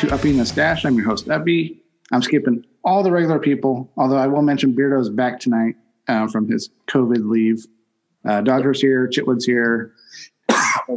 To 0.00 0.14
Upping 0.14 0.38
the 0.38 0.46
Stash. 0.46 0.86
I'm 0.86 0.96
your 0.96 1.04
host 1.04 1.28
Uppy. 1.28 1.78
I'm 2.10 2.22
skipping 2.22 2.64
all 2.84 3.02
the 3.02 3.10
regular 3.10 3.38
people, 3.38 3.92
although 3.98 4.16
I 4.16 4.28
will 4.28 4.40
mention 4.40 4.72
Beardo's 4.72 5.10
back 5.10 5.38
tonight 5.38 5.74
uh, 6.08 6.26
from 6.26 6.48
his 6.48 6.70
COVID 6.86 7.28
leave. 7.28 7.66
Uh, 8.26 8.40
Dodger's 8.40 8.80
here, 8.80 9.06
Chitwood's 9.08 9.44
here, 9.44 9.92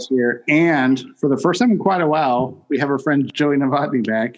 here, 0.07 0.45
and 0.47 1.03
for 1.19 1.27
the 1.27 1.35
first 1.35 1.59
time 1.59 1.71
in 1.71 1.79
quite 1.79 1.99
a 1.99 2.07
while, 2.07 2.65
we 2.69 2.79
have 2.79 2.89
our 2.89 2.97
friend 2.97 3.29
Joey 3.33 3.57
Novotny 3.57 4.07
back. 4.07 4.37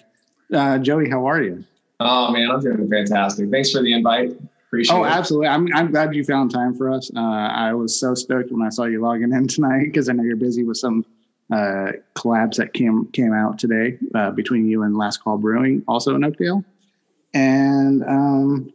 Uh, 0.52 0.80
Joey, 0.80 1.12
how 1.12 1.28
are 1.28 1.44
you? 1.44 1.64
Oh 2.00 2.32
man, 2.32 2.50
I'm 2.50 2.60
doing 2.60 2.90
fantastic. 2.90 3.52
Thanks 3.52 3.70
for 3.70 3.84
the 3.84 3.94
invite. 3.94 4.32
Appreciate 4.66 4.96
it. 4.96 5.00
Oh, 5.00 5.04
it. 5.04 5.10
absolutely. 5.10 5.48
I'm, 5.48 5.68
I'm 5.76 5.92
glad 5.92 6.16
you 6.16 6.24
found 6.24 6.50
time 6.50 6.74
for 6.74 6.90
us. 6.90 7.12
Uh, 7.16 7.20
I 7.20 7.72
was 7.76 8.00
so 8.00 8.16
stoked 8.16 8.52
when 8.52 8.66
I 8.66 8.70
saw 8.70 8.86
you 8.86 9.00
logging 9.00 9.32
in 9.32 9.48
tonight 9.48 9.84
because 9.84 10.10
I 10.10 10.14
know 10.14 10.24
you're 10.24 10.36
busy 10.36 10.64
with 10.64 10.78
some 10.78 11.06
uh, 11.52 11.92
collabs 12.16 12.56
that 12.56 12.74
came 12.74 13.08
came 13.12 13.34
out 13.34 13.60
today 13.60 13.98
uh, 14.14 14.32
between 14.32 14.68
you 14.68 14.84
and 14.84 14.98
Last 14.98 15.18
Call 15.24 15.38
Brewing, 15.38 15.84
also 15.88 16.16
in 16.16 16.24
Oakdale. 16.24 16.64
And 17.34 18.04
um, 18.04 18.74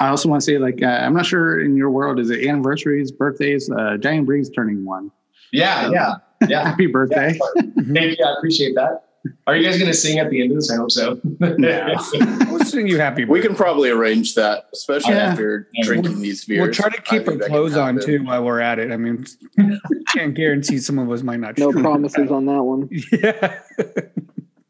I 0.00 0.08
also 0.08 0.28
want 0.28 0.42
to 0.42 0.44
say, 0.44 0.58
like, 0.58 0.82
uh, 0.82 0.86
I'm 0.86 1.14
not 1.14 1.26
sure 1.26 1.60
in 1.60 1.76
your 1.76 1.90
world, 1.90 2.18
is 2.18 2.30
it 2.30 2.46
anniversaries, 2.46 3.12
birthdays? 3.12 3.70
Uh, 3.70 3.96
Dying 3.96 4.24
Breed 4.24 4.46
turning 4.54 4.84
one. 4.84 5.10
Yeah, 5.52 5.90
yeah, 5.90 6.14
yeah. 6.48 6.68
Happy 6.68 6.86
birthday! 6.86 7.38
Thank 7.56 8.18
you. 8.18 8.24
I 8.24 8.34
appreciate 8.36 8.74
that. 8.74 9.04
Are 9.46 9.56
you 9.56 9.64
guys 9.64 9.78
going 9.78 9.90
to 9.90 9.96
sing 9.96 10.18
at 10.18 10.30
the 10.30 10.42
end 10.42 10.50
of 10.52 10.56
this? 10.56 10.70
I 10.70 10.76
hope 10.76 10.90
so. 10.90 11.20
No. 11.40 11.96
We'll 12.54 12.64
sing 12.64 12.86
you 12.86 12.98
happy. 12.98 13.24
We 13.24 13.40
can 13.40 13.54
probably 13.54 13.90
arrange 13.90 14.34
that, 14.36 14.66
especially 14.72 15.14
Yeah. 15.14 15.30
after 15.32 15.68
Yeah. 15.74 15.84
drinking 15.84 16.20
these 16.20 16.44
beers. 16.44 16.62
We'll 16.62 16.72
try 16.72 16.88
to 16.88 17.02
keep 17.02 17.20
our 17.22 17.26
think 17.26 17.40
that 17.40 17.46
can 17.46 17.52
clothes 17.52 17.76
on 17.76 17.98
too 18.00 18.22
while 18.24 18.44
we're 18.44 18.60
at 18.60 18.78
it. 18.78 18.92
I 18.92 18.96
mean, 18.96 19.24
can't 20.08 20.34
guarantee 20.34 20.78
some 20.78 20.98
of 20.98 21.10
us 21.10 21.22
might 21.22 21.40
not. 21.40 21.58
No 21.58 21.72
promises 21.72 22.30
on 22.30 22.46
that 22.46 22.62
one. 22.62 22.88
Yeah. 23.12 23.60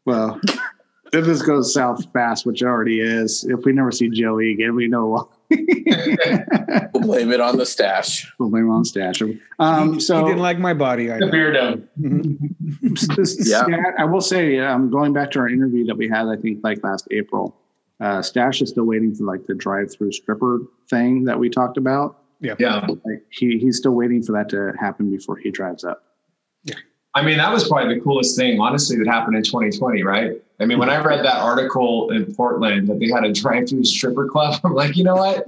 well, 0.05 0.39
if 1.13 1.25
this 1.25 1.41
goes 1.41 1.73
south 1.73 2.11
fast, 2.13 2.45
which 2.45 2.61
it 2.61 2.65
already 2.65 2.99
is, 3.01 3.45
if 3.49 3.63
we 3.65 3.71
never 3.71 3.91
see 3.91 4.09
Joey 4.09 4.51
again, 4.53 4.75
we 4.75 4.87
know 4.87 5.07
why. 5.07 5.23
We'll 5.49 7.01
blame 7.03 7.31
it 7.31 7.39
on 7.39 7.57
the 7.57 7.65
stash. 7.65 8.31
we'll 8.39 8.49
blame 8.49 8.67
it 8.67 8.71
on 8.71 8.85
Stash. 8.85 9.21
Um, 9.59 9.93
he, 9.93 9.99
so 9.99 10.19
he 10.19 10.25
didn't 10.25 10.41
like 10.41 10.59
my 10.59 10.73
body. 10.73 11.11
I 11.11 11.19
the 11.19 11.25
know. 11.25 11.31
beardo. 11.31 11.87
Yeah. 13.45 13.63
Stat, 13.63 13.93
I 13.97 14.05
will 14.05 14.21
say, 14.21 14.59
um, 14.59 14.89
going 14.89 15.13
back 15.13 15.31
to 15.31 15.39
our 15.39 15.49
interview 15.49 15.85
that 15.85 15.97
we 15.97 16.07
had, 16.07 16.27
I 16.27 16.35
think 16.35 16.59
like 16.63 16.83
last 16.83 17.07
April, 17.11 17.55
uh, 17.99 18.21
Stash 18.21 18.61
is 18.61 18.69
still 18.69 18.85
waiting 18.85 19.13
for 19.13 19.23
like 19.23 19.45
the 19.45 19.53
drive-through 19.53 20.11
stripper 20.11 20.59
thing 20.89 21.25
that 21.25 21.39
we 21.39 21.49
talked 21.49 21.77
about. 21.77 22.21
Yeah. 22.39 22.55
Like 23.05 23.23
he 23.29 23.57
he's 23.59 23.77
still 23.77 23.93
waiting 23.93 24.21
for 24.21 24.33
that 24.33 24.49
to 24.49 24.73
happen 24.79 25.09
before 25.09 25.37
he 25.37 25.51
drives 25.51 25.83
up. 25.83 26.03
Yeah. 26.63 26.75
I 27.13 27.21
mean, 27.23 27.37
that 27.37 27.51
was 27.51 27.67
probably 27.67 27.95
the 27.95 28.01
coolest 28.01 28.37
thing, 28.37 28.59
honestly, 28.59 28.97
that 28.97 29.07
happened 29.07 29.37
in 29.37 29.43
2020, 29.43 30.03
right? 30.03 30.41
I 30.59 30.65
mean, 30.65 30.79
when 30.79 30.89
I 30.89 31.03
read 31.03 31.25
that 31.25 31.37
article 31.37 32.09
in 32.11 32.33
Portland 32.33 32.87
that 32.87 32.99
they 32.99 33.09
had 33.09 33.25
a 33.25 33.33
drive-through 33.33 33.83
stripper 33.83 34.27
club, 34.27 34.59
I'm 34.63 34.73
like, 34.73 34.95
you 34.95 35.03
know 35.03 35.15
what? 35.15 35.45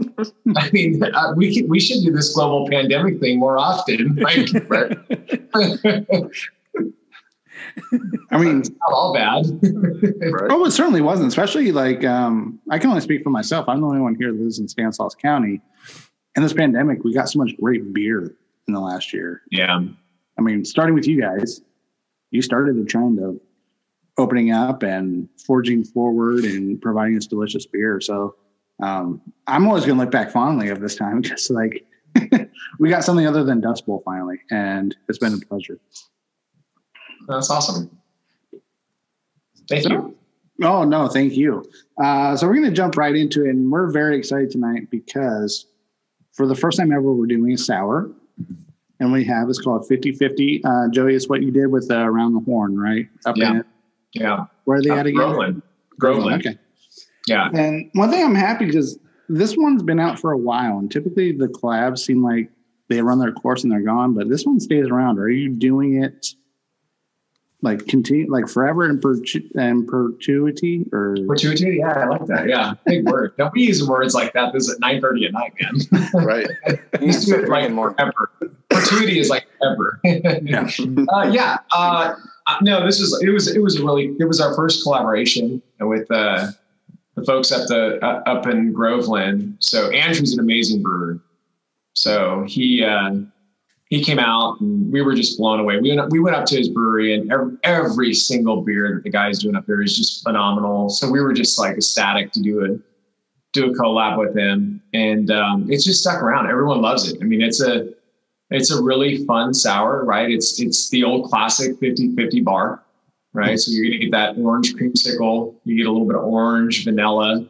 I 0.57 0.69
mean, 0.71 1.01
uh, 1.01 1.33
we 1.35 1.55
can, 1.55 1.69
we 1.69 1.79
should 1.79 2.03
do 2.03 2.11
this 2.11 2.33
global 2.33 2.67
pandemic 2.69 3.19
thing 3.19 3.39
more 3.39 3.57
often. 3.57 4.15
Like, 4.27 4.49
right? 4.69 4.97
I 8.31 8.37
mean, 8.37 8.59
It's 8.59 8.69
not 8.69 8.91
all 8.91 9.13
bad. 9.13 9.45
Right? 9.61 10.51
oh, 10.51 10.65
it 10.65 10.71
certainly 10.71 11.01
wasn't. 11.01 11.29
Especially 11.29 11.71
like 11.71 12.03
um, 12.03 12.59
I 12.69 12.79
can 12.79 12.89
only 12.89 13.01
speak 13.01 13.23
for 13.23 13.29
myself. 13.29 13.69
I'm 13.69 13.81
the 13.81 13.87
only 13.87 14.01
one 14.01 14.15
here 14.15 14.31
that 14.31 14.39
lives 14.39 14.59
in 14.59 14.67
Stanislaus 14.67 15.15
County. 15.15 15.61
In 16.35 16.43
this 16.43 16.53
pandemic, 16.53 17.03
we 17.03 17.13
got 17.13 17.29
so 17.29 17.39
much 17.39 17.55
great 17.61 17.93
beer 17.93 18.35
in 18.67 18.73
the 18.73 18.79
last 18.79 19.13
year. 19.13 19.41
yeah. 19.51 19.79
I 20.37 20.41
mean, 20.41 20.65
starting 20.65 20.93
with 20.93 21.07
you 21.07 21.19
guys, 21.19 21.61
you 22.29 22.41
started 22.43 22.77
the 22.77 22.85
trend 22.85 23.19
of 23.19 23.39
opening 24.17 24.51
up 24.51 24.83
and 24.83 25.27
forging 25.45 25.83
forward 25.83 26.43
and 26.43 26.81
providing 26.81 27.17
us 27.17 27.27
delicious 27.27 27.65
beer. 27.65 28.01
So 28.01 28.35
um, 28.81 29.21
I'm 29.47 29.67
always 29.67 29.85
going 29.85 29.97
to 29.97 30.03
look 30.03 30.11
back 30.11 30.31
fondly 30.31 30.69
of 30.69 30.79
this 30.79 30.95
time 30.95 31.21
because, 31.21 31.49
like, 31.49 31.85
we 32.79 32.89
got 32.89 33.03
something 33.03 33.27
other 33.27 33.43
than 33.43 33.61
Dust 33.61 33.85
Bowl 33.85 34.01
finally, 34.05 34.39
and 34.51 34.95
it's 35.07 35.19
been 35.19 35.33
a 35.33 35.37
pleasure. 35.37 35.79
That's 37.27 37.49
awesome. 37.49 37.91
Thank 39.69 39.87
you. 39.89 40.15
Oh 40.63 40.83
no, 40.83 41.07
thank 41.07 41.33
you. 41.33 41.63
Uh, 42.03 42.35
so 42.35 42.47
we're 42.47 42.53
going 42.55 42.65
to 42.65 42.71
jump 42.71 42.97
right 42.97 43.15
into 43.15 43.45
it, 43.45 43.49
and 43.49 43.69
we're 43.71 43.91
very 43.91 44.17
excited 44.17 44.49
tonight 44.49 44.89
because 44.89 45.67
for 46.33 46.47
the 46.47 46.55
first 46.55 46.79
time 46.79 46.91
ever, 46.91 47.13
we're 47.13 47.27
doing 47.27 47.51
a 47.51 47.57
sour, 47.57 48.09
and 48.99 49.11
we 49.11 49.23
have 49.25 49.49
it's 49.49 49.61
called 49.61 49.87
50-50. 49.87 50.61
Uh, 50.65 50.89
Joey, 50.89 51.13
it's 51.13 51.29
what 51.29 51.43
you 51.43 51.51
did 51.51 51.67
with 51.67 51.91
uh, 51.91 51.97
around 51.97 52.33
the 52.33 52.39
horn, 52.39 52.79
right? 52.79 53.07
Up 53.27 53.37
Yeah. 53.37 53.51
in 53.51 53.63
Yeah. 54.13 54.45
where 54.65 54.77
are 54.79 54.81
they 54.81 54.89
Uh, 54.89 54.95
at 54.97 55.05
again? 55.07 55.15
Groveland. 55.17 55.61
Groveland. 55.99 56.45
Okay. 56.45 56.57
Yeah. 57.27 57.49
And 57.53 57.89
one 57.93 58.09
thing 58.09 58.23
I'm 58.23 58.35
happy 58.35 58.65
because 58.65 58.97
this 59.29 59.55
one's 59.57 59.83
been 59.83 59.99
out 59.99 60.17
for 60.19 60.31
a 60.31 60.37
while, 60.37 60.77
and 60.79 60.89
typically 60.91 61.31
the 61.33 61.47
collabs 61.47 61.99
seem 61.99 62.23
like 62.23 62.49
they 62.89 63.01
run 63.01 63.19
their 63.19 63.33
course 63.33 63.63
and 63.63 63.71
they're 63.71 63.81
gone, 63.81 64.13
but 64.13 64.29
this 64.29 64.45
one 64.45 64.59
stays 64.61 64.87
around. 64.87 65.19
Are 65.19 65.29
you 65.29 65.53
doing 65.53 66.01
it 66.01 66.25
like 67.63 67.85
continue 67.87 68.31
like 68.31 68.47
forever 68.47 68.83
and 68.85 69.01
pertu- 69.01 69.49
and 69.55 69.87
perpetuity 69.87 70.85
or 70.93 71.15
Perpetuity? 71.27 71.77
Yeah, 71.79 71.91
I 71.91 72.05
like 72.05 72.25
that. 72.27 72.47
Yeah. 72.47 72.73
Big 72.85 73.05
word. 73.05 73.33
Don't 73.37 73.51
be 73.53 73.63
using 73.63 73.87
words 73.89 74.13
like 74.13 74.31
that. 74.33 74.53
This 74.53 74.69
is 74.69 74.75
at 74.75 74.79
9.30 74.81 75.25
at 75.25 75.33
night, 75.33 75.53
man. 75.59 76.23
Right. 76.25 76.47
You 77.01 77.07
used 77.07 77.27
to 77.27 77.33
do 77.35 77.43
it 77.43 77.49
like 77.49 77.69
forever. 77.73 78.31
Perpetuity 78.69 79.19
is 79.19 79.29
like 79.29 79.47
ever. 79.63 79.99
yeah. 80.03 80.69
uh, 81.13 81.29
yeah. 81.31 81.57
Uh, 81.71 82.15
no, 82.61 82.85
this 82.85 82.99
was 82.99 83.21
it 83.21 83.29
was 83.29 83.53
it 83.53 83.61
was 83.61 83.79
really 83.79 84.15
it 84.19 84.25
was 84.25 84.39
our 84.39 84.55
first 84.55 84.83
collaboration 84.83 85.61
with 85.79 86.09
uh, 86.11 86.47
the 87.15 87.23
folks 87.25 87.51
at 87.51 87.67
the 87.67 87.99
uh, 88.03 88.21
up 88.25 88.47
in 88.47 88.71
Groveland. 88.71 89.57
So 89.59 89.89
Andrew's 89.91 90.33
an 90.33 90.39
amazing 90.39 90.81
brewer. 90.81 91.19
So 91.93 92.45
he 92.47 92.83
uh, 92.83 93.15
he 93.89 94.03
came 94.03 94.19
out 94.19 94.59
and 94.59 94.91
we 94.91 95.01
were 95.01 95.15
just 95.15 95.37
blown 95.37 95.59
away. 95.59 95.79
We 95.79 95.95
went, 95.95 96.11
we 96.11 96.19
went 96.19 96.35
up 96.35 96.45
to 96.47 96.57
his 96.57 96.69
brewery 96.69 97.13
and 97.13 97.31
every, 97.31 97.57
every 97.63 98.13
single 98.13 98.61
beer 98.61 98.93
that 98.95 99.03
the 99.03 99.09
guy's 99.09 99.39
doing 99.39 99.55
up 99.55 99.65
there 99.65 99.81
is 99.81 99.95
just 99.95 100.23
phenomenal. 100.23 100.89
So 100.89 101.09
we 101.09 101.21
were 101.21 101.33
just 101.33 101.57
like 101.57 101.77
ecstatic 101.77 102.31
to 102.33 102.41
do 102.41 102.65
a 102.65 102.77
do 103.53 103.71
a 103.71 103.73
collab 103.73 104.17
with 104.17 104.37
him, 104.37 104.81
and 104.93 105.31
um, 105.31 105.71
it's 105.71 105.85
just 105.85 106.01
stuck 106.01 106.21
around. 106.21 106.49
Everyone 106.49 106.81
loves 106.81 107.09
it. 107.09 107.17
I 107.21 107.23
mean, 107.23 107.41
it's 107.41 107.61
a 107.61 107.93
it's 108.49 108.71
a 108.71 108.81
really 108.81 109.25
fun 109.25 109.53
sour, 109.53 110.03
right? 110.05 110.29
It's 110.29 110.59
it's 110.59 110.89
the 110.89 111.03
old 111.03 111.29
classic 111.29 111.79
50-50 111.79 112.43
bar, 112.43 112.83
right? 113.33 113.59
So 113.59 113.71
you're 113.71 113.85
gonna 113.85 113.97
get 113.97 114.11
that 114.11 114.37
orange 114.37 114.75
creamsicle, 114.75 115.55
you 115.65 115.77
get 115.77 115.85
a 115.87 115.91
little 115.91 116.07
bit 116.07 116.15
of 116.15 116.23
orange, 116.23 116.85
vanilla, 116.85 117.45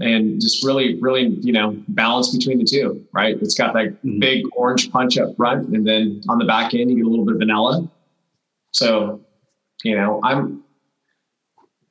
and 0.00 0.40
just 0.40 0.64
really, 0.64 0.98
really, 1.00 1.26
you 1.40 1.52
know, 1.52 1.76
balance 1.88 2.34
between 2.36 2.58
the 2.58 2.64
two, 2.64 3.04
right? 3.12 3.36
It's 3.40 3.54
got 3.54 3.74
that 3.74 4.02
Mhm. 4.02 4.20
big 4.20 4.44
orange 4.56 4.90
punch 4.90 5.18
up 5.18 5.36
front, 5.36 5.68
and 5.68 5.86
then 5.86 6.22
on 6.28 6.38
the 6.38 6.44
back 6.44 6.74
end 6.74 6.90
you 6.90 6.96
get 6.96 7.06
a 7.06 7.08
little 7.08 7.24
bit 7.24 7.34
of 7.34 7.40
vanilla. 7.40 7.88
So, 8.72 9.20
you 9.84 9.94
know, 9.94 10.20
I'm 10.24 10.64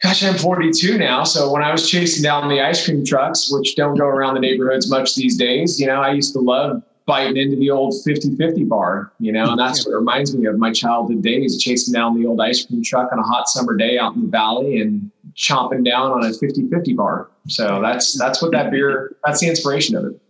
gosh, 0.02 0.24
I'm 0.24 0.36
42 0.36 0.98
now. 0.98 1.26
So 1.26 1.52
when 1.52 1.62
I 1.62 1.74
was 1.74 1.90
chasing 1.90 2.24
down 2.24 2.48
the 2.48 2.62
ice 2.62 2.86
cream 2.86 3.04
trucks, 3.04 3.52
which 3.52 3.76
don't 3.76 3.96
go 3.98 4.06
around 4.06 4.36
the 4.36 4.40
neighborhoods 4.40 4.90
much 4.90 5.16
these 5.16 5.36
days, 5.36 5.78
you 5.78 5.88
know, 5.88 6.02
I 6.02 6.12
used 6.14 6.32
to 6.34 6.40
love 6.40 6.82
biting 7.10 7.38
into 7.38 7.56
the 7.56 7.72
old 7.72 7.96
50-50 8.08 8.70
bar, 8.70 9.12
you 9.20 9.32
know, 9.32 9.50
and 9.50 9.60
that's 9.60 9.84
what 9.84 9.96
reminds 9.96 10.38
me 10.38 10.46
of 10.46 10.60
my 10.60 10.72
childhood 10.72 11.24
days, 11.24 11.58
chasing 11.62 11.92
down 11.92 12.22
the 12.22 12.28
old 12.28 12.40
ice 12.40 12.64
cream 12.64 12.84
truck 12.84 13.12
on 13.12 13.18
a 13.18 13.24
hot 13.24 13.50
summer 13.50 13.76
day 13.76 13.98
out 13.98 14.14
in 14.14 14.22
the 14.22 14.28
valley 14.28 14.80
and 14.80 15.10
chomping 15.34 15.84
down 15.84 16.12
on 16.12 16.24
a 16.24 16.30
50-50 16.30 16.96
bar. 16.96 17.32
So 17.48 17.82
that's 17.82 18.16
that's 18.16 18.44
what 18.44 18.52
that 18.52 18.70
beer, 18.70 19.16
that's 19.26 19.40
the 19.40 19.48
inspiration 19.48 19.96
of 19.96 20.06
it. 20.06 20.22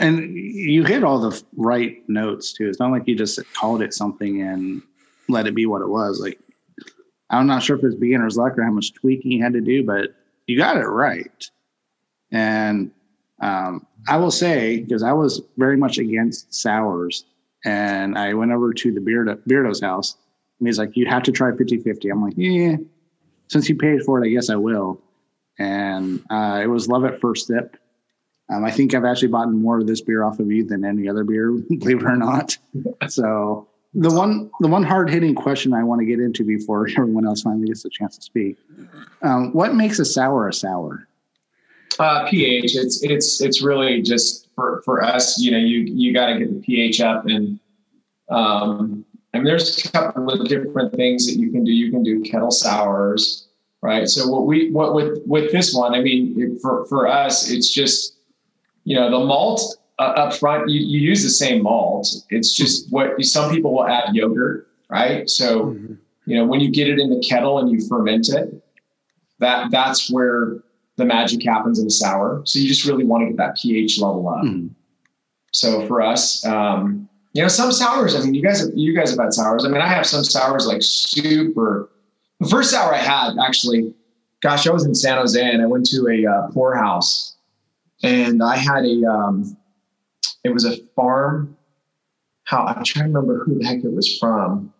And 0.00 0.34
you 0.34 0.84
hit 0.84 1.04
all 1.04 1.18
the 1.18 1.42
right 1.56 2.08
notes 2.08 2.54
too. 2.54 2.68
It's 2.68 2.78
not 2.78 2.90
like 2.90 3.06
you 3.06 3.16
just 3.16 3.40
called 3.52 3.82
it 3.82 3.92
something 3.92 4.40
and 4.40 4.80
let 5.28 5.46
it 5.46 5.54
be 5.54 5.66
what 5.66 5.82
it 5.82 5.88
was. 5.88 6.18
Like 6.18 6.38
I'm 7.28 7.46
not 7.46 7.62
sure 7.62 7.76
if 7.76 7.84
it's 7.84 7.94
beginner's 7.94 8.38
luck 8.38 8.56
or 8.56 8.62
how 8.62 8.70
much 8.70 8.94
tweaking 8.94 9.32
you 9.32 9.42
had 9.42 9.52
to 9.52 9.60
do, 9.60 9.84
but 9.84 10.14
you 10.46 10.56
got 10.56 10.78
it 10.78 10.86
right. 10.86 11.50
And 12.30 12.90
um, 13.40 13.86
I 14.08 14.16
will 14.16 14.30
say, 14.30 14.80
because 14.80 15.02
I 15.02 15.12
was 15.12 15.42
very 15.56 15.76
much 15.76 15.98
against 15.98 16.52
sours, 16.52 17.24
and 17.64 18.16
I 18.16 18.34
went 18.34 18.52
over 18.52 18.72
to 18.72 18.92
the 18.92 19.00
Beardo, 19.00 19.38
Beardo's 19.46 19.80
house, 19.80 20.16
and 20.58 20.68
he's 20.68 20.78
like, 20.78 20.96
"You 20.96 21.06
have 21.06 21.22
to 21.24 21.32
try 21.32 21.50
50-50. 21.50 22.10
I'm 22.10 22.22
like, 22.22 22.34
"Yeah." 22.36 22.76
Since 23.48 23.68
you 23.68 23.76
paid 23.76 24.02
for 24.02 24.22
it, 24.22 24.26
I 24.26 24.30
guess 24.30 24.50
I 24.50 24.56
will. 24.56 25.00
And 25.58 26.22
uh, 26.30 26.60
it 26.62 26.66
was 26.66 26.88
love 26.88 27.04
at 27.04 27.20
first 27.20 27.46
sip. 27.46 27.76
Um, 28.50 28.64
I 28.64 28.70
think 28.70 28.94
I've 28.94 29.04
actually 29.04 29.28
bought 29.28 29.50
more 29.50 29.78
of 29.78 29.86
this 29.86 30.00
beer 30.00 30.22
off 30.22 30.38
of 30.38 30.50
you 30.50 30.64
than 30.64 30.84
any 30.84 31.08
other 31.08 31.24
beer, 31.24 31.52
believe 31.68 32.00
it 32.00 32.04
or 32.04 32.16
not. 32.16 32.56
So 33.08 33.68
the 33.94 34.10
one 34.12 34.50
the 34.60 34.68
one 34.68 34.82
hard 34.82 35.10
hitting 35.10 35.34
question 35.34 35.72
I 35.72 35.82
want 35.82 36.00
to 36.00 36.06
get 36.06 36.20
into 36.20 36.44
before 36.44 36.88
everyone 36.96 37.26
else 37.26 37.42
finally 37.42 37.68
gets 37.68 37.84
a 37.84 37.90
chance 37.90 38.16
to 38.16 38.22
speak: 38.22 38.56
um, 39.22 39.52
What 39.52 39.74
makes 39.74 39.98
a 39.98 40.04
sour 40.04 40.48
a 40.48 40.52
sour? 40.52 41.08
Uh, 41.98 42.28
pH. 42.28 42.76
It's 42.76 43.02
it's 43.02 43.40
it's 43.40 43.62
really 43.62 44.02
just 44.02 44.48
for 44.54 44.82
for 44.84 45.02
us. 45.02 45.38
You 45.38 45.50
know, 45.52 45.58
you 45.58 45.78
you 45.80 46.12
got 46.14 46.26
to 46.26 46.38
get 46.38 46.52
the 46.52 46.60
pH 46.60 47.00
up, 47.00 47.26
and 47.26 47.58
um, 48.28 49.04
And 49.32 49.46
there's 49.46 49.84
a 49.84 49.92
couple 49.92 50.30
of 50.30 50.48
different 50.48 50.94
things 50.94 51.26
that 51.26 51.38
you 51.40 51.50
can 51.50 51.64
do. 51.64 51.72
You 51.72 51.90
can 51.90 52.02
do 52.02 52.22
kettle 52.22 52.50
sours, 52.50 53.48
right? 53.82 54.08
So 54.08 54.28
what 54.28 54.46
we 54.46 54.70
what 54.70 54.94
with 54.94 55.20
with 55.26 55.52
this 55.52 55.74
one, 55.74 55.94
I 55.94 56.00
mean, 56.00 56.58
for 56.60 56.86
for 56.86 57.06
us, 57.08 57.50
it's 57.50 57.72
just 57.72 58.16
you 58.84 58.94
know 58.96 59.10
the 59.10 59.24
malt 59.24 59.60
uh, 59.98 60.14
up 60.16 60.34
front. 60.34 60.68
You, 60.70 60.80
you 60.80 61.00
use 61.00 61.22
the 61.22 61.30
same 61.30 61.62
malt. 61.62 62.06
It's 62.30 62.54
just 62.54 62.90
what 62.90 63.22
some 63.24 63.50
people 63.50 63.74
will 63.74 63.86
add 63.86 64.14
yogurt, 64.14 64.68
right? 64.88 65.28
So 65.28 65.66
Mm-hmm. 65.66 65.94
you 66.26 66.36
know 66.36 66.46
when 66.46 66.60
you 66.60 66.70
get 66.70 66.88
it 66.88 66.98
in 66.98 67.10
the 67.10 67.20
kettle 67.28 67.58
and 67.58 67.70
you 67.70 67.80
ferment 67.86 68.28
it, 68.28 68.62
that 69.40 69.70
that's 69.70 70.10
where 70.10 70.58
the 70.98 71.04
magic 71.04 71.42
happens 71.44 71.78
in 71.78 71.86
a 71.86 71.90
sour. 71.90 72.42
So 72.44 72.58
you 72.58 72.68
just 72.68 72.84
really 72.84 73.04
want 73.04 73.22
to 73.22 73.28
get 73.28 73.36
that 73.38 73.56
pH 73.56 74.00
level 74.00 74.28
up. 74.28 74.44
Mhm. 74.44 74.70
So 75.52 75.86
for 75.86 76.02
us, 76.02 76.44
um, 76.44 77.08
you 77.32 77.40
know, 77.40 77.48
some 77.48 77.70
sours. 77.72 78.16
I 78.16 78.20
mean, 78.20 78.34
you 78.34 78.42
guys, 78.42 78.68
you 78.74 78.94
guys 78.94 79.10
have 79.10 79.20
had 79.20 79.32
sours. 79.32 79.64
I 79.64 79.68
mean, 79.68 79.80
I 79.80 79.86
have 79.86 80.04
some 80.04 80.24
sours 80.24 80.66
like 80.66 80.82
super. 80.82 81.88
The 82.40 82.48
first 82.48 82.72
sour 82.72 82.92
I 82.92 82.98
had, 82.98 83.38
actually, 83.40 83.94
gosh, 84.42 84.66
I 84.66 84.72
was 84.72 84.84
in 84.84 84.94
San 84.94 85.18
Jose 85.18 85.40
and 85.40 85.62
I 85.62 85.66
went 85.66 85.86
to 85.86 86.08
a 86.08 86.26
uh, 86.30 86.48
poorhouse, 86.48 87.36
and 88.02 88.42
I 88.42 88.56
had 88.56 88.84
a. 88.84 89.04
Um, 89.04 89.56
it 90.44 90.52
was 90.52 90.64
a 90.64 90.76
farm. 90.96 91.56
How 92.44 92.64
I'm 92.64 92.82
trying 92.82 93.12
to 93.12 93.18
remember 93.18 93.44
who 93.44 93.58
the 93.58 93.66
heck 93.66 93.84
it 93.84 93.92
was 93.92 94.18
from, 94.18 94.72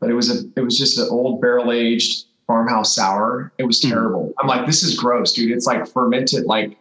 but 0.00 0.10
it 0.10 0.14
was 0.14 0.30
a. 0.30 0.48
It 0.56 0.62
was 0.62 0.76
just 0.76 0.98
an 0.98 1.08
old 1.10 1.40
barrel 1.40 1.70
aged 1.70 2.26
farmhouse 2.46 2.94
sour. 2.94 3.52
It 3.58 3.64
was 3.64 3.80
Mhm. 3.80 3.90
terrible. 3.90 4.32
I'm 4.40 4.48
like, 4.48 4.66
this 4.66 4.82
is 4.82 4.98
gross, 4.98 5.32
dude. 5.32 5.50
It's 5.52 5.66
like 5.66 5.86
fermented 5.86 6.44
like 6.44 6.76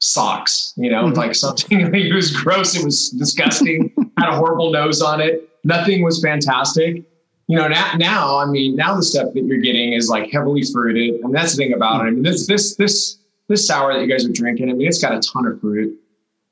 socks, 0.00 0.72
you 0.76 0.90
know, 0.90 1.04
Mhm. 1.04 1.16
like 1.16 1.34
something. 1.34 1.80
it 1.94 2.14
was 2.14 2.30
gross. 2.36 2.76
It 2.76 2.84
was 2.84 3.10
disgusting. 3.10 3.92
had 4.18 4.30
a 4.30 4.36
horrible 4.36 4.70
nose 4.72 5.02
on 5.02 5.20
it. 5.20 5.48
Nothing 5.64 6.02
was 6.04 6.22
fantastic. 6.22 7.04
You 7.48 7.56
know, 7.56 7.66
now, 7.68 7.92
now, 7.98 8.38
I 8.38 8.46
mean, 8.46 8.76
now 8.76 8.94
the 8.94 9.02
stuff 9.02 9.34
that 9.34 9.42
you're 9.44 9.58
getting 9.58 9.92
is 9.92 10.08
like 10.08 10.30
heavily 10.30 10.62
fruited, 10.62 11.20
and 11.22 11.34
that's 11.34 11.56
the 11.56 11.64
thing 11.64 11.72
about 11.74 12.04
it. 12.04 12.08
I 12.08 12.10
mean, 12.12 12.22
this, 12.22 12.46
this, 12.46 12.76
this, 12.76 13.18
this 13.48 13.66
sour 13.66 13.92
that 13.92 14.00
you 14.00 14.06
guys 14.06 14.24
are 14.24 14.32
drinking. 14.32 14.70
I 14.70 14.72
mean, 14.74 14.86
it's 14.86 15.02
got 15.02 15.12
a 15.12 15.20
ton 15.20 15.46
of 15.46 15.60
fruit. 15.60 15.98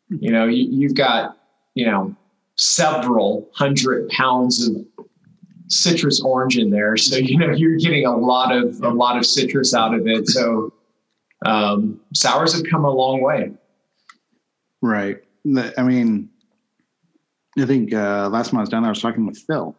You 0.09 0.33
know, 0.33 0.47
you, 0.47 0.65
you've 0.69 0.95
got, 0.95 1.39
you 1.75 1.87
know, 1.87 2.17
several 2.57 3.49
hundred 3.55 4.09
pounds 4.09 4.67
of 4.69 4.77
citrus 5.69 6.21
orange 6.21 6.59
in 6.59 6.71
there, 6.71 6.97
so 6.97 7.17
you 7.17 7.39
know 7.39 7.51
you're 7.53 7.77
getting 7.77 8.07
a 8.07 8.17
lot 8.17 8.55
of 8.55 8.81
a 8.83 8.89
lot 8.89 9.17
of 9.17 9.25
citrus 9.27 9.75
out 9.75 9.95
of 9.95 10.07
it. 10.07 10.29
So, 10.29 10.73
um, 11.47 12.01
sours 12.15 12.53
have 12.55 12.65
come 12.71 12.85
a 12.85 12.91
long 12.91 13.21
way. 13.23 13.53
Right. 14.83 15.19
I 15.77 15.83
mean, 15.83 16.31
I 17.59 17.65
think 17.67 17.93
uh, 17.93 18.29
last 18.31 18.51
time 18.51 18.59
I 18.59 18.61
was 18.63 18.69
down 18.69 18.83
there, 18.83 18.89
I 18.91 18.93
was 18.93 19.01
talking 19.01 19.27
with 19.27 19.39
Phil. 19.39 19.75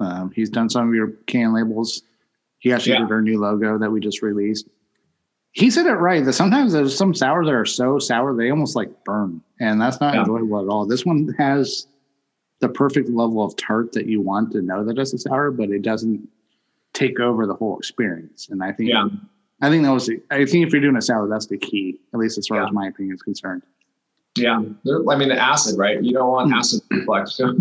Um, 0.00 0.30
he's 0.34 0.50
done 0.50 0.68
some 0.68 0.88
of 0.88 0.94
your 0.94 1.08
can 1.26 1.54
labels. 1.54 2.02
He 2.58 2.72
actually 2.72 2.92
Yeah. 2.94 3.00
did 3.00 3.10
our 3.12 3.22
new 3.22 3.40
logo 3.40 3.78
that 3.78 3.90
we 3.90 4.00
just 4.00 4.22
released. 4.22 4.68
He 5.52 5.70
said 5.70 5.86
it 5.86 5.92
right 5.92 6.24
that 6.24 6.32
sometimes 6.32 6.72
there's 6.72 6.96
some 6.96 7.14
sours 7.14 7.46
that 7.46 7.52
are 7.54 7.66
so 7.66 7.98
sour 7.98 8.34
they 8.34 8.50
almost 8.50 8.74
like 8.74 9.04
burn, 9.04 9.42
and 9.60 9.80
that's 9.80 10.00
not 10.00 10.14
Yeah. 10.14 10.20
enjoyable 10.20 10.60
at 10.60 10.68
all. 10.68 10.86
This 10.86 11.04
one 11.04 11.34
has 11.38 11.86
the 12.62 12.68
perfect 12.68 13.10
level 13.10 13.44
of 13.44 13.54
tart 13.56 13.92
that 13.92 14.06
you 14.06 14.22
want 14.22 14.52
to 14.52 14.62
know 14.62 14.84
that 14.84 14.96
it's 14.96 15.12
a 15.12 15.18
sour, 15.18 15.50
but 15.50 15.68
it 15.70 15.82
doesn't 15.82 16.26
take 16.92 17.18
over 17.18 17.44
the 17.44 17.54
whole 17.54 17.76
experience. 17.76 18.48
And 18.48 18.62
I 18.62 18.72
think, 18.72 18.88
Yeah. 18.90 19.08
I 19.60 19.68
think 19.68 19.82
that 19.84 19.90
was, 19.90 20.06
the, 20.06 20.20
I 20.30 20.44
think 20.46 20.66
if 20.66 20.72
you're 20.72 20.80
doing 20.80 20.96
a 20.96 21.02
sour, 21.02 21.28
that's 21.28 21.46
the 21.46 21.58
key, 21.58 21.98
at 22.14 22.20
least 22.20 22.38
as 22.38 22.46
far 22.46 22.58
Yeah. 22.58 22.66
as 22.66 22.72
my 22.72 22.86
opinion 22.86 23.16
is 23.16 23.22
concerned. 23.22 23.62
Yeah, 24.34 24.62
I 25.10 25.16
mean 25.16 25.28
the 25.28 25.38
acid, 25.38 25.78
right? 25.78 26.02
You 26.02 26.14
don't 26.14 26.30
want 26.30 26.48
hmm. 26.48 26.54
acid 26.54 26.80
reflux 26.90 27.36
going. 27.36 27.56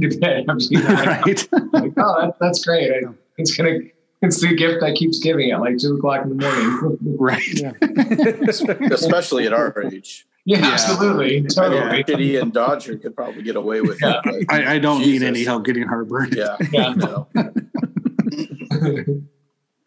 I'm 0.48 0.58
just 0.58 0.74
right. 0.74 1.26
like, 1.74 1.94
oh, 1.98 2.22
that, 2.22 2.36
that's 2.40 2.64
great. 2.64 2.90
I, 2.92 3.10
it's 3.38 3.58
gonna, 3.58 3.80
it's 4.22 4.40
the 4.40 4.56
gift 4.56 4.80
that 4.80 4.96
keeps 4.96 5.20
giving 5.20 5.52
at 5.52 5.60
like 5.60 5.80
two 5.80 5.98
o'clock 5.98 6.24
in 6.24 6.38
the 6.38 6.46
morning. 6.46 6.98
right. 7.20 8.92
especially 8.94 9.48
at 9.48 9.54
our 9.54 9.84
age. 9.84 10.26
Yeah, 10.46 10.60
Yeah. 10.60 10.68
absolutely, 10.74 11.38
I 11.38 11.42
totally. 11.48 11.92
mean, 11.92 12.04
Kitty 12.04 12.36
and 12.38 12.52
Dodger 12.54 12.98
could 13.02 13.16
probably 13.16 13.44
get 13.44 13.56
away 13.56 13.82
with 13.82 14.02
Yeah. 14.02 14.22
it. 14.26 14.46
I, 14.50 14.76
I 14.76 14.80
don't 14.80 15.02
Jesus. 15.04 15.22
need 15.22 15.28
any 15.28 15.44
help 15.44 15.66
getting 15.66 15.84
heartburn. 15.84 16.32
Yeah. 16.36 16.58
Yeah. 16.72 16.94
No. 16.96 17.28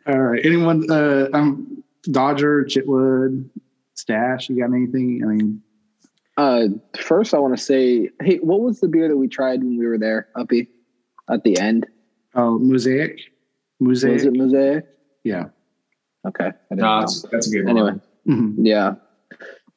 All 0.06 0.18
right. 0.20 0.44
Anyone? 0.44 0.90
Uh, 0.90 1.28
um, 1.32 1.82
Dodger, 2.10 2.64
Chitwood, 2.64 3.48
Stash. 3.94 4.48
You 4.50 4.58
got 4.58 4.72
anything? 4.74 5.22
I 5.24 5.26
mean, 5.28 5.62
Uh, 6.36 6.66
first, 7.00 7.32
I 7.32 7.38
want 7.38 7.56
to 7.56 7.62
say, 7.62 8.10
hey, 8.20 8.36
what 8.38 8.60
was 8.60 8.80
the 8.80 8.88
beer 8.88 9.08
that 9.08 9.16
we 9.16 9.28
tried 9.28 9.60
when 9.60 9.78
we 9.78 9.86
were 9.86 9.98
there, 9.98 10.28
Uppy, 10.36 10.68
at 11.30 11.42
the 11.44 11.58
end? 11.58 11.86
oh, 12.34 12.58
Mosaic, 12.58 13.20
Mosaic. 13.80 14.12
Was 14.14 14.24
it 14.24 14.32
Mosaic? 14.34 14.84
Yeah. 15.22 15.44
Okay. 16.26 16.46
I 16.48 16.50
didn't 16.70 16.78
no, 16.80 16.94
know. 16.96 17.00
that's, 17.00 17.22
that's 17.30 17.46
a 17.46 17.50
good 17.50 17.68
Anyway, 17.68 17.92
one. 17.92 18.00
Mhm. 18.28 18.54
yeah. 18.58 18.94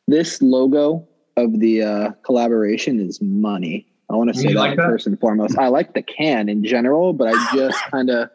This 0.08 0.42
logo 0.42 1.08
of 1.36 1.60
the 1.60 1.84
uh, 1.84 2.12
collaboration 2.24 3.00
is 3.00 3.22
money. 3.22 3.88
I 4.10 4.16
want 4.16 4.34
to 4.34 4.40
say 4.40 4.54
that, 4.54 4.56
like 4.56 4.78
that? 4.78 4.86
first 4.86 5.06
and 5.06 5.20
foremost. 5.20 5.58
I 5.58 5.68
like 5.68 5.94
the 5.94 6.02
can 6.02 6.48
in 6.48 6.64
general, 6.64 7.14
but 7.14 7.28
I 7.28 7.56
just 7.56 7.78
kind 7.92 8.10
of 8.10 8.30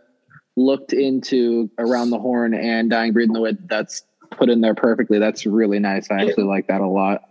looked 0.57 0.93
into 0.93 1.71
Around 1.79 2.11
the 2.11 2.19
Horn 2.19 2.53
and 2.53 2.91
Dying 2.91 3.13
Breed 3.13 3.29
in 3.29 3.33
the 3.33 3.41
Wit. 3.41 3.69
That's 3.69 4.05
put 4.31 4.51
in 4.51 4.61
there 4.61 4.75
perfectly. 4.75 5.19
That's 5.19 5.47
really 5.47 5.79
nice. 5.79 6.11
I 6.11 6.23
actually 6.23 6.45
like 6.45 6.67
that 6.69 6.81
a 6.81 6.87
lot. 6.87 7.23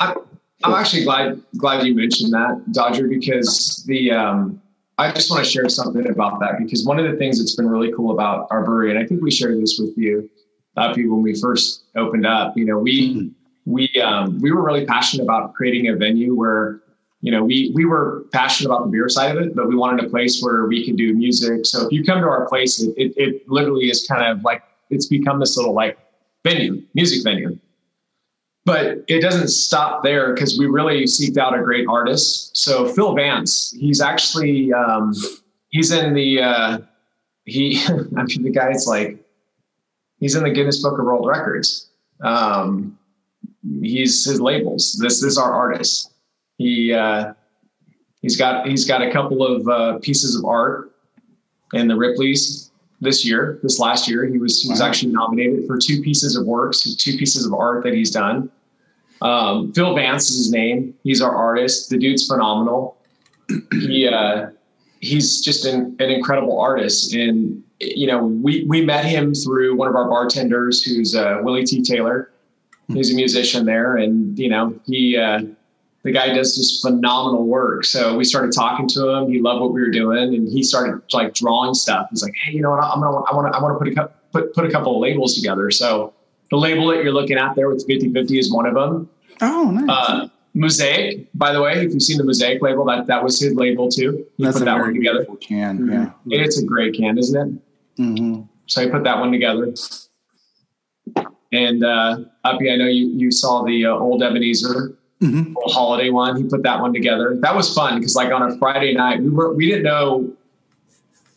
I'm 0.00 0.72
actually 0.72 1.04
glad 1.04 1.42
glad 1.56 1.86
you 1.86 1.94
mentioned 1.94 2.32
that, 2.32 2.72
Dodger, 2.72 3.06
because 3.06 3.84
the 3.86 4.12
um, 4.12 4.60
I 4.98 5.12
just 5.12 5.30
want 5.30 5.44
to 5.44 5.50
share 5.50 5.68
something 5.68 6.08
about 6.08 6.40
that 6.40 6.58
because 6.58 6.84
one 6.84 6.98
of 6.98 7.10
the 7.10 7.16
things 7.16 7.38
that's 7.38 7.54
been 7.54 7.68
really 7.68 7.92
cool 7.92 8.12
about 8.12 8.48
our 8.50 8.64
brewery, 8.64 8.90
and 8.90 8.98
I 8.98 9.06
think 9.06 9.22
we 9.22 9.30
shared 9.30 9.60
this 9.60 9.78
with 9.78 9.96
you, 9.96 10.28
uh, 10.76 10.92
when 10.96 11.22
we 11.22 11.38
first 11.38 11.84
opened 11.96 12.26
up. 12.26 12.56
You 12.56 12.64
know, 12.64 12.78
we 12.78 13.32
we 13.66 13.88
um, 14.02 14.38
we 14.40 14.52
were 14.52 14.62
really 14.62 14.84
passionate 14.86 15.22
about 15.22 15.54
creating 15.54 15.88
a 15.88 15.96
venue 15.96 16.34
where 16.34 16.80
you 17.20 17.32
know 17.32 17.42
we 17.44 17.72
we 17.74 17.84
were 17.84 18.24
passionate 18.32 18.70
about 18.70 18.84
the 18.84 18.90
beer 18.90 19.08
side 19.08 19.36
of 19.36 19.42
it, 19.42 19.54
but 19.54 19.68
we 19.68 19.76
wanted 19.76 20.04
a 20.04 20.08
place 20.08 20.42
where 20.42 20.66
we 20.66 20.84
could 20.84 20.96
do 20.96 21.14
music. 21.14 21.66
So 21.66 21.86
if 21.86 21.92
you 21.92 22.04
come 22.04 22.20
to 22.20 22.26
our 22.26 22.46
place, 22.48 22.80
it, 22.80 22.94
it, 22.96 23.14
it 23.16 23.48
literally 23.48 23.90
is 23.90 24.06
kind 24.06 24.26
of 24.26 24.44
like 24.44 24.62
it's 24.90 25.06
become 25.06 25.40
this 25.40 25.56
little 25.56 25.74
like 25.74 25.98
venue, 26.44 26.82
music 26.94 27.24
venue 27.24 27.58
but 28.64 29.04
it 29.08 29.20
doesn't 29.20 29.48
stop 29.48 30.02
there 30.02 30.32
because 30.32 30.58
we 30.58 30.66
really 30.66 31.04
seeked 31.04 31.36
out 31.36 31.58
a 31.58 31.62
great 31.62 31.86
artist. 31.86 32.56
So 32.56 32.88
Phil 32.88 33.14
Vance, 33.14 33.74
he's 33.78 34.00
actually 34.00 34.72
um, 34.72 35.14
he's 35.68 35.92
in 35.92 36.14
the 36.14 36.40
uh, 36.40 36.78
he 37.44 37.82
I 38.16 38.22
mean 38.22 38.42
the 38.42 38.50
guy's 38.50 38.86
like 38.86 39.22
he's 40.18 40.34
in 40.34 40.44
the 40.44 40.50
Guinness 40.50 40.82
Book 40.82 40.98
of 40.98 41.04
World 41.04 41.26
Records. 41.26 41.90
Um, 42.22 42.98
he's 43.80 44.24
his 44.24 44.40
labels. 44.40 44.98
This, 45.00 45.20
this 45.20 45.32
is 45.32 45.38
our 45.38 45.52
artist. 45.54 46.12
He 46.58 46.92
uh, 46.92 47.34
he's 48.22 48.36
got 48.36 48.66
he's 48.66 48.86
got 48.86 49.02
a 49.02 49.10
couple 49.12 49.44
of 49.44 49.68
uh, 49.68 49.98
pieces 50.00 50.36
of 50.36 50.44
art 50.44 50.92
in 51.72 51.88
the 51.88 51.96
Ripley's 51.96 52.70
this 53.00 53.24
year. 53.26 53.58
This 53.62 53.78
last 53.78 54.08
year, 54.08 54.24
he 54.26 54.38
was 54.38 54.62
he 54.62 54.70
was 54.70 54.80
Wow. 54.80 54.86
actually 54.86 55.12
nominated 55.12 55.66
for 55.66 55.78
two 55.78 56.00
pieces 56.02 56.36
of 56.36 56.46
works, 56.46 56.82
two 56.96 57.16
pieces 57.16 57.46
of 57.46 57.52
art 57.54 57.82
that 57.84 57.94
he's 57.94 58.10
done. 58.10 58.50
Um, 59.22 59.72
Phil 59.72 59.94
Vance 59.94 60.30
is 60.30 60.36
his 60.36 60.50
name. 60.52 60.94
He's 61.02 61.22
our 61.22 61.34
artist. 61.34 61.88
The 61.90 61.98
dude's 61.98 62.26
phenomenal. 62.26 62.96
He 63.72 64.06
uh, 64.08 64.46
he's 65.00 65.40
just 65.42 65.64
an, 65.66 65.96
an 65.98 66.10
incredible 66.10 66.58
artist, 66.60 67.14
and 67.14 67.62
you 67.80 68.06
know 68.06 68.24
we 68.24 68.64
we 68.68 68.84
met 68.84 69.04
him 69.04 69.34
through 69.34 69.76
one 69.76 69.88
of 69.88 69.94
our 69.96 70.08
bartenders, 70.08 70.82
who's 70.82 71.14
uh, 71.14 71.38
Willie 71.42 71.64
T. 71.64 71.82
Taylor. 71.82 72.30
He's 72.88 73.12
a 73.12 73.14
musician 73.14 73.64
there, 73.64 73.96
and 73.96 74.38
you 74.38 74.48
know 74.48 74.78
he 74.86 75.16
uh, 75.16 75.40
the 76.02 76.12
guy 76.12 76.34
does 76.34 76.54
just 76.56 76.82
phenomenal 76.82 77.46
work. 77.46 77.84
So 77.84 78.16
we 78.16 78.24
started 78.24 78.52
talking 78.52 78.86
to 78.88 79.08
him. 79.08 79.30
He 79.30 79.40
loved 79.40 79.62
what 79.62 79.72
we 79.72 79.80
were 79.80 79.90
doing, 79.90 80.34
and 80.34 80.48
he 80.48 80.62
started 80.62 81.00
like 81.12 81.34
drawing 81.34 81.74
stuff. 81.74 82.08
He's 82.10 82.22
like, 82.22 82.34
hey, 82.42 82.52
you 82.52 82.60
know 82.60 82.70
what? 82.70 82.84
I'm 82.84 83.00
gonna 83.00 83.16
I 83.22 83.34
want 83.34 83.52
to 83.52 83.58
I 83.58 83.62
want 83.62 83.74
to 83.74 83.78
put 83.78 83.98
a 83.98 84.10
put 84.32 84.54
put 84.54 84.64
a 84.66 84.70
couple 84.70 84.94
of 84.96 85.00
labels 85.00 85.34
together. 85.34 85.70
So 85.70 86.12
the 86.50 86.56
label 86.56 86.88
that 86.88 87.02
you're 87.02 87.12
looking 87.12 87.38
at 87.38 87.56
there 87.56 87.68
with 87.68 87.88
50-50 87.88 88.38
is 88.38 88.52
one 88.52 88.66
of 88.66 88.74
them. 88.74 89.08
Oh, 89.40 89.70
nice. 89.70 89.86
Uh, 89.88 90.28
Mosaic, 90.52 91.26
by 91.34 91.52
the 91.52 91.60
way, 91.60 91.84
if 91.84 91.92
you've 91.92 92.02
seen 92.02 92.18
the 92.18 92.22
Mosaic 92.24 92.62
label, 92.62 92.84
that 92.84 93.06
that 93.06 93.24
was 93.24 93.40
his 93.40 93.54
label 93.54 93.88
too. 93.88 94.24
He 94.36 94.44
That's 94.44 94.58
put 94.58 94.66
that 94.66 94.78
one 94.78 94.94
together. 94.94 95.26
can. 95.40 95.88
Yeah. 95.90 96.10
It's 96.26 96.60
a 96.60 96.64
great 96.64 96.94
can, 96.94 97.18
isn't 97.18 97.40
it? 97.96 98.02
hmm 98.02 98.42
So 98.66 98.82
I 98.82 98.90
put 98.90 99.02
that 99.04 99.18
one 99.18 99.32
together. 99.32 99.72
And 101.52 101.84
uh, 101.84 102.18
Uppy, 102.44 102.70
I 102.70 102.76
know 102.76 102.86
you 102.86 103.06
you 103.08 103.30
saw 103.30 103.64
the 103.64 103.86
uh, 103.86 103.90
old 103.94 104.22
Ebenezer 104.22 104.94
hmm 105.20 105.54
little 105.54 105.72
holiday 105.72 106.10
one. 106.10 106.36
He 106.36 106.44
put 106.44 106.62
that 106.64 106.80
one 106.80 106.92
together. 106.92 107.36
That 107.40 107.54
was 107.54 107.72
fun 107.74 107.98
because 107.98 108.14
like 108.16 108.32
on 108.32 108.42
a 108.42 108.58
Friday 108.58 108.94
night, 108.94 109.22
we 109.22 109.30
were 109.30 109.54
we 109.54 109.66
didn't 109.66 109.84
know. 109.84 110.32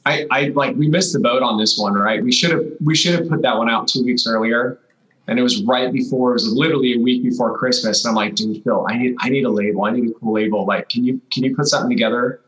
I 0.05 0.25
I 0.31 0.47
like 0.49 0.75
we 0.75 0.87
missed 0.87 1.13
the 1.13 1.19
boat 1.19 1.43
on 1.43 1.59
this 1.59 1.77
one, 1.77 1.93
right? 1.93 2.23
We 2.23 2.31
should 2.31 2.51
have 2.51 2.65
we 2.83 2.95
should 2.95 3.13
have 3.15 3.29
put 3.29 3.41
that 3.43 3.57
one 3.57 3.69
out 3.69 3.87
two 3.87 4.03
weeks 4.03 4.25
earlier, 4.27 4.79
and 5.27 5.39
it 5.39 5.43
was 5.43 5.63
right 5.63 5.91
before. 5.91 6.31
It 6.31 6.33
was 6.33 6.51
literally 6.51 6.93
a 6.93 6.99
week 6.99 7.23
before 7.23 7.57
Christmas, 7.57 8.03
and 8.03 8.09
I'm 8.09 8.15
like, 8.15 8.35
dude, 8.35 8.63
Phil, 8.63 8.85
I 8.89 8.97
need 8.97 9.15
I 9.19 9.29
need 9.29 9.45
a 9.45 9.49
label. 9.49 9.85
I 9.85 9.91
need 9.91 10.09
a 10.09 10.13
cool 10.13 10.33
label. 10.33 10.65
Like, 10.65 10.89
can 10.89 11.03
you 11.05 11.21
can 11.31 11.43
you 11.43 11.55
put 11.55 11.67
something 11.67 11.89
together, 11.89 12.41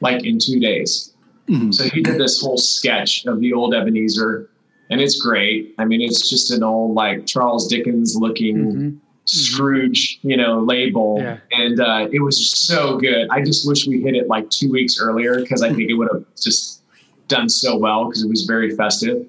like 0.00 0.24
in 0.24 0.38
two 0.38 0.60
days? 0.60 1.12
Mhm. 1.48 1.74
So 1.74 1.84
he 1.84 2.02
did 2.02 2.18
this 2.18 2.40
whole 2.40 2.58
sketch 2.58 3.24
of 3.26 3.40
the 3.40 3.52
old 3.54 3.74
Ebenezer, 3.74 4.50
and 4.90 5.00
it's 5.00 5.20
great. 5.20 5.74
I 5.78 5.84
mean, 5.84 6.00
it's 6.00 6.28
just 6.28 6.50
an 6.50 6.62
old 6.62 6.94
like 6.94 7.26
Charles 7.26 7.66
Dickens 7.68 8.16
looking 8.16 8.56
Mhm. 8.56 8.96
Scrooge, 9.24 10.18
you 10.22 10.36
know, 10.38 10.60
label, 10.60 11.18
Yeah. 11.20 11.36
and 11.52 11.78
uh, 11.80 12.08
it 12.10 12.20
was 12.22 12.50
so 12.56 12.96
good. 12.96 13.28
I 13.30 13.42
just 13.42 13.68
wish 13.68 13.86
we 13.86 14.00
hit 14.00 14.14
it 14.16 14.26
like 14.26 14.48
two 14.48 14.70
weeks 14.70 14.98
earlier 15.00 15.36
because 15.40 15.62
I 15.62 15.68
think 15.72 15.90
it 15.90 15.94
would 15.94 16.08
have 16.12 16.24
just 16.40 16.80
done 17.28 17.48
so 17.50 17.76
well 17.76 18.06
because 18.06 18.22
it 18.22 18.28
was 18.28 18.44
very 18.46 18.70
festive. 18.74 19.26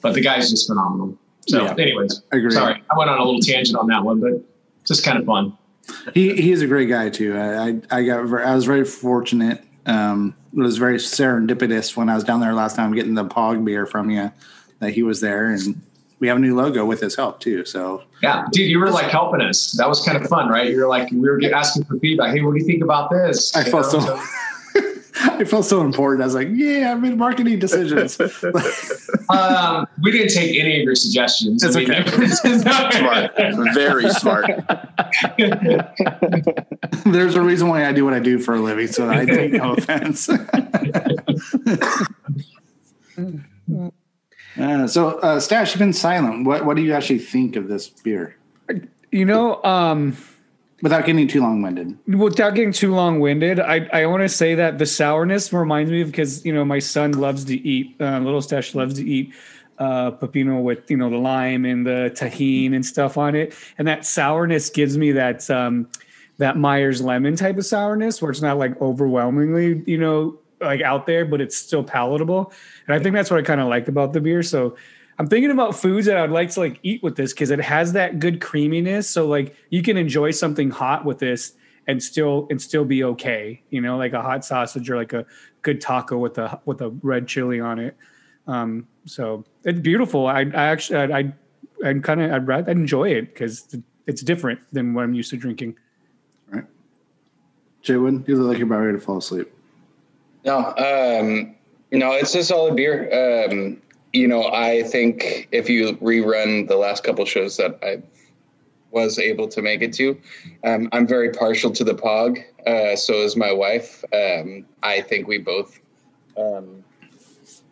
But 0.00 0.14
the 0.14 0.22
guy's 0.22 0.48
just 0.50 0.66
phenomenal. 0.66 1.14
So, 1.46 1.62
Yeah. 1.64 1.74
anyways, 1.78 2.22
Agree. 2.32 2.50
sorry, 2.50 2.82
I 2.90 2.96
went 2.98 3.10
on 3.10 3.18
a 3.18 3.24
little 3.24 3.40
tangent 3.40 3.76
on 3.78 3.86
that 3.88 4.02
one, 4.02 4.18
but 4.20 4.42
just 4.86 5.04
kind 5.04 5.18
of 5.18 5.26
fun. 5.26 5.52
He 6.14 6.34
he's 6.36 6.62
a 6.62 6.66
great 6.66 6.88
guy 6.88 7.10
too. 7.10 7.36
I 7.36 7.68
I, 7.68 7.80
I 7.90 8.02
got 8.04 8.24
ver- 8.26 8.44
I 8.44 8.54
was 8.54 8.64
very 8.64 8.84
fortunate. 8.84 9.62
Um, 9.86 10.34
it 10.56 10.60
was 10.60 10.78
very 10.78 10.96
serendipitous 10.96 11.96
when 11.96 12.08
I 12.08 12.14
was 12.14 12.24
down 12.24 12.40
there 12.40 12.52
last 12.54 12.76
time 12.76 12.94
getting 12.94 13.14
the 13.14 13.24
Pog 13.26 13.62
beer 13.64 13.84
from 13.86 14.08
you 14.10 14.30
that 14.80 14.92
he 14.92 15.02
was 15.02 15.20
there, 15.20 15.50
and 15.50 15.80
we 16.20 16.28
have 16.28 16.36
a 16.36 16.40
new 16.40 16.56
logo 16.56 16.84
with 16.84 17.00
his 17.00 17.14
help 17.16 17.40
too. 17.40 17.64
So 17.64 18.02
Yeah, 18.22 18.46
dude, 18.52 18.68
you 18.68 18.78
were 18.78 18.90
like 18.90 19.10
helping 19.10 19.40
us. 19.40 19.72
That 19.72 19.88
was 19.88 20.04
kind 20.04 20.16
of 20.16 20.28
fun, 20.28 20.48
right? 20.48 20.70
You 20.70 20.80
were 20.80 20.88
like, 20.88 21.10
we 21.10 21.20
were 21.20 21.40
asking 21.52 21.84
for 21.84 21.98
feedback. 21.98 22.34
Hey, 22.34 22.42
what 22.42 22.54
do 22.54 22.60
you 22.60 22.66
think 22.66 22.82
about 22.82 23.10
this? 23.10 23.54
I 23.54 23.64
You 23.64 23.70
felt 23.70 23.92
know, 23.92 24.00
so. 24.00 24.22
I 25.20 25.44
felt 25.44 25.64
so 25.64 25.80
important. 25.80 26.22
I 26.22 26.26
was 26.26 26.34
like, 26.34 26.48
"Yeah, 26.52 26.92
I 26.92 26.94
made 26.94 27.16
marketing 27.16 27.58
decisions." 27.58 28.20
um, 29.28 29.86
we 30.02 30.12
didn't 30.12 30.32
take 30.32 30.56
any 30.58 30.78
of 30.78 30.84
your 30.84 30.94
suggestions. 30.94 31.64
It's 31.64 31.74
I 31.76 31.80
mean, 31.80 32.90
Smart. 32.92 33.74
Very 33.74 34.10
smart. 34.10 34.46
There's 37.04 37.34
a 37.34 37.42
reason 37.42 37.68
why 37.68 37.86
I 37.86 37.92
do 37.92 38.04
what 38.04 38.14
I 38.14 38.20
do 38.20 38.38
for 38.38 38.54
a 38.54 38.60
living, 38.60 38.86
so 38.86 39.10
I 39.10 39.24
take 39.24 39.52
no 39.52 39.72
offense. 39.74 40.30
Uh, 44.58 44.86
so, 44.86 45.18
uh, 45.20 45.38
Stash, 45.38 45.72
you've 45.72 45.78
been 45.78 45.92
silent. 45.92 46.46
What 46.46 46.64
What 46.64 46.76
do 46.76 46.82
you 46.82 46.92
actually 46.92 47.20
think 47.20 47.56
of 47.56 47.68
this 47.68 47.88
beer? 47.88 48.36
You 49.10 49.24
know, 49.24 49.62
um, 49.64 50.16
Without 50.80 51.04
getting 51.06 51.26
too 51.26 51.40
long 51.40 51.60
winded. 51.60 51.98
without 52.06 52.54
getting 52.54 52.70
too 52.72 52.94
long 52.94 53.18
winded, 53.18 53.58
I, 53.58 53.88
I 53.92 54.06
want 54.06 54.22
to 54.22 54.28
say 54.28 54.54
that 54.54 54.78
the 54.78 54.86
sourness 54.86 55.52
reminds 55.52 55.90
me 55.90 56.02
of 56.02 56.08
because 56.08 56.44
you 56.44 56.52
know 56.54 56.64
my 56.64 56.78
son 56.78 57.12
loves 57.12 57.44
to 57.46 57.56
eat, 57.56 57.96
uh, 58.00 58.20
little 58.20 58.40
stash 58.40 58.76
loves 58.76 58.94
to 58.94 59.04
eat 59.04 59.34
uh, 59.78 60.12
pepino 60.12 60.62
with 60.62 60.88
you 60.88 60.96
know 60.96 61.10
the 61.10 61.16
lime 61.16 61.64
and 61.64 61.84
the 61.84 62.12
Tajín 62.14 62.76
and 62.76 62.86
stuff 62.86 63.18
on 63.18 63.34
it, 63.34 63.54
and 63.76 63.88
that 63.88 64.06
sourness 64.06 64.70
gives 64.70 64.96
me 64.96 65.10
that 65.12 65.50
um, 65.50 65.88
that 66.38 66.56
Myers 66.56 67.02
lemon 67.02 67.34
type 67.34 67.58
of 67.58 67.66
sourness 67.66 68.22
where 68.22 68.30
it's 68.30 68.42
not 68.42 68.56
like 68.56 68.80
overwhelmingly 68.80 69.82
you 69.84 69.98
know 69.98 70.38
like 70.60 70.80
out 70.82 71.06
there, 71.06 71.24
but 71.24 71.40
it's 71.40 71.56
still 71.56 71.84
palatable, 71.84 72.52
and 72.86 72.94
I 72.94 73.02
think 73.02 73.14
that's 73.14 73.30
what 73.30 73.40
I 73.40 73.42
kind 73.42 73.60
of 73.60 73.68
like 73.68 73.88
about 73.88 74.12
the 74.12 74.20
beer. 74.20 74.42
So 74.42 74.76
I'm 75.18 75.26
thinking 75.26 75.50
about 75.50 75.74
foods 75.74 76.06
that 76.06 76.16
I'd 76.16 76.30
like 76.30 76.50
to 76.50 76.60
like 76.60 76.78
eat 76.82 77.02
with 77.02 77.16
this 77.16 77.32
because 77.32 77.50
it 77.50 77.60
has 77.60 77.92
that 77.94 78.20
good 78.20 78.40
creaminess. 78.40 79.08
So 79.08 79.26
like 79.26 79.56
you 79.70 79.82
can 79.82 79.96
enjoy 79.96 80.30
something 80.30 80.70
hot 80.70 81.04
with 81.04 81.18
this 81.18 81.54
and 81.88 82.00
still 82.00 82.46
and 82.50 82.62
still 82.62 82.84
be 82.84 83.02
okay. 83.02 83.60
You 83.70 83.80
know, 83.80 83.96
like 83.96 84.12
a 84.12 84.22
hot 84.22 84.44
sausage 84.44 84.88
or 84.88 84.96
like 84.96 85.12
a 85.12 85.26
good 85.62 85.80
taco 85.80 86.18
with 86.18 86.38
a 86.38 86.60
with 86.66 86.80
a 86.82 86.90
red 87.02 87.26
chili 87.26 87.58
on 87.58 87.80
it. 87.80 87.96
Um, 88.46 88.86
so 89.06 89.44
it's 89.64 89.80
beautiful. 89.80 90.28
I, 90.28 90.42
I 90.42 90.64
actually 90.66 90.98
I 90.98 91.18
I 91.18 91.32
I'm 91.84 92.00
kind 92.00 92.22
of 92.22 92.32
I'd 92.32 92.46
rather 92.46 92.70
enjoy 92.70 93.10
it 93.10 93.34
because 93.34 93.76
it's 94.06 94.22
different 94.22 94.60
than 94.72 94.94
what 94.94 95.02
I'm 95.02 95.14
used 95.14 95.30
to 95.30 95.36
drinking. 95.36 95.76
Jaywood, 97.84 98.26
you 98.28 98.36
look 98.36 98.48
like 98.48 98.58
you're 98.58 98.66
about 98.66 98.80
ready 98.80 98.98
to 98.98 99.04
fall 99.04 99.18
asleep. 99.18 99.50
No, 100.44 100.58
um, 100.76 101.54
no, 101.92 102.12
it's 102.12 102.34
a 102.34 102.44
solid 102.44 102.76
beer. 102.76 103.08
Um, 103.12 103.80
you 104.12 104.26
know, 104.26 104.44
I 104.44 104.82
think 104.82 105.48
if 105.52 105.68
you 105.68 105.96
rerun 105.96 106.68
the 106.68 106.76
last 106.76 107.04
couple 107.04 107.24
shows 107.24 107.56
that 107.58 107.78
I 107.82 108.02
was 108.90 109.18
able 109.18 109.48
to 109.48 109.60
make 109.60 109.82
it 109.82 109.92
to, 109.94 110.18
um, 110.64 110.88
I'm 110.92 111.06
very 111.06 111.30
partial 111.30 111.70
to 111.72 111.84
the 111.84 111.94
Pog. 111.94 112.42
Uh, 112.66 112.96
so 112.96 113.14
is 113.14 113.36
my 113.36 113.52
wife. 113.52 114.02
Um, 114.12 114.66
I 114.82 115.02
think 115.02 115.28
we 115.28 115.38
both. 115.38 115.78
Um, 116.36 116.84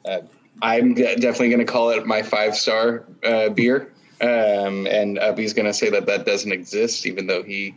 uh, 0.05 0.21
I'm 0.63 0.95
de- 0.95 1.17
definitely 1.17 1.51
going 1.51 1.67
to 1.67 1.71
call 1.71 1.91
it 1.91 2.07
my 2.07 2.23
five 2.23 2.57
star 2.57 3.05
uh, 3.25 3.51
beer, 3.51 3.93
um, 4.21 4.87
and 4.87 5.19
Uppy's 5.19 5.53
going 5.53 5.67
to 5.67 5.75
say 5.75 5.91
that 5.91 6.07
that 6.07 6.27
doesn't 6.27 6.53
exist, 6.53 7.07
even 7.07 7.27
though 7.27 7.43
he. 7.43 7.75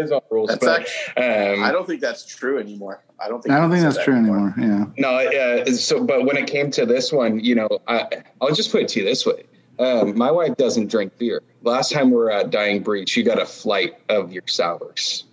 His 0.00 0.12
own 0.12 0.20
rules, 0.30 0.48
That's 0.48 0.64
but, 0.64 0.80
actually, 0.80 1.54
um, 1.58 1.64
I 1.64 1.72
don't 1.72 1.86
think 1.86 2.00
that's 2.00 2.24
true 2.24 2.58
anymore. 2.58 3.02
I 3.18 3.28
don't 3.28 3.42
think. 3.42 3.54
I 3.54 3.58
don't 3.58 3.70
think 3.70 3.82
that's 3.82 3.96
say 3.96 4.04
true 4.04 4.14
that 4.14 4.20
anymore. 4.20 4.54
Yeah. 4.58 4.86
no, 4.98 5.10
uh, 5.10 5.64
so 5.72 6.02
but 6.04 6.24
when 6.24 6.36
it 6.36 6.46
came 6.46 6.70
to 6.72 6.86
this 6.86 7.12
one, 7.12 7.40
you 7.40 7.54
know, 7.54 7.68
I, 7.86 8.22
I'll 8.40 8.54
just 8.54 8.70
put 8.72 8.82
it 8.82 8.88
to 8.88 9.00
you 9.00 9.04
this 9.04 9.26
way: 9.26 9.44
um, 9.78 10.16
my 10.16 10.30
wife 10.30 10.56
doesn't 10.56 10.88
drink 10.90 11.16
beer. 11.18 11.42
Last 11.62 11.92
time 11.92 12.10
we 12.10 12.16
were 12.16 12.30
at 12.30 12.50
Dying 12.50 12.82
Breed, 12.82 13.08
she 13.08 13.22
got 13.22 13.40
a 13.40 13.46
flight 13.46 13.94
of 14.08 14.32
your 14.32 14.46
sours 14.46 15.24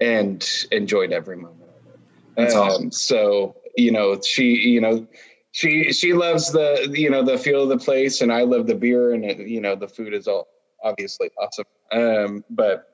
and 0.00 0.46
enjoyed 0.70 1.12
every 1.12 1.36
moment 1.36 1.62
of 1.62 1.94
it. 1.94 2.00
That's 2.36 2.54
Um, 2.54 2.62
awesome. 2.62 2.92
So 2.92 3.56
you 3.76 3.90
know, 3.92 4.20
she 4.20 4.54
you 4.54 4.80
know. 4.80 5.06
She 5.52 5.92
she 5.92 6.12
loves 6.12 6.52
the 6.52 6.88
you 6.92 7.10
know 7.10 7.24
the 7.24 7.36
feel 7.36 7.64
of 7.64 7.70
the 7.70 7.76
place, 7.84 8.20
and 8.20 8.32
I 8.32 8.42
love 8.42 8.68
the 8.68 8.76
beer, 8.76 9.14
and 9.14 9.24
it, 9.24 9.48
you 9.48 9.60
know 9.60 9.74
the 9.74 9.88
food 9.88 10.14
is 10.14 10.28
all 10.28 10.46
obviously 10.84 11.28
awesome. 11.36 11.64
Um, 11.90 12.44
but 12.50 12.89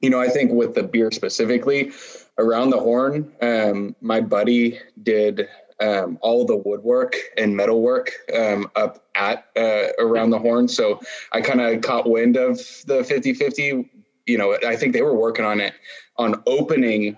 you 0.00 0.10
know, 0.10 0.20
I 0.20 0.28
think 0.28 0.52
with 0.52 0.74
the 0.74 0.82
beer 0.82 1.10
specifically, 1.10 1.92
around 2.38 2.70
the 2.70 2.78
horn, 2.78 3.32
um, 3.40 3.96
my 4.00 4.20
buddy 4.20 4.78
did 5.02 5.48
um, 5.80 6.18
all 6.22 6.44
the 6.44 6.56
woodwork 6.56 7.16
and 7.36 7.56
metalwork 7.56 8.12
um, 8.34 8.70
up 8.76 9.04
at 9.14 9.46
uh, 9.56 9.88
around 9.98 10.30
the 10.30 10.38
horn. 10.38 10.68
So 10.68 11.00
I 11.32 11.40
kind 11.40 11.60
of 11.60 11.80
caught 11.82 12.08
wind 12.08 12.36
of 12.36 12.58
the 12.86 13.04
50 13.04 13.34
50. 13.34 13.90
You 14.26 14.38
know, 14.38 14.56
I 14.66 14.76
think 14.76 14.92
they 14.92 15.02
were 15.02 15.14
working 15.14 15.44
on 15.44 15.60
it 15.60 15.74
on 16.16 16.42
opening 16.46 17.16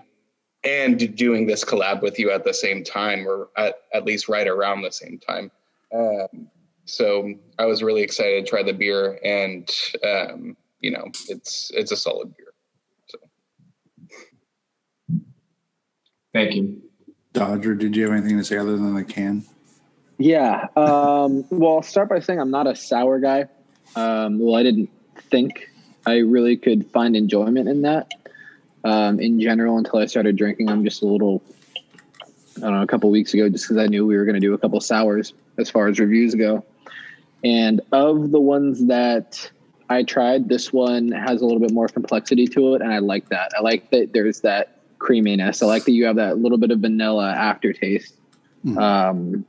and 0.63 1.15
doing 1.15 1.47
this 1.47 1.63
collab 1.63 2.01
with 2.01 2.19
you 2.19 2.31
at 2.31 2.43
the 2.43 2.53
same 2.53 2.83
time, 2.83 3.27
or 3.27 3.49
at, 3.57 3.75
at 3.93 4.05
least 4.05 4.27
right 4.27 4.47
around 4.47 4.81
the 4.81 4.91
same 4.91 5.17
time. 5.17 5.49
Um, 5.93 6.49
so 6.85 7.33
I 7.57 7.65
was 7.65 7.81
really 7.81 8.01
excited 8.01 8.45
to 8.45 8.49
try 8.49 8.63
the 8.63 8.73
beer, 8.73 9.19
and 9.23 9.69
um, 10.03 10.57
you 10.81 10.91
know, 10.91 11.05
it's 11.27 11.71
it's 11.73 11.91
a 11.91 11.97
solid 11.97 12.35
beer. 12.35 12.48
Thank 16.33 16.55
you. 16.55 16.81
Dodger, 17.33 17.75
did 17.75 17.95
you 17.95 18.03
have 18.03 18.13
anything 18.13 18.37
to 18.37 18.43
say 18.43 18.57
other 18.57 18.75
than 18.75 18.95
the 18.95 19.03
can? 19.03 19.43
Yeah. 20.17 20.67
Um, 20.75 21.45
well, 21.51 21.77
I'll 21.77 21.81
start 21.81 22.09
by 22.09 22.19
saying 22.19 22.39
I'm 22.39 22.51
not 22.51 22.67
a 22.67 22.75
sour 22.75 23.19
guy. 23.19 23.45
Um, 23.95 24.39
well, 24.39 24.55
I 24.55 24.63
didn't 24.63 24.89
think 25.29 25.69
I 26.05 26.17
really 26.17 26.57
could 26.57 26.89
find 26.91 27.15
enjoyment 27.15 27.67
in 27.67 27.81
that 27.83 28.11
um, 28.83 29.19
in 29.19 29.39
general 29.39 29.77
until 29.77 29.99
I 29.99 30.05
started 30.05 30.35
drinking. 30.35 30.69
I'm 30.69 30.83
just 30.83 31.01
a 31.01 31.05
little, 31.05 31.41
I 32.57 32.61
don't 32.61 32.73
know, 32.73 32.81
a 32.81 32.87
couple 32.87 33.09
weeks 33.09 33.33
ago, 33.33 33.49
just 33.49 33.65
because 33.65 33.77
I 33.77 33.87
knew 33.87 34.05
we 34.05 34.17
were 34.17 34.25
going 34.25 34.35
to 34.35 34.39
do 34.39 34.53
a 34.53 34.57
couple 34.57 34.79
sours 34.81 35.33
as 35.57 35.69
far 35.69 35.87
as 35.87 35.99
reviews 35.99 36.35
go. 36.35 36.63
And 37.43 37.81
of 37.91 38.31
the 38.31 38.39
ones 38.39 38.87
that 38.87 39.49
I 39.89 40.03
tried, 40.03 40.49
this 40.49 40.71
one 40.73 41.11
has 41.11 41.41
a 41.41 41.45
little 41.45 41.59
bit 41.59 41.71
more 41.71 41.87
complexity 41.87 42.47
to 42.47 42.75
it, 42.75 42.81
and 42.81 42.93
I 42.93 42.99
like 42.99 43.29
that. 43.29 43.51
I 43.57 43.61
like 43.61 43.89
that 43.91 44.13
there's 44.13 44.41
that 44.41 44.78
creaminess. 44.99 45.63
I 45.63 45.65
like 45.65 45.85
that 45.85 45.91
you 45.91 46.05
have 46.05 46.17
that 46.17 46.37
little 46.37 46.57
bit 46.57 46.71
of 46.71 46.79
vanilla 46.79 47.31
aftertaste. 47.31 48.15
Mhm. 48.65 48.77
Um, 48.77 49.45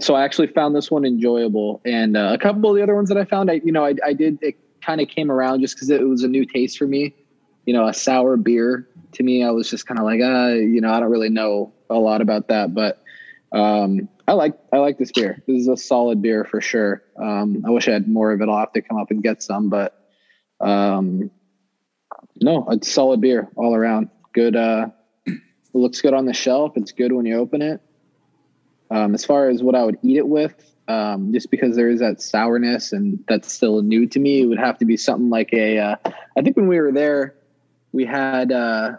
so 0.00 0.14
I 0.14 0.24
actually 0.24 0.48
found 0.48 0.76
this 0.76 0.90
one 0.90 1.04
enjoyable, 1.04 1.80
and 1.84 2.16
uh, 2.16 2.30
a 2.32 2.38
couple 2.38 2.70
of 2.70 2.76
the 2.76 2.82
other 2.82 2.94
ones 2.94 3.08
that 3.08 3.18
I 3.18 3.24
found, 3.24 3.50
I 3.50 3.60
you 3.64 3.72
know, 3.72 3.84
I, 3.84 3.94
I 4.04 4.12
did 4.12 4.38
it 4.42 4.56
kind 4.80 5.00
of 5.00 5.08
came 5.08 5.30
around 5.30 5.60
just 5.60 5.74
because 5.74 5.90
it 5.90 6.06
was 6.06 6.22
a 6.22 6.28
new 6.28 6.44
taste 6.44 6.78
for 6.78 6.86
me. 6.86 7.14
You 7.66 7.74
know, 7.74 7.86
a 7.86 7.94
sour 7.94 8.36
beer 8.36 8.88
to 9.12 9.22
me, 9.22 9.42
I 9.42 9.50
was 9.50 9.68
just 9.68 9.86
kind 9.86 9.98
of 9.98 10.04
like, 10.04 10.20
uh, 10.20 10.54
you 10.54 10.80
know, 10.80 10.92
I 10.92 11.00
don't 11.00 11.10
really 11.10 11.28
know 11.28 11.72
a 11.90 11.96
lot 11.98 12.20
about 12.20 12.48
that, 12.48 12.74
but 12.74 13.02
um, 13.52 14.08
I 14.26 14.32
like 14.32 14.54
I 14.72 14.78
like 14.78 14.98
this 14.98 15.12
beer. 15.12 15.42
This 15.46 15.62
is 15.62 15.68
a 15.68 15.76
solid 15.76 16.20
beer 16.22 16.44
for 16.44 16.60
sure. 16.60 17.02
Um, 17.16 17.62
I 17.66 17.70
wish 17.70 17.88
I 17.88 17.92
had 17.92 18.08
more 18.08 18.32
of 18.32 18.40
it. 18.40 18.48
I'll 18.48 18.58
have 18.58 18.72
to 18.74 18.82
come 18.82 18.98
up 18.98 19.10
and 19.10 19.22
get 19.22 19.42
some, 19.42 19.68
but 19.68 19.98
um, 20.60 21.30
no, 22.40 22.66
it's 22.70 22.90
solid 22.90 23.20
beer 23.20 23.48
all 23.56 23.74
around. 23.74 24.10
Good. 24.38 24.54
Uh, 24.54 24.86
it 25.26 25.40
looks 25.74 26.00
good 26.00 26.14
on 26.14 26.24
the 26.24 26.32
shelf. 26.32 26.76
It's 26.76 26.92
good 26.92 27.12
when 27.12 27.26
you 27.26 27.36
open 27.38 27.60
it. 27.60 27.80
Um, 28.88 29.12
as 29.12 29.24
far 29.24 29.48
as 29.48 29.64
what 29.64 29.74
I 29.74 29.82
would 29.82 29.98
eat 30.00 30.16
it 30.16 30.28
with, 30.28 30.54
um, 30.86 31.32
just 31.32 31.50
because 31.50 31.74
there 31.74 31.90
is 31.90 31.98
that 31.98 32.22
sourness 32.22 32.92
and 32.92 33.18
that's 33.28 33.52
still 33.52 33.82
new 33.82 34.06
to 34.06 34.20
me, 34.20 34.42
it 34.42 34.46
would 34.46 34.60
have 34.60 34.78
to 34.78 34.84
be 34.84 34.96
something 34.96 35.28
like 35.28 35.52
a. 35.52 35.78
Uh, 35.78 35.96
I 36.36 36.42
think 36.42 36.56
when 36.56 36.68
we 36.68 36.78
were 36.78 36.92
there, 36.92 37.34
we 37.90 38.04
had. 38.04 38.52
Uh, 38.52 38.98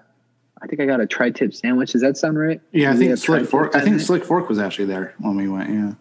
I 0.61 0.67
think 0.67 0.81
I 0.81 0.85
got 0.85 0.99
a 0.99 1.07
tri-tip 1.07 1.53
sandwich. 1.53 1.93
Does 1.93 2.01
that 2.01 2.17
sound 2.17 2.37
right? 2.37 2.59
Yeah, 2.73 2.91
I 2.91 2.97
think 2.97 3.17
Slick 3.17 3.47
Fork. 3.47 3.73
I 3.77 3.79
think. 3.79 4.01
Slick 4.01 4.25
Fork 4.25 4.49
was 4.49 4.59
actually 4.59 4.85
there 4.87 5.13
when 5.19 5.37
we 5.37 5.47
went. 5.47 5.69
Yeah. 5.69 5.93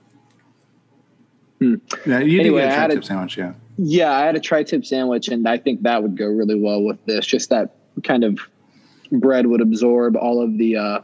Hmm. 1.60 1.74
Yeah, 2.10 2.18
you 2.18 2.40
Anyway, 2.40 2.62
did 2.62 2.70
get 2.70 2.72
a 2.72 2.76
tri-tip 2.76 3.02
a- 3.04 3.06
sandwich. 3.06 3.38
Yeah. 3.38 3.52
Yeah, 3.76 4.10
I 4.10 4.26
had 4.26 4.34
a 4.34 4.40
tri-tip 4.40 4.84
sandwich, 4.84 5.28
and 5.28 5.46
I 5.46 5.58
think 5.58 5.82
that 5.82 6.02
would 6.02 6.16
go 6.16 6.26
really 6.26 6.60
well 6.60 6.82
with 6.82 6.98
this. 7.06 7.24
Just 7.24 7.50
that 7.50 7.76
kind 8.02 8.24
of 8.24 8.40
bread 9.12 9.46
would 9.46 9.60
absorb 9.60 10.16
all 10.16 10.42
of 10.42 10.58
the 10.58 10.76
uh, 10.76 11.00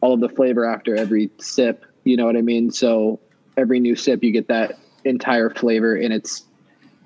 all 0.00 0.14
of 0.14 0.20
the 0.20 0.28
flavor 0.28 0.64
after 0.64 0.96
every 0.96 1.30
sip. 1.38 1.84
You 2.04 2.16
know 2.16 2.26
what 2.26 2.36
I 2.36 2.42
mean? 2.42 2.70
So 2.70 3.20
every 3.56 3.80
new 3.80 3.96
sip, 3.96 4.22
you 4.22 4.32
get 4.32 4.48
that 4.48 4.78
entire 5.04 5.50
flavor 5.50 5.96
in 5.96 6.12
its, 6.12 6.44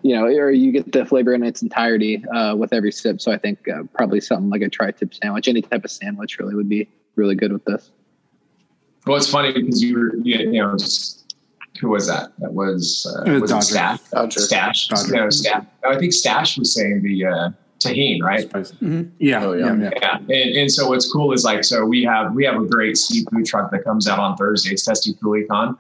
you 0.03 0.15
know, 0.15 0.25
or 0.25 0.51
you 0.51 0.73
get 0.73 0.93
the 0.93 1.05
flavor 1.05 1.33
in 1.35 1.43
its 1.43 1.63
entirety 1.63 2.25
uh, 2.27 2.55
with 2.55 2.73
every 2.73 2.93
sip. 2.93 3.21
So 3.21 3.33
I 3.33 3.39
think 3.39 3.69
uh, 3.69 3.85
probably 3.95 4.21
something 4.21 4.51
like 4.51 4.63
a 4.63 4.69
tri-tip 4.69 5.15
sandwich, 5.15 5.49
any 5.49 5.63
type 5.63 5.85
of 5.85 5.91
sandwich, 5.91 6.39
really 6.39 6.55
would 6.55 6.69
be 6.69 6.89
really 7.17 7.35
good 7.35 7.53
with 7.53 7.65
this. 7.65 7.91
Well, 9.07 9.17
it's 9.17 9.29
funny 9.29 9.53
because 9.53 9.83
you 9.83 9.99
were, 9.99 10.17
you 10.17 10.53
know, 10.53 10.77
just, 10.77 11.35
who 11.81 11.89
was 11.89 12.07
that? 12.07 12.33
That 12.39 12.53
was, 12.53 13.07
uh, 13.11 13.23
It 13.23 13.41
was 13.41 13.43
was 13.43 13.51
it 13.51 13.55
Dodger. 13.55 13.65
Stash? 13.65 14.01
Dodger. 14.11 14.41
Stash. 14.41 14.89
Dodger. 14.89 15.13
No, 15.17 15.31
Stash. 15.31 15.65
I 15.85 15.99
think 15.99 16.13
Stash 16.13 16.59
was 16.59 16.73
saying 16.73 17.03
the 17.03 17.27
uh, 17.27 17.51
Tajín, 17.85 18.23
right? 18.23 18.51
Yeah, 19.19 19.45
Oh, 19.45 19.53
yeah, 19.53 19.67
yeah. 19.75 19.91
yeah. 20.01 20.19
Yeah, 20.29 20.37
and, 20.43 20.57
and 20.57 20.73
so 20.73 20.89
what's 20.89 21.11
cool 21.13 21.33
is 21.33 21.45
like 21.45 21.65
so 21.65 21.85
we 21.85 22.03
have 22.05 22.35
we 22.35 22.45
have 22.45 22.57
a 22.61 22.65
great 22.67 22.97
seafood 22.97 23.47
truck 23.47 23.71
that 23.71 23.85
comes 23.85 24.09
out 24.09 24.19
on 24.19 24.37
Thursdays, 24.37 24.85
Testy 24.85 25.15
Culiacán, 25.15 25.77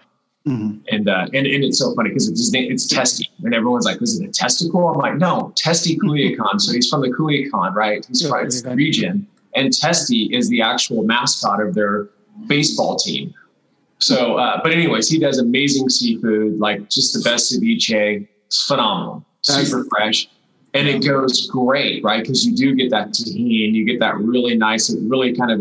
Mhm. 0.46 0.80
and 0.90 1.08
uh, 1.08 1.26
and 1.32 1.46
and 1.46 1.64
it's 1.64 1.78
so 1.78 1.94
funny 1.94 2.08
because 2.10 2.28
it's 2.28 2.50
name, 2.52 2.70
it's 2.72 2.86
Testy, 2.86 3.28
and 3.44 3.54
everyone's 3.54 3.84
like, 3.86 4.02
"Is 4.02 4.18
it 4.20 4.28
a 4.28 4.32
testicle?" 4.32 4.88
I'm 4.88 4.98
like, 4.98 5.16
"No, 5.16 5.52
Testy 5.56 5.96
Culiacán." 6.02 6.60
so 6.60 6.72
he's 6.72 6.88
from 6.88 7.00
the 7.02 7.10
Culiacán, 7.10 7.74
right? 7.74 8.04
He's 8.04 8.26
from 8.28 8.44
it's 8.44 8.62
the 8.62 8.74
region, 8.74 9.26
and 9.54 9.72
Testy 9.72 10.24
is 10.32 10.48
the 10.48 10.60
actual 10.62 11.04
mascot 11.04 11.60
of 11.62 11.74
their 11.74 12.08
baseball 12.48 12.96
team. 12.96 13.32
So, 13.98 14.34
uh, 14.36 14.60
but 14.64 14.72
anyways, 14.72 15.08
he 15.08 15.20
does 15.20 15.38
amazing 15.38 15.88
seafood, 15.88 16.58
like 16.58 16.90
just 16.90 17.14
the 17.14 17.20
best 17.20 17.52
ceviche. 17.52 18.26
It's 18.46 18.62
phenomenal, 18.64 19.24
That's- 19.46 19.68
super 19.70 19.84
fresh, 19.90 20.28
and 20.74 20.88
it 20.88 21.04
goes 21.04 21.48
great, 21.50 22.02
right? 22.02 22.22
Because 22.22 22.44
you 22.46 22.54
do 22.54 22.74
get 22.74 22.90
that 22.90 23.08
Tajín, 23.08 23.72
you 23.74 23.84
get 23.84 24.00
that 24.00 24.16
really 24.18 24.56
nice. 24.56 24.88
It 24.90 24.98
really 25.02 25.34
kind 25.36 25.50
of 25.50 25.60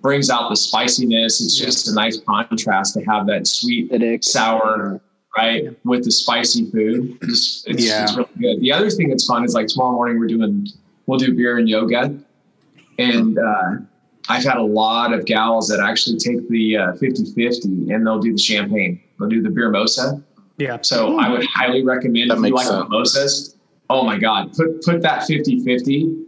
brings 0.00 0.30
out 0.30 0.48
the 0.50 0.56
spiciness. 0.56 1.40
It's 1.40 1.56
just 1.58 1.88
a 1.88 1.94
nice 1.94 2.20
contrast 2.26 2.94
to 2.94 3.02
have 3.04 3.26
that 3.28 3.46
sweet, 3.46 3.92
Acidic. 3.92 4.24
sour, 4.24 5.00
right, 5.36 5.76
with 5.84 6.04
the 6.04 6.10
spicy 6.10 6.70
food. 6.70 7.18
It's, 7.22 7.64
it's, 7.68 7.86
Yeah. 7.86 8.02
it's 8.02 8.16
really 8.16 8.28
good. 8.40 8.60
The 8.60 8.72
other 8.72 8.90
thing 8.90 9.10
that's 9.10 9.26
fun 9.26 9.44
is 9.44 9.54
like 9.54 9.68
tomorrow 9.68 9.92
morning 9.92 10.18
we're 10.18 10.26
doing, 10.26 10.66
we'll 11.06 11.18
do 11.20 11.34
beer 11.34 11.58
and 11.58 11.68
yoga, 11.68 12.12
and 12.98 13.38
uh, 13.38 13.70
I've 14.28 14.44
had 14.44 14.56
a 14.56 14.62
lot 14.62 15.12
of 15.12 15.24
gals 15.24 15.68
that 15.68 15.78
actually 15.80 16.16
take 16.18 16.48
the 16.48 16.76
uh, 16.76 16.92
50-50 16.94 17.94
and 17.94 18.06
they'll 18.06 18.18
do 18.20 18.32
the 18.32 18.38
champagne. 18.42 19.00
They'll 19.18 19.28
do 19.28 19.40
the 19.42 19.50
beer 19.50 19.70
mosa. 19.70 20.22
Yeah. 20.58 20.78
So 20.82 21.18
I 21.18 21.28
would 21.30 21.44
highly 21.46 21.82
recommend 21.84 22.30
That 22.30 22.34
if 22.34 22.38
you 22.38 22.42
makes 22.42 22.54
like 22.56 22.66
sense. 22.66 22.84
mimosas. 22.84 23.51
Oh 23.92 24.02
my 24.04 24.18
God, 24.18 24.52
put 24.56 24.82
put 24.82 25.02
that 25.02 25.22
50-50 25.28 26.24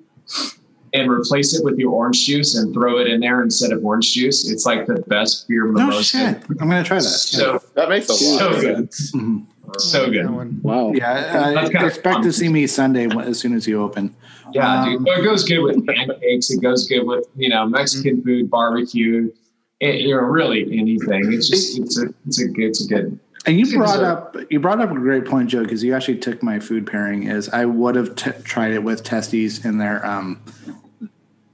and 0.93 1.11
replace 1.11 1.55
it 1.59 1.65
with 1.65 1.79
your 1.79 1.93
orange 1.93 2.25
juice 2.27 2.55
and 2.57 2.73
throw 2.75 2.99
it 2.99 3.07
in 3.09 3.21
there 3.21 3.43
instead 3.43 3.73
of 3.73 3.85
orange 3.85 4.13
juice. 4.13 4.49
It's 4.51 4.65
like 4.67 4.87
the 4.87 5.01
best 5.09 5.49
beer 5.49 5.67
No 5.73 6.03
shit. 6.03 6.39
I'm 6.61 6.69
gonna 6.69 6.85
try 6.85 6.99
that. 6.99 7.03
So 7.03 7.61
That 7.75 7.89
makes 7.89 8.09
a 8.09 8.13
lot 8.13 8.39
So 8.39 8.49
of 8.51 8.61
good. 8.61 8.93
sense. 8.93 9.13
Mhm. 9.13 9.47
so 9.79 10.11
good. 10.11 10.63
Wow. 10.63 10.93
Yeah, 10.95 11.53
That's 11.55 11.75
I 11.75 11.87
expect 11.87 12.23
to 12.25 12.33
see 12.33 12.49
me 12.49 12.67
Sunday 12.67 13.09
as 13.09 13.39
soon 13.41 13.55
as 13.55 13.67
you 13.67 13.81
open. 13.83 14.15
Yeah, 14.53 14.83
Um, 14.83 14.89
dude. 14.91 15.05
Well, 15.05 15.21
it 15.21 15.25
goes 15.25 15.43
good 15.45 15.61
with 15.63 15.85
pancakes. 15.87 16.51
It 16.51 16.61
goes 16.61 16.87
good 16.87 17.05
with 17.07 17.25
you 17.35 17.49
know 17.49 17.67
Mexican 17.67 18.23
food, 18.23 18.51
barbecue. 18.51 19.33
It, 19.81 20.03
you 20.03 20.15
know, 20.15 20.21
really 20.23 20.63
anything. 20.79 21.33
It's 21.33 21.49
just 21.49 21.79
it's 21.81 21.99
a 22.01 22.07
it's 22.27 22.41
a 22.41 22.47
good 22.49 22.65
it's 22.69 22.85
a 22.85 22.89
good. 22.89 23.19
And 23.47 23.59
you 23.59 23.77
brought 23.77 24.03
up 24.03 24.37
you 24.51 24.59
brought 24.59 24.81
up 24.81 24.91
a 24.91 24.95
great 24.95 25.27
point, 25.27 25.51
Joe, 25.51 25.63
because 25.63 25.85
you 25.85 25.95
actually 25.95 26.19
took 26.19 26.43
my 26.43 26.59
food 26.61 26.87
pairing. 26.87 27.25
Is 27.25 27.49
I 27.51 27.67
would 27.67 27.95
have 27.95 28.17
t- 28.17 28.31
tried 28.43 28.73
it 28.73 28.83
with 28.83 29.05
testes 29.05 29.65
in 29.65 29.79
their 29.79 30.05
um, 30.05 30.41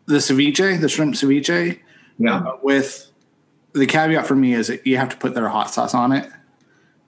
the 0.07 0.17
ceviche, 0.17 0.81
the 0.81 0.89
shrimp 0.89 1.15
ceviche, 1.15 1.81
Yeah, 2.19 2.53
with 2.63 3.11
the 3.73 3.87
caveat 3.87 4.27
for 4.27 4.37
me 4.37 4.55
is 4.55 4.69
that 4.69 4.87
you 4.87 4.97
have 4.97 5.09
to 5.11 5.17
put 5.17 5.35
their 5.35 5.49
hot 5.49 5.71
sauce 5.71 5.95
on 5.95 6.13
it, 6.13 6.31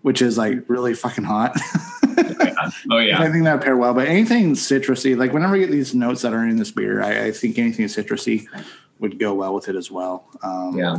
which 0.02 0.22
is 0.22 0.38
like 0.38 0.64
really 0.68 0.94
fucking 0.94 1.24
hot. 1.24 1.56
oh 2.90 2.98
yeah. 2.98 3.20
I 3.20 3.30
think 3.30 3.44
that 3.44 3.54
would 3.54 3.62
pair 3.62 3.76
well. 3.76 3.94
But 3.94 4.08
anything 4.08 4.54
citrusy, 4.54 5.16
like 5.16 5.32
whenever 5.32 5.54
I 5.54 5.58
get 5.58 5.70
these 5.70 5.94
notes 5.94 6.22
that 6.22 6.32
are 6.32 6.46
in 6.46 6.56
this 6.56 6.70
beer, 6.70 7.02
I, 7.02 7.26
I 7.26 7.32
think 7.32 7.58
anything 7.58 7.86
citrusy 7.86 8.46
would 8.98 9.18
go 9.18 9.34
well 9.34 9.54
with 9.54 9.68
it 9.68 9.76
as 9.76 9.90
well. 9.90 10.28
Um, 10.42 10.76
Yeah. 10.76 10.98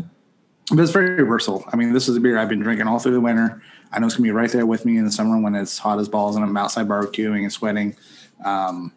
But 0.70 0.80
it's 0.80 0.92
very 0.92 1.24
versatile. 1.24 1.66
I 1.74 1.76
mean, 1.76 1.92
this 1.92 2.08
is 2.08 2.16
a 2.16 2.22
beer 2.22 2.38
I've 2.38 2.48
been 2.48 2.62
drinking 2.62 2.88
all 2.88 2.98
through 2.98 3.12
the 3.12 3.22
winter. 3.22 3.62
I 3.94 4.00
know 4.00 4.08
it's 4.08 4.16
gonna 4.16 4.24
be 4.24 4.32
right 4.32 4.52
there 4.52 4.66
with 4.66 4.86
me 4.86 4.98
in 4.98 5.06
the 5.06 5.12
summer 5.12 5.40
when 5.40 5.56
it's 5.56 5.78
hot 5.78 6.00
as 6.00 6.10
balls 6.10 6.36
and 6.36 6.44
I'm 6.44 6.58
outside 6.58 6.88
barbecuing 6.88 7.44
and 7.44 7.52
sweating. 7.52 7.96
Um, 8.44 8.92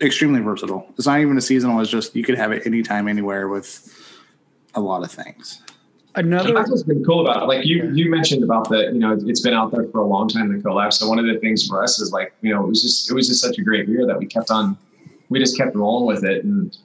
extremely 0.00 0.40
versatile. 0.40 0.86
It's 0.96 1.06
not 1.06 1.20
even 1.20 1.36
a 1.38 1.40
seasonal. 1.40 1.80
It's 1.80 1.90
just 1.90 2.14
you 2.14 2.22
could 2.22 2.36
have 2.36 2.52
it 2.52 2.66
anytime, 2.66 3.08
anywhere 3.08 3.48
with 3.48 3.90
a 4.74 4.80
lot 4.80 5.02
of 5.02 5.10
things. 5.10 5.60
Another 6.16 6.52
That's 6.52 6.70
what's 6.70 6.84
been 6.84 7.04
cool 7.04 7.26
about 7.26 7.42
it. 7.42 7.46
Like 7.46 7.64
you, 7.64 7.90
you 7.92 8.08
mentioned 8.08 8.44
about 8.44 8.68
the, 8.68 8.90
you 8.92 9.00
know, 9.00 9.18
it's 9.26 9.40
been 9.40 9.54
out 9.54 9.72
there 9.72 9.84
for 9.88 9.98
a 9.98 10.06
long 10.06 10.28
time, 10.28 10.52
the 10.56 10.62
collab. 10.62 10.92
So 10.92 11.08
one 11.08 11.18
of 11.18 11.26
the 11.26 11.38
things 11.40 11.66
for 11.66 11.82
us 11.82 11.98
is 11.98 12.12
like, 12.12 12.32
you 12.40 12.54
know, 12.54 12.62
it 12.62 12.68
was 12.68 12.82
just, 12.82 13.10
it 13.10 13.14
was 13.14 13.26
just 13.26 13.40
such 13.40 13.58
a 13.58 13.62
great 13.62 13.86
beer 13.86 14.06
that 14.06 14.18
we 14.18 14.26
kept 14.26 14.50
on, 14.50 14.76
we 15.28 15.40
just 15.40 15.56
kept 15.56 15.74
rolling 15.74 16.06
with 16.06 16.24
it. 16.24 16.44
And 16.44 16.76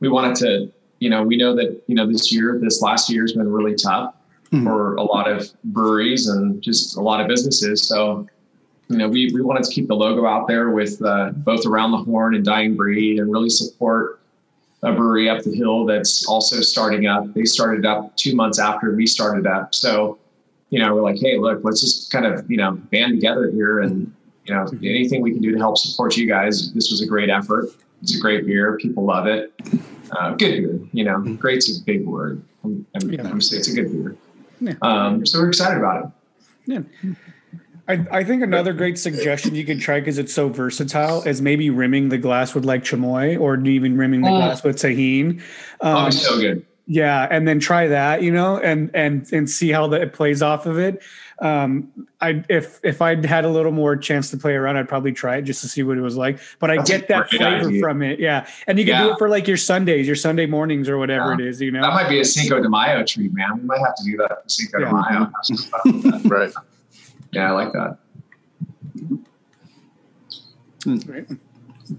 we 0.00 0.10
wanted 0.10 0.36
to, 0.36 0.72
you 0.98 1.08
know, 1.08 1.22
we 1.22 1.38
know 1.38 1.54
that, 1.56 1.82
you 1.86 1.94
know, 1.94 2.06
this 2.06 2.30
year, 2.30 2.58
this 2.60 2.82
last 2.82 3.08
year 3.08 3.22
has 3.22 3.32
been 3.32 3.50
really 3.50 3.74
tough 3.74 4.14
Mhm. 4.52 4.64
for 4.64 4.96
a 4.96 5.02
lot 5.02 5.30
of 5.30 5.48
breweries 5.64 6.26
and 6.28 6.60
just 6.60 6.96
a 6.96 7.00
lot 7.00 7.20
of 7.20 7.28
businesses. 7.28 7.86
So, 7.86 8.26
you 8.88 8.96
know, 8.96 9.08
we, 9.08 9.30
we 9.32 9.42
wanted 9.42 9.62
to 9.64 9.70
keep 9.72 9.86
the 9.86 9.94
logo 9.94 10.26
out 10.26 10.48
there 10.48 10.70
with 10.70 11.00
uh, 11.04 11.30
both 11.36 11.64
Around 11.66 11.92
the 11.92 11.98
Horn 11.98 12.34
and 12.34 12.44
Dying 12.44 12.74
Breed 12.76 13.20
and 13.20 13.30
really 13.32 13.48
support 13.50 14.20
a 14.82 14.92
brewery 14.92 15.28
up 15.28 15.42
the 15.44 15.54
hill 15.54 15.84
that's 15.84 16.26
also 16.26 16.60
starting 16.62 17.06
up. 17.06 17.32
They 17.34 17.44
started 17.44 17.86
up 17.86 18.16
two 18.16 18.34
months 18.34 18.58
after 18.58 18.92
we 18.96 19.06
started 19.06 19.46
up. 19.46 19.72
So, 19.74 20.18
you 20.70 20.80
know, 20.80 20.94
we're 20.94 21.02
like, 21.02 21.20
hey, 21.20 21.38
look, 21.38 21.60
let's 21.62 21.80
just 21.80 22.10
kind 22.10 22.26
of, 22.26 22.50
you 22.50 22.56
know, 22.56 22.72
band 22.90 23.12
together 23.12 23.50
here 23.52 23.80
and, 23.80 24.12
you 24.46 24.54
know, 24.54 24.66
anything 24.82 25.22
we 25.22 25.30
can 25.32 25.42
do 25.42 25.52
to 25.52 25.58
help 25.58 25.78
support 25.78 26.16
you 26.16 26.26
guys. 26.26 26.72
This 26.72 26.90
was 26.90 27.02
a 27.02 27.06
great 27.06 27.30
effort. 27.30 27.66
It's 28.02 28.16
a 28.16 28.20
great 28.20 28.46
beer. 28.46 28.76
People 28.78 29.04
love 29.04 29.26
it. 29.28 29.52
Uh, 30.10 30.30
good 30.30 30.38
beer, 30.62 30.80
you 30.92 31.04
know, 31.04 31.20
great's 31.38 31.78
a 31.78 31.84
big 31.84 32.04
word. 32.04 32.42
I'm, 32.64 32.84
I'm, 32.96 33.12
Yeah. 33.12 33.28
I'm 33.28 33.36
it's 33.36 33.68
a 33.68 33.74
good 33.74 33.92
beer. 33.92 34.16
Yeah. 34.60 34.74
Um, 34.82 35.24
so 35.26 35.40
we're 35.40 35.48
excited 35.48 35.78
about 35.78 36.04
it. 36.04 36.10
Yeah. 36.66 37.12
I, 37.88 38.06
I 38.18 38.24
think 38.24 38.42
another 38.42 38.72
great 38.72 38.98
suggestion 38.98 39.54
you 39.54 39.64
could 39.64 39.80
try 39.80 39.98
because 40.00 40.18
it's 40.18 40.32
so 40.32 40.48
versatile 40.48 41.22
is 41.22 41.42
maybe 41.42 41.70
rimming 41.70 42.08
the 42.10 42.18
glass 42.18 42.54
with 42.54 42.64
like 42.64 42.84
chamoy 42.84 43.38
or 43.40 43.58
even 43.66 43.96
rimming 43.96 44.20
the 44.20 44.28
Mm. 44.28 44.36
glass 44.38 44.62
with 44.62 44.76
Tajín. 44.76 45.42
Oh, 45.80 45.96
Um, 45.96 46.06
it's 46.08 46.22
so 46.24 46.38
good. 46.38 46.64
yeah, 46.86 47.26
and 47.30 47.48
then 47.48 47.58
try 47.58 47.88
that, 47.88 48.22
you 48.22 48.30
know, 48.30 48.58
and 48.58 48.90
and 48.94 49.26
and 49.32 49.50
see 49.50 49.70
how 49.70 49.88
that 49.88 50.02
it 50.02 50.12
plays 50.12 50.40
off 50.42 50.66
of 50.66 50.78
it. 50.78 51.02
Um, 51.40 51.90
I 52.20 52.44
if 52.50 52.80
if 52.84 53.00
I'd 53.00 53.24
had 53.24 53.46
a 53.46 53.48
little 53.48 53.72
more 53.72 53.96
chance 53.96 54.30
to 54.30 54.36
play 54.36 54.52
around, 54.54 54.76
I'd 54.76 54.88
probably 54.88 55.12
try 55.12 55.36
it 55.38 55.42
just 55.42 55.62
to 55.62 55.68
see 55.68 55.82
what 55.82 55.96
it 55.96 56.02
was 56.02 56.16
like. 56.16 56.38
But 56.58 56.70
I 56.70 56.76
That's 56.76 56.90
get 56.90 57.08
that 57.08 57.30
flavor 57.30 57.68
idea. 57.68 57.80
from 57.80 58.02
it, 58.02 58.20
yeah. 58.20 58.46
And 58.66 58.78
you 58.78 58.84
can 58.84 59.02
do 59.06 59.12
it 59.12 59.18
for 59.18 59.28
like 59.30 59.48
your 59.48 59.56
Sundays, 59.56 60.06
your 60.06 60.16
Sunday 60.16 60.44
mornings, 60.44 60.86
or 60.86 60.98
whatever 60.98 61.28
Yeah. 61.28 61.34
it 61.34 61.40
is, 61.48 61.60
you 61.62 61.70
know. 61.70 61.80
That 61.80 61.94
might 61.94 62.10
be 62.10 62.20
a 62.20 62.24
Cinco 62.26 62.60
de 62.62 62.68
Mayo 62.68 63.02
treat, 63.04 63.32
man. 63.32 63.56
We 63.58 63.64
might 63.64 63.78
have 63.78 63.94
to 63.96 64.04
do 64.04 64.16
that 64.18 64.42
for 64.42 64.48
Cinco 64.48 64.80
Yeah. 64.80 64.86
de 64.86 64.92
Mayo. 64.92 65.18
Have 65.20 65.32
some 65.42 65.56
fun 65.56 65.80
with 66.02 66.22
that. 66.22 66.30
Right. 66.30 66.52
yeah, 67.32 67.48
I 67.48 67.52
like 67.52 67.72
that. 67.72 67.96
Right. 71.06 71.26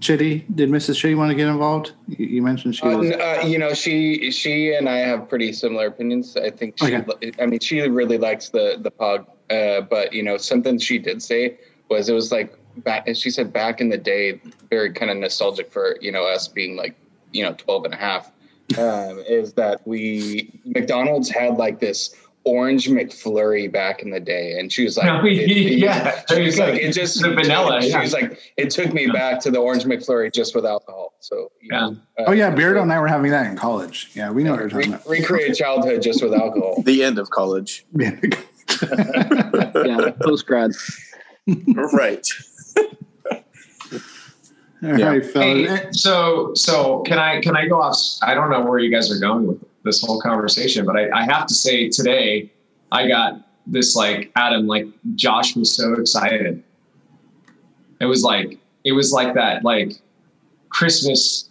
Chitty, 0.00 0.46
did 0.54 0.70
Mrs. 0.70 0.96
Chitty 0.96 1.14
want 1.14 1.30
to 1.30 1.34
get 1.34 1.48
involved? 1.48 1.92
You, 2.08 2.42
mentioned 2.42 2.76
she 2.76 2.82
Uh, 2.82 2.98
was. 2.98 3.10
uh, 3.10 3.42
you 3.46 3.58
know, 3.58 3.74
she 3.74 4.30
she 4.30 4.72
and 4.74 4.88
I 4.88 4.98
have 4.98 5.28
pretty 5.28 5.52
similar 5.52 5.86
opinions. 5.86 6.36
I 6.36 6.50
think 6.50 6.78
she, 6.78 6.96
Okay. 6.96 7.32
I 7.40 7.46
mean, 7.46 7.60
she 7.60 7.80
really 7.82 8.18
likes 8.18 8.48
the 8.50 8.76
the 8.80 8.90
Pog, 8.90 9.26
uh, 9.50 9.82
but 9.82 10.12
you 10.12 10.22
know, 10.22 10.36
something 10.36 10.78
she 10.78 10.98
did 10.98 11.22
say 11.22 11.58
was 11.88 12.08
it 12.08 12.14
was 12.14 12.32
like 12.32 12.56
back. 12.78 13.06
She 13.14 13.30
said 13.30 13.52
back 13.52 13.80
in 13.80 13.88
the 13.90 13.98
day, 13.98 14.40
very 14.70 14.92
kind 14.92 15.10
of 15.10 15.16
nostalgic 15.18 15.70
for 15.70 15.96
you 16.00 16.12
know 16.12 16.24
us 16.24 16.48
being 16.48 16.76
like 16.76 16.94
you 17.32 17.44
know 17.44 17.52
12 17.54 17.84
and 17.86 17.94
a 17.94 17.96
half. 17.98 18.32
Um, 18.78 19.18
is 19.28 19.52
that 19.54 19.86
we 19.86 20.60
McDonald's 20.64 21.28
had 21.28 21.58
like 21.58 21.78
this 21.80 22.14
orange 22.44 22.88
McFlurry 22.88 23.70
back 23.70 24.02
in 24.02 24.10
the 24.10 24.18
day, 24.20 24.58
and 24.58 24.72
she 24.72 24.84
was 24.84 24.96
like, 24.96 25.06
Yeah, 25.06 25.22
we- 25.22 25.38
it- 25.40 25.50
it- 25.50 25.78
yeah, 25.78 26.22
she 26.28 26.42
was 26.42 26.58
like, 26.58 26.74
it 26.74 26.92
just 26.92 27.20
The 27.22 27.30
vanilla, 27.34 27.80
She 27.82 27.88
yeah. 27.90 28.00
was 28.00 28.12
like, 28.12 28.38
it 28.56 28.70
took 28.70 28.92
me 28.92 29.06
back 29.06 29.40
to 29.42 29.50
the 29.50 29.58
orange 29.58 29.84
McFlurry 29.84 30.32
just 30.32 30.54
with 30.54 30.64
alcohol. 30.66 31.14
So 31.20 31.50
yeah. 31.62 31.80
know, 31.90 31.96
uh, 32.18 32.24
oh 32.28 32.32
yeah, 32.32 32.50
Beardo 32.54 32.82
and 32.82 32.92
I 32.92 32.98
were 33.00 33.06
having 33.08 33.30
that 33.30 33.46
in 33.46 33.56
college. 33.56 34.10
Yeah, 34.14 34.30
we 34.30 34.42
know 34.42 34.52
what 34.52 34.60
you're 34.60 34.68
Re- 34.68 34.84
talking 34.84 34.94
about. 34.94 35.08
recreate 35.08 35.54
childhood 35.56 36.02
just 36.02 36.22
with 36.22 36.34
alcohol. 36.34 36.82
The 36.84 37.04
end 37.04 37.18
of 37.18 37.30
college. 37.30 37.84
Yeah. 37.96 38.16
Yeah, 39.84 40.10
post 40.20 40.46
grad. 40.46 40.72
right. 41.92 42.26
All 44.84 44.98
Yeah. 44.98 45.06
right. 45.10 45.24
Hey, 45.32 45.86
so 45.92 46.52
so 46.54 47.00
can 47.02 47.18
I 47.18 47.40
can 47.40 47.56
I 47.56 47.68
go 47.68 47.80
off? 47.80 47.96
I 48.22 48.34
don't 48.34 48.50
know 48.50 48.62
where 48.64 48.78
you 48.80 48.90
guys 48.90 49.10
are 49.12 49.20
going 49.20 49.46
with 49.46 49.60
this 49.84 50.00
whole 50.02 50.20
conversation, 50.20 50.86
but 50.86 50.96
I, 50.96 51.10
I 51.10 51.24
have 51.24 51.46
to 51.46 51.54
say 51.54 51.88
today 51.88 52.50
I 52.90 53.08
got 53.08 53.40
this 53.66 53.94
like 53.96 54.30
Adam 54.36 54.66
like 54.66 54.86
Josh 55.14 55.54
was 55.56 55.74
so 55.74 55.94
excited. 55.94 56.62
It 58.00 58.06
was 58.06 58.22
like 58.22 58.58
it 58.84 58.92
was 58.92 59.12
like 59.12 59.34
that 59.34 59.64
like 59.64 59.92
Christmas 60.70 61.48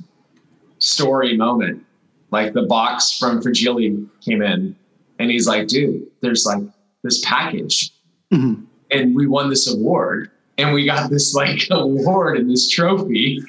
story 0.80 1.38
moment 1.38 1.84
like 2.32 2.54
the 2.54 2.64
box 2.64 3.18
from 3.18 3.42
Fragile 3.42 4.06
came 4.24 4.42
in, 4.42 4.74
and 5.20 5.30
he's 5.30 5.48
like, 5.48 5.68
"Dude, 5.68 6.08
there's 6.22 6.46
like 6.46 6.64
this 7.04 7.24
package, 7.26 7.92
Mhm. 8.32 8.64
and 8.90 9.14
we 9.16 9.28
won 9.28 9.50
this 9.50 9.72
award." 9.74 10.32
And 10.58 10.74
we 10.74 10.86
got 10.86 11.10
this 11.10 11.34
like 11.34 11.68
award 11.72 12.38
and 12.38 12.50
this 12.50 12.70
trophy 12.70 13.42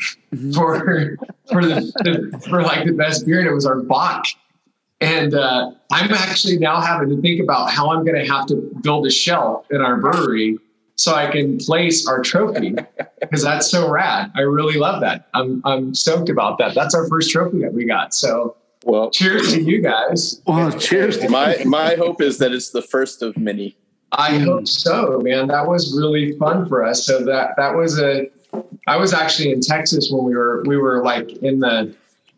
for 0.54 1.16
for 1.50 1.64
the, 1.64 1.92
the 2.02 2.46
for 2.48 2.62
like 2.62 2.86
the 2.86 2.92
best 2.92 3.24
beer, 3.26 3.38
and 3.40 3.48
it 3.48 3.52
was 3.54 3.66
our 3.66 3.80
Bock. 3.82 4.24
And 5.02 5.34
uh, 5.34 5.72
I'm 5.90 6.12
actually 6.12 6.58
now 6.58 6.80
having 6.80 7.08
to 7.10 7.20
think 7.20 7.40
about 7.42 7.70
how 7.70 7.90
I'm 7.90 8.04
going 8.04 8.24
to 8.24 8.30
have 8.32 8.46
to 8.46 8.56
build 8.82 9.06
a 9.06 9.10
shelf 9.10 9.66
in 9.70 9.80
our 9.80 9.96
brewery 9.96 10.58
so 10.94 11.14
I 11.14 11.30
can 11.30 11.58
place 11.58 12.06
our 12.06 12.22
trophy 12.22 12.76
because 13.20 13.42
that's 13.42 13.68
so 13.70 13.90
rad. 13.90 14.30
I 14.36 14.40
really 14.42 14.78
love 14.78 15.00
that. 15.00 15.28
I'm 15.34 15.60
I'm 15.64 15.94
stoked 15.94 16.28
about 16.28 16.58
that. 16.58 16.74
That's 16.74 16.94
our 16.94 17.08
first 17.08 17.30
trophy 17.30 17.60
that 17.62 17.72
we 17.72 17.84
got. 17.84 18.14
So 18.14 18.56
Well, 18.84 19.10
cheers 19.10 19.52
to 19.54 19.62
you 19.62 19.80
guys. 19.82 20.40
Well, 20.46 20.70
cheers. 20.78 21.18
to- 21.18 21.28
my 21.28 21.56
my 21.64 21.94
hope 21.96 22.20
is 22.20 22.38
that 22.38 22.52
it's 22.52 22.70
the 22.70 22.82
first 22.82 23.22
of 23.22 23.36
many. 23.36 23.76
I 24.12 24.38
hope 24.38 24.68
so, 24.68 25.20
man. 25.22 25.48
That 25.48 25.66
was 25.66 25.96
really 25.96 26.36
fun 26.38 26.68
for 26.68 26.84
us. 26.84 27.06
So 27.06 27.24
that 27.24 27.56
that 27.56 27.74
was 27.74 27.98
a. 27.98 28.28
I 28.86 28.96
was 28.96 29.14
actually 29.14 29.52
in 29.52 29.60
Texas 29.62 30.10
when 30.12 30.24
we 30.24 30.36
were 30.36 30.62
we 30.66 30.76
were 30.76 31.02
like 31.02 31.32
in 31.38 31.60
the 31.60 31.94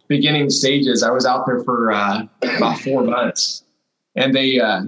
beginning 0.08 0.50
stages. 0.50 1.02
I 1.02 1.10
was 1.10 1.26
out 1.26 1.46
there 1.46 1.60
for 1.60 1.92
uh, 1.92 2.22
about 2.56 2.78
four 2.80 3.04
months, 3.04 3.64
and 4.16 4.34
they. 4.34 4.60
Uh, 4.60 4.84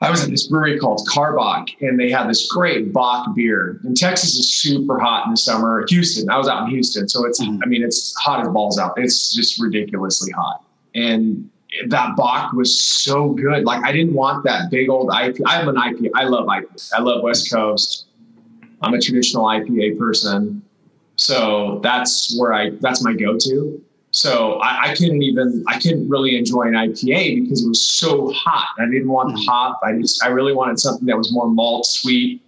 I 0.00 0.10
was 0.10 0.24
at 0.24 0.30
this 0.30 0.48
brewery 0.48 0.80
called 0.80 1.06
Karbach, 1.08 1.68
and 1.80 1.98
they 1.98 2.10
had 2.10 2.28
this 2.28 2.50
great 2.50 2.92
Bock 2.92 3.36
beer. 3.36 3.78
And 3.84 3.96
Texas 3.96 4.34
is 4.34 4.52
super 4.52 4.98
hot 4.98 5.26
in 5.26 5.30
the 5.30 5.36
summer. 5.36 5.84
Houston, 5.88 6.28
I 6.28 6.38
was 6.38 6.48
out 6.48 6.64
in 6.64 6.70
Houston, 6.70 7.08
so 7.08 7.24
it's. 7.24 7.40
I 7.40 7.66
mean, 7.66 7.84
it's 7.84 8.14
hot 8.20 8.40
as 8.40 8.48
balls 8.48 8.78
out. 8.78 8.94
It's 8.96 9.32
just 9.32 9.60
ridiculously 9.62 10.32
hot, 10.32 10.64
and 10.94 11.48
that 11.88 12.16
Bock 12.16 12.52
was 12.52 12.78
so 12.78 13.30
good. 13.30 13.64
Like 13.64 13.84
I 13.84 13.92
didn't 13.92 14.14
want 14.14 14.44
that 14.44 14.70
big 14.70 14.88
old 14.88 15.10
IP. 15.14 15.38
I'm 15.46 15.68
an 15.68 15.76
IP. 15.76 16.10
I 16.14 16.24
love 16.24 16.48
IP. 16.54 16.70
I 16.94 17.00
love 17.00 17.22
West 17.22 17.50
Coast. 17.50 18.06
I'm 18.82 18.94
a 18.94 19.00
traditional 19.00 19.44
IPA 19.44 19.98
person. 19.98 20.62
So 21.16 21.80
that's 21.82 22.36
where 22.38 22.52
I 22.52 22.70
that's 22.80 23.02
my 23.02 23.14
go-to. 23.14 23.82
So 24.12 24.60
I, 24.60 24.90
I 24.90 24.94
couldn't 24.94 25.22
even 25.22 25.64
I 25.66 25.80
couldn't 25.80 26.08
really 26.08 26.36
enjoy 26.36 26.62
an 26.62 26.74
IPA 26.74 27.42
because 27.42 27.64
it 27.64 27.68
was 27.68 27.84
so 27.84 28.30
hot. 28.32 28.68
I 28.78 28.84
didn't 28.84 29.08
want 29.08 29.30
mm. 29.30 29.36
the 29.36 29.40
hop. 29.50 29.80
I 29.82 29.94
just 29.94 30.22
I 30.24 30.28
really 30.28 30.52
wanted 30.52 30.78
something 30.78 31.06
that 31.06 31.16
was 31.16 31.32
more 31.32 31.48
malt 31.48 31.86
sweet. 31.86 32.42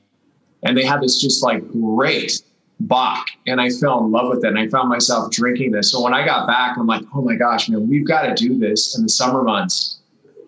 And 0.63 0.77
they 0.77 0.85
had 0.85 1.03
this 1.03 1.21
just 1.21 1.43
like 1.43 1.67
great 1.73 2.43
Bock, 2.81 3.29
and 3.47 3.61
I 3.61 3.71
fell 3.71 4.05
in 4.05 4.11
love 4.11 4.29
with 4.31 4.45
it. 4.45 4.49
And 4.49 4.59
I 4.59 4.69
found 4.69 4.89
myself 4.89 5.31
drinking 5.31 5.71
this. 5.71 5.93
So 5.93 6.03
when 6.03 6.13
I 6.13 6.25
got 6.25 6.47
back, 6.47 6.77
I'm 6.77 6.87
like, 6.87 7.03
oh 7.15 7.23
my 7.23 7.37
gosh, 7.37 7.69
man, 7.69 7.89
we've 7.89 8.07
got 8.07 8.23
to 8.23 8.35
do 8.35 8.59
this 8.59 8.97
in 8.97 9.05
the 9.05 9.09
summer 9.09 9.43
months 9.43 10.01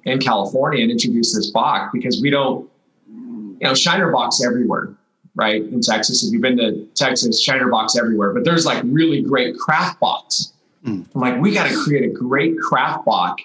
in 0.05 0.19
California 0.19 0.83
and 0.83 0.91
introduce 0.91 1.35
this 1.35 1.51
Bock 1.51 1.93
because 1.93 2.21
we 2.21 2.29
don't, 2.29 2.69
you 3.09 3.59
know, 3.61 3.75
Shiner 3.75 4.11
Bock 4.11 4.33
everywhere, 4.45 4.95
right? 5.37 5.63
In 5.63 5.81
Texas, 5.81 6.25
if 6.25 6.33
you've 6.33 6.43
been 6.43 6.57
to 6.59 6.85
Texas, 6.95 7.41
Shiner 7.41 7.69
Bock 7.69 7.91
everywhere, 7.97 8.35
but 8.35 8.45
there's 8.45 8.67
like 8.67 8.83
really 8.85 9.23
great 9.23 9.57
craft 9.57 10.01
bocks. 10.01 10.53
I'm 10.87 11.07
like, 11.15 11.41
we 11.41 11.53
got 11.53 11.69
to 11.69 11.77
create 11.85 12.05
a 12.05 12.13
great 12.13 12.59
craft 12.61 13.05
Bock 13.05 13.41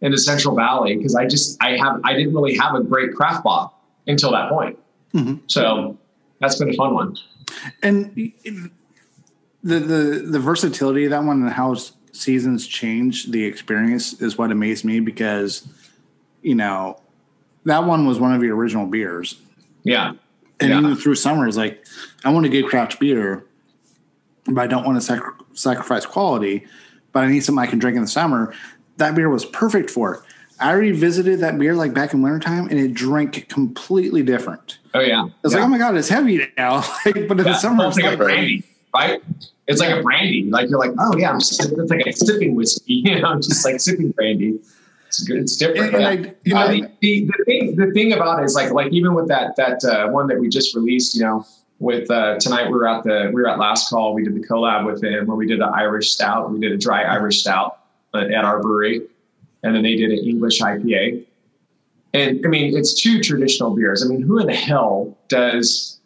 in 0.00 0.10
the 0.12 0.18
Central 0.18 0.56
Valley 0.56 0.96
because 0.96 1.14
I 1.14 1.26
just 1.26 1.56
I 1.62 1.76
have 1.76 2.00
I 2.04 2.14
didn't 2.14 2.34
really 2.34 2.56
have 2.56 2.74
a 2.74 2.82
great 2.82 3.14
craft 3.14 3.44
Bock 3.44 3.78
until 4.06 4.32
that 4.32 4.48
point. 4.50 4.76
Mhm. 5.14 5.40
So 5.46 5.96
that's 6.40 6.58
been 6.58 6.70
a 6.70 6.74
fun 6.74 6.94
one. 6.94 7.16
and 7.82 8.12
the 8.14 8.32
the 9.62 10.24
the 10.26 10.38
versatility 10.40 11.04
of 11.04 11.10
that 11.10 11.22
one 11.24 11.42
and 11.42 11.50
how 11.52 11.74
seasons 12.12 12.66
change 12.66 13.26
the 13.30 13.44
experience 13.44 14.20
is 14.20 14.36
what 14.38 14.50
amazed 14.50 14.84
me 14.84 15.00
because 15.00 15.68
you 16.42 16.54
know 16.54 16.98
that 17.66 17.84
one 17.84 18.06
was 18.06 18.18
one 18.18 18.32
of 18.34 18.42
your 18.42 18.56
original 18.56 18.86
beers 18.86 19.38
Yeah. 19.84 20.12
and 20.60 20.70
Yeah. 20.70 20.78
even 20.78 20.96
through 20.96 21.14
summer 21.16 21.46
is 21.46 21.56
like 21.56 21.84
i 22.24 22.30
want 22.30 22.46
a 22.46 22.48
good 22.48 22.66
craft 22.66 22.98
beer 22.98 23.44
but 24.46 24.58
i 24.58 24.66
don't 24.66 24.84
want 24.84 24.96
to 24.96 25.00
sac- 25.02 25.39
sacrifice 25.60 26.06
quality 26.06 26.66
but 27.12 27.24
i 27.24 27.26
need 27.28 27.40
something 27.40 27.62
i 27.62 27.66
can 27.66 27.78
drink 27.78 27.96
in 27.96 28.02
the 28.02 28.08
summer 28.08 28.54
that 28.96 29.14
beer 29.14 29.28
was 29.28 29.44
perfect 29.46 29.90
for 29.90 30.14
it 30.14 30.20
i 30.60 30.72
revisited 30.72 31.40
that 31.40 31.58
beer 31.58 31.74
like 31.74 31.94
back 31.94 32.12
in 32.12 32.22
wintertime 32.22 32.66
and 32.68 32.78
it 32.78 32.94
drank 32.94 33.48
completely 33.48 34.22
different 34.22 34.78
Oh 34.94 35.00
yeah. 35.00 35.26
it's 35.44 35.54
yeah. 35.54 35.60
like 35.60 35.66
oh 35.66 35.68
my 35.68 35.78
god 35.78 35.96
it's 35.96 36.08
heavy 36.08 36.46
now 36.56 36.76
like, 37.06 37.28
but 37.28 37.38
in 37.38 37.44
the 37.44 37.54
summer 37.54 37.86
it's 37.86 37.96
like 37.96 38.06
a 38.06 38.08
like 38.10 38.18
brandy, 38.18 38.64
right? 38.94 39.22
It's 39.68 39.80
like 39.80 39.96
a 39.96 40.02
brandy. 40.02 40.50
Like 40.50 40.68
you're 40.68 40.80
like, 40.80 40.90
oh 40.98 41.16
yeah, 41.16 41.30
I'm 41.30 41.38
just, 41.38 41.62
it's 41.62 41.90
like 41.90 42.04
a 42.06 42.12
sipping 42.12 42.56
whiskey. 42.56 42.94
You 43.06 43.20
know, 43.20 43.36
just 43.36 43.64
like 43.64 43.78
sipping 43.78 44.10
brandy. 44.10 44.58
It's 45.06 45.22
good. 45.22 45.38
It's 45.38 45.56
different. 45.56 45.94
and, 45.94 46.02
yeah. 46.02 46.08
I, 46.08 46.12
you 46.44 46.54
know, 46.54 46.60
Uh, 46.60 46.68
the, 46.68 46.88
the, 47.00 47.24
the 47.26 47.44
thing 47.44 47.76
the 47.76 47.90
thing 47.92 48.12
about 48.12 48.40
it 48.40 48.46
is 48.46 48.56
like 48.56 48.72
like 48.72 48.92
even 48.92 49.14
with 49.14 49.28
that 49.28 49.54
that 49.56 49.84
uh, 49.84 50.08
one 50.10 50.26
that 50.26 50.40
we 50.40 50.48
just 50.48 50.74
released, 50.74 51.14
you 51.14 51.22
know, 51.22 51.46
with 51.80 52.10
uh, 52.10 52.38
tonight 52.38 52.66
we 52.66 52.74
were 52.74 52.86
at 52.86 53.02
the 53.02 53.30
we 53.34 53.42
were 53.42 53.48
at 53.48 53.58
last 53.58 53.90
call. 53.90 54.14
We 54.14 54.22
did 54.22 54.34
the 54.34 54.46
collab 54.46 54.86
with 54.86 55.02
him 55.02 55.26
where 55.26 55.36
we 55.36 55.46
did 55.46 55.60
an 55.60 55.70
Irish 55.74 56.10
stout. 56.10 56.52
We 56.52 56.60
did 56.60 56.72
a 56.72 56.78
dry 56.78 57.02
Irish 57.02 57.40
stout 57.40 57.80
uh, 58.14 58.18
at 58.18 58.44
our 58.44 58.60
brewery, 58.60 59.02
and 59.62 59.74
then 59.74 59.82
they 59.82 59.96
did 59.96 60.10
an 60.10 60.18
English 60.18 60.60
IPA. 60.60 61.24
And 62.12 62.44
I 62.44 62.48
mean, 62.48 62.76
it's 62.76 63.00
two 63.00 63.20
traditional 63.20 63.74
beers. 63.74 64.04
I 64.04 64.08
mean, 64.08 64.22
who 64.22 64.38
in 64.38 64.46
the 64.46 64.54
hell 64.54 65.16
does 65.28 65.98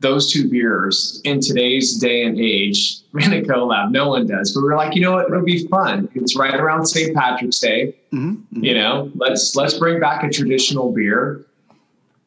those 0.00 0.32
two 0.32 0.48
beers 0.48 1.20
in 1.24 1.40
today's 1.40 1.98
day 1.98 2.24
and 2.24 2.38
age 2.38 2.98
in 3.20 3.32
a 3.32 3.42
collab? 3.42 3.90
No 3.90 4.08
one 4.08 4.26
does. 4.26 4.52
But 4.54 4.62
we 4.62 4.68
were 4.68 4.76
like, 4.76 4.94
you 4.94 5.02
know 5.02 5.12
what? 5.12 5.26
It'll 5.26 5.42
be 5.42 5.66
fun. 5.68 6.08
It's 6.14 6.36
right 6.36 6.54
around 6.54 6.86
St. 6.86 7.14
Patrick's 7.14 7.60
Day 7.60 7.94
mhm, 8.12 8.42
mhm. 8.52 8.64
you 8.64 8.74
know 8.74 9.10
let's 9.14 9.54
let's 9.56 9.74
bring 9.74 10.00
back 10.00 10.24
a 10.24 10.28
traditional 10.28 10.92
beer 10.92 11.44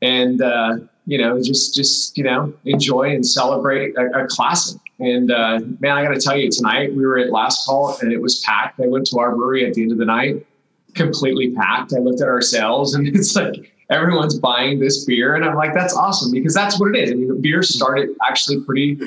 and 0.02 0.42
uh 0.42 0.78
you 1.06 1.18
know 1.18 1.42
just 1.42 1.74
just 1.74 2.18
you 2.18 2.24
know 2.24 2.54
enjoy 2.66 3.14
and 3.14 3.26
celebrate 3.26 3.96
a, 3.98 4.24
a 4.24 4.28
classic. 4.28 4.80
And 5.00 5.32
uh 5.32 5.60
man 5.80 5.98
i 5.98 6.04
gotta 6.04 6.20
tell 6.20 6.38
you 6.38 6.50
tonight 6.50 6.96
we 6.96 7.06
were 7.06 7.18
at 7.18 7.32
last 7.32 7.66
call 7.66 7.98
and 8.02 8.12
it 8.12 8.22
was 8.22 8.40
packed. 8.42 8.80
I 8.80 8.88
went 8.88 9.08
to 9.08 9.20
our 9.20 9.36
brewery 9.36 9.66
at 9.66 9.74
the 9.74 9.82
end 9.82 9.92
of 9.92 9.98
the 9.98 10.06
night 10.06 10.46
completely 10.94 11.52
packed. 11.52 11.94
I 11.94 12.00
looked 12.00 12.22
at 12.22 12.28
our 12.28 12.42
sales 12.42 12.94
and 12.94 13.08
it's 13.16 13.36
like 13.36 13.72
everyone's 13.90 14.40
buying 14.40 14.80
this 14.80 15.04
beer 15.06 15.36
and 15.36 15.44
i'm 15.44 15.56
like 15.56 15.74
that's 15.74 15.96
awesome 15.96 16.32
because 16.32 16.54
that's 16.54 16.80
what 16.80 16.96
it 16.96 17.04
is. 17.04 17.12
I 17.12 17.16
mean 17.16 17.28
the 17.28 17.36
beer 17.36 17.62
started 17.62 18.10
actually 18.26 18.62
pretty 18.62 18.98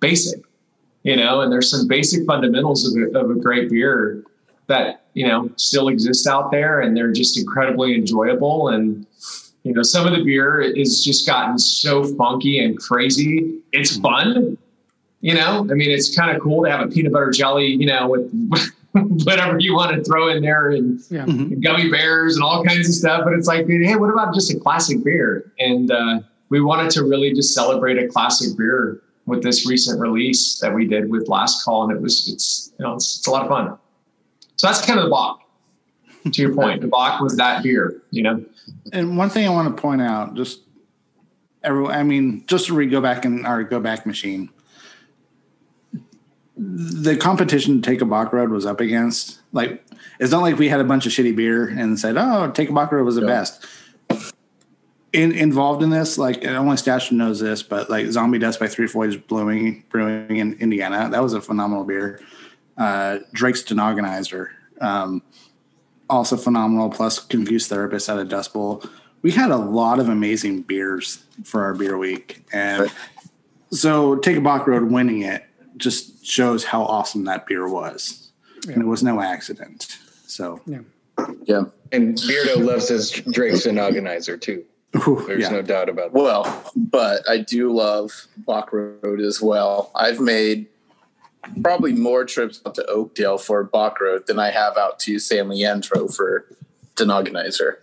basic 0.00 0.40
you 1.04 1.16
know 1.16 1.40
and 1.40 1.50
there's 1.50 1.70
some 1.70 1.88
basic 1.88 2.26
fundamentals 2.26 2.86
of 2.86 3.02
a, 3.02 3.18
of 3.18 3.30
a 3.30 3.34
great 3.34 3.70
beer 3.70 4.22
that 4.66 5.04
you 5.14 5.26
know 5.26 5.50
still 5.56 5.88
exist 5.88 6.26
out 6.26 6.50
there 6.50 6.80
and 6.80 6.96
they're 6.96 7.12
just 7.12 7.38
incredibly 7.38 7.94
enjoyable 7.94 8.68
and 8.68 9.06
you 9.64 9.72
know 9.72 9.82
some 9.82 10.06
of 10.06 10.12
the 10.16 10.22
beer 10.22 10.60
is 10.60 11.02
just 11.04 11.26
gotten 11.26 11.58
so 11.58 12.04
funky 12.04 12.58
and 12.64 12.78
crazy 12.78 13.58
it's 13.72 13.96
fun 13.98 14.56
you 15.20 15.34
know 15.34 15.66
i 15.70 15.74
mean 15.74 15.90
it's 15.90 16.16
kind 16.16 16.34
of 16.34 16.40
cool 16.42 16.62
to 16.64 16.70
have 16.70 16.80
a 16.80 16.86
peanut 16.88 17.12
butter 17.12 17.30
jelly 17.30 17.66
you 17.66 17.86
know 17.86 18.08
with 18.08 18.30
whatever 19.24 19.58
you 19.58 19.74
want 19.74 19.90
to 19.96 20.04
throw 20.04 20.28
in 20.28 20.40
there 20.42 20.70
and 20.70 21.00
Yeah. 21.10 21.24
Mhm. 21.26 21.60
gummy 21.62 21.90
bears 21.90 22.36
and 22.36 22.44
all 22.44 22.62
kinds 22.64 22.88
of 22.88 22.94
stuff 22.94 23.22
but 23.24 23.32
it's 23.32 23.48
like 23.48 23.66
hey 23.66 23.96
what 23.96 24.10
about 24.10 24.32
just 24.34 24.52
a 24.54 24.58
classic 24.60 25.02
beer 25.02 25.50
and 25.58 25.90
uh, 25.90 26.20
we 26.50 26.60
wanted 26.60 26.90
to 26.92 27.02
really 27.02 27.32
just 27.32 27.54
celebrate 27.54 27.98
a 27.98 28.06
classic 28.06 28.56
beer 28.56 29.00
with 29.26 29.42
this 29.42 29.66
recent 29.66 29.98
release 29.98 30.60
that 30.60 30.72
we 30.72 30.86
did 30.86 31.10
with 31.10 31.26
last 31.28 31.64
call 31.64 31.82
and 31.84 31.92
it 31.96 32.00
was 32.00 32.28
it's 32.32 32.72
you 32.78 32.84
know 32.84 32.94
it's, 32.94 33.18
it's 33.18 33.26
a 33.26 33.30
lot 33.30 33.42
of 33.42 33.48
fun 33.48 33.76
so 34.56 34.68
that's 34.68 34.84
kind 34.86 34.98
of 35.00 35.06
the 35.06 35.10
Bock. 35.10 35.40
To 36.32 36.42
your 36.42 36.54
point, 36.54 36.80
the 36.80 36.86
Bock 36.86 37.20
was 37.20 37.36
that 37.36 37.62
beer, 37.62 38.00
you 38.10 38.22
know? 38.22 38.44
And 38.92 39.16
one 39.18 39.28
thing 39.28 39.46
I 39.46 39.50
want 39.50 39.74
to 39.76 39.80
point 39.80 40.00
out, 40.00 40.34
just 40.34 40.60
everyone, 41.62 41.92
I 41.92 42.02
mean, 42.02 42.44
just 42.46 42.66
to 42.66 42.74
re 42.74 42.86
go 42.86 43.00
back 43.02 43.24
in 43.26 43.44
our 43.44 43.62
go 43.62 43.78
back 43.78 44.06
machine, 44.06 44.48
the 46.56 47.16
competition 47.16 47.82
to 47.82 47.90
Take 47.90 48.00
a 48.00 48.06
Bock 48.06 48.32
Road 48.32 48.50
was 48.50 48.64
up 48.64 48.80
against, 48.80 49.40
like, 49.52 49.84
it's 50.20 50.30
not 50.30 50.40
like 50.42 50.58
we 50.58 50.68
had 50.68 50.80
a 50.80 50.84
bunch 50.84 51.04
of 51.04 51.12
shitty 51.12 51.34
beer 51.36 51.66
and 51.68 51.98
said, 51.98 52.16
oh, 52.16 52.50
Take 52.52 52.70
a 52.70 52.72
Bock 52.72 52.90
Road 52.92 53.04
was 53.04 53.16
the 53.16 53.22
Yeah. 53.22 53.26
best. 53.26 53.66
In, 55.12 55.30
involved 55.30 55.82
in 55.82 55.90
this, 55.90 56.16
like, 56.18 56.42
and 56.44 56.56
only 56.56 56.76
Stash 56.76 57.12
knows 57.12 57.38
this, 57.38 57.62
but 57.62 57.88
like 57.88 58.06
Zombie 58.06 58.38
Dust 58.38 58.58
by 58.58 58.66
Three 58.66 58.88
Floyds 58.88 59.16
Brewing, 59.16 59.84
Brewing 59.88 60.36
in 60.38 60.54
Indiana, 60.54 61.08
that 61.10 61.22
was 61.22 61.34
a 61.34 61.40
phenomenal 61.40 61.84
beer. 61.84 62.20
Uh, 62.76 63.18
Drake's 63.32 63.62
Denogginizer, 63.62 64.48
um, 64.80 65.22
also 66.10 66.36
phenomenal. 66.36 66.90
Plus, 66.90 67.18
Confused 67.18 67.68
Therapist 67.68 68.08
out 68.08 68.18
of 68.18 68.28
Dust 68.28 68.52
Bowl. 68.52 68.82
We 69.22 69.30
had 69.32 69.50
a 69.50 69.56
lot 69.56 70.00
of 70.00 70.08
amazing 70.08 70.62
beers 70.62 71.24
for 71.44 71.62
our 71.62 71.74
beer 71.74 71.96
week, 71.96 72.44
and 72.52 72.90
so 73.70 74.16
Take 74.16 74.36
a 74.36 74.40
Bock 74.40 74.66
Road 74.66 74.90
winning 74.90 75.22
it 75.22 75.44
just 75.76 76.24
shows 76.24 76.64
how 76.64 76.82
awesome 76.84 77.24
that 77.24 77.46
beer 77.46 77.68
was, 77.68 78.30
and 78.68 78.82
it 78.82 78.86
was 78.86 79.02
no 79.02 79.20
accident. 79.20 79.98
So, 80.26 80.60
Yeah. 80.66 80.80
yeah. 81.44 81.62
And 81.92 82.16
Beardo 82.18 82.64
loves 82.64 82.88
his 82.88 83.10
Drake's 83.10 83.66
Denogginizer 83.66 84.40
too. 84.40 84.64
ooh, 85.08 85.24
There's 85.26 85.42
yeah. 85.42 85.48
no 85.50 85.62
doubt 85.62 85.88
about 85.88 86.12
that. 86.12 86.20
Well, 86.20 86.72
but 86.76 87.28
I 87.28 87.38
do 87.38 87.72
love 87.72 88.26
Bock 88.38 88.72
Road 88.72 89.20
as 89.20 89.40
well. 89.40 89.90
I've 89.94 90.20
made 90.20 90.66
probably 91.62 91.92
more 91.92 92.24
trips 92.24 92.60
out 92.66 92.74
to 92.76 92.86
Oakdale 92.86 93.38
for 93.38 93.62
Bock 93.64 94.00
Road 94.00 94.26
than 94.26 94.38
I 94.38 94.50
have 94.50 94.76
out 94.76 94.98
to 95.00 95.18
San 95.18 95.48
Leandro 95.48 96.08
for 96.08 96.46
Denogginizer. 96.96 97.76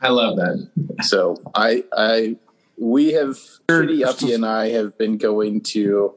I 0.00 0.08
love 0.10 0.36
that. 0.36 0.68
So 1.02 1.36
I, 1.54 1.84
I, 1.96 2.36
we 2.78 3.12
have 3.12 3.38
pretty 3.66 4.04
uppy 4.04 4.32
and 4.34 4.44
I 4.44 4.68
have 4.70 4.96
been 4.98 5.16
going 5.18 5.62
to 5.62 6.14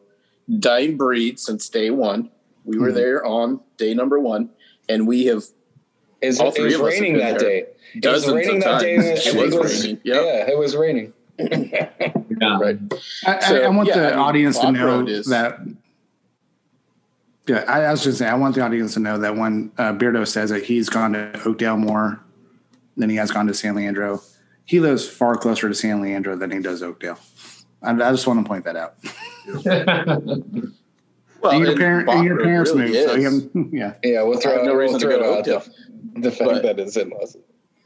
Dying 0.59 0.97
Breed 0.97 1.39
since 1.39 1.69
day 1.69 1.89
one. 1.89 2.29
We 2.65 2.77
were 2.77 2.91
Mhm. 2.91 2.95
there 2.95 3.25
on 3.25 3.61
day 3.77 3.93
number 3.93 4.19
one, 4.19 4.49
and 4.89 5.07
we 5.07 5.25
have 5.27 5.43
Is 6.21 6.39
All 6.39 6.51
it, 6.53 6.61
was 6.61 6.73
of 6.75 6.81
us 6.81 6.87
raining 6.87 7.17
that 7.19 7.39
day? 7.39 7.65
It 7.95 8.05
was 8.05 8.27
raining 8.29 8.59
that 8.59 8.81
day. 8.81 8.95
It 8.95 9.35
I 9.35 9.39
was 9.41 9.55
raining. 9.81 10.01
Yep. 10.03 10.23
Yeah, 10.25 10.49
it 10.51 10.57
was 10.57 10.75
raining. 10.75 11.13
Yeah. 12.41 12.57
Right. 12.59 12.77
I, 13.25 13.35
I- 13.35 13.39
So, 13.39 13.61
I 13.63 13.67
want 13.69 13.87
yeah, 13.89 13.95
the 13.97 14.07
I 14.07 14.09
mean, 14.11 14.19
audience 14.19 14.59
to 14.59 14.71
know 14.71 14.85
Road 14.85 15.09
is- 15.09 15.25
that. 15.27 15.59
Yeah, 17.49 17.65
I, 17.67 17.85
I 17.85 17.91
was 17.91 18.03
just 18.03 18.19
saying, 18.19 18.31
I 18.31 18.35
want 18.35 18.53
the 18.53 18.61
audience 18.61 18.93
to 18.93 18.99
know 18.99 19.17
that 19.17 19.35
when 19.35 19.71
uh, 19.79 19.91
Beardo 19.93 20.27
says 20.27 20.51
that 20.51 20.63
he's 20.63 20.87
gone 20.87 21.13
to 21.13 21.41
Oakdale 21.45 21.77
more 21.77 22.23
than 22.95 23.09
he 23.09 23.15
has 23.15 23.31
gone 23.31 23.47
to 23.47 23.55
San 23.55 23.75
Leandro, 23.75 24.21
he 24.65 24.79
lives 24.79 25.07
far 25.09 25.35
closer 25.35 25.67
to 25.67 25.73
San 25.73 25.99
Leandro 25.99 26.35
than 26.35 26.51
he 26.51 26.59
does 26.59 26.83
Oakdale. 26.83 27.17
I, 27.81 27.89
I 27.91 28.11
just 28.11 28.27
want 28.27 28.45
to 28.45 28.47
point 28.47 28.65
that 28.65 28.75
out. 28.75 28.95
Well, 31.41 31.53
and 31.53 31.65
your, 31.65 31.77
parent, 31.77 32.09
and 32.09 32.25
your 32.25 32.43
parents 32.43 32.71
really 32.71 32.91
moved, 32.91 33.09
so 33.09 33.15
you 33.15 33.69
yeah. 33.71 33.93
Yeah, 34.03 34.23
we'll 34.23 34.37
I 34.39 34.41
throw 34.41 34.51
have 34.57 34.63
no 34.65 34.73
we'll 34.73 34.81
reason 34.81 34.99
to 34.99 35.05
go 35.07 35.17
to 35.19 35.23
the, 35.23 35.55
Oakdale. 35.55 35.73
the 36.15 36.31
fact 36.31 36.51
But- 36.51 36.63
that 36.63 36.79
it's 36.81 36.97
in 36.97 37.11
Los 37.11 37.37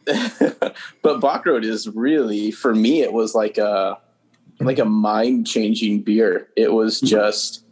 but 1.03 1.21
Bock 1.21 1.45
Road 1.45 1.63
is 1.63 1.87
really 1.89 2.49
for 2.49 2.73
me 2.73 3.01
it 3.03 3.13
was 3.13 3.35
like 3.35 3.59
a 3.59 3.99
like 4.59 4.79
a 4.79 4.85
mind 4.85 5.45
changing 5.47 6.01
beer. 6.01 6.49
It 6.57 6.73
was 6.73 6.99
just 6.99 7.62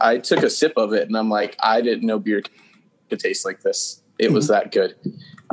I 0.00 0.18
took 0.18 0.42
a 0.42 0.50
sip 0.50 0.74
of 0.76 0.92
it 0.92 1.08
and 1.08 1.16
I'm 1.16 1.30
like 1.30 1.56
I 1.60 1.80
didn't 1.80 2.06
know 2.06 2.18
beer 2.18 2.42
could 3.08 3.20
taste 3.20 3.44
like 3.44 3.62
this. 3.62 4.02
It 4.18 4.32
was 4.32 4.48
that 4.48 4.72
good. 4.72 4.96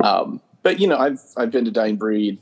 Um, 0.02 0.40
but 0.62 0.80
you 0.80 0.86
know 0.86 0.96
I've 0.96 1.20
I've 1.36 1.50
been 1.50 1.64
to 1.64 1.70
Dying 1.70 1.96
Breed. 1.96 2.38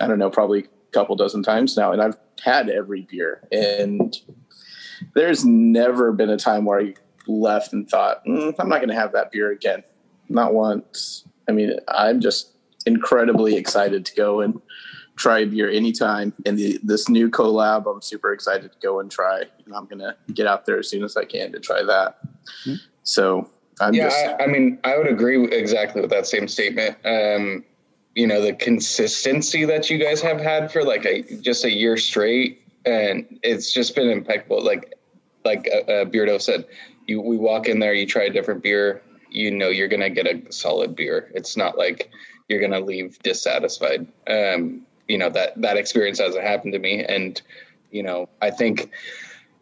I 0.00 0.06
don't 0.06 0.18
know 0.18 0.30
probably 0.30 0.60
a 0.60 0.92
couple 0.92 1.16
dozen 1.16 1.42
times 1.42 1.76
now, 1.76 1.92
and 1.92 2.00
I've 2.00 2.16
had 2.42 2.68
every 2.68 3.02
beer 3.02 3.46
and 3.50 4.16
there's 5.14 5.44
never 5.44 6.12
been 6.12 6.30
a 6.30 6.36
time 6.36 6.64
where 6.64 6.80
I 6.80 6.94
left 7.26 7.72
and 7.72 7.88
thought 7.88 8.24
mm, 8.24 8.54
I'm 8.58 8.68
not 8.68 8.78
going 8.78 8.88
to 8.88 8.94
have 8.94 9.12
that 9.12 9.30
beer 9.30 9.50
again. 9.50 9.82
Not 10.28 10.54
once. 10.54 11.24
I 11.48 11.52
mean, 11.52 11.78
I'm 11.88 12.20
just 12.20 12.52
incredibly 12.86 13.56
excited 13.56 14.04
to 14.06 14.14
go 14.14 14.40
and 14.40 14.60
try 15.18 15.40
a 15.40 15.46
beer 15.46 15.68
anytime. 15.68 16.32
And 16.46 16.56
the, 16.56 16.78
this 16.82 17.08
new 17.08 17.28
collab, 17.28 17.92
I'm 17.92 18.00
super 18.00 18.32
excited 18.32 18.72
to 18.72 18.78
go 18.80 19.00
and 19.00 19.10
try. 19.10 19.42
And 19.66 19.74
I'm 19.74 19.86
going 19.86 19.98
to 19.98 20.16
get 20.32 20.46
out 20.46 20.64
there 20.64 20.78
as 20.78 20.88
soon 20.88 21.04
as 21.04 21.16
I 21.16 21.24
can 21.24 21.52
to 21.52 21.60
try 21.60 21.82
that. 21.82 22.18
Hmm. 22.64 22.74
So 23.02 23.50
I'm 23.80 23.94
yeah, 23.94 24.04
just, 24.04 24.40
I, 24.40 24.44
I 24.44 24.46
mean, 24.46 24.78
I 24.84 24.96
would 24.96 25.08
agree 25.08 25.36
with- 25.36 25.52
exactly 25.52 26.00
with 26.00 26.10
that 26.10 26.26
same 26.26 26.48
statement. 26.48 26.96
Um, 27.04 27.64
you 28.14 28.26
know, 28.26 28.40
the 28.42 28.52
consistency 28.54 29.64
that 29.64 29.90
you 29.90 29.98
guys 29.98 30.20
have 30.22 30.40
had 30.40 30.72
for 30.72 30.82
like 30.82 31.04
a 31.04 31.22
just 31.40 31.64
a 31.64 31.72
year 31.72 31.96
straight, 31.96 32.62
and 32.84 33.38
it's 33.44 33.72
just 33.72 33.94
been 33.94 34.10
impeccable. 34.10 34.64
Like, 34.64 34.94
like 35.44 35.68
uh, 35.72 35.90
uh, 35.90 36.04
Beardo 36.04 36.40
said, 36.40 36.66
you 37.06 37.20
we 37.20 37.36
walk 37.36 37.68
in 37.68 37.78
there, 37.78 37.94
you 37.94 38.06
try 38.06 38.24
a 38.24 38.30
different 38.30 38.62
beer, 38.62 39.02
you 39.30 39.52
know, 39.52 39.68
you're 39.68 39.86
gonna 39.86 40.10
get 40.10 40.26
a 40.26 40.50
solid 40.50 40.96
beer. 40.96 41.30
It's 41.32 41.56
not 41.56 41.78
like 41.78 42.10
you're 42.48 42.60
gonna 42.60 42.80
leave 42.80 43.20
dissatisfied. 43.20 44.08
Um, 44.26 44.84
you 45.08 45.18
know 45.18 45.30
that 45.30 45.60
that 45.60 45.76
experience 45.76 46.18
hasn't 46.18 46.44
happened 46.44 46.72
to 46.74 46.78
me, 46.78 47.04
and 47.04 47.40
you 47.90 48.02
know, 48.02 48.28
I 48.40 48.50
think 48.50 48.90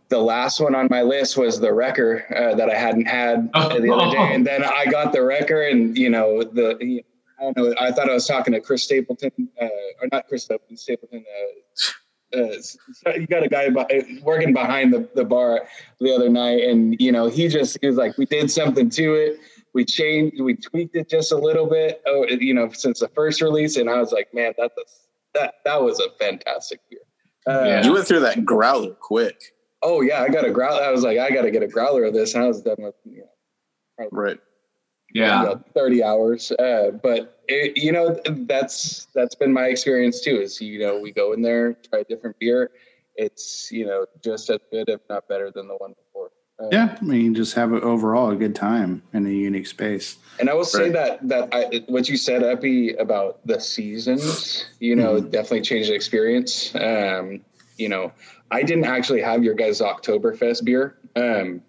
the 0.09 0.19
last 0.19 0.61
one 0.61 0.75
on 0.75 0.89
my 0.91 1.03
list 1.03 1.37
was 1.37 1.61
the 1.61 1.73
wrecker 1.73 2.25
uh, 2.35 2.55
that 2.57 2.71
I 2.71 2.75
hadn't 2.75 3.07
had 3.07 3.53
the 3.53 3.59
other 3.59 3.81
day, 3.81 4.35
and 4.35 4.47
then 4.47 4.65
I 4.65 4.87
got 4.87 5.13
the 5.13 5.23
wrecker, 5.23 5.63
and 5.63 5.97
you 5.97 6.11
know 6.11 6.43
the 6.43 7.03
I 7.39 7.43
don't 7.43 7.57
know. 7.57 7.75
I 7.81 7.93
thought 7.93 8.09
I 8.09 8.15
was 8.15 8.27
talking 8.27 8.55
to 8.55 8.61
Chris 8.61 8.85
Stapleton, 8.85 9.33
uh, 9.61 9.69
or 10.01 10.09
not 10.13 10.29
Chris 10.29 10.45
Stapleton. 10.45 10.77
Stapleton 10.77 11.25
uh, 11.25 11.87
uh, 12.37 13.13
you 13.15 13.27
got 13.27 13.45
a 13.45 13.49
guy 13.49 13.69
working 14.23 14.53
behind 14.53 14.93
the, 14.93 15.09
the 15.15 15.25
bar 15.25 15.67
the 16.01 16.15
other 16.15 16.29
night, 16.29 16.63
and 16.65 16.97
you 17.01 17.13
know 17.13 17.29
he 17.29 17.49
just 17.49 17.79
he 17.81 17.87
was 17.87 17.97
like, 17.97 18.17
we 18.19 18.27
did 18.27 18.51
something 18.51 18.91
to 18.91 19.15
it. 19.15 19.39
We 19.75 19.85
changed, 19.85 20.41
we 20.41 20.57
tweaked 20.57 20.97
it 20.97 21.09
just 21.09 21.33
a 21.33 21.37
little 21.37 21.67
bit. 21.67 22.03
Oh, 22.07 22.27
you 22.29 22.55
know, 22.55 22.71
since 22.71 23.01
the 23.01 23.09
first 23.09 23.43
release, 23.43 23.77
and 23.77 23.91
I 23.91 24.01
was 24.01 24.13
like, 24.13 24.33
man, 24.33 24.55
that's 24.57 24.77
a, 24.77 24.83
that 25.39 25.55
that 25.65 25.83
was 25.83 26.01
a 26.01 26.11
fantastic 26.19 26.81
beer. 26.91 27.01
Uh, 27.49 27.65
Yeah. 27.65 27.85
you 27.85 27.93
went 27.93 28.07
through 28.07 28.21
that 28.21 28.45
growler 28.45 28.95
quick. 28.95 29.41
oh 29.83 30.01
yeah, 30.01 30.23
I 30.23 30.29
got 30.29 30.45
a 30.45 30.51
growler. 30.51 30.83
I 30.83 30.91
was 30.91 31.03
like, 31.05 31.19
I 31.19 31.31
got 31.31 31.43
to 31.43 31.51
get 31.51 31.63
a 31.63 31.69
growler 31.69 32.05
of 32.05 32.15
this, 32.15 32.35
and 32.35 32.43
I 32.43 32.49
was 32.49 32.61
done 32.63 32.77
with 32.79 32.95
you 33.05 33.23
know, 33.99 34.09
Right. 34.11 34.39
Yeah. 35.15 35.41
you 35.43 35.47
know, 35.49 35.63
30 35.75 36.03
hours. 36.03 36.51
Uh, 36.53 36.91
but 37.03 37.41
it, 37.49 37.77
you 37.83 37.93
know, 37.93 38.19
that's, 38.47 39.07
that's 39.15 39.35
been 39.37 39.53
my 39.53 39.67
experience 39.69 40.21
too, 40.21 40.41
is, 40.41 40.61
you 40.61 40.79
know, 40.81 40.99
we 40.99 41.13
go 41.13 41.33
in 41.33 41.41
there, 41.43 41.75
try 41.89 42.01
a 42.01 42.05
different 42.05 42.37
beer. 42.41 42.73
It's, 43.15 43.71
you 43.73 43.87
know, 43.87 44.05
just 44.23 44.51
as 44.51 44.59
good, 44.71 44.89
if 44.91 45.01
not 45.09 45.27
better 45.29 45.51
than 45.51 45.69
the 45.69 45.77
one 45.77 45.93
before. 45.93 46.06
Uh, 46.59 46.69
Yeah, 46.73 46.97
I 47.01 47.05
mean, 47.05 47.35
just 47.35 47.55
have 47.55 47.73
overall 47.73 48.31
a 48.31 48.37
good 48.37 48.55
time 48.55 49.03
in 49.13 49.27
a 49.27 49.31
unique 49.31 49.67
space. 49.67 50.17
And 50.39 50.51
I 50.51 50.55
will 50.55 50.65
say 50.65 50.91
that, 50.91 51.27
that 51.29 51.49
I, 51.53 51.83
what 51.87 52.09
you 52.09 52.17
said, 52.17 52.43
Epi, 52.43 52.95
about 52.95 53.41
the 53.47 53.61
seasons, 53.61 54.67
you 54.81 54.95
know, 54.97 55.21
definitely 55.21 55.63
changed 55.63 55.91
the 55.91 55.95
experience. 55.95 56.75
Um, 56.75 57.41
you 57.79 57.89
know, 57.89 58.13
I 58.51 58.63
didn't 58.63 58.85
actually 58.85 59.23
have 59.23 59.43
your 59.43 59.55
guys' 59.55 59.81
Oktoberfest 59.81 60.65
beer, 60.65 60.97
um, 61.15 61.63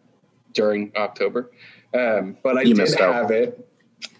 during 0.53 0.91
October. 0.95 1.51
Um, 1.93 2.37
but 2.43 2.57
I 2.57 2.61
You 2.61 2.73
did 2.73 2.77
missed 2.77 2.99
out. 2.99 3.13
have 3.13 3.31
it. 3.31 3.67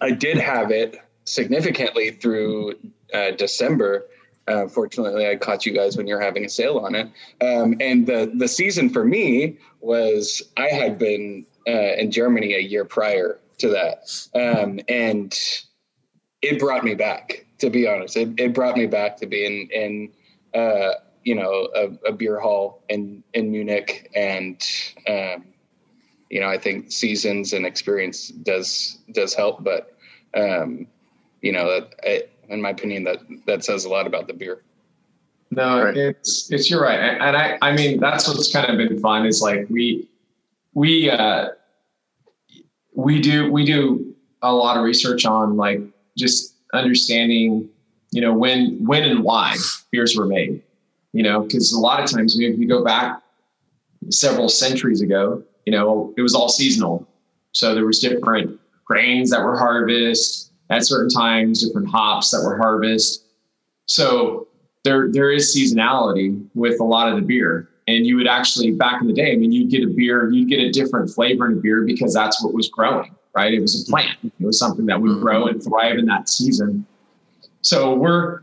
I 0.00 0.10
did 0.10 0.38
have 0.38 0.70
it 0.70 0.98
significantly 1.24 2.10
through 2.10 2.74
uh, 3.12 3.32
December. 3.32 4.06
Uh, 4.48 4.66
fortunately, 4.66 5.28
I 5.28 5.36
caught 5.36 5.66
you 5.66 5.72
guys 5.72 5.96
when 5.96 6.06
you're 6.06 6.20
having 6.20 6.44
a 6.44 6.48
sale 6.48 6.78
on 6.78 6.94
it. 6.94 7.06
Um, 7.40 7.76
and 7.80 8.06
the 8.06 8.32
the 8.34 8.48
season 8.48 8.88
for 8.88 9.04
me 9.04 9.58
was 9.80 10.42
I 10.56 10.68
had 10.68 10.98
been 10.98 11.44
uh, 11.66 11.94
in 11.96 12.10
Germany 12.10 12.54
a 12.54 12.60
year 12.60 12.84
prior 12.84 13.38
to 13.58 13.68
that, 13.68 14.10
um, 14.34 14.80
and 14.88 15.38
it 16.40 16.58
brought 16.58 16.82
me 16.82 16.94
back. 16.94 17.44
To 17.58 17.70
be 17.70 17.86
honest, 17.86 18.16
it, 18.16 18.40
it 18.40 18.54
brought 18.54 18.76
me 18.76 18.86
back 18.86 19.16
to 19.18 19.26
being 19.26 19.68
in 19.70 20.12
uh, 20.54 20.94
you 21.24 21.34
know 21.34 21.68
a, 21.74 22.08
a 22.08 22.12
beer 22.12 22.40
hall 22.40 22.82
in 22.88 23.22
in 23.34 23.50
Munich 23.50 24.10
and. 24.14 24.60
Um, 25.06 25.44
you 26.30 26.40
know, 26.40 26.48
I 26.48 26.58
think 26.58 26.92
seasons 26.92 27.54
and 27.54 27.64
experience 27.64 28.28
does 28.28 28.98
does 29.12 29.32
help, 29.32 29.64
but 29.64 29.96
um, 30.34 30.86
you 31.40 31.52
know, 31.52 31.80
that 31.80 32.28
in 32.48 32.60
my 32.62 32.70
opinion, 32.70 33.04
that 33.04 33.18
that 33.46 33.64
says 33.64 33.84
a 33.84 33.88
lot 33.88 34.06
about 34.06 34.26
the 34.26 34.34
beer. 34.34 34.62
No, 35.50 35.84
Right. 35.84 35.96
it's 35.96 36.50
it's 36.52 36.70
you're 36.70 36.82
right, 36.82 36.98
and, 36.98 37.22
and 37.22 37.36
I 37.36 37.58
I 37.62 37.72
mean 37.74 38.00
that's 38.00 38.28
what's 38.28 38.52
kind 38.52 38.68
of 38.70 38.76
been 38.76 38.98
fun 39.00 39.26
is 39.26 39.40
like 39.40 39.66
we 39.70 40.08
we 40.74 41.10
uh 41.10 41.48
we 42.94 43.20
do 43.20 43.50
we 43.50 43.64
do 43.64 44.14
a 44.42 44.52
lot 44.52 44.76
of 44.76 44.84
research 44.84 45.24
on 45.24 45.56
like 45.56 45.80
just 46.16 46.54
understanding 46.74 47.68
you 48.10 48.20
know 48.20 48.32
when 48.32 48.84
when 48.84 49.04
and 49.04 49.22
why 49.24 49.56
beers 49.90 50.16
were 50.16 50.26
made 50.26 50.62
you 51.12 51.22
know 51.22 51.40
because 51.40 51.72
a 51.72 51.78
lot 51.78 52.02
of 52.02 52.10
times 52.10 52.36
we, 52.36 52.52
we 52.54 52.66
go 52.66 52.84
back 52.84 53.22
several 54.10 54.48
centuries 54.48 55.00
ago 55.00 55.42
you 55.64 55.72
know 55.72 56.12
it 56.16 56.22
was 56.22 56.34
all 56.34 56.48
seasonal 56.48 57.06
so 57.52 57.74
there 57.74 57.86
was 57.86 57.98
different 58.00 58.60
grains 58.84 59.30
that 59.30 59.42
were 59.42 59.56
harvested 59.56 60.47
at 60.70 60.84
certain 60.84 61.08
times 61.08 61.64
different 61.64 61.88
hops 61.88 62.30
that 62.30 62.42
were 62.44 62.56
harvested 62.56 63.24
so 63.88 64.46
there 64.84 65.10
there 65.10 65.32
is 65.32 65.54
seasonality 65.54 66.46
with 66.54 66.80
a 66.80 66.84
lot 66.84 67.08
of 67.08 67.16
the 67.16 67.22
beer. 67.22 67.68
And 67.88 68.06
you 68.06 68.16
would 68.16 68.28
actually 68.28 68.72
back 68.72 69.00
in 69.00 69.06
the 69.06 69.14
day, 69.14 69.32
I 69.32 69.36
mean, 69.36 69.50
you'd 69.50 69.70
get 69.70 69.82
a 69.82 69.86
beer, 69.86 70.30
you'd 70.30 70.48
get 70.48 70.60
a 70.60 70.70
different 70.70 71.10
flavor 71.10 71.46
in 71.46 71.54
a 71.54 71.60
beer 71.60 71.82
because 71.82 72.12
that's 72.12 72.44
what 72.44 72.52
was 72.52 72.68
growing, 72.68 73.14
right? 73.34 73.52
It 73.52 73.60
was 73.60 73.82
a 73.82 73.90
plant. 73.90 74.18
It 74.22 74.44
was 74.44 74.58
something 74.58 74.84
that 74.86 75.00
would 75.00 75.20
grow 75.20 75.46
and 75.46 75.62
thrive 75.62 75.96
in 75.96 76.04
that 76.06 76.28
season. 76.28 76.86
So 77.62 77.94
we're 77.94 78.42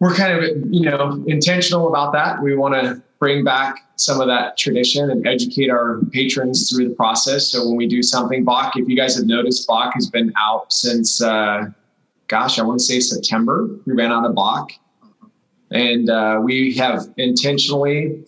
we're 0.00 0.14
kind 0.14 0.32
of 0.36 0.44
you 0.72 0.90
know 0.90 1.22
intentional 1.26 1.88
about 1.88 2.12
that. 2.12 2.42
We 2.42 2.56
want 2.56 2.74
to 2.74 3.00
bring 3.20 3.44
back 3.44 3.76
some 3.96 4.20
of 4.20 4.26
that 4.26 4.56
tradition 4.56 5.10
and 5.10 5.26
educate 5.26 5.70
our 5.70 6.00
patrons 6.10 6.70
through 6.70 6.88
the 6.88 6.94
process. 6.94 7.46
So 7.46 7.68
when 7.68 7.76
we 7.76 7.86
do 7.86 8.02
something, 8.02 8.42
Bock, 8.42 8.76
if 8.76 8.88
you 8.88 8.96
guys 8.96 9.14
have 9.16 9.26
noticed, 9.26 9.68
Bock 9.68 9.92
has 9.94 10.08
been 10.10 10.32
out 10.36 10.72
since 10.72 11.22
uh, 11.22 11.66
gosh, 12.30 12.58
I 12.58 12.62
want 12.62 12.78
to 12.78 12.84
say 12.84 13.00
September. 13.00 13.68
We 13.86 13.92
ran 13.92 14.12
out 14.12 14.24
of 14.24 14.34
Bock. 14.34 14.70
And 15.72 16.08
uh, 16.08 16.40
we 16.42 16.74
have 16.76 17.08
intentionally, 17.16 18.24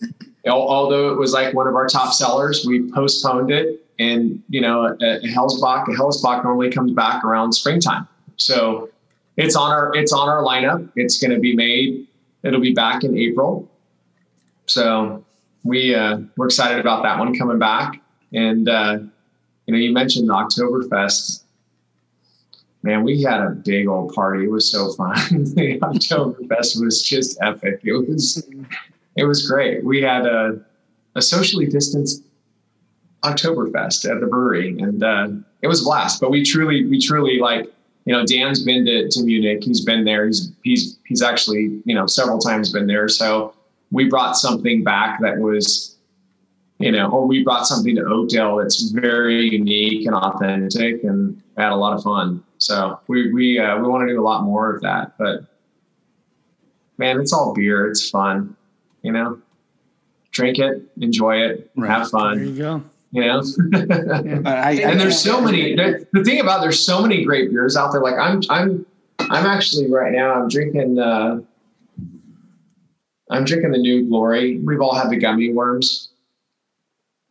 although 0.47 1.11
it 1.11 1.17
was 1.17 1.33
like 1.33 1.53
one 1.53 1.67
of 1.67 1.75
our 1.75 1.87
top 1.87 2.13
sellers, 2.13 2.65
we 2.65 2.91
postponed 2.91 3.49
it. 3.51 3.85
And, 3.99 4.43
you 4.49 4.59
know, 4.61 4.85
a, 4.85 4.93
a 4.93 5.27
Hellsbach, 5.27 5.87
a 5.87 5.91
Hellsbach 5.91 6.43
normally 6.43 6.69
comes 6.69 6.91
back 6.91 7.23
around 7.23 7.53
springtime. 7.53 8.07
So 8.35 8.89
it's 9.37 9.55
on 9.55 9.71
our, 9.71 9.95
it's 9.95 10.11
on 10.11 10.27
our 10.27 10.43
lineup. 10.43 10.89
It's 10.95 11.19
going 11.19 11.31
to 11.31 11.39
be 11.39 11.55
made. 11.55 12.07
It'll 12.43 12.61
be 12.61 12.73
back 12.73 13.03
in 13.03 13.17
April. 13.17 13.69
So 14.73 15.23
we, 15.63 15.93
uh, 15.93 16.19
we're 16.35 16.47
excited 16.47 16.79
about 16.79 17.03
that 17.03 17.19
one 17.19 17.37
coming 17.37 17.59
back. 17.59 18.01
And 18.33 18.67
uh, 18.67 18.97
you 19.67 19.73
know, 19.73 19.77
you 19.77 19.93
mentioned 19.93 20.29
Oktoberfest. 20.29 21.43
Man, 22.81 23.03
we 23.03 23.21
had 23.21 23.39
a 23.39 23.51
big 23.51 23.87
old 23.87 24.13
party. 24.13 24.45
It 24.45 24.51
was 24.51 24.69
so 24.69 24.91
fun. 24.93 25.15
the 25.55 25.79
Oktoberfest 25.79 26.83
was 26.83 27.01
just 27.03 27.37
epic. 27.41 27.81
It 27.83 27.93
was 27.93 28.45
it 29.15 29.25
was 29.25 29.47
great. 29.47 29.85
We 29.85 30.01
had 30.01 30.25
a, 30.25 30.59
a 31.15 31.21
socially 31.21 31.67
distanced 31.67 32.23
Oktoberfest 33.23 34.09
at 34.09 34.19
the 34.19 34.27
brewery, 34.27 34.77
and 34.79 35.03
uh, 35.03 35.27
it 35.61 35.67
was 35.67 35.81
a 35.81 35.83
blast. 35.85 36.19
But 36.19 36.31
we 36.31 36.43
truly, 36.43 36.85
we 36.85 36.99
truly 36.99 37.39
like, 37.39 37.67
you 38.05 38.13
know, 38.13 38.25
Dan's 38.25 38.63
been 38.63 38.85
to, 38.85 39.07
to 39.07 39.23
Munich. 39.23 39.63
He's 39.63 39.85
been 39.85 40.03
there. 40.03 40.25
He's 40.25 40.51
he's 40.63 40.97
he's 41.05 41.21
actually, 41.21 41.79
you 41.85 41.95
know, 41.95 42.07
several 42.07 42.39
times 42.39 42.73
been 42.73 42.87
there. 42.87 43.07
So 43.07 43.53
we 43.93 44.09
brought 44.09 44.35
something 44.35 44.83
back 44.83 45.21
that 45.21 45.37
was, 45.39 45.97
you 46.79 46.91
know, 46.91 47.09
or 47.11 47.25
we 47.27 47.43
brought 47.43 47.65
something 47.67 47.95
to 47.95 48.01
Oakdale 48.03 48.57
that's 48.57 48.89
very 48.91 49.49
unique 49.49 50.05
and 50.07 50.15
authentic, 50.15 51.03
and 51.03 51.41
had 51.57 51.71
a 51.71 51.75
lot 51.75 51.93
of 51.95 52.03
fun. 52.03 52.43
So 52.57 52.99
we 53.07 53.31
we 53.31 53.59
uh, 53.59 53.77
we 53.77 53.87
want 53.87 54.07
to 54.07 54.13
do 54.13 54.19
a 54.19 54.25
lot 54.25 54.43
more 54.43 54.73
of 54.75 54.81
that. 54.81 55.17
But 55.17 55.45
man, 56.97 57.19
it's 57.21 57.31
all 57.33 57.53
beer. 57.53 57.87
It's 57.87 58.09
fun, 58.09 58.55
you 59.01 59.11
know. 59.11 59.39
Drink 60.31 60.57
it, 60.57 60.81
enjoy 60.99 61.37
it, 61.37 61.69
Right. 61.77 61.89
have 61.91 62.09
fun 62.09 62.37
There 62.37 62.45
you 62.45 62.57
go. 62.57 62.83
you 63.11 63.21
know 63.23 63.43
I, 64.49 64.55
I, 64.55 64.71
and 64.81 64.99
there's 64.99 65.19
so 65.19 65.39
many 65.39 65.75
the, 65.75 66.07
the 66.11 66.23
thing 66.23 66.39
about 66.41 66.61
there's 66.61 66.83
so 66.83 67.03
many 67.03 67.23
great 67.23 67.51
beers 67.51 67.77
out 67.77 67.91
there 67.91 68.01
like 68.01 68.15
i'm 68.17 68.41
i'm 68.49 68.83
i'm 69.19 69.45
actually 69.45 69.91
right 69.91 70.11
now 70.11 70.33
i'm 70.33 70.47
drinking 70.47 70.97
uh 70.97 71.39
i'm 73.29 73.45
drinking 73.45 73.71
the 73.71 73.77
new 73.77 74.07
glory. 74.07 74.59
We've 74.59 74.81
all 74.81 74.95
had 74.95 75.09
the 75.09 75.17
gummy 75.17 75.53
worms 75.53 76.09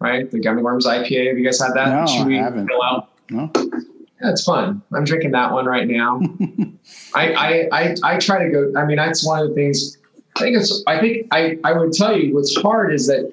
right? 0.02 0.30
The 0.30 0.40
gummy 0.40 0.62
worms 0.62 0.86
ipa 0.86 1.28
have 1.28 1.38
you 1.38 1.44
guys 1.44 1.60
had 1.60 1.74
that? 1.74 1.88
No, 1.88 2.00
I 2.02 2.42
haven't. 2.42 2.66
fill 2.66 2.82
out? 2.82 3.10
No. 3.30 3.50
yeah, 3.54 4.30
it's 4.30 4.44
fun. 4.44 4.82
I'm 4.92 5.04
drinking 5.04 5.30
that 5.30 5.52
one 5.52 5.64
right 5.64 5.86
now. 5.86 6.20
I, 7.14 7.32
I 7.32 7.68
i 7.72 7.94
i 8.02 8.18
try 8.18 8.44
to 8.44 8.50
go 8.50 8.72
i 8.76 8.84
mean 8.84 8.96
that's 8.96 9.24
one 9.24 9.40
of 9.40 9.48
the 9.48 9.54
things 9.54 9.98
i 10.36 10.40
think 10.40 10.56
it's 10.56 10.82
i 10.86 10.98
think 10.98 11.28
i 11.30 11.58
i 11.62 11.72
would 11.72 11.92
tell 11.92 12.16
you 12.18 12.34
what's 12.34 12.54
hard 12.60 12.92
is 12.92 13.06
that 13.06 13.32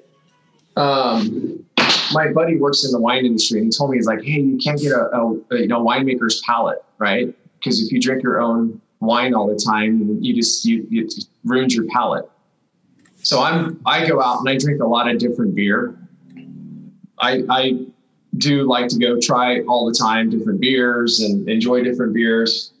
um 0.76 1.64
my 2.12 2.30
buddy 2.32 2.56
works 2.56 2.84
in 2.84 2.92
the 2.92 3.00
wine 3.00 3.24
industry 3.24 3.58
and 3.58 3.66
he 3.66 3.76
told 3.76 3.90
me 3.90 3.96
he's 3.96 4.06
like 4.06 4.22
hey 4.22 4.40
you 4.40 4.58
can't 4.58 4.80
get 4.80 4.92
a, 4.92 5.08
a, 5.16 5.34
a 5.50 5.60
you 5.60 5.66
know 5.66 5.84
winemaker's 5.84 6.40
palate 6.46 6.84
right? 6.98 7.34
Because 7.58 7.82
if 7.82 7.90
you 7.90 8.00
drink 8.00 8.22
your 8.22 8.40
own 8.40 8.80
wine 9.00 9.34
all 9.34 9.46
the 9.46 9.58
time 9.58 10.18
you 10.20 10.34
just 10.34 10.64
you 10.64 10.86
it 10.90 11.12
ruins 11.44 11.74
your 11.74 11.86
palate 11.86 12.28
so 13.22 13.42
i'm 13.42 13.80
i 13.86 14.06
go 14.06 14.22
out 14.22 14.38
and 14.40 14.48
i 14.48 14.56
drink 14.56 14.80
a 14.82 14.86
lot 14.86 15.08
of 15.08 15.18
different 15.18 15.54
beer 15.54 15.96
i 17.18 17.42
i 17.50 17.86
do 18.38 18.62
like 18.62 18.88
to 18.88 18.98
go 18.98 19.18
try 19.18 19.60
all 19.62 19.86
the 19.86 19.94
time 19.94 20.30
different 20.30 20.60
beers 20.60 21.20
and 21.20 21.48
enjoy 21.48 21.82
different 21.82 22.14
beers 22.14 22.72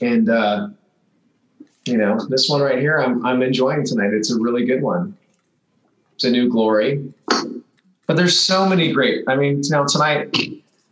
and 0.00 0.28
uh 0.28 0.68
you 1.84 1.96
know 1.96 2.18
this 2.28 2.48
one 2.48 2.60
right 2.60 2.78
here 2.78 3.00
i'm 3.00 3.24
i'm 3.26 3.42
enjoying 3.42 3.84
tonight 3.84 4.12
it's 4.12 4.30
a 4.30 4.40
really 4.40 4.64
good 4.64 4.82
one 4.82 5.16
it's 6.14 6.24
a 6.24 6.30
new 6.30 6.48
glory 6.48 7.12
but 8.12 8.16
there's 8.18 8.38
so 8.38 8.68
many 8.68 8.92
great. 8.92 9.24
I 9.26 9.36
mean, 9.36 9.62
know, 9.70 9.86
tonight, 9.86 10.36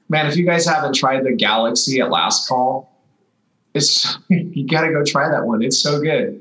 man, 0.09 0.27
if 0.27 0.37
you 0.37 0.47
guys 0.47 0.65
haven't 0.65 0.95
tried 0.95 1.23
the 1.25 1.33
Galaxy 1.33 2.01
at 2.01 2.11
Last 2.11 2.49
Call, 2.49 2.91
it's 3.75 4.17
you 4.29 4.67
got 4.67 4.87
to 4.87 4.91
go 4.91 5.05
try 5.05 5.29
that 5.29 5.45
one. 5.45 5.63
It's 5.63 5.79
so 5.79 6.01
good. 6.01 6.41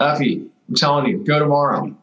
Uppy, 0.00 0.50
I'm 0.74 0.78
telling 0.78 1.06
you, 1.06 1.18
go 1.18 1.38
tomorrow. 1.38 1.96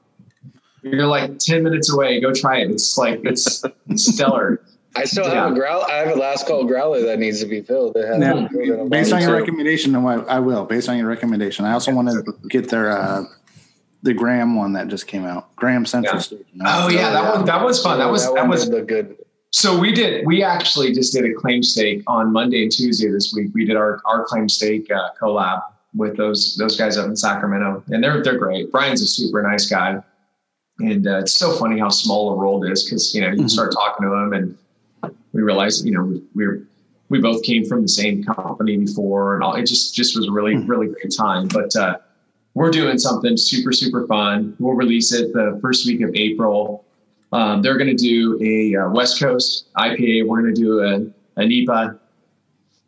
You're 0.81 1.05
like 1.07 1.37
ten 1.39 1.61
minutes 1.63 1.91
away. 1.93 2.21
Go 2.21 2.33
try 2.33 2.59
it. 2.61 2.71
It's 2.71 2.97
like 2.97 3.19
it's, 3.25 3.63
it's 3.89 4.13
stellar. 4.15 4.63
I 4.95 5.03
still 5.03 5.29
have 5.29 5.51
a 5.51 5.55
growl. 5.55 5.83
I 5.83 5.95
have 5.97 6.15
a 6.15 6.19
last 6.19 6.47
call 6.47 6.63
growler 6.65 7.01
that 7.01 7.19
needs 7.19 7.39
to 7.41 7.45
be 7.47 7.61
filled. 7.61 7.95
It 7.97 8.05
hasn't 8.05 8.19
Now, 8.21 8.33
been 8.35 8.49
filled 8.49 8.79
in 8.79 8.79
a 8.79 8.89
based 8.89 9.11
on 9.13 9.21
your 9.21 9.31
too. 9.31 9.37
recommendation, 9.37 9.95
I, 9.95 10.13
I 10.15 10.39
will. 10.39 10.65
Based 10.65 10.87
on 10.89 10.97
your 10.97 11.07
recommendation, 11.07 11.65
I 11.65 11.73
also 11.73 11.93
want 11.93 12.09
to 12.09 12.33
get 12.49 12.69
their 12.69 12.89
uh, 12.91 13.23
the 14.03 14.13
Graham 14.13 14.55
one 14.55 14.73
that 14.73 14.87
just 14.87 15.05
came 15.07 15.25
out. 15.25 15.53
Graham 15.57 15.85
Central 15.85 16.15
Yeah. 16.15 16.21
Station. 16.21 16.45
Oh 16.65 16.89
yeah, 16.89 17.11
that 17.11 17.35
one 17.35 17.45
that 17.45 17.63
was 17.63 17.83
fun. 17.83 17.99
That 17.99 18.09
was 18.09 18.23
that 18.23 18.33
one 18.33 18.49
was 18.49 18.69
did 18.69 18.87
good. 18.87 19.17
So 19.51 19.77
we 19.77 19.91
did. 19.91 20.25
We 20.25 20.43
actually 20.43 20.93
just 20.93 21.11
did 21.13 21.25
a 21.25 21.33
claim 21.33 21.61
stake 21.61 22.03
on 22.07 22.31
Monday 22.31 22.63
and 22.63 22.71
Tuesday 22.71 23.09
this 23.09 23.33
week. 23.35 23.49
We 23.53 23.65
did 23.65 23.75
our 23.75 24.01
our 24.05 24.23
claim 24.23 24.47
stake 24.47 24.89
uh, 24.89 25.09
collab 25.21 25.61
with 25.95 26.15
those 26.17 26.55
those 26.55 26.77
guys 26.77 26.97
up 26.97 27.07
in 27.07 27.15
Sacramento, 27.15 27.83
and 27.91 28.03
they're 28.03 28.23
they're 28.23 28.37
great. 28.37 28.71
Brian's 28.71 29.01
a 29.01 29.07
super 29.07 29.41
nice 29.41 29.67
guy, 29.69 30.01
and 30.79 31.05
uh, 31.07 31.19
it's 31.19 31.33
so 31.33 31.53
funny 31.57 31.79
how 31.79 31.89
small 31.89 32.29
the 32.31 32.35
world 32.37 32.65
is 32.69 32.83
because 32.83 33.13
you 33.13 33.21
know 33.21 33.29
you 33.29 33.43
Mhm. 33.43 33.49
start 33.49 33.71
talking 33.73 34.07
to 34.07 34.13
him, 34.13 34.33
and 34.33 34.57
we 35.33 35.41
realized 35.41 35.85
you 35.85 35.91
know 35.91 36.03
we, 36.03 36.21
we're 36.33 36.63
we 37.09 37.19
both 37.19 37.43
came 37.43 37.65
from 37.65 37.81
the 37.81 37.89
same 37.89 38.23
company 38.23 38.77
before, 38.77 39.35
and 39.35 39.43
all. 39.43 39.55
It 39.55 39.65
just 39.65 39.93
just 39.93 40.15
was 40.17 40.27
a 40.27 40.31
really 40.31 40.55
really 40.57 40.87
great 40.87 41.13
time. 41.15 41.47
But 41.49 41.75
uh, 41.75 41.97
we're 42.53 42.71
doing 42.71 42.97
something 42.97 43.35
super 43.37 43.71
super 43.73 44.07
fun. 44.07 44.55
We'll 44.59 44.75
release 44.75 45.11
it 45.13 45.33
the 45.33 45.59
first 45.61 45.85
week 45.85 46.01
of 46.01 46.11
April. 46.15 46.85
Um, 47.33 47.61
they're 47.61 47.77
going 47.77 47.95
to 47.95 48.01
do 48.01 48.37
a 48.41 48.75
uh, 48.75 48.89
West 48.89 49.19
Coast 49.21 49.67
IPA. 49.77 50.27
We're 50.27 50.41
going 50.41 50.53
to 50.53 50.61
do 50.61 50.79
a, 50.81 51.41
a 51.41 51.45
NEPA, 51.45 51.97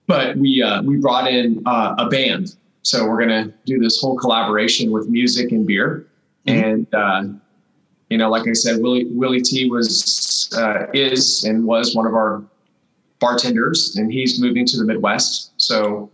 but 0.08 0.36
we 0.38 0.62
uh, 0.62 0.82
we 0.84 0.98
brought 0.98 1.28
in 1.32 1.64
uh, 1.66 1.96
a 1.98 2.10
band, 2.10 2.56
so 2.84 3.08
we're 3.08 3.26
going 3.26 3.30
to 3.46 3.54
do 3.66 3.80
this 3.80 4.00
whole 4.00 4.16
collaboration 4.18 4.92
with 4.92 5.08
music 5.10 5.52
and 5.52 5.66
beer. 5.66 6.08
And 6.46 6.88
uh, 6.94 7.24
you 8.10 8.18
know, 8.18 8.30
like 8.30 8.48
I 8.48 8.54
said, 8.54 8.82
Willie 8.82 9.06
Willie 9.06 9.42
T 9.42 9.70
was 9.70 10.54
uh, 10.56 10.88
is 10.94 11.44
and 11.46 11.66
was 11.66 11.96
one 11.96 12.06
of 12.06 12.14
our 12.14 12.44
bartenders, 13.20 13.96
and 13.96 14.12
he's 14.12 14.40
moving 14.40 14.66
to 14.66 14.78
the 14.78 14.84
Midwest. 14.84 15.54
So 15.58 16.12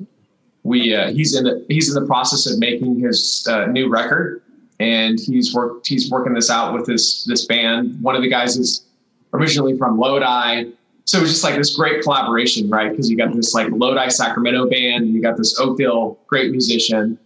we 0.64 0.96
uh, 0.96 1.12
he's 1.12 1.36
in 1.36 1.44
the 1.44 1.66
he's 1.68 1.94
in 1.94 2.02
the 2.02 2.08
process 2.08 2.50
of 2.52 2.60
making 2.60 3.00
his 3.00 3.46
uh, 3.50 3.66
new 3.66 3.90
record 3.90 4.44
and 4.80 5.20
he's 5.20 5.54
worked 5.54 5.88
he's 5.88 6.10
working 6.10 6.34
this 6.34 6.50
out 6.50 6.74
with 6.74 6.86
this 6.86 7.24
this 7.26 7.46
band. 7.46 8.02
One 8.02 8.16
of 8.16 8.22
the 8.22 8.30
guys 8.30 8.58
is 8.58 8.86
originally 9.34 9.78
from 9.78 9.98
Lodi, 9.98 10.72
so 11.10 11.18
it 11.18 11.22
was 11.22 11.32
just 11.32 11.44
like 11.44 11.56
this 11.56 11.76
great 11.76 12.04
collaboration, 12.04 12.70
right? 12.70 12.92
Because 12.92 13.10
you 13.10 13.18
got 13.18 13.34
this 13.34 13.56
like 13.56 13.68
Lodi 13.72 14.10
Sacramento 14.10 14.70
band, 14.70 15.06
and 15.06 15.12
you 15.16 15.24
got 15.24 15.38
this 15.38 15.60
Oakdale 15.60 16.20
great 16.28 16.52
musician. 16.52 17.18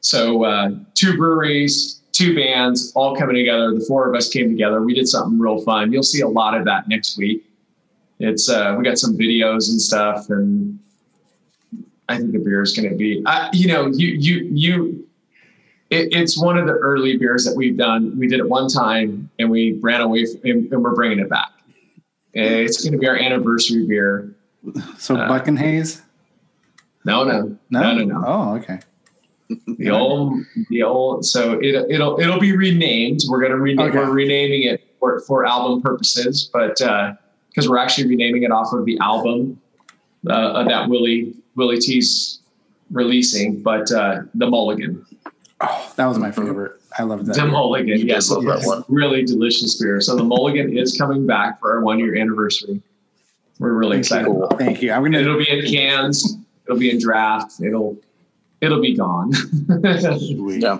So 0.00 0.44
uh, 0.44 0.72
two 0.92 1.16
breweries, 1.16 2.02
two 2.12 2.36
bands, 2.36 2.92
all 2.94 3.16
coming 3.16 3.36
together. 3.36 3.72
The 3.72 3.82
four 3.88 4.06
of 4.06 4.14
us 4.14 4.28
came 4.28 4.50
together. 4.50 4.82
We 4.82 4.92
did 4.92 5.08
something 5.08 5.38
real 5.38 5.62
fun. 5.62 5.94
You'll 5.94 6.02
see 6.02 6.20
a 6.20 6.28
lot 6.28 6.54
of 6.54 6.66
that 6.66 6.88
next 6.88 7.16
week. 7.16 7.50
It's 8.18 8.50
uh, 8.50 8.74
we 8.76 8.84
got 8.84 8.98
some 8.98 9.16
videos 9.16 9.70
and 9.70 9.80
stuff, 9.80 10.28
and 10.28 10.78
I 12.10 12.18
think 12.18 12.32
the 12.32 12.38
beer 12.38 12.60
is 12.60 12.76
going 12.76 12.90
to 12.90 12.96
be, 12.96 13.22
uh, 13.24 13.48
you 13.54 13.66
know, 13.66 13.86
you 13.86 14.08
you 14.08 14.50
you 14.52 15.08
it, 15.88 16.08
it's 16.12 16.38
one 16.38 16.58
of 16.58 16.66
the 16.66 16.74
early 16.74 17.16
beers 17.16 17.46
that 17.46 17.56
we've 17.56 17.78
done. 17.78 18.14
We 18.18 18.28
did 18.28 18.40
it 18.40 18.48
one 18.50 18.68
time 18.68 19.30
and 19.38 19.50
we 19.50 19.78
ran 19.80 20.02
away 20.02 20.26
from, 20.26 20.42
and, 20.44 20.70
and 20.70 20.82
we're 20.82 20.94
bringing 20.94 21.18
it 21.18 21.30
back. 21.30 21.48
It's 22.34 22.82
going 22.82 22.92
to 22.92 22.98
be 22.98 23.06
our 23.08 23.16
anniversary 23.16 23.86
beer. 23.86 24.34
So 24.98 25.16
Uh, 25.16 25.28
Buck 25.28 25.48
and 25.48 25.58
Hayes? 25.58 26.02
No, 27.04 27.24
no, 27.24 27.58
no, 27.70 27.94
no, 27.94 28.04
no. 28.04 28.22
Oh, 28.26 28.54
okay. 28.56 28.78
The 29.78 29.90
old, 29.90 30.40
the 30.70 30.82
old. 30.82 31.26
So 31.26 31.58
it, 31.60 31.74
it'll 31.90 32.18
it'll 32.20 32.40
be 32.40 32.56
renamed. 32.56 33.20
We're 33.28 33.40
going 33.40 33.50
to 33.52 33.58
rename. 33.58 33.92
We're 33.92 34.10
renaming 34.10 34.62
it 34.62 34.82
for 34.98 35.20
for 35.20 35.44
album 35.44 35.82
purposes, 35.82 36.48
but 36.52 36.76
because 36.78 37.68
we're 37.68 37.78
actually 37.78 38.08
renaming 38.08 38.44
it 38.44 38.50
off 38.52 38.72
of 38.72 38.86
the 38.86 38.98
album 39.00 39.60
uh, 40.30 40.62
that 40.64 40.88
Willie 40.88 41.34
Willie 41.56 41.78
T's 41.78 42.40
releasing, 42.90 43.62
but 43.62 43.90
uh, 43.92 44.22
the 44.34 44.46
Mulligan. 44.48 45.04
Oh, 45.60 45.92
that 45.96 46.06
was 46.06 46.18
my 46.18 46.30
favorite. 46.30 46.80
I 46.98 47.02
love 47.04 47.26
that. 47.26 47.36
The 47.36 47.46
Mulligan, 47.46 47.88
You 47.98 48.06
yes, 48.06 48.30
love 48.30 48.44
that 48.44 48.62
one. 48.66 48.84
really 48.88 49.24
delicious 49.24 49.80
beer. 49.80 50.00
So 50.00 50.16
the 50.16 50.24
Mulligan 50.24 50.76
is 50.76 50.96
coming 50.96 51.26
back 51.26 51.60
for 51.60 51.72
our 51.72 51.82
one 51.82 51.98
year 51.98 52.16
anniversary. 52.16 52.80
We're 53.58 53.72
really 53.72 53.98
excited. 53.98 54.26
Cool. 54.26 54.44
about. 54.44 54.58
Thank 54.58 54.82
you. 54.82 54.92
I'm 54.92 55.02
gonna. 55.02 55.18
It'll 55.20 55.38
be 55.38 55.48
in 55.48 55.64
cans. 55.72 56.36
It'll 56.66 56.78
be 56.78 56.90
in 56.90 56.98
draft. 56.98 57.60
It'll 57.62 57.96
it'll 58.60 58.80
be 58.80 58.94
gone. 58.96 59.32
Sweet. 59.34 60.62
Yeah. 60.62 60.78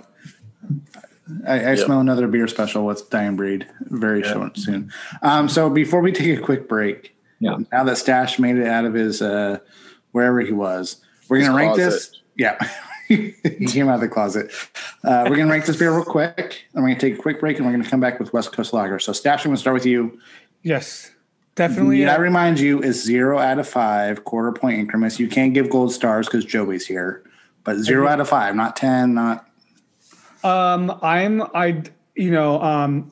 I, 1.46 1.52
I 1.60 1.72
Yep. 1.74 1.78
smell 1.78 2.00
another 2.00 2.26
beer 2.26 2.46
special 2.48 2.84
with 2.84 3.08
Dying 3.10 3.36
Breed 3.36 3.66
very 3.82 4.20
Yeah. 4.20 4.32
short 4.32 4.56
soon. 4.58 4.92
Um, 5.22 5.48
so 5.48 5.70
before 5.70 6.00
we 6.00 6.12
take 6.12 6.38
a 6.38 6.42
quick 6.42 6.68
break, 6.68 7.14
Yeah. 7.40 7.58
now 7.72 7.84
that 7.84 7.96
Stash 7.98 8.38
made 8.38 8.56
it 8.56 8.66
out 8.66 8.84
of 8.84 8.94
his 8.94 9.22
uh, 9.22 9.58
wherever 10.10 10.40
he 10.40 10.52
was, 10.52 10.96
we're 11.28 11.38
His 11.38 11.46
gonna 11.48 11.56
rank 11.58 11.74
closet. 11.74 11.90
this. 11.90 12.20
Yeah, 12.36 12.56
he 13.16 13.66
came 13.66 13.88
out 13.88 13.96
of 13.96 14.00
the 14.00 14.08
closet. 14.08 14.50
Uh, 15.04 15.26
we're 15.28 15.36
gonna 15.36 15.50
rank 15.50 15.66
this 15.66 15.76
beer 15.76 15.94
real 15.94 16.04
quick, 16.04 16.64
and 16.74 16.82
we're 16.82 16.90
gonna 16.90 17.00
take 17.00 17.14
a 17.14 17.22
quick 17.22 17.40
break, 17.40 17.56
and 17.58 17.66
we're 17.66 17.72
gonna 17.72 17.88
come 17.88 18.00
back 18.00 18.18
with 18.18 18.32
West 18.32 18.52
Coast 18.52 18.72
Lager. 18.72 18.98
So 18.98 19.12
Stash, 19.12 19.44
I'm 19.44 19.50
gonna 19.50 19.58
start 19.58 19.74
with 19.74 19.86
you. 19.86 20.18
Yes, 20.62 21.10
definitely. 21.54 22.02
Yeah, 22.02 22.12
I 22.12 22.16
uh, 22.16 22.20
remind 22.20 22.60
you, 22.60 22.80
is 22.82 23.02
zero 23.02 23.38
out 23.38 23.58
of 23.58 23.68
five 23.68 24.24
quarter 24.24 24.52
point 24.52 24.78
increments. 24.78 25.18
You 25.18 25.28
can't 25.28 25.54
give 25.54 25.70
gold 25.70 25.92
stars 25.92 26.26
because 26.26 26.44
Joey's 26.44 26.86
here, 26.86 27.22
but 27.64 27.78
zero 27.78 28.08
out 28.08 28.20
of 28.20 28.28
five, 28.28 28.54
not 28.54 28.76
ten, 28.76 29.14
not 29.14 29.46
Um, 30.44 30.98
I'm 31.02 31.42
I 31.54 31.82
you 32.14 32.30
know 32.30 32.60
um 32.60 33.10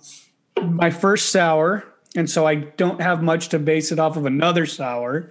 my 0.62 0.90
first 0.90 1.30
sour 1.30 1.84
and 2.16 2.28
so 2.28 2.46
I 2.46 2.56
don't 2.56 3.00
have 3.00 3.22
much 3.22 3.50
to 3.50 3.58
base 3.58 3.92
it 3.92 3.98
off 3.98 4.16
of 4.16 4.26
another 4.26 4.66
sour. 4.66 5.30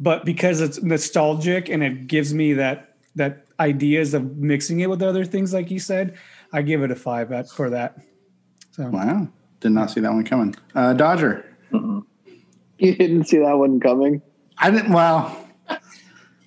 But 0.00 0.24
because 0.24 0.60
it's 0.60 0.80
nostalgic 0.82 1.68
and 1.68 1.82
it 1.82 2.06
gives 2.06 2.32
me 2.32 2.52
that 2.54 2.94
that 3.16 3.46
ideas 3.60 4.14
of 4.14 4.36
mixing 4.36 4.80
it 4.80 4.88
with 4.90 5.02
other 5.02 5.24
things, 5.24 5.52
like 5.52 5.70
you 5.70 5.78
said, 5.80 6.16
I 6.52 6.62
give 6.62 6.82
it 6.82 6.90
a 6.90 6.96
five 6.96 7.32
at, 7.32 7.48
for 7.50 7.70
that. 7.70 7.98
So 8.72 8.88
Wow. 8.88 9.28
Did 9.60 9.72
not 9.72 9.90
see 9.90 10.00
that 10.00 10.12
one 10.12 10.24
coming. 10.24 10.54
Uh, 10.74 10.92
Dodger. 10.92 11.44
You 11.72 12.94
didn't 12.94 13.24
see 13.24 13.38
that 13.38 13.54
one 13.58 13.80
coming. 13.80 14.22
I 14.56 14.70
didn't. 14.70 14.92
Well, 14.92 15.48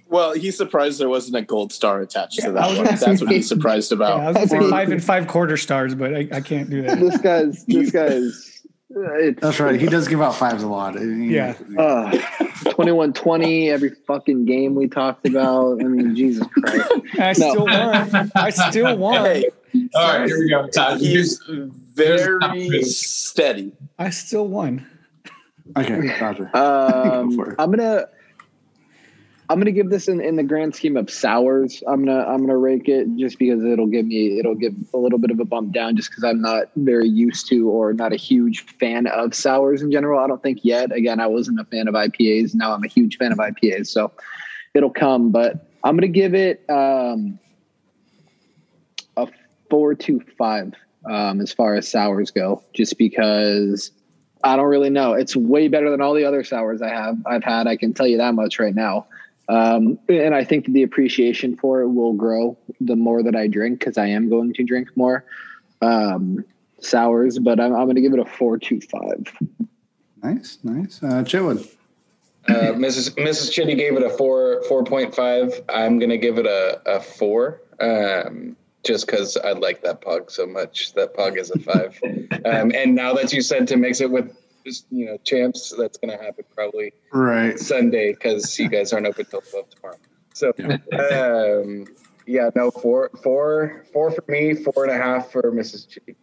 Well, 0.08 0.34
he's 0.34 0.58
surprised 0.58 1.00
there 1.00 1.10
wasn't 1.10 1.36
a 1.38 1.42
gold 1.42 1.72
star 1.74 2.02
attached 2.02 2.40
to 2.42 2.52
that 2.54 2.76
one. 2.78 2.86
That's 2.86 3.22
what 3.22 3.32
he's 3.32 3.48
surprised 3.48 3.92
yeah, 3.92 3.98
I 3.98 4.14
about. 4.14 4.26
was 4.26 4.36
gonna 4.36 4.48
say 4.48 4.60
Well- 4.60 4.70
five 4.78 4.92
and 4.92 5.04
five 5.04 5.28
quarter 5.28 5.58
stars, 5.58 5.94
but 5.96 6.14
I, 6.16 6.28
I 6.34 6.42
can't 6.42 6.70
do 6.70 6.82
that. 6.84 7.00
This 7.00 7.18
guy's 7.20 7.66
this 7.66 7.92
guy's 7.92 8.51
it's 8.96 9.42
that's 9.42 9.60
right. 9.60 9.80
He 9.80 9.88
does 9.88 10.08
give 10.08 10.22
out 10.22 10.36
fives 10.36 10.64
a 10.64 10.68
lot. 10.68 10.96
Yeah. 11.02 11.56
uh, 11.78 12.12
21-20 12.66 13.70
every 13.70 13.90
fucking 14.08 14.46
game 14.46 14.76
we 14.76 14.88
talked 14.88 15.28
about. 15.28 15.80
I 15.82 15.84
mean, 15.86 16.16
Jesus 16.16 16.48
Christ. 16.48 16.92
I 17.20 17.34
still 17.34 17.66
won. 17.66 18.32
I 18.36 18.50
still 18.50 18.98
won. 18.98 19.26
Hey, 19.26 19.50
All 19.96 20.18
right, 20.20 20.28
here 20.28 20.40
we 20.40 20.50
go. 20.50 20.68
Todd. 20.68 21.00
he's 21.00 21.42
Here's 21.46 21.70
very 21.94 22.84
steady. 22.84 23.74
I 24.00 24.10
still 24.10 24.48
won. 24.48 24.86
Okay, 25.78 26.20
Dodger. 26.20 26.50
Um, 26.56 27.30
Go 27.30 27.36
for 27.36 27.52
it. 27.52 27.56
I'm 27.60 27.72
gonna 27.72 28.08
I'm 29.52 29.60
gonna 29.60 29.74
give 29.74 29.90
this 29.90 30.08
in, 30.08 30.22
in 30.22 30.38
the 30.38 30.44
grand 30.44 30.76
scheme 30.76 30.96
of 30.96 31.10
sours. 31.10 31.84
I'm 31.86 32.06
gonna 32.06 32.24
I'm 32.26 32.40
gonna 32.40 32.58
rake 32.58 32.88
it 32.88 33.06
just 33.18 33.38
because 33.38 33.62
it'll 33.66 33.86
give 33.86 34.06
me 34.06 34.40
it'll 34.40 34.56
give 34.56 34.74
a 34.94 34.98
little 34.98 35.20
bit 35.20 35.30
of 35.30 35.42
a 35.42 35.46
bump 35.46 35.74
down 35.74 35.98
just 35.98 36.10
because 36.10 36.24
I'm 36.24 36.42
not 36.42 36.68
very 36.78 37.10
used 37.10 37.50
to 37.50 37.70
or 37.70 37.92
not 37.92 38.14
a 38.14 38.16
huge 38.16 38.62
fan 38.62 39.08
of 39.08 39.36
sours 39.36 39.82
in 39.82 39.92
general. 39.92 40.24
I 40.24 40.28
don't 40.28 40.42
think 40.42 40.60
yet. 40.64 40.94
Again, 40.94 41.20
I 41.20 41.28
wasn't 41.28 41.60
a 41.60 41.66
fan 41.66 41.90
of 41.90 41.96
IPAs. 41.96 42.56
Now 42.56 42.72
I'm 42.72 42.82
a 42.86 42.88
huge 42.88 43.18
fan 43.18 43.34
of 43.34 43.40
IPAs, 43.40 43.88
so 43.88 44.14
it'll 44.74 44.90
come. 44.90 45.32
But 45.32 45.68
I'm 45.84 45.98
gonna 45.98 46.08
give 46.08 46.34
it 46.34 46.64
um, 46.70 47.38
a 49.18 49.28
four 49.70 49.96
to 49.96 50.22
five 50.38 50.74
um, 51.10 51.42
as 51.42 51.52
far 51.52 51.76
as 51.76 51.90
sours 51.90 52.32
go, 52.32 52.64
just 52.74 52.98
because 52.98 53.92
I 54.46 54.56
don't 54.56 54.70
really 54.70 54.90
know. 54.90 55.12
It's 55.12 55.36
way 55.36 55.68
better 55.68 55.92
than 55.92 56.00
all 56.00 56.14
the 56.14 56.24
other 56.24 56.46
sours 56.46 56.82
I 56.82 56.88
have 56.88 57.18
I've 57.26 57.44
had. 57.44 57.68
I 57.68 57.76
can 57.76 57.94
tell 57.94 58.08
you 58.08 58.18
that 58.18 58.34
much 58.34 58.58
right 58.58 58.74
now. 58.74 59.08
Um, 59.52 60.00
and 60.08 60.34
I 60.34 60.46
think 60.46 60.66
the 60.68 60.84
appreciation 60.84 61.58
for 61.58 61.82
it 61.82 61.90
will 61.90 62.14
grow 62.14 62.58
the 62.80 62.96
more 62.96 63.22
that 63.22 63.36
I 63.36 63.48
drink 63.48 63.80
because 63.80 63.98
I 63.98 64.08
am 64.08 64.30
going 64.30 64.54
to 64.54 64.64
drink 64.64 64.88
more 64.96 65.26
um, 65.82 66.46
sours. 66.80 67.38
But 67.38 67.60
I'm, 67.60 67.76
I'm 67.76 67.84
going 67.84 67.96
to 67.96 68.02
give 68.02 68.14
it 68.14 68.20
a 68.20 68.26
four 68.26 68.58
two 68.58 68.80
five. 68.80 69.28
Nice, 70.24 70.60
nice. 70.64 71.04
Uh, 71.04 71.24
Chitwood. 71.24 71.70
Uh, 72.48 72.74
Mrs. 72.74 73.16
Mrs. 73.18 73.52
Chitty 73.52 73.76
gave 73.76 73.98
it 73.98 74.04
a 74.04 74.10
four 74.10 74.64
four 74.70 74.84
point 74.84 75.14
five. 75.14 75.62
I'm 75.70 76.00
gonna 76.00 76.18
give 76.18 76.38
it 76.38 76.46
a, 76.46 76.82
a 76.86 77.00
four. 77.00 77.62
Um, 77.80 78.56
just 78.84 79.06
because 79.06 79.38
I 79.38 79.52
like 79.52 79.84
that 79.84 80.02
Pog 80.02 80.32
so 80.32 80.48
much. 80.48 80.94
That 80.94 81.14
Pog 81.14 81.38
is 81.38 81.52
a 81.52 81.60
five. 81.60 82.00
um, 82.46 82.72
and 82.74 82.96
now 82.96 83.14
that 83.14 83.32
you 83.34 83.42
said 83.42 83.68
to 83.68 83.78
mix 83.78 84.02
it 84.02 84.10
with 84.10 84.26
just, 84.26 84.41
you 84.90 85.06
know 85.06 85.18
champs, 85.24 85.74
that's 85.78 85.98
gonna 85.98 86.18
happen 86.18 86.46
probably 86.56 86.94
Right. 87.12 87.60
Sunday 87.60 88.14
because 88.14 88.58
you 88.58 88.70
guys 88.70 88.94
aren't 88.94 89.08
open 89.08 89.26
till 89.26 89.42
twelve 89.42 89.70
tomorrow. 89.70 89.98
So 90.34 90.54
um, 91.12 91.86
yeah, 92.26 92.50
no 92.56 92.72
four 92.72 93.10
four 93.24 93.86
four 93.92 94.12
for 94.12 94.24
me, 94.28 94.54
four 94.56 94.86
and 94.86 94.92
a 94.92 94.98
half 94.98 95.32
for 95.32 95.44
Mrs. 95.44 95.88
Chitty. 95.88 96.16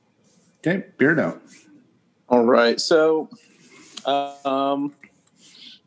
Okay, 0.58 0.86
Beardo. 0.98 1.40
All 2.28 2.44
right. 2.44 2.80
So, 2.80 3.30
um, 4.04 4.94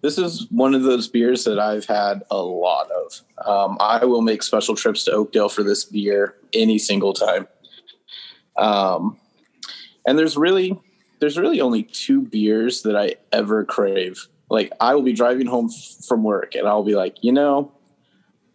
this 0.01 0.17
is 0.17 0.47
one 0.49 0.73
of 0.73 0.83
those 0.83 1.07
beers 1.07 1.43
that 1.43 1.59
I've 1.59 1.85
had 1.85 2.23
a 2.31 2.37
lot 2.37 2.89
of. 2.89 3.21
Um, 3.45 3.77
I 3.79 4.05
will 4.05 4.21
make 4.21 4.41
special 4.41 4.75
trips 4.75 5.03
to 5.05 5.11
Oakdale 5.11 5.49
for 5.49 5.61
this 5.63 5.83
beer 5.83 6.35
any 6.53 6.79
single 6.79 7.13
time. 7.13 7.47
Um, 8.57 9.17
and 10.05 10.17
there's 10.17 10.35
really, 10.35 10.79
there's 11.21 11.37
really 11.37 11.61
only 11.61 11.83
two 11.83 12.21
beers 12.23 12.81
that 12.81 12.97
I 12.97 13.15
ever 13.31 13.63
crave. 13.63 14.27
Like 14.49 14.73
I 14.81 14.93
will 14.95 15.03
be 15.03 15.13
driving 15.13 15.47
home 15.47 15.69
f- 15.71 16.05
from 16.05 16.23
work 16.23 16.55
and 16.55 16.67
I'll 16.67 16.83
be 16.83 16.95
like, 16.95 17.15
you 17.21 17.31
know, 17.31 17.71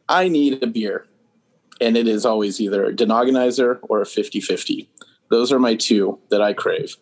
I 0.09 0.29
need 0.29 0.63
a 0.63 0.67
beer. 0.67 1.07
And 1.81 1.97
it 1.97 2.07
is 2.09 2.27
always 2.27 2.61
either 2.61 2.85
a 2.85 2.93
Denogginizer 2.93 3.79
or 3.83 4.03
a 4.03 4.07
50 4.07 4.41
50. 4.41 4.91
Those 5.31 5.53
are 5.53 5.59
my 5.59 5.75
two 5.75 6.19
that 6.31 6.43
I 6.43 6.53
crave. 6.53 6.97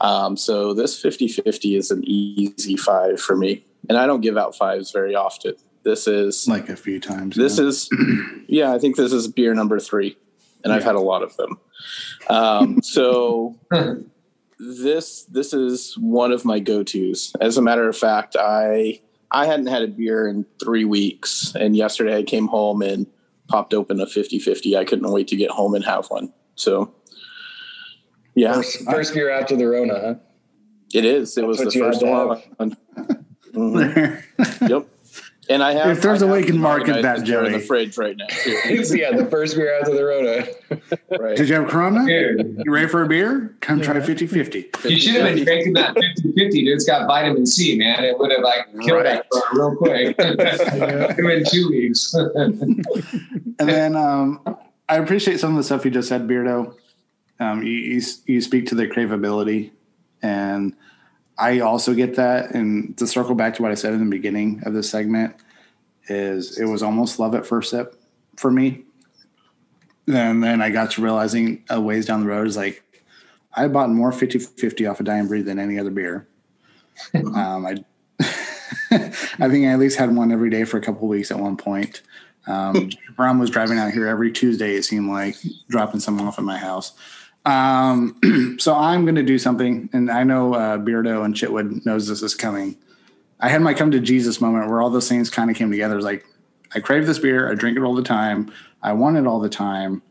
Um, 0.00 0.36
so 0.36 0.74
this 0.74 1.00
50 1.00 1.28
50 1.28 1.76
is 1.76 1.90
an 1.90 2.02
easy 2.04 2.76
five 2.76 3.20
for 3.20 3.36
me. 3.36 3.64
And 3.88 3.96
I 3.96 4.06
don't 4.06 4.20
give 4.20 4.36
out 4.36 4.56
fives 4.56 4.90
very 4.90 5.14
often. 5.14 5.54
This 5.84 6.08
is, 6.08 6.48
Like 6.48 6.68
a 6.68 6.74
few 6.76 6.98
times. 6.98 7.36
this 7.36 7.58
yeah. 7.58 7.64
is, 7.66 7.88
yeah, 8.48 8.72
I 8.72 8.78
think 8.80 8.96
this 8.96 9.12
is 9.12 9.28
beer 9.28 9.54
number 9.54 9.78
three. 9.78 10.18
And 10.64 10.72
I've 10.72 10.82
had 10.82 10.96
a 10.96 11.00
lot 11.00 11.22
of 11.22 11.36
them. 11.36 11.60
Um, 12.28 12.82
so 12.82 13.54
this 14.58 15.24
this 15.24 15.52
is 15.52 15.94
one 15.98 16.32
of 16.32 16.44
my 16.44 16.58
go-tos. 16.58 17.34
As 17.40 17.56
a 17.58 17.62
matter 17.62 17.88
of 17.88 17.96
fact, 17.96 18.36
I 18.38 19.00
I 19.30 19.46
hadn't 19.46 19.66
had 19.66 19.82
a 19.82 19.88
beer 19.88 20.26
in 20.28 20.46
three 20.62 20.84
weeks, 20.84 21.54
and 21.54 21.76
yesterday 21.76 22.16
I 22.18 22.22
came 22.22 22.46
home 22.48 22.82
and 22.82 23.06
popped 23.48 23.74
open 23.74 24.00
a 24.00 24.06
50-50. 24.06 24.76
I 24.76 24.84
couldn't 24.84 25.10
wait 25.10 25.28
to 25.28 25.36
get 25.36 25.50
home 25.50 25.74
and 25.74 25.84
have 25.84 26.06
one. 26.06 26.32
So 26.56 26.92
yeah, 28.34 28.54
First, 28.54 28.84
first 28.90 29.14
beer 29.14 29.30
after 29.30 29.56
the 29.56 29.66
Rona, 29.66 30.00
huh? 30.00 30.14
it 30.94 31.04
is. 31.04 31.36
It 31.38 31.46
was 31.46 31.58
the 31.58 31.70
first 31.70 32.00
to 32.00 32.40
one. 32.58 32.76
Mhm. 33.56 34.22
Yep. 35.48 35.54
And 35.54 35.62
I 35.62 35.72
have 35.72 35.96
If 35.96 36.02
there's 36.02 36.22
I 36.22 36.26
a 36.26 36.28
way 36.28 36.38
have 36.40 36.46
you 36.48 36.52
can 36.54 36.60
market 36.62 37.02
that, 37.02 37.20
the 37.20 37.24
beer 37.26 37.44
in 37.44 37.52
the 37.52 37.60
fridge 37.60 37.96
right 37.96 38.16
now 38.16 38.26
too. 38.28 38.58
It's, 38.66 38.94
yeah, 38.94 39.16
the 39.16 39.26
first 39.26 39.56
beer 39.56 39.78
after 39.78 39.94
the 39.94 40.04
Rona. 40.04 40.46
Right. 41.18 41.36
Did 41.36 41.48
you 41.48 41.54
have 41.54 41.68
Corona? 41.68 42.04
Dude, 42.04 42.62
You 42.64 42.72
ready 42.72 42.88
for 42.88 43.02
a 43.02 43.08
beer? 43.08 43.56
Come 43.60 43.80
try 43.80 43.94
Yeah. 43.94 44.04
50 44.04 44.26
50. 44.26 44.70
you 44.84 44.98
should 44.98 45.14
have 45.14 45.34
been 45.34 45.44
drinking 45.44 45.72
that 45.74 45.94
50 45.94 46.32
50, 46.32 46.50
dude. 46.64 46.74
It's 46.74 46.84
got 46.84 47.06
vitamin 47.06 47.46
C, 47.46 47.76
man. 47.78 48.04
It 48.04 48.18
would 48.18 48.30
have 48.32 48.40
like 48.42 48.66
killed 48.80 49.04
Right. 49.04 49.22
that 49.22 49.26
real 49.52 49.76
quick. 49.76 50.16
in 51.18 51.44
two 51.50 51.68
weeks. 51.68 52.12
And 52.14 53.68
then 53.68 53.96
um, 53.96 54.40
I 54.88 54.96
appreciate 54.96 55.40
some 55.40 55.50
of 55.52 55.56
the 55.56 55.62
stuff 55.62 55.84
you 55.84 55.90
just 55.90 56.08
said, 56.08 56.26
Beardo. 56.28 56.74
Um, 57.38 57.62
you, 57.62 57.72
you, 57.72 58.02
you 58.26 58.40
speak 58.40 58.66
to 58.68 58.74
the 58.74 58.86
craveability. 58.86 59.70
And 60.22 60.74
I 61.38 61.60
also 61.60 61.94
get 61.94 62.16
that. 62.16 62.54
And 62.54 62.96
to 62.98 63.06
circle 63.06 63.34
back 63.34 63.54
to 63.54 63.62
what 63.62 63.72
I 63.72 63.74
said 63.74 63.92
in 63.92 64.00
the 64.00 64.10
beginning 64.10 64.62
of 64.64 64.72
this 64.72 64.90
segment, 64.90 65.36
is 66.08 66.58
it 66.58 66.66
was 66.66 66.82
almost 66.82 67.18
love 67.18 67.34
at 67.34 67.46
first 67.46 67.70
sip 67.70 68.00
for 68.36 68.50
me. 68.50 68.84
And 70.06 70.42
then 70.42 70.62
I 70.62 70.70
got 70.70 70.92
to 70.92 71.02
realizing 71.02 71.64
a 71.68 71.80
ways 71.80 72.06
down 72.06 72.20
the 72.20 72.28
road 72.28 72.46
is 72.46 72.56
like, 72.56 72.82
I 73.54 73.66
bought 73.68 73.90
more 73.90 74.12
50 74.12 74.38
50 74.38 74.86
off 74.86 75.00
of 75.00 75.06
Dying 75.06 75.26
Breed 75.26 75.46
than 75.46 75.58
any 75.58 75.78
other 75.78 75.90
beer. 75.90 76.28
um, 77.14 77.66
I, 77.66 77.84
I 78.90 79.48
think 79.48 79.66
I 79.66 79.72
at 79.72 79.78
least 79.78 79.98
had 79.98 80.14
one 80.14 80.30
every 80.30 80.50
day 80.50 80.64
for 80.64 80.76
a 80.76 80.80
couple 80.80 81.04
of 81.04 81.08
weeks 81.08 81.30
at 81.30 81.38
one 81.38 81.56
point. 81.56 82.02
Um, 82.46 82.90
Brown 83.16 83.38
was 83.38 83.50
driving 83.50 83.78
out 83.78 83.92
here 83.92 84.06
every 84.06 84.30
Tuesday, 84.30 84.76
it 84.76 84.84
seemed 84.84 85.08
like, 85.08 85.36
dropping 85.68 86.00
someone 86.00 86.26
off 86.26 86.38
at 86.38 86.44
my 86.44 86.58
house. 86.58 86.92
Um, 87.46 88.56
so 88.58 88.74
I'm 88.74 89.04
going 89.04 89.14
to 89.14 89.22
do 89.22 89.38
something, 89.38 89.88
and 89.92 90.10
I 90.10 90.24
know 90.24 90.54
uh, 90.54 90.78
Beardo 90.78 91.24
and 91.24 91.34
Chitwood 91.34 91.86
knows 91.86 92.08
this 92.08 92.22
is 92.22 92.34
coming. 92.34 92.76
I 93.40 93.48
had 93.48 93.62
my 93.62 93.72
come 93.74 93.90
to 93.92 94.00
Jesus 94.00 94.40
moment 94.40 94.68
where 94.68 94.80
all 94.82 94.90
those 94.90 95.08
things 95.08 95.30
kind 95.30 95.50
of 95.50 95.56
came 95.56 95.70
together. 95.70 95.96
It's 95.96 96.04
like, 96.04 96.24
I 96.74 96.80
crave 96.80 97.06
this 97.06 97.18
beer, 97.18 97.50
I 97.50 97.54
drink 97.54 97.76
it 97.76 97.82
all 97.82 97.94
the 97.94 98.02
time, 98.02 98.52
I 98.82 98.92
want 98.92 99.16
it 99.16 99.26
all 99.26 99.38
the 99.40 99.48
time. 99.48 100.02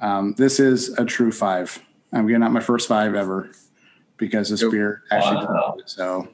Um, 0.00 0.34
this 0.36 0.58
is 0.58 0.88
a 0.98 1.04
true 1.04 1.30
five. 1.30 1.78
I'm 2.12 2.26
giving 2.26 2.42
out 2.42 2.50
my 2.52 2.60
first 2.60 2.88
five 2.88 3.14
ever 3.14 3.50
because 4.16 4.48
this 4.50 4.62
Yep. 4.62 4.70
beer 4.72 5.02
actually 5.10 5.46
Wow. 5.46 5.76
it. 5.78 5.88
so. 5.88 6.28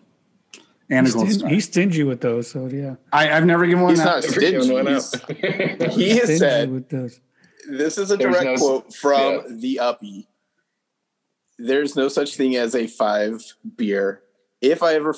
And 0.88 1.04
He's, 1.06 1.14
gold 1.14 1.30
stin- 1.32 1.48
he's 1.48 1.64
stingy 1.64 2.04
with 2.04 2.20
those, 2.20 2.48
so 2.48 2.66
yeah. 2.68 2.94
I, 3.12 3.32
I've 3.32 3.44
never 3.44 3.66
given 3.66 3.82
one 3.82 3.90
He's 3.90 4.00
out. 4.00 4.22
not 4.22 4.34
Giving 4.34 4.62
stingy. 4.62 4.72
one 4.72 4.86
He's- 4.86 5.14
out. 5.14 5.30
He 5.92 6.10
has 6.10 6.22
Stingy 6.22 6.38
said 6.38 6.70
with 6.70 6.88
those. 6.88 7.20
This 7.68 7.98
is 7.98 8.12
a 8.12 8.16
There's 8.16 8.32
direct 8.38 8.46
no 8.46 8.56
quote 8.56 8.94
from 8.94 9.20
yeah. 9.20 9.40
the 9.48 9.80
Uppy. 9.80 10.28
There's 11.58 11.96
no 11.96 12.08
such 12.08 12.36
thing 12.36 12.56
as 12.56 12.74
a 12.74 12.86
five 12.86 13.42
beer. 13.76 14.22
If 14.60 14.82
I 14.82 14.94
ever 14.94 15.14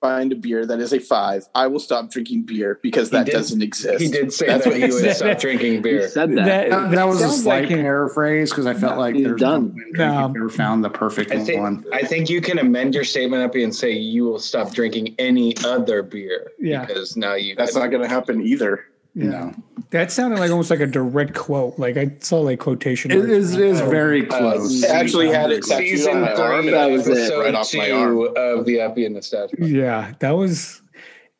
find 0.00 0.32
a 0.32 0.36
beer 0.36 0.66
that 0.66 0.80
is 0.80 0.92
a 0.92 0.98
five, 0.98 1.46
I 1.54 1.68
will 1.68 1.78
stop 1.78 2.10
drinking 2.10 2.42
beer 2.42 2.80
because 2.82 3.10
He 3.10 3.16
that 3.16 3.26
did- 3.26 3.32
doesn't 3.32 3.62
exist. 3.62 4.02
he 4.02 4.08
did 4.10 4.32
say 4.32 4.46
That's 4.46 4.64
that 4.64 4.70
what 4.70 4.80
he 4.80 4.86
he 4.86 4.92
would 4.92 5.14
stop 5.14 5.38
drinking 5.38 5.74
You 5.74 5.80
beer. 5.80 6.08
said 6.08 6.30
that. 6.36 6.44
That- 6.44 6.70
That, 6.70 6.90
that 6.90 7.04
was 7.06 7.20
a 7.22 7.28
slight 7.30 7.68
like 7.68 7.78
paraphrase 7.78 8.50
because 8.50 8.66
I 8.66 8.74
felt 8.74 8.98
like 8.98 9.14
He's 9.14 9.24
there's 9.26 9.40
done. 9.40 9.74
no 9.76 10.04
way 10.04 10.10
No. 10.10 10.32
ever 10.36 10.48
found 10.48 10.82
the 10.84 10.90
perfect 10.90 11.30
I 11.30 11.38
think 11.38 11.60
one. 11.60 11.84
I 11.92 12.02
think 12.02 12.28
you 12.28 12.40
can 12.40 12.58
amend 12.58 12.94
your 12.94 13.04
statement 13.04 13.42
up 13.44 13.54
and 13.54 13.74
say 13.74 13.92
you 13.92 14.24
will 14.24 14.40
stop 14.40 14.72
drinking 14.74 15.14
any 15.20 15.54
other 15.64 16.02
beer. 16.02 16.50
Yeah. 16.58 16.84
Because 16.84 17.16
now 17.16 17.34
you 17.34 17.54
That's 17.54 17.76
not 17.76 17.88
going 17.92 18.02
to 18.02 18.08
happen 18.08 18.42
either. 18.42 18.84
You 19.14 19.24
know. 19.24 19.52
That 19.90 20.10
sounded 20.10 20.38
like 20.40 20.50
almost 20.50 20.70
like 20.70 20.80
a 20.80 20.86
direct 20.86 21.34
quote. 21.34 21.78
Like 21.78 21.96
I 21.96 22.12
saw 22.20 22.40
like 22.40 22.60
quotation. 22.60 23.10
It 23.10 23.16
marks. 23.18 23.30
is, 23.30 23.54
it 23.54 23.60
is 23.60 23.80
very 23.80 24.26
uh, 24.28 24.38
close. 24.38 24.84
I 24.84 24.96
actually 24.96 25.28
had 25.30 25.50
it 25.50 25.64
Season 25.64 26.16
on 26.16 26.20
my 26.22 26.32
arm. 26.34 26.62
three, 26.62 26.70
That 26.72 26.86
was 26.90 27.06
it. 27.08 27.36
Right 27.36 27.54
off 27.54 27.74
my 27.74 27.90
arm. 27.90 28.14
two 28.14 28.24
of 28.36 28.64
the 28.64 28.80
Epi 28.80 29.04
and 29.04 29.14
the 29.16 29.22
Statue. 29.22 29.64
Yeah, 29.66 30.14
that 30.20 30.30
was. 30.30 30.80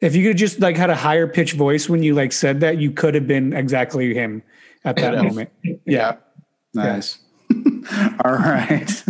If 0.00 0.16
you 0.16 0.26
could 0.28 0.36
just 0.36 0.58
like 0.60 0.76
had 0.76 0.90
a 0.90 0.96
higher 0.96 1.28
pitch 1.28 1.52
voice 1.52 1.88
when 1.88 2.02
you 2.02 2.14
like 2.14 2.32
said 2.32 2.60
that, 2.60 2.78
you 2.78 2.90
could 2.90 3.14
have 3.14 3.26
been 3.28 3.52
exactly 3.52 4.12
him 4.12 4.42
at 4.84 4.96
that 4.96 5.14
Yeah. 5.14 5.22
moment. 5.22 5.50
Yeah. 5.86 6.16
Nice. 6.74 7.18
All 8.24 8.32
right. 8.32 9.04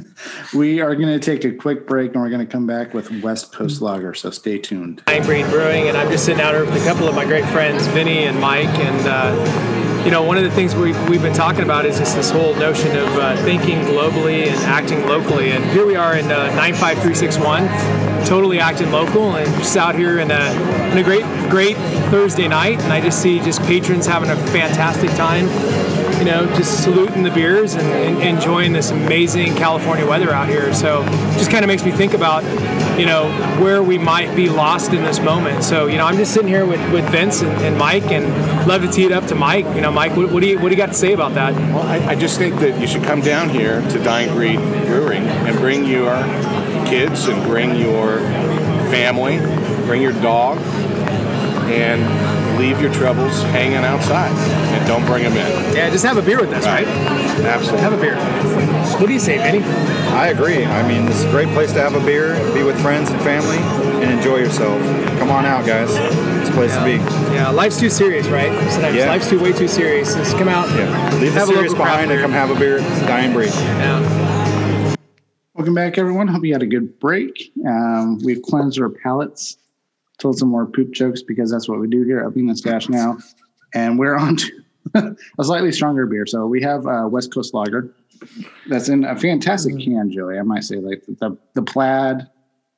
We 0.55 0.81
are 0.81 0.95
going 0.95 1.19
to 1.19 1.19
take 1.19 1.45
a 1.45 1.53
quick 1.55 1.87
break 1.87 2.13
and 2.13 2.23
we're 2.23 2.31
going 2.31 2.47
to 2.47 2.51
come 2.51 2.67
back 2.67 2.95
with 2.95 3.11
West 3.23 3.53
Coast 3.53 3.83
Lager. 3.83 4.15
So 4.15 4.31
stay 4.31 4.59
tuned. 4.59 5.03
I'm 5.07 5.25
Breed 5.25 5.47
Brewing, 5.47 5.89
and 5.89 5.97
I'm 5.97 6.11
just 6.11 6.25
sitting 6.25 6.41
out 6.43 6.55
here 6.55 6.65
with 6.65 6.81
a 6.81 6.85
couple 6.85 7.09
of 7.09 7.15
my 7.15 7.25
great 7.25 7.45
friends, 7.47 7.87
Vinny 7.89 8.25
and 8.25 8.41
Mike. 8.41 8.69
And, 8.69 9.07
uh, 9.07 10.05
you 10.05 10.11
know, 10.11 10.23
one 10.23 10.37
of 10.37 10.45
the 10.45 10.51
things 10.51 10.75
we, 10.75 10.93
we've 11.09 11.23
been 11.23 11.35
talking 11.35 11.63
about 11.63 11.85
is 11.87 11.99
just 11.99 12.17
this 12.17 12.31
whole 12.31 12.55
notion 12.55 12.97
of 12.97 13.09
uh, 13.17 13.37
thinking 13.45 13.79
globally 13.81 14.47
and 14.47 14.57
acting 14.63 15.07
locally. 15.07 15.53
And 15.53 15.65
here 15.67 15.87
we 15.87 15.97
are 15.97 16.17
in 16.17 16.27
uh, 16.27 16.55
95361, 16.57 18.27
totally 18.27 18.61
acting 18.61 18.91
local, 18.91 19.37
and 19.37 19.47
just 19.59 19.77
out 19.77 19.95
here 19.95 20.19
in 20.19 20.31
a, 20.31 20.91
in 20.93 20.99
a 20.99 21.03
great, 21.03 21.25
great 21.51 21.77
Thursday 22.11 22.49
night. 22.49 22.81
And 22.81 22.93
I 22.93 23.01
just 23.01 23.21
see 23.23 23.41
just 23.41 23.63
patrons 23.63 24.07
having 24.07 24.31
a 24.31 24.37
fantastic 24.49 25.11
time. 25.11 25.47
You 26.23 26.29
know, 26.29 26.47
just 26.55 26.85
saluting 26.85 27.25
the 27.25 27.33
beers 27.33 27.75
and, 27.75 27.85
and 27.85 28.23
enjoying 28.23 28.73
this 28.73 28.93
amazing 28.93 29.57
California 29.57 30.07
weather 30.07 30.31
out 30.31 30.47
here. 30.47 30.73
So, 30.73 31.03
just 31.33 31.51
kind 31.51 31.65
of 31.65 31.67
makes 31.67 31.85
me 31.85 31.91
think 31.91 32.15
about, 32.15 32.45
you 32.97 33.07
know, 33.07 33.29
where 33.61 33.83
we 33.83 33.99
might 33.99 34.33
be 34.37 34.49
lost 34.49 34.93
in 34.93 35.03
this 35.03 35.19
moment. 35.19 35.65
So, 35.65 35.89
you 35.89 35.99
know, 35.99 36.07
I'm 36.07 36.17
just 36.17 36.33
sitting 36.33 36.47
here 36.47 36.65
with, 36.65 36.79
with 36.93 37.11
Vince 37.11 37.43
and, 37.43 37.51
and 37.63 37.77
Mike, 37.77 38.05
and 38.13 38.69
love 38.69 38.83
to 38.83 38.89
tee 38.89 39.05
it 39.05 39.11
up 39.11 39.27
to 39.27 39.35
Mike. 39.35 39.65
You 39.75 39.81
know, 39.81 39.91
Mike, 39.91 40.17
what, 40.17 40.31
what 40.31 40.43
do 40.43 40.47
you 40.47 40.61
what 40.61 40.69
do 40.69 40.77
you 40.77 40.77
got 40.77 40.91
to 40.91 40.95
say 40.95 41.13
about 41.13 41.35
that? 41.35 41.55
Well, 41.55 41.83
I, 41.83 42.13
I 42.13 42.15
just 42.15 42.39
think 42.39 42.61
that 42.61 42.81
you 42.81 42.87
should 42.87 43.03
come 43.03 43.21
down 43.21 43.49
here 43.49 43.81
to 43.81 43.99
Dying 44.05 44.33
Breed 44.33 44.61
Brewing 44.87 45.27
and 45.27 45.59
bring 45.59 45.85
your 45.87 46.15
kids 46.87 47.27
and 47.27 47.43
bring 47.43 47.75
your 47.75 48.21
family, 48.93 49.39
bring 49.87 50.01
your 50.01 50.13
dog, 50.13 50.59
and 51.67 52.01
leave 52.59 52.81
your 52.81 52.93
troubles 52.93 53.43
hanging 53.45 53.79
outside 53.79 54.31
and 54.33 54.87
don't 54.87 55.05
bring 55.07 55.25
them 55.25 55.33
in. 55.33 55.75
Yeah, 55.77 55.91
just 55.91 56.05
have 56.05 56.17
a 56.17 56.23
beer 56.23 56.41
with 56.41 56.53
us, 56.53 56.67
right? 56.67 56.87
Absolutely. 56.87 57.81
Have 57.81 57.93
a 57.93 57.97
beer. 58.01 58.17
What 59.01 59.07
do 59.07 59.13
you 59.13 59.19
say, 59.21 59.39
Vinny? 59.39 59.63
I 60.13 60.29
agree. 60.29 60.65
I 60.65 60.87
mean, 60.87 61.07
this 61.07 61.17
is 61.21 61.25
a 61.25 61.31
great 61.31 61.49
place 61.49 61.73
to 61.73 61.81
have 61.81 61.95
a 61.95 62.05
beer, 62.05 62.35
be 62.55 62.63
with 62.63 62.81
friends 62.81 63.11
and 63.11 63.21
family, 63.23 63.57
and 64.05 64.11
enjoy 64.11 64.37
yourself. 64.37 64.81
Come 65.19 65.31
on 65.31 65.45
out, 65.45 65.65
guys. 65.67 65.91
It's 66.41 66.51
a 66.51 66.53
place 66.53 66.75
to 66.77 66.85
be. 66.85 66.93
Yeah, 67.35 67.49
life's 67.51 67.79
too 67.81 67.91
serious, 67.91 68.27
right? 68.29 68.51
Sometimes 68.71 68.97
Yeah. 68.97 69.07
life's 69.09 69.29
too 69.31 69.41
way 69.41 69.53
too 69.53 69.69
serious. 69.69 70.15
Just 70.15 70.37
come 70.37 70.49
out. 70.49 70.69
Yeah. 70.71 71.11
Leave 71.21 71.33
the 71.35 71.41
have 71.41 71.49
serious 71.49 71.73
behind 71.75 72.11
and 72.11 72.21
come 72.21 72.33
have 72.33 72.51
a 72.51 72.55
beer 72.59 72.79
at 72.79 73.07
Dying 73.07 73.33
Breed. 73.33 73.51
Yeah. 73.55 74.97
Welcome 75.55 75.75
back, 75.75 75.99
everyone. 75.99 76.29
Hope 76.29 76.45
you 76.45 76.53
had 76.53 76.63
a 76.63 76.67
good 76.67 76.99
break. 76.99 77.53
Um, 77.67 78.19
we've 78.25 78.43
cleansed 78.43 78.81
our 78.81 78.89
palates, 78.89 79.59
told 80.23 80.39
some 80.39 80.49
more 80.49 80.67
poop 80.67 80.93
jokes 80.93 81.23
because 81.23 81.51
that's 81.51 81.69
what 81.69 81.81
we 81.81 81.89
do 81.89 82.05
here 82.05 82.21
at 82.21 82.35
Bean 82.35 82.49
and 82.49 82.57
Stash 82.57 82.89
now. 82.89 83.19
And 83.75 83.99
we're 83.99 84.17
on 84.17 84.37
to 84.37 84.63
a 85.39 85.45
slightly 85.45 85.73
stronger 85.73 86.07
beer. 86.07 86.27
So 86.27 86.47
we 86.47 86.63
have 86.63 86.87
uh, 86.87 87.09
West 87.11 87.35
Coast 87.35 87.53
Lager. 87.53 87.93
That's 88.69 88.89
in 88.89 89.05
a 89.05 89.19
fantastic 89.19 89.79
can, 89.79 90.11
Joey. 90.11 90.39
I 90.39 90.43
might 90.43 90.65
say, 90.65 90.77
like 90.77 91.03
the 91.07 91.37
the 91.55 91.63
plaid 91.63 92.29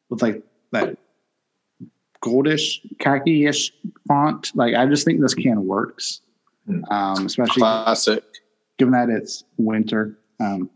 with 0.08 0.22
like 0.22 0.42
that 0.72 0.96
goldish, 2.24 2.78
khaki-ish 2.98 3.72
font. 4.08 4.52
Like 4.54 4.74
I 4.74 4.86
just 4.86 5.04
think 5.04 5.20
this 5.20 5.34
can 5.34 5.66
works, 5.66 6.22
um, 6.88 7.26
especially 7.26 7.60
Classic. 7.60 8.24
given 8.78 8.92
that 8.92 9.10
it's 9.10 9.44
winter. 9.58 10.18
Um, 10.40 10.70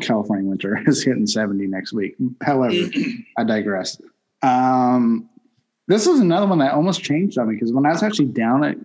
California 0.00 0.48
winter 0.48 0.80
is 0.86 1.04
hitting 1.04 1.26
70 1.26 1.66
next 1.66 1.92
week. 1.92 2.16
However, 2.40 2.74
I 3.36 3.44
digress. 3.44 4.00
Um, 4.42 5.28
this 5.88 6.06
is 6.06 6.20
another 6.20 6.46
one 6.46 6.58
that 6.58 6.74
almost 6.74 7.02
changed 7.02 7.38
on 7.38 7.48
me 7.48 7.54
because 7.54 7.72
when 7.72 7.86
I 7.86 7.90
was 7.90 8.02
actually 8.02 8.26
down 8.26 8.64
at 8.64 8.76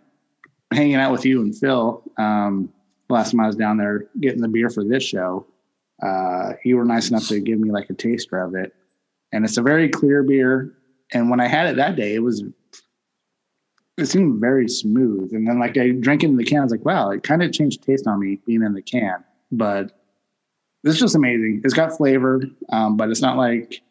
hanging 0.71 0.95
out 0.95 1.11
with 1.11 1.25
you 1.25 1.41
and 1.41 1.55
Phil, 1.55 2.03
um, 2.17 2.69
last 3.09 3.31
time 3.31 3.39
I 3.39 3.47
was 3.47 3.55
down 3.55 3.77
there 3.77 4.05
getting 4.19 4.41
the 4.41 4.47
beer 4.47 4.69
for 4.69 4.83
this 4.83 5.03
show, 5.03 5.45
uh, 6.03 6.53
you 6.63 6.77
were 6.77 6.85
nice 6.85 7.09
enough 7.09 7.27
to 7.27 7.39
give 7.39 7.59
me 7.59 7.71
like 7.71 7.89
a 7.89 7.93
taster 7.93 8.39
of 8.39 8.55
it. 8.55 8.73
And 9.31 9.45
it's 9.45 9.57
a 9.57 9.61
very 9.61 9.89
clear 9.89 10.23
beer. 10.23 10.73
And 11.13 11.29
when 11.29 11.39
I 11.39 11.47
had 11.47 11.67
it 11.67 11.75
that 11.77 11.95
day, 11.95 12.15
it 12.15 12.23
was 12.23 12.43
it 13.97 14.05
seemed 14.05 14.39
very 14.39 14.67
smooth. 14.67 15.33
And 15.33 15.47
then 15.47 15.59
like 15.59 15.77
I 15.77 15.89
drank 15.89 16.23
it 16.23 16.27
in 16.27 16.37
the 16.37 16.43
can, 16.43 16.59
I 16.59 16.63
was 16.63 16.71
like, 16.71 16.85
wow, 16.85 17.09
it 17.09 17.23
kind 17.23 17.41
of 17.41 17.51
changed 17.51 17.81
taste 17.83 18.07
on 18.07 18.19
me 18.19 18.39
being 18.45 18.61
in 18.61 18.73
the 18.73 18.81
can. 18.81 19.23
But 19.51 19.99
this 20.83 20.95
is 20.95 20.99
just 21.01 21.15
amazing. 21.15 21.61
It's 21.63 21.73
got 21.73 21.97
flavor, 21.97 22.43
um, 22.69 22.95
but 22.95 23.09
it's 23.09 23.21
not 23.21 23.37
like 23.37 23.81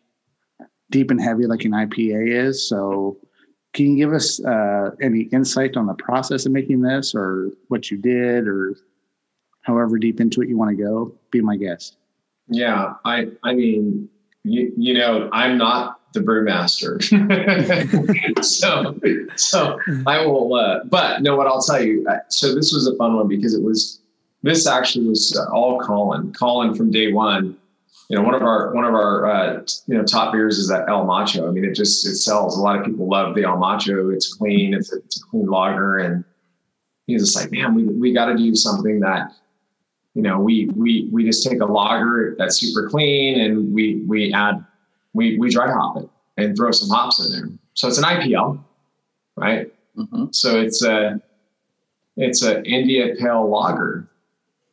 deep 0.90 1.10
and 1.10 1.20
heavy 1.20 1.46
like 1.46 1.64
an 1.64 1.72
IPA 1.72 2.46
is. 2.46 2.68
So 2.68 3.18
can 3.74 3.90
you 3.90 3.96
give 3.96 4.14
us 4.14 4.42
uh, 4.44 4.90
any 5.02 5.22
insight 5.32 5.76
on 5.76 5.86
the 5.86 5.94
process 5.94 6.46
of 6.46 6.52
making 6.52 6.80
this 6.80 7.14
or 7.14 7.50
what 7.68 7.90
you 7.90 7.98
did 7.98 8.46
or 8.46 8.74
however 9.62 9.98
deep 9.98 10.20
into 10.20 10.40
it 10.42 10.48
you 10.48 10.56
want 10.56 10.76
to 10.76 10.82
go? 10.82 11.14
Be 11.30 11.40
my 11.40 11.56
guest. 11.56 11.96
Yeah, 12.48 12.94
I 13.04 13.28
I 13.42 13.54
mean, 13.54 14.08
you, 14.44 14.72
you 14.76 14.94
know, 14.94 15.28
I'm 15.32 15.58
not 15.58 16.00
the 16.12 16.20
brewmaster, 16.20 17.02
so 18.44 18.98
so 19.36 19.78
I 20.06 20.24
will. 20.24 20.54
Uh, 20.54 20.84
but 20.84 21.22
no, 21.22 21.36
what 21.36 21.46
I'll 21.48 21.60
tell 21.60 21.82
you. 21.82 22.06
So 22.28 22.54
this 22.54 22.72
was 22.72 22.86
a 22.86 22.94
fun 22.96 23.16
one 23.16 23.28
because 23.28 23.52
it 23.52 23.62
was 23.62 24.00
this 24.42 24.66
actually 24.66 25.08
was 25.08 25.36
uh, 25.36 25.52
all 25.52 25.80
Colin. 25.80 26.32
Colin 26.32 26.74
from 26.74 26.90
day 26.90 27.12
one. 27.12 27.56
You 28.08 28.16
know, 28.16 28.22
one 28.22 28.34
of 28.34 28.42
our 28.42 28.72
one 28.72 28.84
of 28.84 28.94
our 28.94 29.26
uh, 29.30 29.66
you 29.86 29.96
know 29.96 30.04
top 30.04 30.32
beers 30.32 30.58
is 30.58 30.68
that 30.68 30.88
El 30.88 31.04
Macho. 31.04 31.48
I 31.48 31.50
mean, 31.50 31.64
it 31.64 31.74
just 31.74 32.06
it 32.06 32.16
sells. 32.16 32.56
A 32.56 32.60
lot 32.60 32.78
of 32.78 32.84
people 32.86 33.08
love 33.08 33.34
the 33.34 33.44
El 33.44 33.58
Macho. 33.58 34.10
It's 34.10 34.32
clean. 34.34 34.74
It's 34.74 34.92
a, 34.92 34.98
it's 34.98 35.20
a 35.20 35.24
clean 35.26 35.46
lager, 35.46 35.98
and 35.98 36.24
he's 37.06 37.22
just 37.22 37.36
like, 37.36 37.50
man, 37.50 37.74
we 37.74 37.84
we 37.84 38.12
got 38.12 38.26
to 38.26 38.36
do 38.36 38.54
something 38.54 39.00
that 39.00 39.32
you 40.14 40.22
know, 40.22 40.40
we 40.40 40.66
we 40.74 41.10
we 41.12 41.24
just 41.24 41.46
take 41.46 41.60
a 41.60 41.64
lager 41.66 42.34
that's 42.38 42.58
super 42.58 42.88
clean 42.88 43.38
and 43.38 43.70
we 43.74 44.02
we 44.06 44.32
add 44.32 44.64
we 45.12 45.38
we 45.38 45.50
dry 45.50 45.70
hop 45.70 45.98
it 45.98 46.08
and 46.38 46.56
throw 46.56 46.70
some 46.70 46.88
hops 46.88 47.24
in 47.24 47.32
there. 47.32 47.50
So 47.74 47.86
it's 47.86 47.98
an 47.98 48.04
IPL, 48.04 48.58
right? 49.36 49.70
Mhm. 49.94 50.34
So 50.34 50.58
it's 50.58 50.82
a 50.82 51.20
it's 52.16 52.42
a 52.42 52.62
India 52.64 53.14
Pale 53.18 53.46
Lager, 53.50 54.08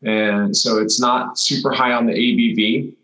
and 0.02 0.56
so 0.56 0.78
it's 0.80 1.02
not 1.02 1.38
super 1.38 1.72
high 1.74 1.92
on 1.92 2.06
the 2.06 2.14
ABV, 2.14 2.96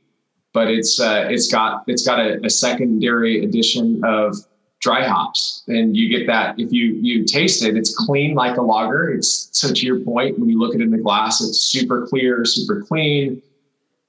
but 0.54 0.70
it's 0.70 1.00
uh, 1.00 1.28
it's 1.30 1.52
got 1.52 1.84
it's 1.88 2.06
got 2.06 2.20
a, 2.20 2.43
a 2.45 2.50
secondary 2.50 3.43
addition 3.43 4.02
of 4.04 4.36
dry 4.80 5.06
hops, 5.06 5.64
and 5.68 5.95
you 5.95 6.10
get 6.10 6.26
that 6.28 6.60
if 6.60 6.72
you 6.72 6.93
you 7.02 7.26
taste 7.26 7.64
it, 7.64 7.78
it's 7.78 7.95
clean 7.95 8.34
like 8.34 8.58
a 8.58 8.62
lager. 8.62 9.10
It's 9.10 9.50
so 9.52 9.74
to 9.74 9.86
your 9.86 10.00
point 10.00 10.39
when 10.39 10.50
you 10.50 10.60
look 10.60 10.74
at 10.74 10.82
it 10.82 10.86
in 10.86 10.91
the 10.91 10.97
glass, 10.97 11.41
it's 11.41 11.60
super 11.60 12.08
clear, 12.08 12.45
super 12.45 12.82
clean, 12.82 13.41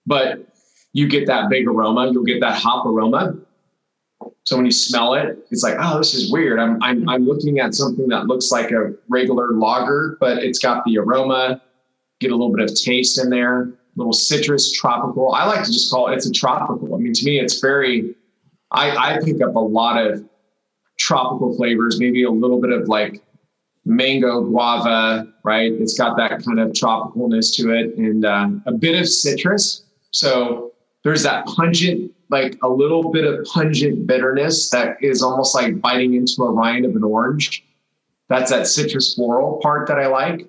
but 0.07 0.47
you 0.93 1.09
get 1.09 1.27
that 1.27 1.51
big 1.51 1.69
aroma. 1.69 2.11
You'll 2.11 2.25
get 2.25 2.41
that 2.41 2.57
hop 2.57 2.87
aroma. 2.87 3.37
So 4.45 4.57
when 4.57 4.65
you 4.65 4.73
smell 4.73 5.15
it, 5.15 5.39
it's 5.51 5.63
like, 5.63 5.77
oh, 5.79 5.99
this 5.99 6.15
is 6.15 6.33
weird. 6.33 6.59
I'm 6.59 6.83
I'm 6.83 7.09
I'm 7.09 7.27
looking 7.27 7.59
at 7.61 7.75
something 7.75 8.09
that 8.09 8.27
looks 8.27 8.51
like 8.51 8.71
a 8.71 8.95
regular 9.09 9.53
lager, 9.53 10.17
but 10.21 10.39
it's 10.39 10.59
got 10.59 10.85
the 10.85 10.99
aroma. 10.99 11.63
Get 12.21 12.33
a 12.33 12.37
little 12.37 12.55
bit 12.55 12.69
of 12.69 12.77
taste 12.77 13.23
in 13.23 13.31
there, 13.31 13.73
little 13.97 14.13
citrus, 14.13 14.73
tropical. 14.73 15.33
I 15.33 15.45
like 15.47 15.65
to 15.65 15.73
just 15.73 15.91
call 15.91 16.09
it 16.09 16.17
it's 16.17 16.27
a 16.27 16.33
tropical. 16.33 16.95
I 16.95 16.99
mean, 16.99 17.13
to 17.13 17.25
me, 17.25 17.41
it's 17.41 17.61
very. 17.61 18.15
I 18.71 19.15
I 19.15 19.19
pick 19.25 19.43
up 19.43 19.55
a 19.57 19.61
lot 19.61 20.05
of 20.05 20.25
tropical 20.99 21.57
flavors, 21.57 21.99
maybe 21.99 22.25
a 22.25 22.31
little 22.31 22.61
bit 22.61 22.71
of 22.71 22.89
like 22.89 23.23
mango 23.85 24.43
guava, 24.43 25.27
right? 25.45 25.73
It's 25.73 25.99
got 25.99 26.17
that 26.19 26.45
kind 26.45 26.61
of 26.61 26.71
tropicalness 26.71 27.55
to 27.57 27.73
it 27.73 27.97
and 27.97 28.25
uh, 28.25 28.49
a 28.67 28.73
bit 28.73 29.01
of 29.01 29.09
citrus. 29.09 29.85
So 30.11 30.73
there's 31.03 31.23
that 31.23 31.47
pungent, 31.47 32.13
like 32.29 32.59
a 32.63 32.69
little 32.69 33.11
bit 33.11 33.25
of 33.25 33.45
pungent 33.47 34.07
bitterness 34.07 34.71
that 34.71 34.97
is 35.03 35.23
almost 35.23 35.55
like 35.55 35.81
biting 35.81 36.15
into 36.15 36.43
a 36.43 36.51
rind 36.51 36.85
of 36.85 36.95
an 36.95 37.03
orange. 37.03 37.65
That's 38.29 38.51
that 38.51 38.67
citrus 38.67 39.15
floral 39.15 39.59
part 39.63 39.89
that 39.89 39.99
I 39.99 40.07
like. 40.07 40.49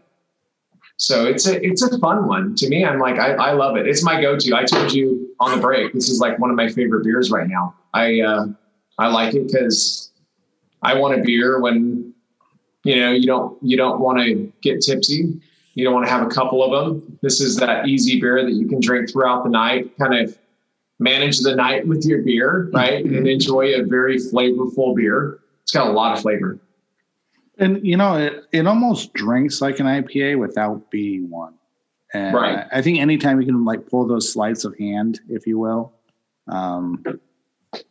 So 1.01 1.25
it's 1.25 1.47
a 1.47 1.59
it's 1.65 1.81
a 1.81 1.97
fun 1.97 2.27
one 2.27 2.55
to 2.57 2.69
me. 2.69 2.85
I'm 2.85 2.99
like 2.99 3.17
I, 3.17 3.31
I 3.31 3.51
love 3.53 3.75
it. 3.75 3.87
It's 3.87 4.03
my 4.03 4.21
go-to. 4.21 4.55
I 4.55 4.65
told 4.65 4.93
you 4.93 5.33
on 5.39 5.55
the 5.55 5.59
break. 5.59 5.93
This 5.93 6.09
is 6.11 6.19
like 6.19 6.37
one 6.37 6.51
of 6.51 6.55
my 6.55 6.69
favorite 6.69 7.03
beers 7.03 7.31
right 7.31 7.47
now. 7.47 7.73
I 7.91 8.21
uh, 8.21 8.45
I 8.99 9.07
like 9.07 9.33
it 9.33 9.47
because 9.47 10.11
I 10.83 10.93
want 10.93 11.19
a 11.19 11.23
beer 11.23 11.59
when 11.59 12.13
you 12.83 12.97
know 12.97 13.13
you 13.13 13.25
don't 13.25 13.57
you 13.63 13.77
don't 13.77 13.99
want 13.99 14.19
to 14.19 14.53
get 14.61 14.81
tipsy. 14.81 15.41
You 15.73 15.83
don't 15.83 15.95
want 15.95 16.05
to 16.05 16.11
have 16.11 16.21
a 16.21 16.29
couple 16.29 16.63
of 16.63 16.69
them. 16.69 17.17
This 17.23 17.41
is 17.41 17.55
that 17.55 17.87
easy 17.87 18.21
beer 18.21 18.45
that 18.45 18.53
you 18.53 18.67
can 18.67 18.79
drink 18.79 19.11
throughout 19.11 19.43
the 19.43 19.49
night. 19.49 19.97
Kind 19.97 20.13
of 20.13 20.37
manage 20.99 21.39
the 21.39 21.55
night 21.55 21.87
with 21.87 22.05
your 22.05 22.21
beer, 22.21 22.69
right, 22.75 23.03
and 23.03 23.27
enjoy 23.27 23.73
a 23.73 23.83
very 23.85 24.17
flavorful 24.17 24.95
beer. 24.95 25.39
It's 25.63 25.71
got 25.71 25.87
a 25.87 25.91
lot 25.91 26.15
of 26.15 26.21
flavor. 26.21 26.59
And 27.61 27.85
you 27.85 27.95
know, 27.95 28.15
it, 28.17 28.43
it 28.51 28.67
almost 28.67 29.13
drinks 29.13 29.61
like 29.61 29.79
an 29.79 29.85
IPA 29.85 30.39
without 30.39 30.89
being 30.89 31.29
one. 31.29 31.53
And 32.13 32.35
Right. 32.35 32.67
I 32.71 32.81
think 32.81 32.99
anytime 32.99 33.39
you 33.39 33.47
can 33.47 33.63
like 33.63 33.87
pull 33.87 34.05
those 34.05 34.33
sleights 34.33 34.65
of 34.65 34.77
hand, 34.77 35.21
if 35.29 35.47
you 35.47 35.57
will, 35.57 35.93
um, 36.49 37.03
it, 37.73 37.85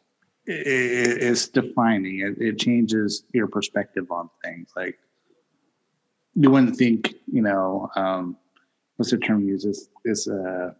it, 0.46 1.22
it's 1.22 1.48
defining. 1.48 2.20
It, 2.20 2.36
it 2.38 2.58
changes 2.58 3.22
your 3.32 3.46
perspective 3.46 4.10
on 4.10 4.28
things. 4.44 4.70
Like 4.76 4.98
you 6.34 6.50
wouldn't 6.50 6.76
think, 6.76 7.14
you 7.32 7.40
know, 7.40 7.88
um, 7.96 8.36
what's 8.96 9.12
the 9.12 9.18
term 9.18 9.46
used? 9.48 9.66
Is 9.66 9.88
is 10.04 10.28
uh, 10.28 10.72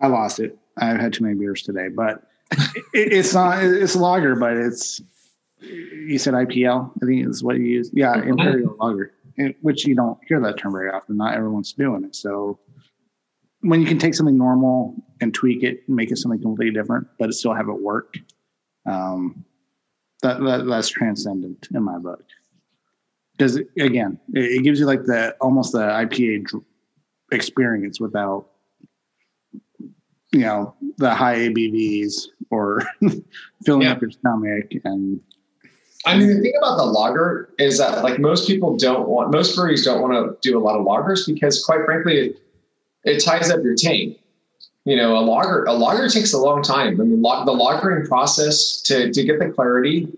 I 0.00 0.06
lost 0.06 0.38
it. 0.40 0.56
I've 0.78 0.98
had 1.00 1.12
too 1.12 1.24
many 1.24 1.34
beers 1.34 1.62
today, 1.62 1.88
but 1.88 2.22
it, 2.94 3.12
it's 3.12 3.34
not. 3.34 3.62
It's 3.62 3.96
lager, 3.96 4.34
but 4.36 4.56
it's 4.56 5.02
you 5.60 6.18
said 6.18 6.34
IPL. 6.34 6.90
I 7.02 7.06
think 7.06 7.26
is 7.28 7.42
what 7.42 7.56
you 7.56 7.64
use. 7.64 7.90
Yeah, 7.92 8.20
Imperial 8.22 8.76
Lager, 8.80 9.12
which 9.62 9.86
you 9.86 9.94
don't 9.94 10.18
hear 10.26 10.40
that 10.40 10.58
term 10.58 10.72
very 10.72 10.90
often. 10.90 11.16
Not 11.16 11.34
everyone's 11.34 11.72
doing 11.72 12.04
it. 12.04 12.14
So 12.16 12.58
when 13.60 13.80
you 13.80 13.86
can 13.86 13.98
take 13.98 14.14
something 14.14 14.36
normal 14.38 14.94
and 15.20 15.34
tweak 15.34 15.62
it 15.62 15.82
and 15.86 15.96
make 15.96 16.10
it 16.10 16.18
something 16.18 16.40
completely 16.40 16.74
different, 16.74 17.06
but 17.18 17.32
still 17.34 17.54
have 17.54 17.68
it 17.68 17.80
work, 17.80 18.14
um, 18.86 19.44
that, 20.22 20.40
that 20.40 20.66
that's 20.66 20.88
transcendent 20.88 21.68
in 21.74 21.82
my 21.82 21.98
book. 21.98 22.24
Because 23.36 23.56
again, 23.78 24.18
it, 24.34 24.44
it 24.44 24.62
gives 24.64 24.80
you 24.80 24.86
like 24.86 25.04
the 25.04 25.34
almost 25.40 25.72
the 25.72 25.78
IPA 25.80 26.44
dr- 26.44 26.64
experience 27.32 28.00
without 28.00 28.46
you 30.32 30.40
know 30.40 30.74
the 30.98 31.12
high 31.12 31.36
ABVs 31.36 32.26
or 32.50 32.82
filling 33.64 33.82
Yeah. 33.82 33.92
up 33.92 34.00
your 34.02 34.10
stomach 34.10 34.70
and 34.84 35.20
I 36.06 36.16
mean, 36.16 36.28
the 36.28 36.40
thing 36.40 36.52
about 36.58 36.76
the 36.76 36.84
lager 36.84 37.50
is 37.58 37.78
that 37.78 38.02
like 38.02 38.18
most 38.18 38.46
people 38.46 38.76
don't 38.76 39.08
want, 39.08 39.30
most 39.30 39.54
breweries 39.54 39.84
don't 39.84 40.00
want 40.00 40.14
to 40.14 40.48
do 40.48 40.58
a 40.58 40.60
lot 40.60 40.78
of 40.78 40.86
lagers 40.86 41.26
because 41.26 41.62
quite 41.64 41.84
frankly, 41.84 42.16
it, 42.16 42.42
it 43.04 43.20
ties 43.20 43.50
up 43.50 43.62
your 43.62 43.74
tank. 43.74 44.18
You 44.84 44.96
know, 44.96 45.16
a 45.18 45.20
lager, 45.20 45.64
a 45.64 45.74
lager 45.74 46.08
takes 46.08 46.32
a 46.32 46.38
long 46.38 46.62
time. 46.62 47.00
I 47.00 47.04
mean, 47.04 47.20
lo- 47.20 47.44
the 47.44 47.52
lagering 47.52 48.08
process 48.08 48.80
to, 48.86 49.12
to 49.12 49.24
get 49.24 49.38
the 49.38 49.50
clarity, 49.50 50.08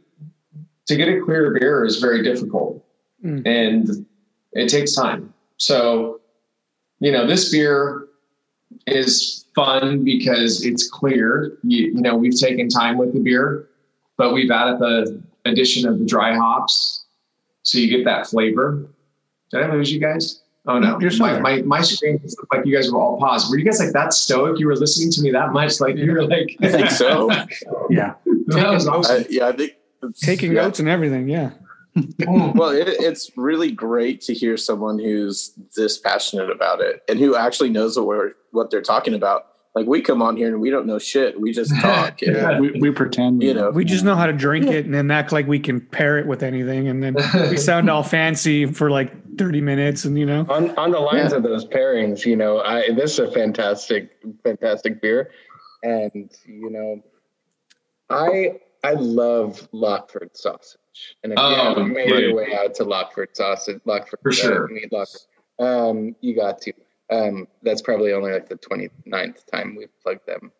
to 0.86 0.96
get 0.96 1.08
a 1.08 1.20
clear 1.20 1.58
beer 1.58 1.84
is 1.84 1.98
very 1.98 2.22
difficult 2.22 2.82
Mm. 3.24 3.46
and 3.46 4.06
it 4.52 4.68
takes 4.68 4.94
time. 4.94 5.32
So, 5.56 6.20
you 6.98 7.12
know, 7.12 7.26
this 7.26 7.50
beer 7.50 8.08
is 8.86 9.46
fun 9.54 10.02
because 10.04 10.64
it's 10.64 10.88
clear. 10.88 11.56
You, 11.62 11.92
you 11.92 12.00
know, 12.00 12.16
we've 12.16 12.38
taken 12.38 12.68
time 12.68 12.98
with 12.98 13.12
the 13.12 13.20
beer, 13.20 13.68
but 14.16 14.34
we've 14.34 14.50
added 14.50 14.80
the 14.80 15.21
addition 15.44 15.88
of 15.88 15.98
the 15.98 16.04
dry 16.04 16.34
hops, 16.34 17.04
so 17.62 17.78
you 17.78 17.88
get 17.88 18.04
that 18.04 18.26
flavor. 18.26 18.88
Did 19.50 19.62
I 19.62 19.72
lose 19.72 19.92
you 19.92 20.00
guys? 20.00 20.42
Oh 20.66 20.78
no, 20.78 20.98
You're 21.00 21.10
still 21.10 21.26
my, 21.26 21.40
my 21.40 21.62
my 21.62 21.80
screen 21.80 22.20
looked 22.22 22.54
like 22.54 22.64
you 22.64 22.74
guys 22.74 22.90
were 22.90 23.00
all 23.00 23.18
paused. 23.18 23.50
Were 23.50 23.58
you 23.58 23.64
guys 23.64 23.80
like 23.80 23.92
that 23.92 24.12
stoic? 24.12 24.60
You 24.60 24.68
were 24.68 24.76
listening 24.76 25.10
to 25.12 25.22
me 25.22 25.32
that 25.32 25.52
much? 25.52 25.80
Like 25.80 25.96
you 25.96 26.12
were 26.12 26.24
like, 26.24 26.56
I 26.60 26.68
think 26.68 26.90
so. 26.90 27.28
yeah. 27.90 28.14
that 28.46 28.70
was 28.70 28.86
awesome. 28.86 29.22
I, 29.22 29.26
yeah, 29.28 29.48
I 29.48 29.52
think 29.52 29.72
Taking 30.20 30.52
yeah. 30.52 30.62
notes 30.62 30.80
and 30.80 30.88
everything. 30.88 31.28
Yeah. 31.28 31.50
Well, 32.26 32.70
it, 32.70 32.88
it's 32.88 33.30
really 33.36 33.70
great 33.70 34.22
to 34.22 34.32
hear 34.32 34.56
someone 34.56 34.98
who's 34.98 35.52
this 35.76 35.98
passionate 35.98 36.50
about 36.50 36.80
it 36.80 37.02
and 37.06 37.18
who 37.18 37.36
actually 37.36 37.68
knows 37.68 37.98
what 37.98 38.06
we're 38.06 38.32
what 38.50 38.70
they're 38.70 38.80
talking 38.80 39.12
about. 39.12 39.48
Like 39.74 39.86
we 39.86 40.02
come 40.02 40.20
on 40.20 40.36
here 40.36 40.48
and 40.48 40.60
we 40.60 40.68
don't 40.68 40.86
know 40.86 40.98
shit. 40.98 41.40
We 41.40 41.52
just 41.52 41.74
talk. 41.80 42.20
and, 42.22 42.60
we, 42.60 42.72
we 42.78 42.90
pretend 42.90 43.42
You 43.42 43.54
know, 43.54 43.70
We 43.70 43.84
just 43.84 44.04
know 44.04 44.14
how 44.14 44.26
to 44.26 44.32
drink 44.32 44.66
it 44.66 44.84
and 44.84 44.92
then 44.94 45.10
act 45.10 45.32
like 45.32 45.46
we 45.46 45.58
can 45.58 45.80
pair 45.80 46.18
it 46.18 46.26
with 46.26 46.42
anything. 46.42 46.88
And 46.88 47.02
then 47.02 47.14
we 47.50 47.56
sound 47.56 47.88
all 47.88 48.02
fancy 48.02 48.66
for 48.66 48.90
like 48.90 49.12
30 49.38 49.60
minutes 49.62 50.04
and, 50.04 50.18
you 50.18 50.26
know, 50.26 50.44
on 50.50 50.76
on 50.78 50.90
the 50.90 50.98
lines 51.00 51.32
of 51.32 51.42
those 51.42 51.64
pairings, 51.64 52.26
you 52.26 52.36
know, 52.36 52.60
I 52.60 52.90
this 52.92 53.12
is 53.12 53.18
a 53.20 53.30
fantastic, 53.30 54.10
fantastic 54.44 55.00
beer, 55.00 55.30
and 55.82 56.30
you 56.44 56.68
know, 56.70 57.02
I 58.10 58.60
I 58.84 58.92
love 58.92 59.68
Lockeford 59.72 60.36
sausage, 60.36 60.76
and 61.22 61.32
again, 61.32 61.44
Oh, 61.44 61.78
you 61.80 61.86
made 61.94 62.10
right. 62.10 62.22
your 62.24 62.34
way 62.34 62.54
out 62.54 62.74
to 62.74 62.84
Lockeford 62.84 63.28
sausage, 63.34 63.80
Lockeford 63.86 64.20
For 64.22 64.32
sure. 64.32 64.68
meat 64.68 64.90
Lockeford. 64.92 65.26
Um, 65.58 66.16
you 66.20 66.34
got 66.36 66.60
to. 66.62 66.72
Um, 67.10 67.46
that's 67.62 67.82
probably 67.82 68.12
only 68.12 68.32
like 68.32 68.48
the 68.48 68.56
29th 68.56 69.44
time 69.46 69.74
we've 69.76 69.88
plugged 70.02 70.26
them 70.26 70.52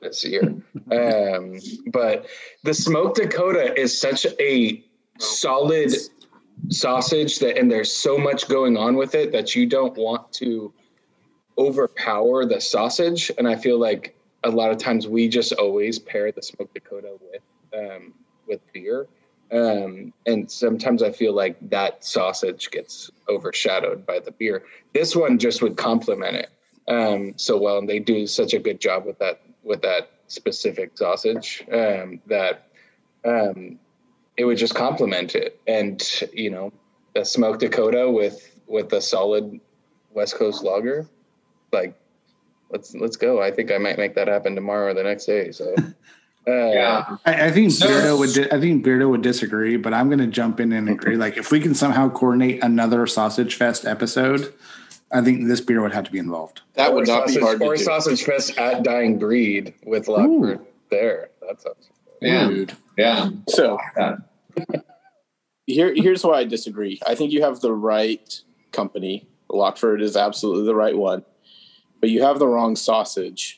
this 0.00 0.24
year. 0.24 0.42
um, 0.90 1.58
but 1.92 2.26
the 2.62 2.72
smoked 2.72 3.16
Dakota 3.16 3.78
is 3.78 3.98
such 3.98 4.26
a 4.40 4.84
solid 5.18 5.92
sausage 6.68 7.38
that 7.38 7.56
and 7.56 7.70
there's 7.70 7.92
so 7.92 8.18
much 8.18 8.48
going 8.48 8.76
on 8.76 8.96
with 8.96 9.14
it 9.14 9.32
that 9.32 9.54
you 9.54 9.66
don't 9.66 9.96
want 9.96 10.30
to 10.32 10.72
overpower 11.56 12.44
the 12.44 12.60
sausage 12.60 13.30
and 13.38 13.48
i 13.48 13.54
feel 13.54 13.78
like 13.78 14.16
a 14.44 14.50
lot 14.50 14.70
of 14.70 14.78
times 14.78 15.08
we 15.08 15.28
just 15.28 15.52
always 15.54 15.98
pair 15.98 16.30
the 16.32 16.42
smoked 16.42 16.74
dakota 16.74 17.16
with 17.32 17.42
um, 17.74 18.12
with 18.46 18.60
beer 18.72 19.08
um, 19.52 20.12
and 20.26 20.50
sometimes 20.50 21.02
i 21.02 21.10
feel 21.10 21.34
like 21.34 21.56
that 21.70 22.04
sausage 22.04 22.70
gets 22.70 23.10
overshadowed 23.28 24.06
by 24.06 24.18
the 24.18 24.32
beer. 24.32 24.64
This 24.94 25.14
one 25.14 25.38
just 25.38 25.62
would 25.62 25.76
complement 25.76 26.36
it 26.36 26.50
um, 26.88 27.34
so 27.36 27.58
well 27.58 27.78
and 27.78 27.88
they 27.88 27.98
do 27.98 28.26
such 28.26 28.54
a 28.54 28.58
good 28.58 28.80
job 28.80 29.04
with 29.04 29.18
that 29.18 29.42
with 29.62 29.82
that 29.82 30.10
specific 30.28 30.96
sausage 30.96 31.64
um, 31.72 32.20
that 32.26 32.68
um, 33.24 33.78
it 34.36 34.44
would 34.44 34.58
just 34.58 34.74
complement 34.74 35.34
it. 35.34 35.60
And 35.66 36.02
you 36.32 36.50
know 36.50 36.72
a 37.14 37.24
smoked 37.24 37.60
dakota 37.60 38.10
with 38.10 38.58
with 38.66 38.92
a 38.92 39.00
solid 39.00 39.60
west 40.12 40.36
coast 40.36 40.62
lager 40.62 41.06
like 41.72 41.94
let's 42.70 42.94
let's 42.94 43.16
go. 43.16 43.42
I 43.42 43.50
think 43.50 43.70
i 43.70 43.78
might 43.78 43.98
make 43.98 44.14
that 44.14 44.28
happen 44.28 44.54
tomorrow 44.54 44.90
or 44.90 44.94
the 44.94 45.02
next 45.02 45.26
day 45.26 45.52
so 45.52 45.74
uh, 46.46 46.50
Yeah. 46.52 47.16
I, 47.26 47.46
I 47.46 47.50
think 47.50 47.72
So- 47.72 47.86
Beardo 47.88 48.18
would. 48.18 48.32
Di- 48.34 48.50
I 48.50 48.60
think 48.60 48.84
Beardo 48.84 49.10
would 49.10 49.22
disagree, 49.22 49.76
but 49.76 49.92
I'm 49.94 50.08
going 50.08 50.18
to 50.20 50.26
jump 50.26 50.60
in 50.60 50.72
and 50.72 50.88
agree. 50.88 51.16
Like, 51.16 51.36
if 51.36 51.50
we 51.50 51.60
can 51.60 51.74
somehow 51.74 52.08
coordinate 52.10 52.62
another 52.62 53.06
Sausage 53.06 53.54
Fest 53.56 53.84
episode, 53.86 54.52
I 55.10 55.20
think 55.22 55.46
this 55.48 55.60
beer 55.60 55.80
would 55.82 55.92
have 55.92 56.04
to 56.04 56.12
be 56.12 56.18
involved. 56.18 56.60
that 56.74 56.90
or 56.90 56.96
would 56.96 57.06
not 57.08 57.26
be 57.26 57.32
sausage, 57.32 57.42
hard 57.42 57.62
or 57.62 57.72
to 57.72 57.78
do. 57.78 57.84
sausage 57.84 58.22
fest 58.24 58.58
at 58.58 58.82
dying 58.82 59.18
breed 59.18 59.74
with 59.86 60.06
lockeford 60.06 60.60
there 60.90 61.30
that 61.46 61.60
sounds 61.62 61.88
Yeah, 62.20 62.48
Dude. 62.48 62.72
yeah. 62.98 63.30
So 63.48 63.78
Yeah. 63.96 64.16
here, 65.66 65.92
here's 65.94 66.24
why 66.24 66.38
I 66.40 66.44
disagree. 66.44 67.00
I 67.06 67.14
think 67.14 67.32
you 67.32 67.42
have 67.42 67.60
the 67.60 67.72
right 67.72 68.40
company. 68.72 69.26
Lockeford 69.50 70.02
is 70.02 70.16
absolutely 70.16 70.64
the 70.66 70.74
right 70.74 70.96
one, 70.96 71.24
but 72.00 72.10
you 72.10 72.22
have 72.22 72.38
the 72.38 72.46
wrong 72.46 72.76
sausage. 72.76 73.57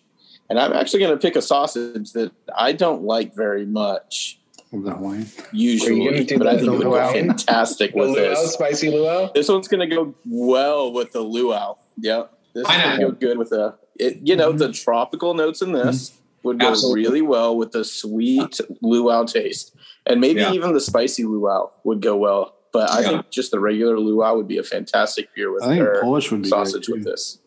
And 0.51 0.59
I'm 0.59 0.73
actually 0.73 1.01
going 1.01 1.13
to 1.13 1.17
pick 1.19 1.37
a 1.37 1.43
sausage 1.43 2.13
that 2.13 2.33
I 2.57 2.73
don't 2.73 3.05
like 3.05 3.35
very 3.35 3.65
much 3.65 4.39
Hawaiian. 4.73 5.27
usually, 5.53 6.05
gonna 6.05 6.25
do 6.25 6.39
but 6.39 6.45
the- 6.45 6.51
I 6.51 6.55
think 6.57 6.67
the 6.67 6.73
it 6.73 6.79
would 6.79 6.85
go 6.85 7.13
fantastic 7.13 7.95
with 7.95 8.11
luau, 8.11 8.15
this. 8.17 8.53
spicy 8.55 8.91
luau 8.91 9.31
This 9.35 9.49
one's 9.49 9.69
going 9.69 9.89
to 9.89 9.95
go 9.97 10.15
well 10.27 10.93
with 10.93 11.13
the 11.13 11.21
luau. 11.21 11.77
Yep. 11.99 12.33
This 12.55 12.69
is 12.69 12.77
going 12.77 12.99
to 13.01 13.07
go 13.07 13.11
good 13.13 13.39
with 13.39 13.51
the, 13.51 13.77
it, 13.99 14.19
you 14.25 14.35
know, 14.37 14.51
the 14.53 14.73
tropical 14.73 15.35
notes 15.35 15.63
in 15.63 15.73
this 15.73 16.19
would 16.43 16.59
go 16.59 16.69
Absolutely. 16.71 17.03
really 17.03 17.23
well 17.23 17.57
with 17.57 17.71
the 17.73 17.85
sweet 17.85 18.59
luau 18.83 19.25
taste. 19.25 19.75
And 20.07 20.21
maybe 20.21 20.41
Yeah. 20.41 20.53
even 20.53 20.73
the 20.73 20.81
spicy 20.81 21.25
luau 21.25 21.71
would 21.85 22.01
go 22.01 22.17
well. 22.17 22.55
But 22.73 22.91
I 22.91 23.01
Yeah. 23.03 23.09
think 23.09 23.31
just 23.31 23.51
the 23.53 23.61
regular 23.61 23.99
luau 24.01 24.35
would 24.37 24.49
be 24.49 24.59
a 24.59 24.63
fantastic 24.65 25.33
beer 25.35 25.53
with 25.53 25.63
I 25.63 25.77
think 25.79 25.89
Polish 26.01 26.31
would 26.33 26.43
be 26.43 26.49
sausage 26.49 26.87
good 26.87 26.97
with 26.97 27.05
this. 27.05 27.39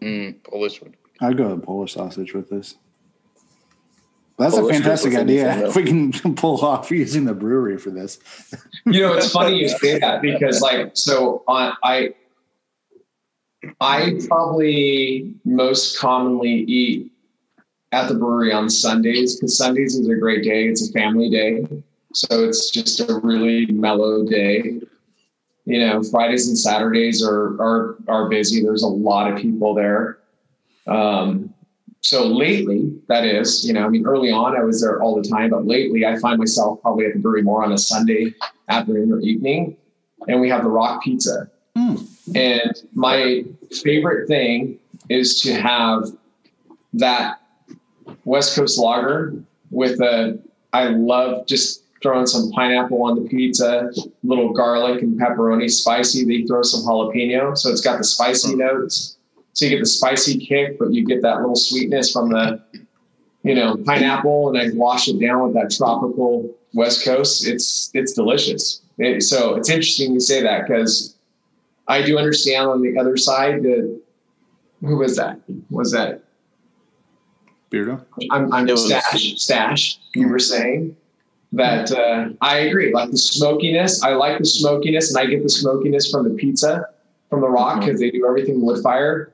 mm, 0.00 0.42
polish 0.44 0.80
would 0.80 0.94
I'd 1.22 1.36
go 1.36 1.54
with 1.54 1.64
Polish 1.64 1.94
sausage 1.94 2.34
with 2.34 2.50
this. 2.50 2.74
That's 4.38 4.56
Polish 4.56 4.76
a 4.76 4.80
fantastic 4.80 5.14
idea. 5.14 5.68
If 5.68 5.76
we 5.76 5.84
can 5.84 6.12
pull 6.34 6.64
off 6.64 6.90
using 6.90 7.24
the 7.24 7.34
brewery 7.34 7.78
for 7.78 7.90
this, 7.90 8.18
You 8.86 9.02
know, 9.02 9.14
it's 9.14 9.30
funny 9.30 9.58
you 9.58 9.68
say 9.68 10.00
that 10.00 10.20
because, 10.20 10.60
like, 10.60 10.90
so 10.94 11.44
on, 11.46 11.74
I, 11.84 12.14
I 13.80 14.18
probably 14.26 15.34
most 15.44 15.98
commonly 15.98 16.50
eat 16.50 17.12
at 17.92 18.08
the 18.08 18.14
brewery 18.14 18.52
on 18.52 18.68
Sundays 18.68 19.36
because 19.36 19.56
Sundays 19.56 19.94
is 19.94 20.08
a 20.08 20.16
great 20.16 20.42
day. 20.42 20.66
It's 20.66 20.88
a 20.88 20.92
family 20.92 21.30
day, 21.30 21.64
so 22.12 22.44
it's 22.44 22.70
just 22.70 22.98
a 23.00 23.20
really 23.22 23.66
mellow 23.66 24.26
day. 24.26 24.80
You 25.66 25.86
know, 25.86 26.02
Fridays 26.02 26.48
and 26.48 26.58
Saturdays 26.58 27.24
are 27.24 27.52
are 27.62 27.96
are 28.08 28.28
busy. 28.28 28.60
There's 28.60 28.82
a 28.82 28.88
lot 28.88 29.30
of 29.30 29.38
people 29.38 29.74
there. 29.74 30.18
Um, 30.86 31.54
so 32.00 32.26
lately, 32.26 32.92
that 33.06 33.24
is, 33.24 33.64
you 33.64 33.72
know, 33.72 33.84
I 33.84 33.88
mean, 33.88 34.04
early 34.06 34.30
on 34.30 34.56
I 34.56 34.64
was 34.64 34.80
there 34.80 35.00
all 35.00 35.20
the 35.20 35.28
time, 35.28 35.50
but 35.50 35.66
lately 35.66 36.04
I 36.04 36.18
find 36.18 36.38
myself 36.38 36.82
probably 36.82 37.06
at 37.06 37.12
the 37.14 37.20
brewery 37.20 37.42
more 37.42 37.64
on 37.64 37.72
a 37.72 37.78
Sunday 37.78 38.34
afternoon 38.68 39.12
or 39.12 39.20
evening, 39.20 39.76
and 40.26 40.40
we 40.40 40.48
have 40.48 40.64
the 40.64 40.70
rock 40.70 41.02
pizza. 41.02 41.48
And 42.34 42.72
my 42.92 43.44
favorite 43.82 44.26
thing 44.26 44.78
is 45.08 45.40
to 45.42 45.54
have 45.54 46.06
that 46.94 47.40
West 48.24 48.56
Coast 48.56 48.78
lager 48.78 49.34
with 49.70 50.00
a. 50.00 50.38
I 50.72 50.88
love 50.88 51.46
just 51.46 51.84
throwing 52.02 52.26
some 52.26 52.50
pineapple 52.50 53.02
on 53.02 53.22
the 53.22 53.28
pizza, 53.28 53.90
little 54.24 54.52
garlic 54.52 55.02
and 55.02 55.18
pepperoni, 55.20 55.70
spicy. 55.70 56.24
They 56.24 56.46
throw 56.46 56.62
some 56.62 56.80
jalapeno, 56.80 57.56
so 57.56 57.70
it's 57.70 57.80
got 57.80 57.98
the 57.98 58.04
spicy 58.04 58.56
notes. 58.56 59.18
So 59.54 59.66
you 59.66 59.70
get 59.70 59.80
the 59.80 59.86
spicy 59.86 60.38
kick, 60.38 60.78
but 60.78 60.92
you 60.92 61.04
get 61.04 61.22
that 61.22 61.36
little 61.40 61.56
sweetness 61.56 62.12
from 62.12 62.30
the, 62.30 62.62
you 63.42 63.54
know, 63.54 63.76
pineapple, 63.84 64.48
and 64.48 64.58
I 64.58 64.74
wash 64.74 65.08
it 65.08 65.20
down 65.20 65.44
with 65.44 65.54
that 65.54 65.70
tropical 65.70 66.54
West 66.72 67.04
Coast. 67.04 67.46
It's 67.46 67.90
it's 67.92 68.12
delicious. 68.12 68.82
It, 68.98 69.22
so 69.22 69.56
it's 69.56 69.68
interesting 69.68 70.12
you 70.12 70.20
say 70.20 70.42
that 70.42 70.66
because 70.66 71.16
I 71.88 72.02
do 72.02 72.18
understand 72.18 72.68
on 72.68 72.82
the 72.82 72.98
other 72.98 73.16
side 73.16 73.62
that 73.62 74.00
who 74.80 74.96
was 74.96 75.16
that? 75.16 75.38
Was 75.70 75.92
that 75.92 76.22
Beardo. 77.70 78.04
I'm, 78.30 78.52
I'm 78.52 78.66
was- 78.66 78.86
stash 78.86 79.34
stash. 79.36 79.98
You 80.14 80.28
were 80.28 80.38
saying 80.38 80.96
that 81.52 81.92
uh, 81.92 82.30
I 82.40 82.58
agree. 82.58 82.92
Like 82.92 83.10
the 83.10 83.18
smokiness, 83.18 84.02
I 84.02 84.14
like 84.14 84.38
the 84.38 84.44
smokiness, 84.44 85.14
and 85.14 85.18
I 85.18 85.30
get 85.30 85.42
the 85.42 85.50
smokiness 85.50 86.10
from 86.10 86.24
the 86.24 86.34
pizza 86.34 86.88
from 87.28 87.40
the 87.40 87.48
rock 87.48 87.80
because 87.80 87.98
they 87.98 88.10
do 88.10 88.26
everything 88.26 88.60
wood 88.60 88.82
fire. 88.82 89.32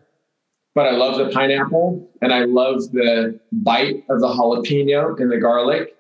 But 0.79 0.87
I 0.87 0.93
love 0.93 1.19
the 1.19 1.29
pineapple, 1.31 2.09
and 2.23 2.33
I 2.33 2.45
love 2.45 2.93
the 2.93 3.41
bite 3.51 4.05
of 4.09 4.21
the 4.21 4.29
jalapeno 4.29 5.19
and 5.19 5.29
the 5.29 5.39
garlic. 5.39 5.97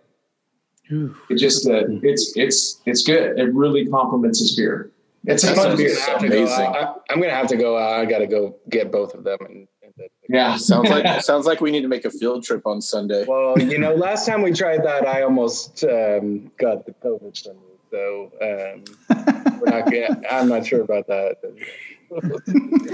Ooh. 0.92 1.16
It 1.28 1.34
just 1.34 1.68
uh, 1.68 1.82
it's 2.04 2.32
it's 2.36 2.80
it's 2.86 3.02
good. 3.02 3.40
It 3.40 3.52
really 3.52 3.86
complements 3.86 4.40
this 4.40 4.54
beer. 4.54 4.92
It's 5.24 5.42
a 5.42 5.56
fun 5.56 5.76
beer. 5.76 5.96
I'm 6.06 6.20
gonna 6.20 6.20
have 6.20 6.20
to 6.20 6.28
go 6.28 6.36
amazing. 6.36 6.66
I, 6.66 6.94
am 7.10 7.20
gonna 7.20 7.34
have 7.34 7.48
to 7.48 7.56
go 7.56 7.76
out. 7.76 7.98
I 7.98 8.04
got 8.04 8.18
to 8.18 8.28
go 8.28 8.54
get 8.70 8.92
both 8.92 9.14
of 9.14 9.24
them. 9.24 9.38
And, 9.40 9.66
and 9.82 9.92
the, 9.96 10.06
Yeah, 10.28 10.56
Sounds 10.70 10.88
like 10.88 11.22
sounds 11.22 11.44
like 11.44 11.60
we 11.60 11.72
need 11.72 11.82
to 11.82 11.88
make 11.88 12.04
a 12.04 12.10
field 12.10 12.44
trip 12.44 12.64
on 12.64 12.80
Sunday. 12.80 13.24
well, 13.26 13.58
you 13.58 13.78
know, 13.78 13.96
last 13.96 14.26
time 14.26 14.42
we 14.42 14.52
tried 14.52 14.84
that, 14.84 15.08
I 15.08 15.22
almost 15.22 15.82
um, 15.82 16.52
got 16.56 16.86
the 16.86 16.94
COVID 17.02 17.42
from 17.42 17.56
you. 17.56 17.78
So 17.90 18.30
um, 18.40 19.58
we're 19.58 19.70
not. 19.70 19.90
Gonna, 19.90 20.22
I'm 20.30 20.48
not 20.48 20.64
sure 20.64 20.82
about 20.82 21.08
that. 21.08 21.38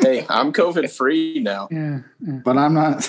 Hey, 0.02 0.26
I'm 0.28 0.52
COVID 0.52 0.90
free 0.94 1.40
now. 1.40 1.68
Yeah. 1.70 2.00
yeah. 2.20 2.40
But 2.44 2.58
I'm 2.58 2.74
not. 2.74 3.08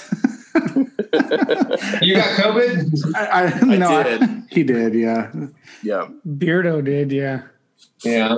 you 2.02 2.16
got 2.16 2.30
COVID. 2.40 3.16
I, 3.16 3.44
I, 3.44 3.76
no, 3.78 4.04
did. 4.04 4.22
he 4.50 4.64
did. 4.64 4.94
Yeah. 4.94 5.32
Yeah. 5.84 6.08
Beardo 6.28 6.84
did, 6.84 7.12
yeah. 7.12 7.44
Yeah. 8.04 8.38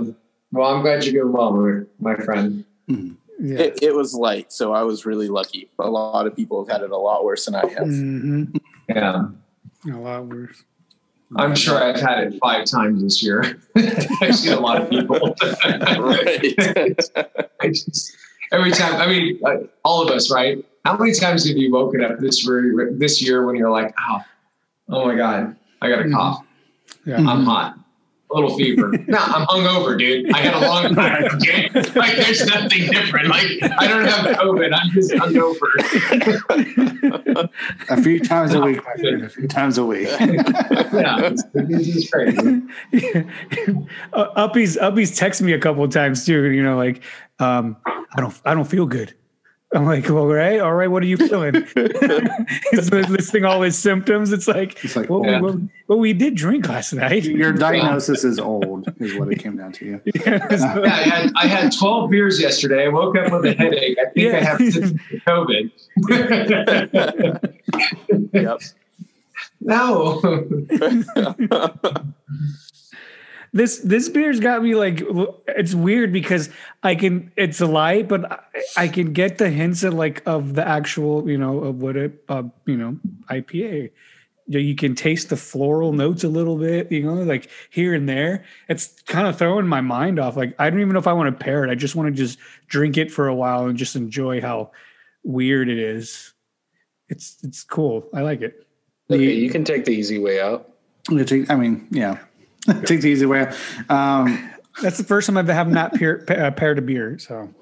Well, 0.51 0.73
I'm 0.75 0.81
glad 0.81 1.03
you're 1.05 1.23
doing 1.23 1.33
well, 1.33 1.51
my- 1.53 1.83
my 1.99 2.15
friend. 2.23 2.63
Yeah. 2.87 3.59
It, 3.59 3.79
it 3.83 3.93
was 3.95 4.13
light, 4.15 4.51
so 4.51 4.73
I 4.73 4.81
was 4.83 5.05
really 5.05 5.27
lucky. 5.27 5.69
A 5.79 5.89
lot 5.89 6.25
of 6.25 6.35
people 6.35 6.65
have 6.65 6.71
had 6.73 6.83
it 6.83 6.89
a 6.91 6.97
lot 6.97 7.23
worse 7.23 7.45
than 7.45 7.55
I 7.55 7.67
have. 7.67 7.83
hmm 7.87 8.45
Yeah. 8.89 9.27
A 9.85 9.95
lot 9.97 10.25
worse. 10.25 10.63
I'm 11.35 11.55
sure 11.55 11.81
I've 11.81 11.99
had 11.99 12.19
it 12.19 12.39
five 12.41 12.65
times 12.65 13.03
this 13.03 13.21
year. 13.21 13.59
I've 14.21 14.35
seen 14.35 14.53
a 14.53 14.59
lot 14.59 14.81
of 14.81 14.89
people. 14.89 15.35
Right. 15.99 16.55
I 17.61 17.67
just, 17.67 18.15
every 18.51 18.71
time, 18.71 18.95
I 19.01 19.07
mean, 19.07 19.37
like, 19.41 19.69
all 19.83 20.01
of 20.01 20.09
us, 20.09 20.31
right? 20.31 20.63
How 20.85 20.95
many 20.97 21.11
times 21.13 21.47
have 21.47 21.57
you 21.57 21.71
woken 21.73 22.01
up 22.03 22.19
this 22.19 22.45
year, 22.47 22.91
this 22.93 23.21
year 23.21 23.45
when 23.45 23.55
you're 23.57 23.69
like, 23.71 23.93
oh, 24.09 24.19
oh 24.89 25.05
my 25.05 25.15
God, 25.15 25.55
I 25.81 25.89
got 25.89 25.99
a 25.99 26.03
Mhm. 26.05 26.13
cough. 26.13 26.45
Yeah. 27.05 27.17
I'm 27.17 27.43
hot. 27.43 27.77
A 28.29 28.35
little 28.35 28.57
fever. 28.57 28.91
no, 29.07 29.17
I'm 29.19 29.45
hungover, 29.47 29.97
dude. 29.97 30.33
I 30.33 30.39
had 30.39 30.53
a 30.53 30.59
long 30.67 30.93
night. 30.95 31.33
Okay? 31.35 31.69
Like, 31.95 32.17
there's 32.17 32.45
nothing 32.45 32.91
different. 32.91 33.29
Like, 33.29 33.47
I 33.79 33.87
don't 33.87 34.05
have 34.05 34.35
COVID. 34.37 34.73
I'm 34.73 34.89
just 34.91 35.11
hungover. 35.11 35.67
A 37.89 38.01
few 38.01 38.19
times 38.19 38.53
a 38.53 38.59
week, 38.61 38.83
my 38.83 38.95
friend. 38.95 39.23
A 39.23 39.29
few 39.29 39.47
times 39.47 39.77
a 39.77 39.85
week. 39.85 40.09
yeah, 40.09 41.19
it's, 41.21 41.43
this 41.53 41.87
is 41.95 42.09
crazy. 42.09 42.63
uh, 44.13 44.27
Uppy's 44.35 44.77
Uppy's 44.77 45.17
texted 45.17 45.43
me 45.43 45.53
a 45.53 45.59
couple 45.59 45.83
of 45.85 45.91
times 45.91 46.25
too. 46.25 46.51
You 46.51 46.63
know, 46.63 46.75
like 46.75 47.03
um, 47.39 47.77
I 47.85 48.19
don't 48.19 48.41
I 48.43 48.53
don't 48.53 48.67
feel 48.67 48.85
good. 48.85 49.13
I'm 49.73 49.85
like, 49.85 50.07
well, 50.09 50.27
right, 50.27 50.61
all 50.61 50.73
right. 50.73 50.87
What 50.87 51.03
are 51.03 51.07
you 51.07 51.17
feeling? 51.17 51.53
He's 52.71 52.89
listing 52.91 53.43
all 53.43 53.61
his 53.61 53.77
symptoms. 53.77 54.31
It's 54.31 54.47
like, 54.47 54.81
It's 54.83 54.95
like, 54.95 55.09
well, 55.09 55.25
Yeah. 55.25 55.41
well, 55.41 55.59
well, 55.89 55.99
we 55.99 56.13
did 56.13 56.35
drink 56.35 56.69
last 56.69 56.93
night. 56.93 57.25
your 57.25 57.51
diagnosis 57.51 58.23
is 58.23 58.39
old, 58.39 58.87
is 58.99 59.15
what 59.15 59.29
it 59.29 59.39
came 59.39 59.57
down 59.57 59.73
to. 59.73 59.85
You. 59.85 60.01
Yeah, 60.05 60.47
Yeah, 60.51 60.83
I 60.85 61.01
had, 61.01 61.31
I 61.35 61.47
had 61.47 61.73
12 61.77 62.09
beers 62.09 62.39
yesterday. 62.41 62.85
I 62.85 62.87
woke 62.87 63.17
up 63.17 63.29
with 63.33 63.45
a 63.45 63.53
headache. 63.53 63.97
I 63.99 64.05
think 64.11 64.33
I 64.33 64.39
have 64.41 64.59
COVID. 65.27 65.71
yep. 68.33 68.61
no. 69.59 70.21
This 73.57 73.79
this 73.79 74.07
beer's 74.09 74.39
got 74.39 74.63
me 74.63 74.75
like 74.75 75.01
it's 75.47 75.73
weird 75.73 76.13
because 76.13 76.49
I 76.83 76.95
can 76.95 77.31
it's 77.35 77.59
light, 77.59 78.07
but 78.07 78.31
I, 78.31 78.39
I 78.77 78.87
can 78.87 79.13
get 79.13 79.37
the 79.37 79.49
hints 79.49 79.83
of 79.83 79.93
like 79.93 80.21
of 80.25 80.53
the 80.53 80.67
actual 80.67 81.29
you 81.29 81.37
know 81.37 81.59
of 81.59 81.81
what 81.81 81.95
it 81.95 82.23
uh, 82.29 82.43
you 82.65 82.77
know 82.77 82.99
IPA. 83.29 83.91
You, 84.49 84.59
you 84.59 84.75
can 84.75 84.95
taste 84.95 85.29
the 85.29 85.35
floral 85.35 85.91
notes 85.91 86.23
a 86.23 86.29
little 86.29 86.57
bit, 86.57 86.89
you 86.89 87.03
know, 87.03 87.15
like 87.15 87.49
here 87.69 87.93
and 87.93 88.07
there. 88.07 88.45
It's 88.69 89.01
kind 89.01 89.27
of 89.27 89.37
throwing 89.37 89.67
my 89.67 89.81
mind 89.81 90.19
off. 90.19 90.37
Like 90.37 90.55
I 90.59 90.69
don't 90.69 90.79
even 90.79 90.93
know 90.93 90.99
if 90.99 91.07
I 91.07 91.13
want 91.13 91.37
to 91.37 91.43
pair 91.43 91.65
it. 91.65 91.71
I 91.71 91.75
just 91.75 91.95
want 91.95 92.07
to 92.07 92.15
just 92.15 92.39
drink 92.67 92.97
it 92.97 93.11
for 93.11 93.27
a 93.27 93.35
while 93.35 93.65
and 93.65 93.77
just 93.77 93.95
enjoy 93.95 94.39
how 94.39 94.71
weird 95.23 95.67
it 95.67 95.79
is. 95.79 96.33
It's 97.09 97.37
it's 97.43 97.63
cool. 97.63 98.07
I 98.13 98.21
like 98.21 98.41
it. 98.41 98.67
Okay, 99.09 99.33
you 99.33 99.49
can 99.49 99.63
take 99.63 99.85
the 99.85 99.91
easy 99.91 100.19
way 100.19 100.41
out. 100.41 100.73
Take- 101.25 101.49
I 101.49 101.55
mean, 101.55 101.87
yeah. 101.91 102.19
Take 102.85 103.01
the 103.01 103.09
easy 103.09 103.25
way. 103.25 103.47
out. 103.47 103.55
Um, 103.89 104.51
That's 104.81 104.97
the 104.97 105.03
first 105.03 105.27
time 105.27 105.37
I've 105.37 105.47
have 105.47 105.69
not 105.69 105.93
pair, 105.95 106.19
pa- 106.19 106.33
uh, 106.33 106.51
paired 106.51 106.77
a 106.77 106.81
beer. 106.81 107.17
So 107.19 107.53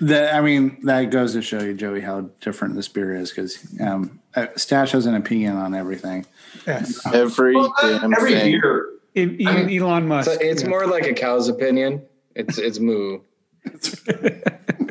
that 0.00 0.34
I 0.34 0.40
mean, 0.40 0.78
that 0.84 1.10
goes 1.10 1.32
to 1.32 1.42
show 1.42 1.60
you, 1.60 1.74
Joey, 1.74 2.00
how 2.00 2.30
different 2.40 2.74
this 2.76 2.88
beer 2.88 3.14
is 3.14 3.30
because 3.30 3.58
um, 3.80 4.20
uh, 4.34 4.46
Stash 4.56 4.92
has 4.92 5.06
an 5.06 5.14
opinion 5.14 5.56
on 5.56 5.74
everything. 5.74 6.24
yes, 6.66 7.04
Every 7.12 7.54
Well, 7.56 7.74
damn 7.80 8.14
every 8.14 8.32
thing. 8.34 8.60
beer. 8.60 8.88
even 9.14 9.46
I 9.48 9.64
mean, 9.64 9.82
Elon 9.82 10.06
Musk. 10.06 10.30
So 10.30 10.38
it's 10.40 10.62
yeah. 10.62 10.68
more 10.68 10.86
like 10.86 11.06
a 11.06 11.14
cow's 11.14 11.48
opinion. 11.48 12.02
It's 12.34 12.58
it's 12.58 12.78
moo. 12.78 13.20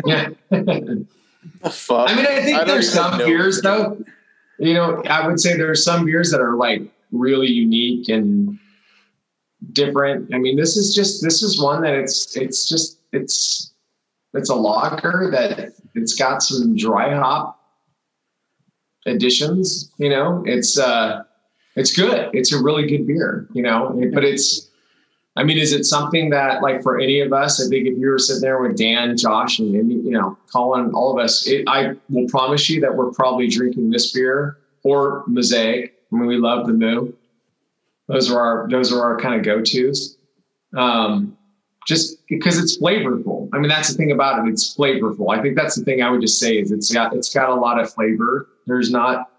Yeah. 0.05 0.29
The 0.49 1.69
fuck? 1.71 2.09
I 2.09 2.15
mean, 2.15 2.25
I 2.25 2.41
think 2.43 2.57
don't 2.57 2.67
there's 2.67 2.91
some 2.93 3.17
know. 3.17 3.25
beers 3.25 3.61
though. 3.61 4.03
You 4.59 4.73
know, 4.73 5.01
I 5.03 5.25
would 5.27 5.39
say 5.39 5.55
there's 5.57 5.83
some 5.83 6.05
beers 6.05 6.31
that 6.31 6.41
are 6.41 6.55
like 6.55 6.81
really 7.11 7.47
unique 7.47 8.09
and 8.09 8.59
different. 9.73 10.33
I 10.33 10.37
mean, 10.37 10.55
this 10.55 10.77
is 10.77 10.93
just 10.93 11.21
this 11.23 11.41
is 11.43 11.61
one 11.61 11.81
that 11.81 11.93
it's 11.93 12.35
it's 12.37 12.67
just 12.67 12.99
it's 13.11 13.73
it's 14.33 14.49
a 14.49 14.55
lager 14.55 15.29
that 15.31 15.73
it's 15.95 16.15
got 16.15 16.43
some 16.43 16.75
dry 16.75 17.13
hop 17.15 17.59
additions. 19.05 19.91
You 19.97 20.09
know, 20.09 20.43
it's 20.45 20.77
uh 20.77 21.23
it's 21.75 21.95
good. 21.95 22.29
It's 22.33 22.53
a 22.53 22.61
really 22.61 22.87
good 22.87 23.07
beer. 23.07 23.47
You 23.53 23.63
know, 23.63 23.99
but 24.13 24.23
it's 24.23 24.67
I 25.37 25.43
mean, 25.43 25.59
is 25.59 25.71
it 25.71 25.85
something 25.85 26.31
that, 26.31 26.63
like, 26.63 26.81
for 26.81 26.99
any 26.99 27.19
of 27.19 27.31
us, 27.31 27.63
I 27.63 27.69
think 27.69 27.87
if 27.87 27.95
you 27.95 28.09
were 28.09 28.17
sitting 28.17 28.41
there 28.41 28.59
with 28.59 28.75
Dan, 28.75 29.15
Josh, 29.15 29.59
and, 29.59 29.71
you 29.91 30.09
know, 30.09 30.35
Colin, 30.51 30.91
all 30.95 31.15
of 31.15 31.23
us, 31.23 31.45
it, 31.45 31.63
I 31.67 31.93
will 32.09 32.27
promise 32.27 32.67
you 32.71 32.81
that 32.81 32.95
we're 32.95 33.11
probably 33.11 33.47
drinking 33.47 33.91
this 33.91 34.11
beer 34.11 34.57
or 34.81 35.23
Mosaic. 35.27 35.93
I 36.11 36.15
mean, 36.15 36.25
we 36.25 36.37
love 36.37 36.65
the 36.65 36.73
Moo. 36.73 37.13
Those 38.07 38.31
are 38.31 38.39
our 38.39 38.67
those 38.69 38.91
are 38.91 39.01
our 39.01 39.19
kind 39.19 39.35
of 39.35 39.43
go 39.43 39.61
tos. 39.61 40.17
Um, 40.75 41.37
just 41.87 42.27
because 42.27 42.59
it's 42.59 42.77
flavorful. 42.77 43.49
I 43.53 43.59
mean, 43.59 43.69
that's 43.69 43.89
the 43.89 43.95
thing 43.95 44.11
about 44.11 44.45
it. 44.45 44.51
It's 44.51 44.75
flavorful. 44.75 45.35
I 45.35 45.41
think 45.41 45.55
that's 45.55 45.75
the 45.75 45.85
thing 45.85 46.01
I 46.01 46.11
would 46.11 46.19
just 46.19 46.37
say 46.37 46.57
is 46.57 46.71
it's 46.71 46.93
got 46.93 47.15
it's 47.15 47.33
got 47.33 47.49
a 47.49 47.55
lot 47.55 47.79
of 47.79 47.91
flavor. 47.93 48.49
There's 48.65 48.91
not 48.91 49.31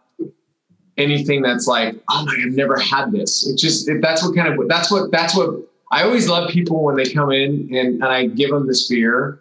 anything 0.97 1.43
that's 1.43 1.67
like, 1.67 1.95
oh 2.11 2.25
my, 2.25 2.33
I've 2.45 2.55
never 2.55 2.79
had 2.79 3.13
this. 3.13 3.47
It 3.47 3.59
just 3.59 3.89
it, 3.89 4.01
that's 4.01 4.23
what 4.23 4.35
kind 4.35 4.49
of 4.49 4.69
that's 4.69 4.91
what 4.91 5.11
that's 5.13 5.37
what 5.37 5.61
I 5.93 6.03
always 6.03 6.29
love 6.29 6.51
people 6.51 6.83
when 6.83 6.97
they 6.97 7.05
come 7.05 7.31
in 7.33 7.69
and, 7.75 8.03
and 8.03 8.05
I 8.05 8.27
give 8.27 8.51
them 8.51 8.67
this 8.67 8.89
beer. 8.89 9.41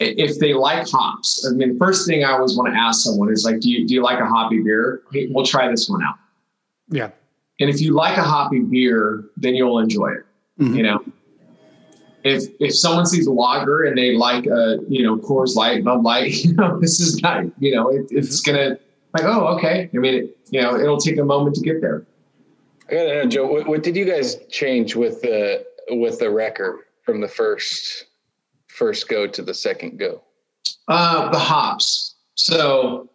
If 0.00 0.38
they 0.38 0.54
like 0.54 0.88
hops, 0.88 1.44
I 1.44 1.54
mean, 1.54 1.76
first 1.76 2.06
thing 2.06 2.22
I 2.22 2.30
always 2.30 2.56
want 2.56 2.72
to 2.72 2.78
ask 2.78 3.02
someone 3.02 3.32
is 3.32 3.44
like, 3.44 3.58
do 3.58 3.68
you 3.68 3.86
do 3.86 3.94
you 3.94 4.02
like 4.02 4.20
a 4.20 4.26
hoppy 4.26 4.62
beer? 4.62 5.02
Hey, 5.12 5.26
we'll 5.30 5.44
try 5.44 5.68
this 5.68 5.88
one 5.88 6.02
out. 6.04 6.14
yeah. 6.88 7.10
And 7.60 7.68
if 7.68 7.80
you 7.80 7.94
like 7.94 8.16
a 8.16 8.22
hoppy 8.22 8.60
beer, 8.60 9.24
then 9.36 9.54
you'll 9.54 9.78
enjoy 9.78 10.12
it. 10.12 10.24
Mhm. 10.60 10.76
You 10.76 10.82
know, 10.84 11.04
if 12.24 12.44
if 12.60 12.74
someone 12.74 13.06
sees 13.06 13.26
a 13.26 13.32
lager 13.32 13.84
and 13.84 13.96
they 13.96 14.16
like 14.16 14.46
a 14.46 14.78
you 14.88 15.02
know 15.02 15.16
Coors 15.16 15.54
Light, 15.54 15.84
Bud 15.84 16.02
Light, 16.02 16.32
you 16.44 16.54
know, 16.54 16.78
this 16.80 17.00
is 17.00 17.22
not 17.22 17.44
you 17.58 17.74
know 17.74 17.88
it, 17.88 18.06
it's 18.10 18.40
gonna 18.40 18.78
like 19.14 19.24
oh 19.24 19.56
okay. 19.56 19.90
I 19.92 19.96
mean, 19.96 20.14
it, 20.14 20.38
you 20.50 20.60
know, 20.60 20.78
it'll 20.78 20.98
take 20.98 21.18
a 21.18 21.24
moment 21.24 21.56
to 21.56 21.62
get 21.62 21.80
there. 21.80 22.06
I 22.88 22.94
gotta 22.94 23.14
know, 23.14 23.26
Joe. 23.26 23.46
What, 23.46 23.68
what 23.68 23.82
did 23.82 23.96
you 23.96 24.04
guys 24.04 24.36
change 24.50 24.96
with 24.96 25.20
the 25.22 25.64
with 25.90 26.18
the 26.18 26.30
record 26.30 26.80
from 27.02 27.20
the 27.20 27.28
first 27.28 28.06
first 28.68 29.08
go 29.08 29.26
to 29.26 29.42
the 29.42 29.54
second 29.54 29.98
go? 29.98 30.22
Uh, 30.88 31.30
the 31.30 31.38
hops. 31.38 32.14
So 32.34 33.10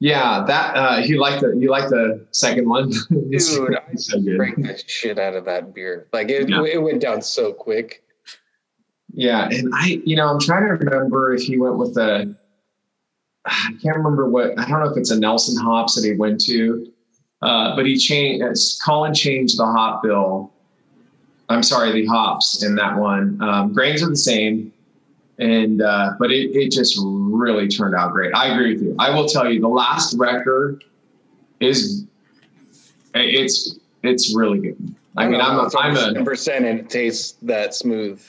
Yeah, 0.00 0.44
that 0.46 0.76
uh, 0.76 0.98
you 1.04 1.18
like 1.20 1.40
the 1.40 1.56
you 1.56 1.70
like 1.70 1.88
the 1.88 2.24
second 2.30 2.68
one. 2.68 2.90
Dude, 3.10 3.42
so 3.42 3.66
drank 3.66 4.56
the 4.56 4.80
shit 4.86 5.18
out 5.18 5.34
of 5.34 5.44
that 5.46 5.74
beer. 5.74 6.06
Like 6.12 6.30
it, 6.30 6.48
Yeah. 6.48 6.62
it 6.64 6.80
went 6.82 7.00
down 7.00 7.20
so 7.22 7.52
quick. 7.52 8.04
Yeah, 9.12 9.48
and 9.50 9.72
I, 9.74 10.00
you 10.04 10.14
know, 10.14 10.28
I'm 10.28 10.38
trying 10.38 10.66
to 10.66 10.72
remember 10.74 11.34
if 11.34 11.42
he 11.42 11.56
went 11.58 11.78
with 11.78 11.96
a. 11.96 12.32
I 13.44 13.70
can't 13.82 13.96
remember 13.96 14.28
what. 14.28 14.58
I 14.58 14.68
don't 14.68 14.84
know 14.84 14.90
if 14.90 14.96
it's 14.96 15.10
a 15.10 15.18
Nelson 15.18 15.56
hops 15.60 15.94
that 15.96 16.04
he 16.06 16.12
went 16.14 16.40
to, 16.42 16.92
uh, 17.42 17.74
but 17.74 17.86
he 17.86 17.96
changed. 17.96 18.80
Colin 18.84 19.14
changed 19.14 19.58
the 19.58 19.66
hop 19.66 20.02
bill. 20.02 20.52
I'm 21.48 21.62
sorry, 21.62 21.90
the 21.92 22.06
hops 22.06 22.62
in 22.62 22.76
that 22.76 22.96
one. 22.98 23.40
Um, 23.42 23.72
grains 23.72 24.02
are 24.02 24.10
the 24.10 24.16
same, 24.16 24.72
and 25.38 25.82
uh, 25.82 26.12
but 26.18 26.30
it 26.30 26.50
it 26.56 26.72
just 26.72 26.98
really 27.00 27.68
turned 27.68 27.94
out 27.94 28.12
great. 28.12 28.34
I 28.34 28.48
agree 28.48 28.74
with 28.74 28.82
you. 28.82 28.96
I 28.98 29.10
will 29.10 29.28
tell 29.28 29.50
you, 29.50 29.60
the 29.60 29.68
last 29.68 30.16
record 30.18 30.84
is 31.60 32.04
it's 33.14 33.78
it's 34.02 34.34
really 34.34 34.58
good. 34.60 34.94
I 35.16 35.26
mean, 35.26 35.40
I'm 35.40 35.58
a, 35.58 35.68
I'm 35.78 36.16
a 36.16 36.24
percent 36.24 36.64
and 36.64 36.80
it 36.80 36.90
tastes 36.90 37.36
that 37.42 37.74
smooth. 37.74 38.22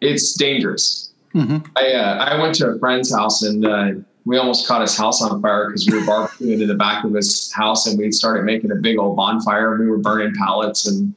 it's 0.00 0.34
dangerous. 0.34 1.12
Mhm. 1.34 1.66
I 1.76 1.92
uh, 1.92 2.24
I 2.24 2.40
went 2.40 2.54
to 2.56 2.68
a 2.68 2.78
friend's 2.78 3.12
house 3.12 3.42
and 3.42 3.66
uh, 3.66 3.90
we 4.24 4.38
almost 4.38 4.66
caught 4.66 4.80
his 4.80 4.96
house 4.96 5.20
on 5.20 5.42
fire 5.42 5.66
because 5.68 5.86
we 5.86 5.98
were 5.98 6.04
barbecuing 6.04 6.62
in 6.62 6.68
the 6.68 6.74
back 6.74 7.04
of 7.04 7.12
his 7.12 7.52
house 7.52 7.86
and 7.86 7.98
we 7.98 8.10
started 8.12 8.44
making 8.44 8.70
a 8.70 8.76
big 8.76 8.98
old 8.98 9.16
bonfire 9.16 9.74
and 9.74 9.84
we 9.84 9.90
were 9.90 9.98
burning 9.98 10.32
pallets 10.36 10.86
and 10.86 11.14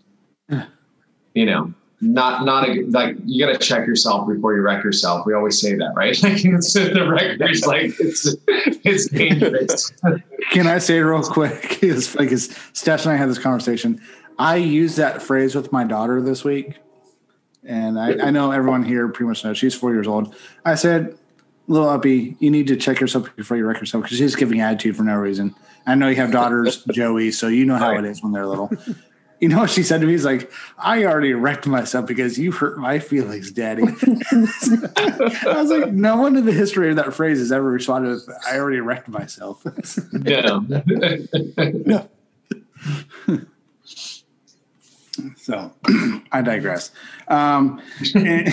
you 1.33 1.45
know 1.45 1.71
not 1.99 2.45
not 2.45 2.69
a 2.69 2.83
like 2.89 3.15
you 3.25 3.43
got 3.43 3.51
to 3.51 3.57
check 3.57 3.87
yourself 3.87 4.27
before 4.27 4.55
you 4.55 4.61
wreck 4.61 4.83
yourself. 4.83 5.25
We 5.25 5.33
always 5.33 5.59
say 5.59 5.75
that, 5.75 5.93
right? 5.95 6.17
Like 6.27 6.43
it's, 6.43 6.73
the 6.73 7.07
record's 7.09 7.65
like 7.65 7.93
it's 7.99 8.35
it's 8.47 9.09
dangerous. 9.09 9.91
Can 10.51 10.67
I 10.67 10.77
say 10.77 10.99
real 10.99 11.23
quick? 11.23 11.81
Is 11.83 12.15
like, 12.15 12.31
is 12.31 12.55
Steph 12.73 13.03
and 13.05 13.13
I 13.13 13.15
had 13.15 13.29
this 13.29 13.39
conversation. 13.39 14.01
I 14.37 14.57
used 14.57 14.97
that 14.97 15.21
phrase 15.21 15.55
with 15.55 15.71
my 15.71 15.83
daughter 15.83 16.21
this 16.21 16.43
week, 16.43 16.77
and 17.63 17.99
I, 17.99 18.27
I 18.27 18.31
know 18.31 18.51
everyone 18.51 18.83
here 18.83 19.07
pretty 19.07 19.29
much 19.29 19.43
knows 19.43 19.57
she's 19.57 19.73
four 19.73 19.93
years 19.93 20.07
old. 20.07 20.35
I 20.65 20.75
said, 20.75 21.17
"Little 21.67 21.89
Uppy, 21.89 22.35
you 22.39 22.51
need 22.51 22.67
to 22.67 22.75
check 22.75 22.99
yourself 22.99 23.35
before 23.35 23.57
you 23.57 23.65
wreck 23.65 23.79
yourself 23.79 24.03
because 24.03 24.17
she's 24.17 24.35
giving 24.35 24.61
attitude 24.61 24.95
for 24.95 25.03
no 25.03 25.15
reason." 25.15 25.55
I 25.87 25.95
know 25.95 26.09
you 26.09 26.17
have 26.17 26.31
daughters, 26.31 26.83
Joey, 26.91 27.31
so 27.31 27.47
you 27.47 27.65
know 27.65 27.77
how 27.77 27.97
it 27.97 28.03
is 28.03 28.21
when 28.21 28.33
they're 28.33 28.45
little. 28.45 28.69
You 29.39 29.49
know 29.49 29.59
what 29.59 29.69
she 29.69 29.83
said 29.83 30.01
to 30.01 30.07
me? 30.07 30.13
He's 30.13 30.25
like, 30.25 30.51
I 30.79 31.05
already 31.05 31.33
wrecked 31.33 31.67
myself 31.67 32.07
because 32.07 32.39
you 32.39 32.51
hurt 32.51 32.79
my 32.79 32.97
feelings, 32.97 33.51
Daddy. 33.51 33.83
I 34.31 35.53
was 35.55 35.69
like, 35.69 35.91
no 35.91 36.17
one 36.17 36.35
in 36.37 36.45
the 36.45 36.51
history 36.51 36.89
of 36.89 36.95
that 36.95 37.13
phrase 37.13 37.37
has 37.37 37.51
ever 37.51 37.69
responded 37.69 38.09
with, 38.09 38.29
I 38.49 38.57
already 38.57 38.79
wrecked 38.79 39.07
myself. 39.09 39.63
Yeah. 40.25 42.05
So 45.37 45.73
I 46.31 46.41
digress. 46.41 46.91
Um, 47.27 47.81
in, 48.13 48.51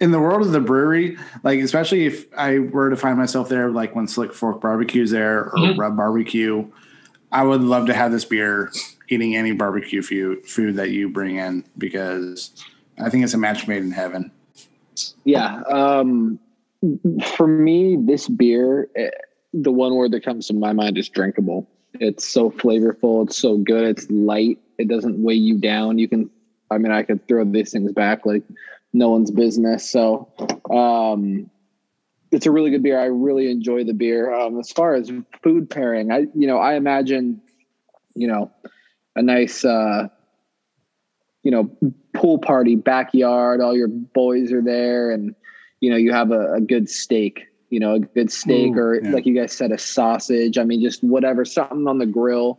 in 0.00 0.10
the 0.10 0.18
world 0.18 0.42
of 0.46 0.52
the 0.52 0.60
brewery, 0.60 1.18
like 1.42 1.60
especially 1.60 2.06
if 2.06 2.26
I 2.36 2.58
were 2.60 2.88
to 2.90 2.96
find 2.96 3.18
myself 3.18 3.48
there, 3.48 3.70
like 3.70 3.94
when 3.94 4.08
Slick 4.08 4.32
Fork 4.32 4.60
Barbecue's 4.60 5.10
there 5.10 5.44
or 5.44 5.52
Mhm. 5.58 5.78
Rub 5.78 5.96
Barbecue, 5.96 6.66
I 7.30 7.42
would 7.44 7.60
love 7.62 7.86
to 7.86 7.94
have 7.94 8.10
this 8.10 8.24
beer 8.24 8.72
eating 9.08 9.36
any 9.36 9.52
barbecue 9.52 10.02
food, 10.02 10.46
food 10.46 10.76
that 10.76 10.90
you 10.90 11.08
bring 11.08 11.36
in 11.36 11.64
because 11.76 12.64
I 12.98 13.08
think 13.10 13.24
it's 13.24 13.34
a 13.34 13.38
match 13.38 13.66
made 13.66 13.82
in 13.82 13.90
heaven. 13.90 14.30
Yeah. 15.24 15.62
Um, 15.62 16.38
for 17.36 17.46
me, 17.46 17.96
this 18.00 18.28
beer, 18.28 18.88
eh, 18.96 19.10
the 19.52 19.72
one 19.72 19.94
word 19.94 20.12
that 20.12 20.24
comes 20.24 20.46
to 20.48 20.54
my 20.54 20.72
mind 20.72 20.98
is 20.98 21.08
drinkable. 21.08 21.68
It's 21.94 22.28
so 22.28 22.50
flavorful. 22.50 23.26
It's 23.26 23.36
so 23.36 23.56
good. 23.56 23.84
It's 23.84 24.10
light. 24.10 24.58
It 24.78 24.88
doesn't 24.88 25.20
weigh 25.22 25.34
you 25.34 25.58
down. 25.58 25.98
You 25.98 26.08
can, 26.08 26.30
I 26.70 26.78
mean, 26.78 26.92
I 26.92 27.02
could 27.02 27.26
throw 27.26 27.44
these 27.44 27.72
things 27.72 27.92
back 27.92 28.26
like 28.26 28.42
no 28.92 29.10
one's 29.10 29.30
business. 29.30 29.88
So, 29.88 30.28
um, 30.70 31.50
it's 32.30 32.44
a 32.44 32.50
really 32.50 32.70
good 32.70 32.82
beer. 32.82 33.00
I 33.00 33.06
really 33.06 33.50
enjoy 33.50 33.84
the 33.84 33.94
beer. 33.94 34.32
Um, 34.34 34.60
as 34.60 34.70
far 34.70 34.94
as 34.94 35.10
food 35.42 35.70
pairing, 35.70 36.12
I, 36.12 36.26
you 36.34 36.46
know, 36.46 36.58
I 36.58 36.74
imagine, 36.74 37.40
you 38.14 38.28
know, 38.28 38.50
a 39.16 39.22
nice, 39.22 39.64
uh, 39.64 40.08
you 41.42 41.50
know, 41.50 41.70
pool 42.14 42.38
party, 42.38 42.74
backyard, 42.74 43.60
all 43.60 43.76
your 43.76 43.88
boys 43.88 44.52
are 44.52 44.62
there 44.62 45.10
and, 45.10 45.34
you 45.80 45.90
know, 45.90 45.96
you 45.96 46.12
have 46.12 46.30
a, 46.30 46.54
a 46.54 46.60
good 46.60 46.88
steak, 46.88 47.46
you 47.70 47.80
know, 47.80 47.94
a 47.94 48.00
good 48.00 48.30
steak 48.30 48.74
Ooh, 48.76 48.80
or 48.80 49.00
yeah. 49.00 49.10
like 49.10 49.26
you 49.26 49.34
guys 49.34 49.52
said, 49.52 49.72
a 49.72 49.78
sausage. 49.78 50.58
I 50.58 50.64
mean, 50.64 50.82
just 50.82 51.02
whatever, 51.02 51.44
something 51.44 51.86
on 51.86 51.98
the 51.98 52.06
grill. 52.06 52.58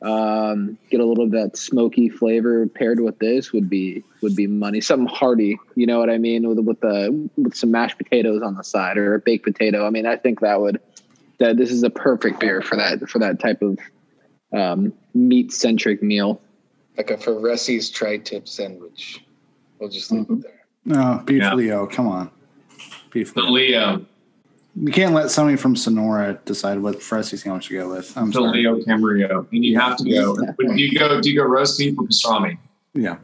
Um, 0.00 0.78
get 0.90 1.00
a 1.00 1.04
little 1.04 1.24
of 1.24 1.32
that 1.32 1.56
smoky 1.56 2.08
flavor 2.08 2.68
paired 2.68 3.00
with 3.00 3.18
this 3.18 3.52
would 3.52 3.68
be 3.68 4.04
would 4.22 4.36
be 4.36 4.46
money. 4.46 4.80
Something 4.80 5.08
hearty, 5.08 5.58
you 5.74 5.86
know 5.86 5.98
what 5.98 6.08
I 6.08 6.18
mean, 6.18 6.46
with 6.46 6.60
with 6.60 6.80
the 6.80 7.28
with 7.36 7.56
some 7.56 7.72
mashed 7.72 7.98
potatoes 7.98 8.40
on 8.40 8.54
the 8.54 8.62
side 8.62 8.96
or 8.96 9.14
a 9.14 9.18
baked 9.18 9.44
potato. 9.44 9.84
I 9.84 9.90
mean, 9.90 10.06
I 10.06 10.14
think 10.14 10.38
that 10.40 10.60
would 10.60 10.80
that 11.38 11.56
this 11.56 11.72
is 11.72 11.82
a 11.82 11.90
perfect 11.90 12.38
beer 12.38 12.62
for 12.62 12.76
that 12.76 13.08
for 13.10 13.18
that 13.18 13.40
type 13.40 13.60
of 13.60 13.78
um, 14.52 14.92
meat 15.14 15.52
centric 15.52 16.02
meal. 16.02 16.40
Like 16.96 17.10
a 17.10 17.16
Ferresi's 17.16 17.90
tri-tip 17.90 18.48
sandwich. 18.48 19.22
We'll 19.78 19.88
just 19.88 20.10
leave 20.10 20.26
it 20.28 20.42
there. 20.42 20.64
No, 20.84 21.22
beef 21.24 21.42
Yeah. 21.42 21.54
Leo, 21.54 21.86
come 21.86 22.08
on. 22.08 22.30
Beef 23.10 23.34
The 23.34 23.42
Leo. 23.42 23.50
Leo, 23.52 24.06
You 24.80 24.92
can't 24.92 25.14
let 25.14 25.30
somebody 25.30 25.56
from 25.56 25.76
Sonora 25.76 26.40
decide 26.44 26.80
what 26.80 27.00
Frosty 27.02 27.36
sandwich 27.36 27.68
to 27.68 27.74
go 27.74 27.88
with. 27.90 28.16
I'm 28.16 28.30
the 28.30 28.34
sorry. 28.34 28.62
Leo 28.62 28.78
Camarillo, 28.80 29.46
and 29.52 29.64
you 29.64 29.78
have 29.78 29.96
to 29.98 30.10
go. 30.10 30.34
When 30.56 30.76
do 30.76 30.82
you 30.82 30.98
go? 30.98 31.20
Do 31.20 31.30
you 31.30 31.38
go 31.38 31.44
roast 31.44 31.78
beef 31.78 31.96
or 31.98 32.04
pastrami? 32.04 32.58
Yeah. 32.94 33.16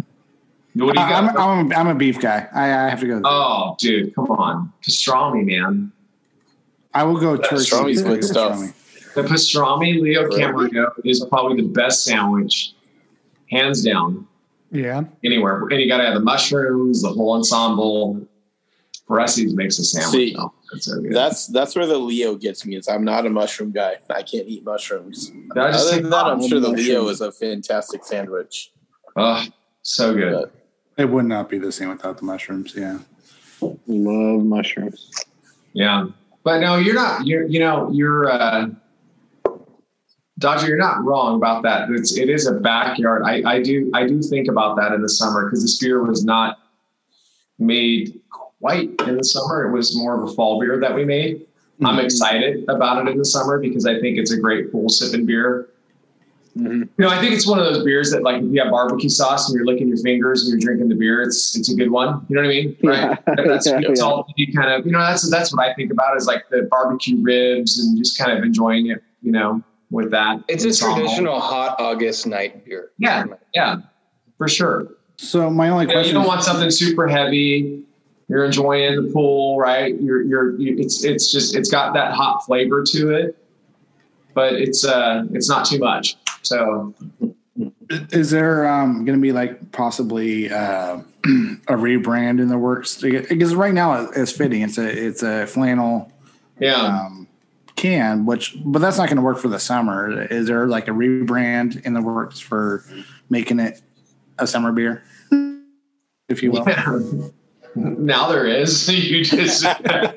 What 0.75 0.95
do 0.95 1.01
you 1.01 1.07
I- 1.07 1.13
I'm. 1.19 1.37
I'm, 1.39 1.73
a, 1.73 1.75
I'm 1.75 1.87
a 1.89 1.95
beef 1.95 2.21
guy. 2.21 2.49
I, 2.53 2.65
I 2.65 2.89
have 2.91 3.01
to 3.01 3.07
go. 3.07 3.21
Oh, 3.25 3.77
dude, 3.79 4.15
come 4.15 4.31
on, 4.31 4.73
pastrami, 4.83 5.45
man. 5.45 5.93
I 6.93 7.03
will 7.05 7.19
go 7.19 7.37
turkey. 7.37 7.57
pastrami's 7.57 8.03
before 8.03 8.15
good 8.17 8.21
go 8.23 8.27
stuff. 8.27 8.84
Pastrami. 9.23 9.29
The 9.29 9.35
pastrami 9.35 10.01
Leo 10.01 10.23
Really? 10.25 10.41
Camarillo 10.43 10.93
is 11.05 11.25
probably 11.29 11.63
the 11.63 11.69
best 11.69 12.05
sandwich, 12.05 12.75
hands 13.51 13.83
down, 13.83 14.27
Yeah. 14.71 15.05
anywhere. 15.25 15.67
And 15.71 15.81
you 15.81 15.89
got 15.89 15.99
to 15.99 16.05
have 16.05 16.15
the 16.15 16.21
mushrooms, 16.21 17.03
the 17.03 17.09
whole 17.09 17.35
ensemble. 17.35 18.27
Ferresi's 19.09 19.55
makes 19.55 19.79
a 19.79 19.85
sandwich. 19.85 20.31
See, 20.31 20.35
though. 20.35 20.53
That's 20.73 20.87
so. 20.87 21.03
That's 21.11 21.47
that's 21.49 21.77
where 21.77 21.87
the 21.87 21.99
Leo 21.99 22.37
gets 22.37 22.65
me. 22.65 22.77
Is 22.77 22.89
I'm 22.89 23.05
not 23.05 23.27
a 23.27 23.31
mushroom 23.31 23.71
guy. 23.71 23.97
I 24.09 24.23
can't 24.23 24.49
eat 24.49 24.65
mushrooms. 24.65 25.31
I 25.55 25.71
just 25.71 25.81
Other 25.83 25.91
think, 25.91 26.03
than 26.03 26.11
that, 26.11 26.25
I'm 26.27 26.41
sure 26.49 26.59
the 26.59 26.71
mushroom. 26.71 26.87
Leo 26.87 27.09
is 27.09 27.21
a 27.21 27.31
fantastic 27.31 28.03
sandwich. 28.05 28.73
oh, 29.17 29.45
so 29.83 30.15
good. 30.15 30.51
It 30.97 31.11
would 31.11 31.27
not 31.27 31.51
be 31.51 31.59
the 31.59 31.71
same 31.71 31.91
without 31.91 32.17
the 32.19 32.25
mushrooms. 32.25 32.73
Yeah. 32.75 33.01
Love 33.61 34.45
mushrooms. 34.45 35.11
Yeah. 35.75 36.07
But 36.43 36.61
no, 36.61 36.77
you're 36.77 36.95
not, 36.95 37.27
you're, 37.27 37.47
you 37.47 37.59
know, 37.59 37.91
you're, 37.93 38.31
uh, 38.31 38.69
Dodger, 40.39 40.67
you're 40.67 40.77
not 40.79 41.05
wrong 41.05 41.37
about 41.37 41.63
that. 41.63 41.89
It's, 41.91 42.17
it 42.19 42.29
is 42.29 42.47
a 42.47 42.55
backyard. 42.55 43.23
I, 43.25 43.43
I 43.47 43.63
do, 43.63 43.91
I 43.95 44.07
do 44.07 44.21
think 44.21 44.49
about 44.49 44.77
that 44.77 44.93
in 44.93 45.01
the 45.01 45.09
summer 45.09 45.45
because 45.45 45.63
this 45.63 45.79
beer 45.79 46.03
was 46.03 46.25
not 46.25 46.59
made 47.59 48.21
quite 48.61 48.91
in 49.07 49.17
the 49.17 49.25
summer. 49.25 49.65
It 49.69 49.73
was 49.73 49.97
more 49.97 50.21
of 50.21 50.29
a 50.29 50.35
fall 50.35 50.61
beer 50.61 50.79
that 50.81 50.95
we 50.95 51.05
made. 51.05 51.47
I'm 51.85 51.99
excited 51.99 52.65
about 52.69 53.05
it 53.07 53.11
in 53.11 53.19
the 53.19 53.25
summer 53.25 53.59
because 53.59 53.85
I 53.87 54.01
think 54.01 54.17
it's 54.19 54.33
a 54.33 54.39
great 54.39 54.73
pool 54.73 54.89
sipping 54.89 55.27
beer. 55.27 55.69
Mhm. 56.57 56.83
You 56.83 56.89
know, 56.99 57.09
I 57.09 57.21
think 57.21 57.35
it's 57.35 57.49
one 57.49 57.59
of 57.59 57.65
those 57.65 57.85
beers 57.85 58.13
that, 58.13 58.23
like, 58.23 58.41
if 58.41 58.45
you 58.53 58.63
have 58.63 58.71
barbecue 58.71 59.09
sauce 59.09 59.49
and 59.49 59.57
you're 59.57 59.67
licking 59.67 59.89
your 59.89 59.97
fingers 59.97 60.43
and 60.43 60.51
you're 60.53 60.61
drinking 60.65 60.89
the 60.89 60.95
beer, 60.95 61.21
it's 61.23 61.57
it's 61.57 61.69
a 61.73 61.75
good 61.75 61.91
one. 61.91 62.25
You 62.29 62.37
know 62.37 62.43
what 62.43 62.49
I 62.49 62.55
mean? 62.55 62.77
Right? 62.85 63.19
Yeah. 63.27 63.35
That's, 63.45 63.67
Yeah, 63.67 63.81
that's 63.87 64.01
yeah. 64.01 64.07
all 64.07 64.27
you 64.37 64.53
kind 64.53 64.71
of, 64.73 64.87
you 64.87 64.93
know, 64.93 65.01
that's 65.01 65.29
that's 65.29 65.53
what 65.53 65.69
I 65.69 65.75
think 65.75 65.91
about 65.91 66.17
is 66.17 66.27
like 66.29 66.49
the 66.51 66.69
barbecue 66.71 67.21
ribs 67.21 67.81
and 67.81 67.99
just 67.99 68.17
kind 68.19 68.39
of 68.39 68.45
enjoying 68.45 68.87
it. 68.87 69.03
You 69.21 69.33
know, 69.33 69.63
with 69.95 70.11
that. 70.11 70.43
It's 70.49 70.65
a 70.65 70.77
traditional 70.77 71.41
hot 71.41 71.81
August 71.81 72.27
night 72.27 72.65
beer. 72.65 72.91
Yeah, 72.99 73.25
yeah, 73.55 73.77
for 74.37 74.49
sure. 74.49 74.89
So 75.17 75.49
my 75.49 75.69
only 75.69 75.87
You, 75.87 75.95
know, 75.95 76.01
you 76.01 76.13
don't 76.13 76.27
want 76.27 76.43
something 76.43 76.71
super 76.71 77.07
heavy. 77.07 77.85
You're 78.29 78.45
enjoying 78.45 78.97
the 78.97 79.13
pool, 79.13 79.59
right? 79.59 79.99
You're 80.01 80.23
you're 80.23 80.59
you, 80.59 80.77
it's 80.79 81.05
it's 81.05 81.31
just 81.31 81.55
it's 81.55 81.71
got 81.71 81.95
that 81.95 82.13
hot 82.13 82.45
flavor 82.45 82.83
to 82.83 83.11
it, 83.15 83.37
but 84.35 84.55
it's 84.55 84.85
uh 84.85 85.25
it's 85.33 85.49
not 85.49 85.65
too 85.65 85.79
much. 85.79 86.17
So 86.43 86.93
is 87.89 88.31
there 88.31 88.67
um, 88.67 89.05
going 89.05 89.17
to 89.17 89.23
be 89.23 89.33
like 89.33 89.71
possibly 89.71 90.51
uh, 90.51 90.97
a 91.25 91.75
rebrand 91.75 92.41
in 92.41 92.49
the 92.49 92.59
works? 92.59 93.01
Because 93.01 93.55
right 93.55 93.73
now 93.73 94.09
it's 94.17 94.33
fitting. 94.33 94.63
It's 94.63 94.77
a 94.77 95.07
it's 95.07 95.23
a 95.23 95.47
flannel 95.47 96.11
yeah, 96.59 96.75
um, 97.07 97.27
can, 97.77 98.27
which 98.27 98.57
but 98.65 98.81
that's 98.81 98.99
not 98.99 99.09
going 99.09 99.17
to 99.17 99.23
work 99.23 99.39
for 99.39 99.49
the 99.49 99.59
summer. 99.59 100.23
Is 100.23 100.47
there 100.47 100.67
like 100.67 100.89
a 100.89 100.93
rebrand 100.93 101.85
in 101.85 101.95
the 101.95 102.03
works 102.03 102.41
for 102.41 102.85
making 103.31 103.61
it 103.61 103.83
a 104.39 104.47
summer 104.47 104.73
beer, 104.73 105.03
if 106.29 106.43
you 106.43 106.51
will? 106.53 106.65
yeah. 106.67 106.99
Now 107.77 108.29
there 108.29 108.47
is. 108.47 108.89
You 108.95 109.25
just 109.25 109.65
No, 109.85 110.13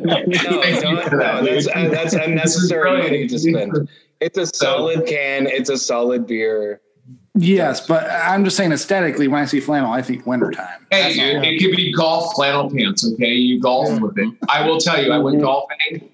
don't, 0.00 1.12
no, 1.12 1.44
that's 1.44 1.68
uh, 1.68 1.88
that's 1.90 2.14
unnecessary 2.14 3.02
money 3.02 3.28
to 3.28 3.38
spend. 3.38 3.88
It's 4.20 4.38
a 4.38 4.46
solid 4.46 5.06
can. 5.06 5.46
It's 5.46 5.68
a 5.68 5.76
solid 5.76 6.26
beer. 6.26 6.80
Yes, 7.34 7.86
but 7.86 8.08
I'm 8.10 8.44
just 8.44 8.56
saying 8.56 8.72
aesthetically, 8.72 9.26
when 9.26 9.42
I 9.42 9.46
see 9.46 9.60
flannel, 9.60 9.90
I 9.90 10.02
think 10.02 10.26
wintertime. 10.26 10.86
Hey, 10.90 11.14
dude, 11.14 11.44
it 11.44 11.60
could 11.60 11.76
be 11.76 11.92
golf 11.92 12.34
flannel 12.34 12.70
pants. 12.70 13.10
Okay, 13.12 13.34
you 13.34 13.60
golf 13.60 14.00
with 14.00 14.18
it. 14.18 14.34
I 14.48 14.66
will 14.66 14.78
tell 14.78 15.02
you, 15.02 15.12
I 15.12 15.18
went 15.18 15.40
golfing. 15.40 16.11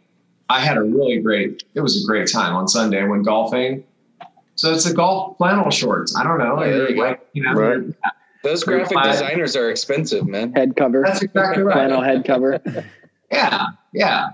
I 0.48 0.60
had 0.60 0.76
a 0.76 0.82
really 0.82 1.18
great. 1.20 1.62
It 1.74 1.80
was 1.80 2.02
a 2.02 2.06
great 2.06 2.30
time 2.30 2.54
on 2.54 2.68
Sunday. 2.68 3.00
I 3.02 3.04
went 3.04 3.24
golfing. 3.24 3.84
So 4.54 4.72
it's 4.72 4.86
a 4.86 4.94
golf 4.94 5.36
flannel 5.38 5.70
shorts. 5.70 6.16
I 6.16 6.24
don't 6.24 6.38
know. 6.38 6.56
Oh, 6.58 6.60
there 6.64 6.90
you 6.90 7.00
like, 7.02 7.26
you 7.32 7.42
know, 7.42 7.52
Right. 7.52 7.80
Those 8.44 8.62
graphic 8.64 8.92
flat. 8.92 9.12
designers 9.12 9.56
are 9.56 9.68
expensive, 9.70 10.26
man. 10.26 10.52
Head 10.52 10.74
cover, 10.76 11.02
that's 11.04 11.22
exactly 11.22 11.62
right. 11.64 11.74
flannel 11.74 12.02
head 12.02 12.24
cover. 12.24 12.60
Yeah, 13.30 13.66
yeah. 13.92 14.28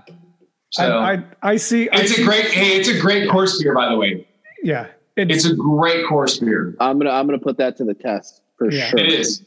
So 0.71 0.99
I, 0.99 1.11
I 1.15 1.23
I 1.43 1.55
see. 1.57 1.89
I 1.89 1.99
it's 1.99 2.11
a 2.11 2.13
see- 2.15 2.23
great. 2.23 2.45
Hey, 2.45 2.77
it's 2.77 2.87
a 2.87 2.97
great 2.97 3.29
course 3.29 3.61
beer, 3.61 3.75
by 3.75 3.89
the 3.89 3.97
way. 3.97 4.25
Yeah, 4.63 4.87
It's 5.17 5.43
a 5.45 5.53
great 5.53 6.05
course 6.07 6.39
beer. 6.39 6.75
I'm 6.79 6.97
gonna 6.97 7.09
I'm 7.11 7.25
gonna 7.25 7.37
put 7.39 7.57
that 7.57 7.75
to 7.77 7.83
the 7.83 7.93
test 7.93 8.41
for 8.57 8.71
Yeah. 8.71 8.87
sure. 8.87 8.99
It 8.99 9.11
is. 9.11 9.45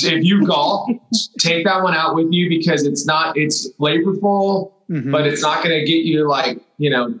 Yeah. 0.00 0.12
If 0.12 0.24
you 0.24 0.46
golf, 0.46 0.90
take 1.38 1.64
that 1.64 1.82
one 1.82 1.94
out 1.94 2.14
with 2.14 2.28
you 2.32 2.48
because 2.48 2.84
it's 2.86 3.04
not. 3.06 3.36
It's 3.36 3.70
flavorful, 3.74 4.72
Mhm. 4.90 5.12
but 5.12 5.26
it's 5.26 5.42
not 5.42 5.62
going 5.62 5.78
to 5.78 5.84
get 5.84 6.04
you 6.04 6.28
like 6.28 6.60
you 6.78 6.90
know 6.90 7.18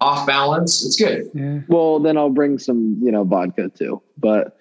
off 0.00 0.26
balance. 0.26 0.84
It's 0.84 0.96
good. 0.96 1.30
yeah. 1.34 1.60
Well, 1.68 1.98
then 1.98 2.16
I'll 2.16 2.30
bring 2.30 2.58
some, 2.58 2.98
you 3.02 3.10
know, 3.10 3.24
vodka 3.24 3.68
too. 3.70 4.02
But 4.16 4.56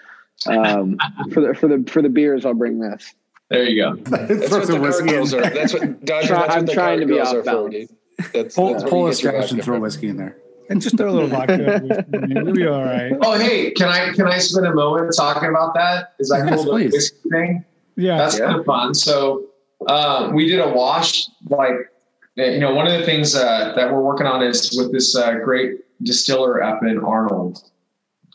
um, 0.48 0.98
for 1.32 1.42
the 1.42 1.54
for 1.54 1.68
the 1.68 1.84
for 1.90 2.02
the 2.02 2.10
beers, 2.10 2.46
I'll 2.46 2.54
bring 2.54 2.80
this. 2.80 3.14
There 3.50 3.64
you 3.64 3.82
go. 3.82 3.96
That's 3.96 4.52
what 4.52 4.68
the 4.68 4.78
car 4.78 5.02
girls 5.08 5.34
are. 5.34 5.42
That's 5.42 5.74
what 5.74 6.04
Dodger. 6.04 6.28
Try- 6.28 6.38
That's 6.40 6.50
what 6.50 6.52
I'm 6.58 6.66
the 6.66 6.74
trying 6.74 7.00
to 7.00 7.06
be 7.06 7.14
girls 7.16 7.30
off 7.30 7.36
are 7.36 7.40
for, 7.44 7.70
balance. 7.70 7.92
That's, 8.34 8.56
Pull, 8.56 8.72
that's 8.74 8.84
pull 8.84 9.06
a 9.06 9.10
get 9.12 9.18
scratch 9.18 9.52
and 9.52 9.64
throw 9.64 9.80
whiskey 9.80 10.10
in 10.10 10.18
there. 10.18 10.38
And 10.70 10.82
just 10.82 10.98
throw 10.98 11.10
a 11.10 11.12
little 11.12 11.30
vodka. 11.30 12.06
We'll 12.12 12.54
be 12.54 12.68
all 12.68 12.84
right. 12.84 13.14
Oh, 13.22 13.38
hey, 13.40 13.72
can 13.72 13.88
I 13.88 14.14
can 14.14 14.28
I 14.28 14.38
spend 14.40 14.66
a 14.66 14.74
moment 14.74 15.14
talking 15.16 15.50
about 15.50 15.74
that? 15.76 16.14
Is 16.20 16.30
that 16.30 16.48
Yes, 16.50 16.64
cool? 16.64 16.78
The 16.78 16.86
whiskey 16.86 17.30
thing. 17.30 17.66
Yeah. 17.96 18.18
That's 18.18 18.40
kind 18.40 18.60
of 18.60 18.66
fun. 18.66 18.94
So 18.94 19.48
uh, 19.88 20.32
we 20.34 20.48
did 20.48 20.60
a 20.60 20.70
wash. 20.70 21.28
Like 21.50 21.92
uh, 22.38 22.44
you 22.44 22.60
know, 22.60 22.74
one 22.74 22.88
of 22.88 22.94
the 22.94 23.06
things 23.06 23.36
uh, 23.36 23.74
that 23.76 23.92
we're 23.92 24.02
working 24.02 24.28
on 24.28 24.44
is 24.44 24.76
with 24.78 24.92
this 24.92 25.16
uh, 25.16 25.36
great 25.44 25.80
distiller 26.04 26.62
up 26.62 26.84
in 26.84 27.00
Arnold, 27.00 27.64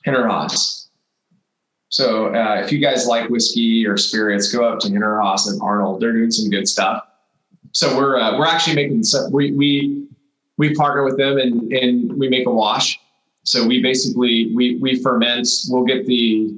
Hinterhaas. 0.06 0.88
So 1.88 2.34
uh, 2.34 2.62
if 2.64 2.72
you 2.72 2.78
guys 2.78 3.06
like 3.06 3.28
whiskey 3.28 3.86
or 3.86 3.96
spirits, 3.96 4.50
go 4.52 4.64
up 4.64 4.80
to 4.80 4.88
Hinterhaas 4.88 5.48
and 5.48 5.60
Arnold. 5.60 6.00
They're 6.00 6.12
doing 6.12 6.30
some 6.30 6.50
good 6.50 6.66
stuff. 6.66 7.04
So 7.72 7.96
we're 7.96 8.18
uh, 8.18 8.38
we're 8.38 8.46
actually 8.46 8.76
making 8.76 9.04
some, 9.04 9.30
we 9.30 9.52
we 9.52 10.01
we 10.62 10.72
partner 10.76 11.02
with 11.02 11.16
them 11.16 11.38
and 11.38 11.72
and 11.72 12.12
we 12.20 12.28
make 12.28 12.46
a 12.46 12.50
wash. 12.50 12.98
So 13.42 13.66
we 13.66 13.82
basically 13.82 14.52
we 14.54 14.76
we 14.76 14.90
ferment. 15.02 15.48
We'll 15.68 15.88
get 15.92 16.06
the 16.06 16.54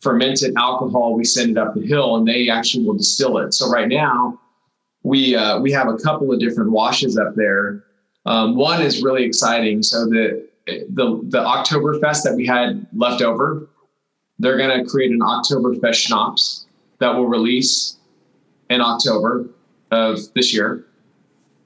fermented 0.00 0.52
alcohol. 0.56 1.14
We 1.14 1.24
send 1.24 1.50
it 1.52 1.58
up 1.58 1.74
the 1.74 1.86
hill, 1.86 2.16
and 2.16 2.26
they 2.26 2.50
actually 2.50 2.84
will 2.84 2.98
distill 3.04 3.38
it. 3.38 3.54
So 3.54 3.70
right 3.70 3.88
now, 3.88 4.40
we 5.04 5.36
uh, 5.36 5.60
we 5.60 5.70
have 5.70 5.88
a 5.88 5.96
couple 5.98 6.32
of 6.32 6.40
different 6.40 6.72
washes 6.72 7.16
up 7.16 7.36
there. 7.36 7.84
Um, 8.26 8.56
one 8.56 8.82
is 8.82 9.04
really 9.04 9.22
exciting. 9.22 9.84
So 9.84 10.06
the 10.06 10.24
the 10.66 11.06
the 11.34 11.42
Oktoberfest 11.54 12.24
that 12.24 12.34
we 12.34 12.44
had 12.44 12.84
left 12.92 13.22
over, 13.22 13.68
they're 14.40 14.58
going 14.58 14.76
to 14.76 14.84
create 14.90 15.12
an 15.12 15.20
Oktoberfest 15.20 15.94
schnapps 15.94 16.66
that 16.98 17.14
will 17.14 17.28
release 17.28 17.98
in 18.68 18.80
October 18.80 19.46
of 19.92 20.18
this 20.34 20.52
year, 20.52 20.86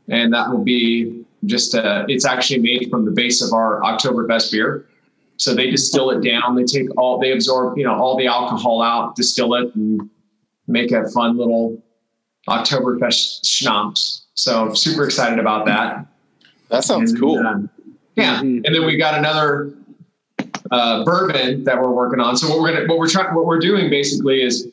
and 0.09 0.34
that 0.34 0.51
will 0.51 0.64
be 0.64 1.18
just 1.45 1.74
uh, 1.74 2.05
it's 2.09 2.24
actually 2.26 2.61
made 2.61 2.89
from 2.91 3.05
the 3.05 3.11
base 3.11 3.43
of 3.43 3.53
our 3.53 3.80
Oktoberfest 3.82 4.53
beer. 4.53 4.86
So 5.36 5.55
they 5.55 5.70
distill 5.70 6.11
it 6.11 6.22
down. 6.22 6.57
They 6.57 6.64
take 6.64 6.89
all 6.97 7.18
they 7.18 7.32
absorb, 7.32 7.78
you 7.78 7.84
know, 7.84 7.95
all 7.95 8.16
the 8.16 8.26
alcohol 8.26 8.82
out, 8.82 9.14
distill 9.14 9.55
it, 9.55 9.72
and 9.76 10.09
make 10.66 10.91
a 10.91 11.09
fun 11.11 11.36
little 11.36 11.80
Oktoberfest 12.49 13.47
schnapps. 13.47 14.26
So 14.34 14.72
super 14.74 15.05
excited 15.05 15.39
about 15.39 15.64
that. 15.66 16.07
That 16.70 16.84
sounds 16.84 17.12
And, 17.12 17.20
cool. 17.20 17.39
uh, 17.39 17.61
yeah, 18.16 18.41
Mhm. 18.41 18.62
and 18.66 18.74
then 18.74 18.84
we 18.84 18.97
got 18.97 19.16
another 19.18 19.72
uh, 20.70 21.03
bourbon 21.05 21.64
that 21.64 21.80
we're 21.80 21.91
working 21.93 22.20
on. 22.20 22.36
So 22.36 22.49
what 22.49 22.61
we're 22.61 22.72
gonna, 22.74 22.86
what 22.86 22.99
we're 22.99 23.09
trying, 23.09 23.34
what 23.34 23.47
we're 23.47 23.59
doing 23.61 23.89
basically 23.89 24.43
is, 24.43 24.68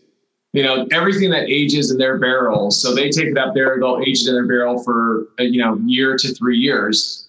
you 0.56 0.64
know, 0.64 0.88
everything 0.94 1.30
that 1.32 1.50
ages 1.50 1.92
in 1.92 1.98
their 1.98 2.18
barrels. 2.18 2.82
So 2.82 2.96
they 2.96 3.10
take 3.10 3.26
it 3.28 3.38
up 3.38 3.54
there, 3.54 3.78
they'll 3.78 4.02
age 4.08 4.22
it 4.22 4.30
in 4.30 4.36
their 4.36 4.48
barrel 4.48 4.82
for 4.82 5.28
a, 5.38 5.44
you 5.44 5.60
know 5.62 5.78
year 5.86 6.16
to 6.18 6.34
three 6.34 6.58
years, 6.58 7.28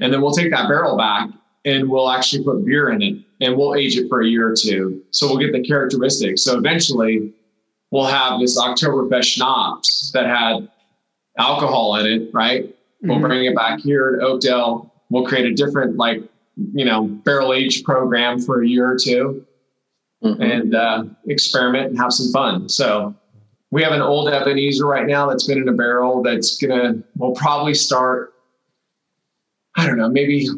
and 0.00 0.10
then 0.12 0.22
we'll 0.22 0.32
take 0.32 0.50
that 0.50 0.66
barrel 0.66 0.96
back 0.96 1.28
and 1.66 1.90
we'll 1.90 2.10
actually 2.10 2.42
put 2.42 2.64
beer 2.64 2.88
in 2.90 3.02
it 3.02 3.18
and 3.42 3.54
we'll 3.54 3.74
age 3.74 3.98
it 3.98 4.08
for 4.08 4.22
a 4.22 4.26
year 4.26 4.48
or 4.50 4.54
two. 4.58 5.02
So 5.10 5.26
we'll 5.26 5.36
get 5.36 5.52
the 5.52 5.62
characteristics. 5.62 6.42
So 6.42 6.56
eventually, 6.56 7.34
we'll 7.90 8.06
have 8.06 8.40
this 8.40 8.58
Oktoberfest 8.58 9.24
schnapps 9.24 10.10
that 10.12 10.24
had 10.26 10.68
alcohol 11.36 11.96
in 11.96 12.06
it, 12.06 12.30
right? 12.32 12.74
We'll 13.02 13.18
Mhm. 13.18 13.28
bring 13.28 13.44
it 13.44 13.54
back 13.54 13.80
here 13.80 14.16
to 14.16 14.26
Oakdale. 14.26 14.90
We'll 15.10 15.24
create 15.24 15.44
a 15.46 15.52
different, 15.54 15.96
like, 15.96 16.22
you 16.72 16.84
know, 16.86 17.04
barrel 17.04 17.52
age 17.52 17.84
program 17.84 18.40
for 18.40 18.62
a 18.62 18.66
year 18.66 18.90
or 18.90 18.96
2 18.98 19.44
Mhm. 20.24 20.40
and 20.40 20.74
uh, 20.74 21.04
experiment 21.28 21.90
and 21.90 21.98
have 21.98 22.12
some 22.12 22.32
fun. 22.32 22.68
So 22.68 23.14
we 23.70 23.82
have 23.84 23.92
an 23.92 24.02
old 24.02 24.28
Ebenezer 24.28 24.84
right 24.86 25.06
now 25.06 25.28
that's 25.28 25.46
been 25.46 25.58
in 25.58 25.68
a 25.68 25.72
barrel 25.72 26.22
that's 26.22 26.56
gonna. 26.56 26.94
We'll 27.16 27.34
probably 27.34 27.74
start. 27.74 28.34
I 29.76 29.86
don't 29.86 29.96
know, 29.96 30.08
maybe 30.08 30.48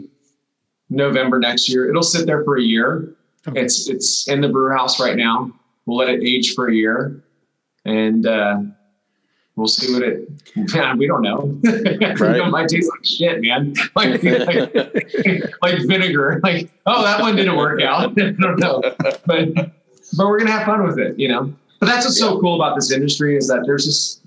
November 0.89 1.39
next 1.39 1.69
year. 1.69 1.89
It'll 1.91 2.03
sit 2.03 2.27
there 2.27 2.43
for 2.45 2.57
a 2.57 2.63
year. 2.63 3.15
Okay. 3.47 3.61
It's 3.61 3.89
it's 3.89 4.29
in 4.29 4.41
the 4.41 4.49
brew 4.49 4.75
house 4.75 4.99
right 4.99 5.17
now. 5.17 5.53
We'll 5.85 5.99
let 5.99 6.09
it 6.09 6.23
age 6.25 6.55
for 6.55 6.69
a 6.69 6.75
year, 6.75 7.23
and 7.85 8.27
uh, 8.27 8.61
we'll 9.61 9.69
see 9.69 9.93
what 9.93 10.03
it. 10.03 10.29
Man, 10.75 10.97
we 10.97 11.07
don't 11.07 11.23
know. 11.23 11.61
Right. 12.21 12.37
it 12.37 12.47
might 12.47 12.69
taste 12.69 12.91
like 12.91 13.05
shit, 13.05 13.41
man. 13.43 13.75
Like, 13.95 14.23
like, 14.23 14.75
like 15.63 15.87
vinegar. 15.87 16.41
Like, 16.43 16.71
oh, 16.87 17.03
that 17.03 17.21
one 17.21 17.37
didn't 17.37 17.57
work 17.57 17.83
out. 17.83 18.19
I 18.21 18.33
don't 18.33 18.59
know, 18.59 18.83
but 19.27 19.55
but 20.17 20.27
we're 20.27 20.39
gonna 20.39 20.51
have 20.51 20.67
fun 20.67 20.83
with 20.87 20.99
it, 20.99 21.19
you 21.19 21.29
know. 21.29 21.53
But 21.79 21.87
that's 21.87 22.07
what's 22.07 22.19
so 22.19 22.41
cool 22.41 22.57
about 22.57 22.75
this 22.75 22.91
industry 22.91 23.37
is 23.37 23.49
that 23.49 23.63
there's 23.65 23.85
just 23.85 24.23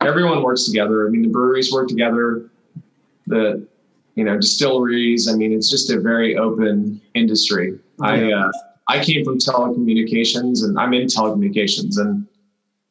everyone 0.00 0.42
works 0.42 0.64
together. 0.64 1.06
I 1.06 1.10
mean, 1.10 1.22
the 1.22 1.28
breweries 1.28 1.72
work 1.72 1.88
together, 1.88 2.48
the 3.26 3.66
you 4.14 4.24
know 4.24 4.36
distilleries. 4.36 5.28
I 5.28 5.34
mean, 5.34 5.52
it's 5.52 5.70
just 5.70 5.90
a 5.90 6.00
very 6.00 6.36
open 6.36 7.00
industry. 7.14 7.78
I 8.00 8.32
uh, 8.32 8.50
I 8.88 9.02
came 9.04 9.24
from 9.24 9.38
telecommunications, 9.38 10.64
and 10.64 10.78
I'm 10.78 10.94
in 10.94 11.06
telecommunications, 11.06 11.98
and 11.98 12.26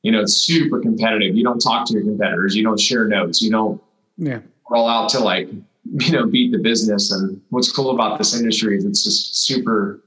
you 0.03 0.11
know 0.11 0.21
it's 0.21 0.37
super 0.37 0.79
competitive. 0.79 1.35
You 1.35 1.43
don't 1.43 1.59
talk 1.59 1.85
to 1.87 1.93
your 1.93 2.03
competitors. 2.03 2.55
You 2.55 2.63
don't 2.63 2.79
share 2.79 3.07
notes. 3.07 3.41
You 3.41 3.51
don't 3.51 3.81
Yeah. 4.17 4.39
roll 4.69 4.87
out 4.87 5.09
to 5.09 5.19
like 5.19 5.49
you 5.99 6.11
know 6.11 6.25
beat 6.25 6.51
the 6.51 6.59
business. 6.59 7.11
And 7.11 7.41
what's 7.49 7.71
cool 7.71 7.91
about 7.91 8.17
this 8.17 8.37
industry 8.37 8.77
is 8.77 8.85
it's 8.85 9.03
just 9.03 9.43
super 9.45 10.01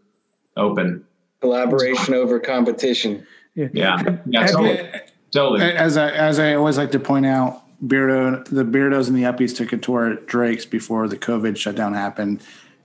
open. 0.56 1.04
Collaboration 1.40 2.14
over 2.14 2.38
competition. 2.38 3.26
Yeah, 3.54 3.68
yeah, 3.72 3.96
Have 4.42 4.50
totally, 4.52 4.88
totally. 5.32 5.62
As 5.72 5.96
I 5.96 6.10
as 6.10 6.38
I 6.38 6.54
always 6.54 6.78
like 6.78 6.92
to 6.92 7.00
point 7.00 7.26
out, 7.26 7.62
Beardo 7.84 8.44
the 8.46 8.64
Beardos 8.64 9.08
and 9.08 9.16
the 9.16 9.22
Uppies 9.22 9.56
took 9.56 9.72
a 9.72 9.76
tour 9.76 10.10
at 10.12 10.26
Drake's 10.26 10.64
before 10.66 11.08
the 11.08 11.16
COVID 11.16 11.56
shutdown 11.56 11.94
happened, 11.94 12.42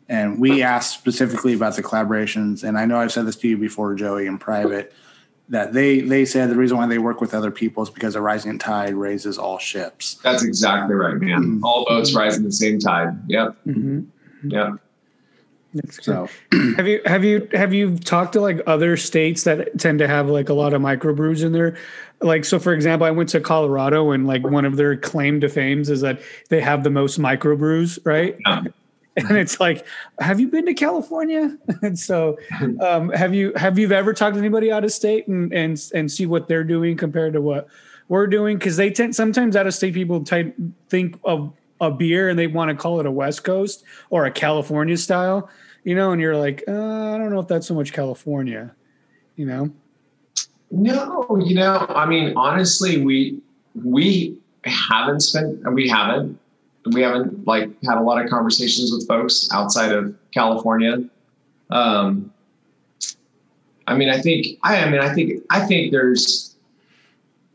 and 0.10 0.39
we 0.39 0.64
asked 0.64 0.93
specifically 0.97 1.53
about 1.53 1.76
the 1.76 1.84
collaborations. 1.84 2.64
And 2.64 2.78
I 2.78 2.86
know 2.86 2.97
I've 2.97 3.12
said 3.12 3.28
this 3.28 3.36
to 3.38 3.47
you 3.47 3.58
before, 3.58 3.93
Joey, 3.93 4.26
in 4.26 4.38
private, 4.39 4.91
that 5.49 5.73
they 5.73 6.01
they 6.01 6.25
said 6.25 6.49
the 6.49 6.55
reason 6.55 6.77
why 6.77 6.87
they 6.87 6.97
work 6.97 7.21
with 7.21 7.33
other 7.33 7.51
people 7.51 7.83
is 7.83 7.89
because 7.89 8.15
a 8.15 8.21
rising 8.21 8.57
tide 8.57 8.93
raises 8.95 9.37
all 9.37 9.59
ships. 9.59 10.15
That's 10.23 10.43
exactly 10.43 10.95
right, 10.95 11.15
man. 11.15 11.61
All 11.63 11.85
boats 11.85 12.15
rise 12.15 12.37
in 12.37 12.43
the 12.43 12.51
same 12.51 12.79
tide. 12.79 13.09
Yep, 13.27 13.55
Mhm. 13.67 14.07
yep. 14.45 14.73
That's. 15.73 16.03
So 16.05 16.29
Have 16.77 16.87
you 16.87 17.01
have 17.05 17.23
you 17.25 17.47
have 17.53 17.73
you 17.73 17.97
talked 17.97 18.33
to 18.33 18.41
like 18.41 18.61
other 18.65 18.95
states 18.97 19.43
that 19.43 19.77
tend 19.77 19.99
to 19.99 20.07
have 20.07 20.29
like 20.29 20.49
a 20.49 20.53
lot 20.53 20.73
of 20.73 20.81
microbrews 20.81 21.43
in 21.43 21.51
there? 21.51 21.75
Like 22.21 22.45
so, 22.45 22.59
for 22.59 22.73
example, 22.73 23.05
I 23.05 23.11
went 23.11 23.27
to 23.29 23.41
Colorado 23.41 24.11
and 24.11 24.25
like 24.25 24.43
one 24.47 24.63
of 24.65 24.77
their 24.77 24.95
claim 24.95 25.41
to 25.41 25.49
fames 25.49 25.89
is 25.89 25.99
that 26.01 26.21
they 26.49 26.61
have 26.61 26.83
the 26.85 26.89
most 26.89 27.19
microbrews, 27.19 27.99
right? 28.05 28.37
Yeah. 28.47 28.63
And 29.30 29.38
it's 29.38 29.61
like, 29.61 29.86
have 30.20 30.41
you 30.41 30.49
been 30.49 30.66
to 30.66 30.74
California? 30.74 31.57
and 31.82 31.97
so, 31.97 32.38
um, 32.82 33.09
have 33.11 33.34
you 33.34 33.53
have 33.55 33.80
you 33.80 33.89
ever 33.93 34.13
talked 34.13 34.34
to 34.34 34.39
anybody 34.39 34.74
out 34.74 34.84
of 34.84 34.91
state 34.91 35.28
and 35.28 35.53
and 35.53 35.82
and 35.93 36.11
see 36.11 36.26
what 36.26 36.49
they're 36.49 36.66
doing 36.66 36.97
compared 36.97 37.32
to 37.34 37.41
what 37.41 37.68
we're 38.09 38.28
doing? 38.28 38.57
Because 38.57 38.76
they 38.76 38.89
tend 38.89 39.16
sometimes 39.16 39.55
out 39.55 39.68
of 39.68 39.74
state 39.74 39.93
people 39.93 40.22
type, 40.26 40.53
think 40.89 41.18
of 41.24 41.53
a 41.80 41.91
beer 41.91 42.30
and 42.30 42.38
they 42.38 42.47
want 42.47 42.70
to 42.70 42.76
call 42.76 42.99
it 42.99 43.05
a 43.05 43.11
West 43.11 43.45
Coast 43.45 43.86
or 44.09 44.26
a 44.26 44.32
California 44.32 44.97
style, 44.97 45.49
you 45.86 45.95
know, 45.95 46.11
and 46.11 46.22
you're 46.22 46.36
like, 46.36 46.63
uh, 46.68 46.72
I 46.72 47.18
don't 47.18 47.32
know 47.32 47.39
if 47.39 47.47
that's 47.47 47.68
so 47.68 47.74
much 47.74 47.93
California, 47.93 48.74
you 49.38 49.45
know. 49.45 49.72
No, 50.72 51.41
you 51.41 51.55
know, 51.55 51.86
I 51.89 52.05
mean, 52.05 52.34
honestly, 52.36 53.01
we 53.01 53.39
we 53.82 54.38
haven't 54.66 55.22
spent 55.22 55.74
we 55.74 55.88
haven't 55.88 56.38
we 56.93 57.01
haven't 57.01 57.47
like 57.47 57.69
had 57.83 57.97
a 57.97 58.01
lot 58.01 58.23
of 58.23 58.29
conversations 58.29 58.91
with 58.91 59.07
folks 59.07 59.49
outside 59.51 59.91
of 59.91 60.15
California. 60.31 61.03
Um, 61.69 62.31
I 63.88 63.95
mean, 63.95 64.09
I 64.09 64.19
think 64.21 64.59
I, 64.63 64.77
I 64.77 64.89
mean, 64.89 65.01
I 65.01 65.13
think 65.13 65.43
I 65.49 65.65
think 65.65 65.91
there's, 65.91 66.55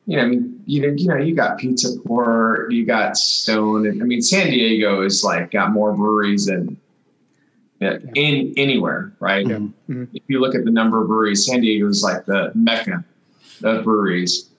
you 0.06 0.16
know, 0.16 0.24
I 0.24 0.26
mean, 0.26 0.62
you 0.66 0.82
know, 0.82 0.88
you 0.88 1.08
know, 1.08 1.16
you 1.16 1.34
got 1.34 1.58
Pizza 1.58 1.98
Port, 2.06 2.72
you 2.72 2.84
got 2.84 3.16
Stone, 3.16 3.86
and 3.86 4.02
I 4.02 4.04
mean, 4.04 4.22
San 4.22 4.50
Diego 4.50 5.02
is 5.02 5.24
like 5.24 5.50
got 5.50 5.72
more 5.72 5.92
breweries 5.92 6.46
than 6.46 6.76
yeah, 7.80 7.98
in 8.14 8.52
anywhere, 8.56 9.12
right? 9.20 9.46
Yeah. 9.46 9.58
Mhm. 9.88 10.08
If 10.12 10.22
you 10.28 10.40
look 10.40 10.54
at 10.54 10.64
the 10.64 10.70
number 10.70 11.00
of 11.00 11.08
breweries, 11.08 11.46
San 11.46 11.60
Diego 11.60 11.88
is 11.88 12.02
like 12.02 12.26
the 12.26 12.52
mecca 12.54 13.04
of 13.62 13.84
breweries. 13.84 14.49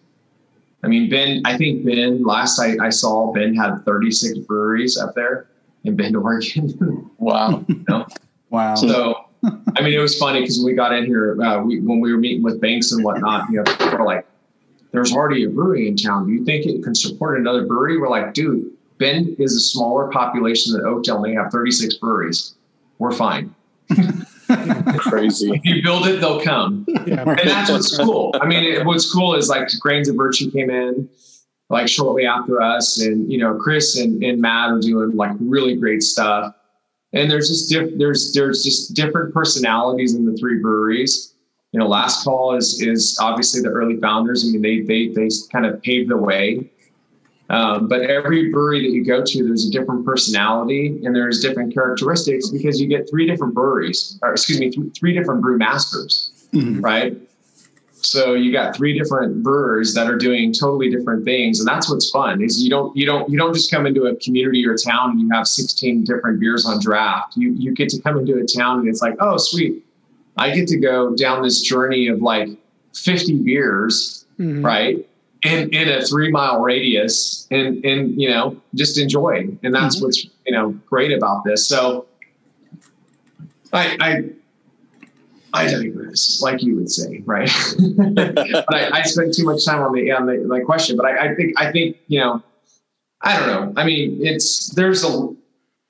I 0.84 0.88
mean, 0.88 1.09
Bend, 1.09 1.45
I 1.45 1.57
think 1.57 1.86
Bend, 1.86 2.25
last 2.25 2.59
I, 2.59 2.75
I 2.84 2.89
saw, 2.89 3.32
Bend 3.32 3.55
had 3.55 3.86
36 3.86 4.39
breweries 4.39 4.97
up 4.97 5.13
there 5.13 5.47
in 5.84 5.95
Bend, 5.95 6.15
Oregon. 6.17 7.09
Wow. 7.17 7.65
Wow. 8.49 8.75
so, 8.75 9.25
I 9.43 9.82
mean, 9.82 9.93
it 9.93 9.99
was 9.99 10.17
funny 10.17 10.41
because 10.41 10.63
we 10.63 10.73
got 10.73 10.93
in 10.93 11.05
here, 11.05 11.41
uh, 11.41 11.61
we, 11.61 11.79
when 11.79 11.99
we 11.99 12.11
were 12.11 12.19
meeting 12.19 12.43
with 12.43 12.59
banks 12.59 12.91
and 12.91 13.03
whatnot, 13.03 13.49
you 13.49 13.57
know, 13.57 13.63
people 13.63 13.97
were 13.97 14.05
like, 14.05 14.25
there's 14.91 15.13
already 15.13 15.45
a 15.45 15.49
brewery 15.49 15.88
in 15.88 15.95
town. 15.95 16.27
Do 16.27 16.34
you 16.34 16.43
think 16.43 16.65
it 16.65 16.84
can 16.84 16.93
support 16.93 17.39
another 17.39 17.65
brewery? 17.65 17.97
We're 17.97 18.09
like, 18.09 18.34
dude, 18.34 18.71
Bend 18.97 19.36
is 19.39 19.55
a 19.55 19.59
smaller 19.59 20.09
population 20.09 20.73
than 20.73 20.86
Oakdale, 20.86 21.23
and 21.23 21.25
they 21.25 21.34
have 21.34 21.51
36 21.51 21.95
breweries. 21.95 22.55
We're 22.99 23.11
fine. 23.11 23.55
Crazy. 24.99 25.52
If 25.52 25.62
you 25.64 25.82
build 25.84 26.08
it, 26.08 26.20
they'll 26.20 26.41
come. 26.41 26.86
Yeah. 26.88 27.24
and 27.24 27.49
that's 27.49 27.72
what's 27.72 27.97
cool. 27.97 28.36
I 28.41 28.45
mean, 28.45 28.64
it, 28.64 28.86
what's 28.86 29.12
cool 29.12 29.36
is 29.36 29.49
like 29.49 29.68
Grains 29.80 30.10
of 30.10 30.16
Virtue 30.16 30.52
came 30.52 30.70
in 30.70 31.10
like 31.72 31.88
shortly 31.88 32.26
after 32.26 32.62
us, 32.62 33.02
and 33.02 33.32
you 33.32 33.38
know, 33.38 33.56
Chris 33.56 33.97
and, 33.97 34.22
and 34.24 34.41
Matt 34.41 34.72
are 34.72 34.80
doing 34.80 35.16
like 35.16 35.32
really 35.39 35.76
great 35.76 36.04
stuff. 36.04 36.54
And 37.14 37.30
there's 37.30 37.47
just 37.47 37.70
diff- 37.70 37.97
there's 37.97 38.34
there's 38.34 38.64
just 38.64 38.93
different 38.93 39.34
personalities 39.34 40.14
in 40.14 40.26
the 40.26 40.36
three 40.38 40.60
breweries. 40.60 41.34
You 41.72 41.80
know, 41.80 41.88
Last 41.88 42.24
Call 42.24 42.56
is 42.56 42.82
is 42.82 43.18
obviously 43.22 43.62
the 43.62 43.70
early 43.70 43.97
founders. 43.99 44.45
I 44.45 44.52
mean, 44.52 44.62
they 44.62 44.82
they 44.82 45.08
they 45.14 45.30
kind 45.52 45.66
of 45.66 45.82
paved 45.82 46.10
the 46.10 46.18
way. 46.18 46.70
Um, 47.52 47.88
but 47.89 48.02
every 48.02 48.49
brewery 48.49 48.82
that 48.82 48.93
you 48.95 49.04
go 49.04 49.22
to, 49.24 49.43
there's 49.43 49.68
a 49.68 49.72
different 49.72 50.06
personality 50.06 51.02
and 51.04 51.14
there's 51.14 51.41
different 51.41 51.74
characteristics 51.74 52.49
because 52.49 52.80
you 52.80 52.88
get 52.88 53.10
three 53.10 53.28
different 53.28 53.54
breweries, 53.54 54.18
or 54.24 54.32
excuse 54.32 54.60
me, 54.60 54.72
th- 54.72 54.97
three 54.97 55.14
different 55.14 55.41
brew 55.41 55.58
masters 55.58 56.32
right? 56.82 57.18
So 57.93 58.34
you 58.34 58.52
got 58.52 58.76
three 58.76 58.97
different 58.97 59.43
brewers 59.43 59.93
that 59.93 60.08
are 60.10 60.18
doing 60.18 60.52
totally 60.52 60.89
different 60.89 61.24
things, 61.24 61.60
and 61.60 61.68
that's 61.68 61.89
what's 61.89 62.10
fun. 62.10 62.41
Is 62.41 62.62
you 62.64 62.70
don't 62.70 62.95
you 62.97 63.06
don't 63.06 63.30
you 63.30 63.38
don't 63.38 63.54
just 63.54 63.70
come 63.72 63.86
into 63.86 64.06
a 64.06 64.16
community 64.18 64.66
or 64.66 64.76
town 64.76 65.12
and 65.12 65.22
you 65.22 65.30
have 65.32 65.45
16 65.47 66.04
different 66.04 66.39
beers 66.39 66.66
on 66.66 66.80
draft. 66.82 67.38
You 67.38 67.54
you 67.54 67.74
get 67.74 67.89
to 67.89 68.02
come 68.02 68.18
into 68.18 68.38
a 68.38 68.45
town 68.45 68.80
and 68.80 68.88
it's 68.89 69.02
like, 69.02 69.16
oh 69.20 69.38
sweet, 69.38 69.86
I 70.38 70.49
get 70.56 70.68
to 70.70 70.78
go 70.78 71.16
down 71.16 71.43
this 71.43 71.62
journey 71.62 72.08
of 72.08 72.22
like 72.22 72.49
50 72.95 73.43
beers, 73.43 74.26
Mhm. 74.39 74.64
right? 74.64 75.08
In 75.44 75.70
in 75.74 75.89
a 75.89 76.04
three 76.04 76.30
mile 76.30 76.62
radius, 76.62 77.48
and 77.50 77.84
and 77.84 78.20
you 78.22 78.30
know 78.30 78.62
just 78.76 79.00
enjoy, 79.00 79.48
and 79.64 79.74
that's 79.74 79.96
mm-hmm. 79.96 80.06
what's 80.06 80.24
you 80.46 80.52
know 80.52 80.70
great 80.88 81.12
about 81.12 81.44
this. 81.44 81.68
So 81.68 82.06
I 83.74 83.98
I 84.00 84.24
I 85.54 85.68
digress, 85.68 86.42
like 86.42 86.64
you 86.64 86.76
would 86.76 86.89
say, 86.89 87.22
right? 87.26 87.50
but 87.98 88.74
I, 88.74 89.00
I 89.00 89.02
spent 89.04 89.34
too 89.34 89.44
much 89.44 89.66
time 89.66 89.82
on 89.82 89.94
the 89.94 90.12
on 90.12 90.26
the, 90.26 90.38
the 90.38 90.64
question. 90.66 90.96
But 90.96 91.06
I, 91.06 91.32
I 91.32 91.36
think 91.36 91.60
I 91.60 91.72
think 91.72 91.98
you 92.08 92.20
know, 92.20 92.44
I 93.22 93.38
don't 93.38 93.48
know. 93.48 93.82
I 93.82 93.86
mean, 93.86 94.20
it's 94.22 94.70
there's 94.76 95.04
a 95.04 95.30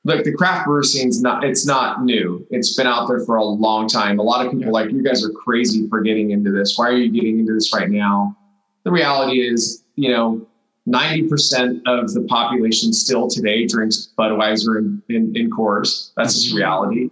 like 0.04 0.24
the 0.24 0.34
craft 0.34 0.66
brewer 0.66 0.84
scene's 0.84 1.22
not 1.22 1.44
it's 1.44 1.66
not 1.66 2.04
new. 2.04 2.46
It's 2.50 2.76
been 2.76 2.88
out 2.88 3.08
there 3.08 3.20
for 3.20 3.36
a 3.36 3.44
long 3.44 3.88
time. 3.88 4.20
A 4.20 4.24
lot 4.24 4.46
of 4.46 4.52
people 4.52 4.72
like 4.72 4.92
you 4.92 5.04
guys 5.04 5.24
are 5.24 5.32
crazy 5.32 5.88
for 5.90 6.02
getting 6.02 6.32
into 6.32 6.52
this. 6.52 6.78
Why 6.78 6.88
are 6.88 6.98
you 6.98 7.12
getting 7.12 7.40
into 7.40 7.54
this 7.54 7.74
right 7.74 7.90
now? 7.90 8.36
The 8.84 8.92
reality 8.92 9.42
is, 9.42 9.84
you 9.96 10.10
know, 10.10 10.46
90% 10.88 11.82
of 11.86 12.14
the 12.14 12.22
population 12.28 12.92
still 12.94 13.28
today 13.28 13.68
drinks 13.68 14.10
Budweiser 14.18 14.78
and, 14.80 15.02
and, 15.10 15.36
and 15.38 15.52
Coors. 15.52 16.12
That's 16.16 16.42
just 16.44 16.56
reality 16.56 17.10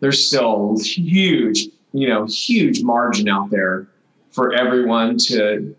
there's 0.00 0.26
still 0.26 0.78
huge, 0.82 1.66
you 1.92 2.08
know, 2.08 2.24
huge 2.24 2.82
margin 2.82 3.28
out 3.28 3.50
there 3.50 3.86
for 4.30 4.54
everyone 4.54 5.18
to 5.18 5.76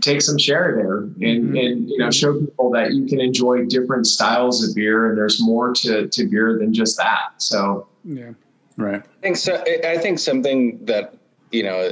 take 0.00 0.22
some 0.22 0.38
share 0.38 0.72
there 0.76 0.98
and, 0.98 1.52
Mhm. 1.52 1.66
and 1.66 1.88
you 1.90 1.98
know 1.98 2.10
show 2.12 2.38
people 2.38 2.70
that 2.70 2.92
you 2.94 3.06
can 3.06 3.20
enjoy 3.20 3.64
different 3.64 4.06
styles 4.06 4.62
of 4.68 4.72
beer 4.76 5.08
and 5.08 5.18
there's 5.18 5.42
more 5.42 5.72
to, 5.74 6.06
to 6.08 6.26
beer 6.26 6.56
than 6.60 6.72
just 6.72 6.96
that. 6.96 7.32
So 7.38 7.88
Yeah. 8.04 8.34
Right. 8.76 9.02
I 9.02 9.20
think 9.22 9.36
so. 9.36 9.54
I- 9.66 9.92
I 9.92 9.98
think 9.98 10.20
something 10.20 10.78
that 10.84 11.14
you 11.50 11.64
know 11.64 11.90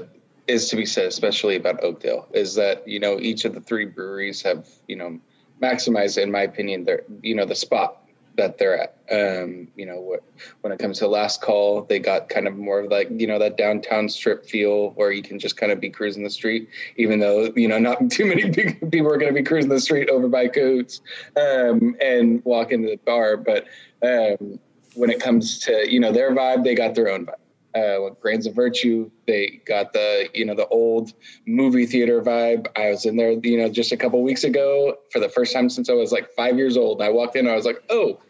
is 0.48 0.68
to 0.68 0.76
be 0.76 0.86
said, 0.86 1.06
especially 1.06 1.56
about 1.56 1.82
Oakdale, 1.82 2.26
is 2.32 2.54
that 2.56 2.86
you 2.86 3.00
know 3.00 3.18
each 3.20 3.44
of 3.44 3.54
the 3.54 3.60
three 3.60 3.86
breweries 3.86 4.42
have 4.42 4.68
you 4.88 4.96
know 4.96 5.18
maximized, 5.62 6.20
in 6.20 6.30
my 6.30 6.42
opinion, 6.42 6.84
their 6.84 7.02
you 7.22 7.34
know 7.34 7.44
the 7.44 7.54
spot 7.54 7.98
that 8.36 8.58
they're 8.58 8.78
at. 8.78 8.96
Um, 9.10 9.68
you 9.76 9.84
know, 9.84 10.18
when 10.62 10.72
it 10.72 10.78
comes 10.78 10.98
to 11.00 11.06
last 11.06 11.42
call, 11.42 11.82
they 11.82 11.98
got 11.98 12.28
kind 12.30 12.46
of 12.46 12.56
more 12.56 12.80
of 12.80 12.90
like 12.90 13.08
you 13.10 13.26
know 13.26 13.38
that 13.38 13.56
downtown 13.56 14.08
strip 14.08 14.44
feel 14.46 14.90
where 14.90 15.12
you 15.12 15.22
can 15.22 15.38
just 15.38 15.56
kind 15.56 15.70
of 15.70 15.80
be 15.80 15.90
cruising 15.90 16.24
the 16.24 16.30
street, 16.30 16.68
even 16.96 17.20
though 17.20 17.52
you 17.54 17.68
know 17.68 17.78
not 17.78 17.98
too 18.10 18.26
many 18.26 18.50
people 18.50 19.12
are 19.12 19.18
going 19.18 19.32
to 19.32 19.40
be 19.40 19.44
cruising 19.44 19.70
the 19.70 19.80
street 19.80 20.08
over 20.08 20.28
by 20.28 20.48
Coots 20.48 21.00
um, 21.36 21.94
and 22.00 22.44
walk 22.44 22.72
into 22.72 22.88
the 22.88 22.98
bar, 23.04 23.36
but. 23.36 23.66
Um, 24.04 24.58
when 24.94 25.08
it 25.08 25.20
comes 25.20 25.58
to 25.60 25.90
you 25.90 25.98
know 25.98 26.12
their 26.12 26.32
vibe, 26.32 26.64
they 26.64 26.74
got 26.74 26.94
their 26.94 27.08
own 27.08 27.24
vibe. 27.24 27.34
Uh, 27.74 27.96
with 28.02 28.20
Grains 28.20 28.46
of 28.46 28.54
Virtue, 28.54 29.10
they 29.26 29.62
got 29.66 29.94
the 29.94 30.28
you 30.34 30.44
know 30.44 30.54
the 30.54 30.66
old 30.68 31.14
movie 31.46 31.86
theater 31.86 32.20
vibe. 32.20 32.66
I 32.76 32.90
was 32.90 33.06
in 33.06 33.16
there, 33.16 33.32
you 33.32 33.56
know, 33.56 33.70
just 33.70 33.92
a 33.92 33.96
couple 33.96 34.22
weeks 34.22 34.44
ago 34.44 34.98
for 35.10 35.20
the 35.20 35.28
first 35.30 35.54
time 35.54 35.70
since 35.70 35.88
I 35.88 35.94
was 35.94 36.12
like 36.12 36.28
five 36.36 36.58
years 36.58 36.76
old. 36.76 37.00
I 37.00 37.08
walked 37.08 37.34
in, 37.34 37.48
I 37.48 37.54
was 37.54 37.64
like, 37.64 37.82
oh, 37.88 38.20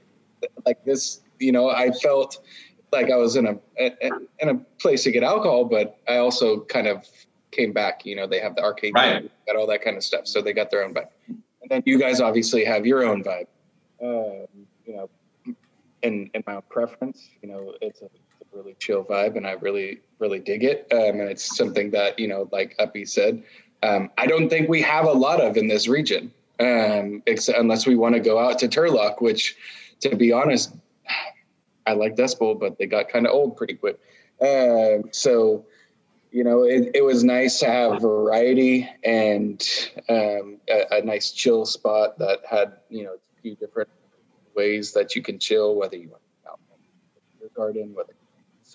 like 0.64 0.84
this, 0.84 1.22
you 1.40 1.50
know, 1.50 1.70
I 1.70 1.90
felt 1.90 2.38
like 2.92 3.10
I 3.10 3.16
was 3.16 3.34
in 3.34 3.46
a 3.46 3.58
in 3.78 4.48
a 4.48 4.54
place 4.78 5.02
to 5.04 5.10
get 5.10 5.24
alcohol, 5.24 5.64
but 5.64 5.98
I 6.06 6.18
also 6.18 6.60
kind 6.60 6.86
of 6.86 7.04
came 7.50 7.72
back. 7.72 8.06
You 8.06 8.14
know, 8.16 8.28
they 8.28 8.38
have 8.38 8.54
the 8.54 8.62
arcade, 8.62 8.94
Right. 8.94 9.28
got 9.46 9.56
all 9.56 9.66
that 9.66 9.82
kind 9.82 9.96
of 9.96 10.04
stuff, 10.04 10.26
so 10.28 10.40
they 10.40 10.52
got 10.52 10.70
their 10.70 10.84
own 10.84 10.94
vibe. 10.94 11.08
And 11.28 11.68
then 11.68 11.82
you 11.84 11.98
guys 11.98 12.20
obviously 12.20 12.64
have 12.64 12.86
your 12.86 13.04
own 13.04 13.24
vibe. 13.24 13.46
Um, 14.00 14.46
you 14.84 14.94
know, 14.96 15.10
in 16.02 16.30
in 16.34 16.44
my 16.46 16.56
own 16.56 16.62
preference, 16.68 17.30
you 17.42 17.48
know, 17.48 17.74
it's 17.80 18.02
a 18.02 18.08
really 18.52 18.76
chill 18.78 19.04
vibe, 19.04 19.36
and 19.36 19.46
I 19.46 19.52
really 19.52 20.00
really 20.18 20.38
dig 20.38 20.64
it. 20.64 20.86
Um, 20.92 21.20
and 21.20 21.28
it's 21.28 21.56
something 21.56 21.90
that 21.92 22.18
you 22.18 22.28
know, 22.28 22.48
like 22.52 22.74
Uppy 22.78 23.04
said, 23.04 23.42
um, 23.82 24.10
I 24.18 24.26
don't 24.26 24.48
think 24.48 24.68
we 24.68 24.80
have 24.82 25.06
a 25.06 25.12
lot 25.12 25.40
of 25.40 25.56
in 25.56 25.68
this 25.68 25.88
region, 25.88 26.32
um, 26.60 27.22
unless 27.56 27.86
we 27.86 27.96
want 27.96 28.14
to 28.14 28.20
go 28.20 28.38
out 28.38 28.58
to 28.60 28.68
Turlock, 28.68 29.20
which, 29.20 29.56
to 30.00 30.14
be 30.16 30.32
honest, 30.32 30.74
I 31.86 31.94
like 31.94 32.16
Dust 32.16 32.38
but 32.38 32.78
they 32.78 32.86
got 32.86 33.08
kind 33.08 33.26
of 33.26 33.32
old 33.32 33.56
pretty 33.56 33.74
quick. 33.74 33.98
Um, 34.40 35.10
so, 35.12 35.66
you 36.30 36.44
know, 36.44 36.62
it, 36.62 36.90
it 36.94 37.04
was 37.04 37.24
nice 37.24 37.58
to 37.60 37.66
have 37.66 38.00
variety 38.00 38.88
and 39.04 39.68
um, 40.08 40.58
a, 40.68 40.98
a 40.98 41.02
nice 41.02 41.32
chill 41.32 41.66
spot 41.66 42.18
that 42.18 42.40
had, 42.48 42.74
you 42.88 43.04
know, 43.04 43.14
a 43.14 43.42
few 43.42 43.56
different 43.56 43.90
ways 44.54 44.92
that 44.92 45.16
you 45.16 45.22
can 45.22 45.38
chill, 45.38 45.74
whether 45.74 45.96
you 45.96 46.08
want 46.08 46.22
to 46.44 46.50
out 46.50 46.60
in 47.34 47.40
your 47.40 47.50
garden, 47.56 47.94
whether 47.94 48.14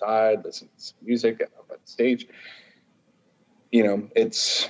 you're 0.00 0.42
listen 0.44 0.68
to 0.68 0.82
some 0.82 0.96
music 1.02 1.42
up 1.42 1.70
on 1.70 1.78
stage. 1.84 2.26
You 3.72 3.84
know, 3.84 4.08
it's 4.16 4.68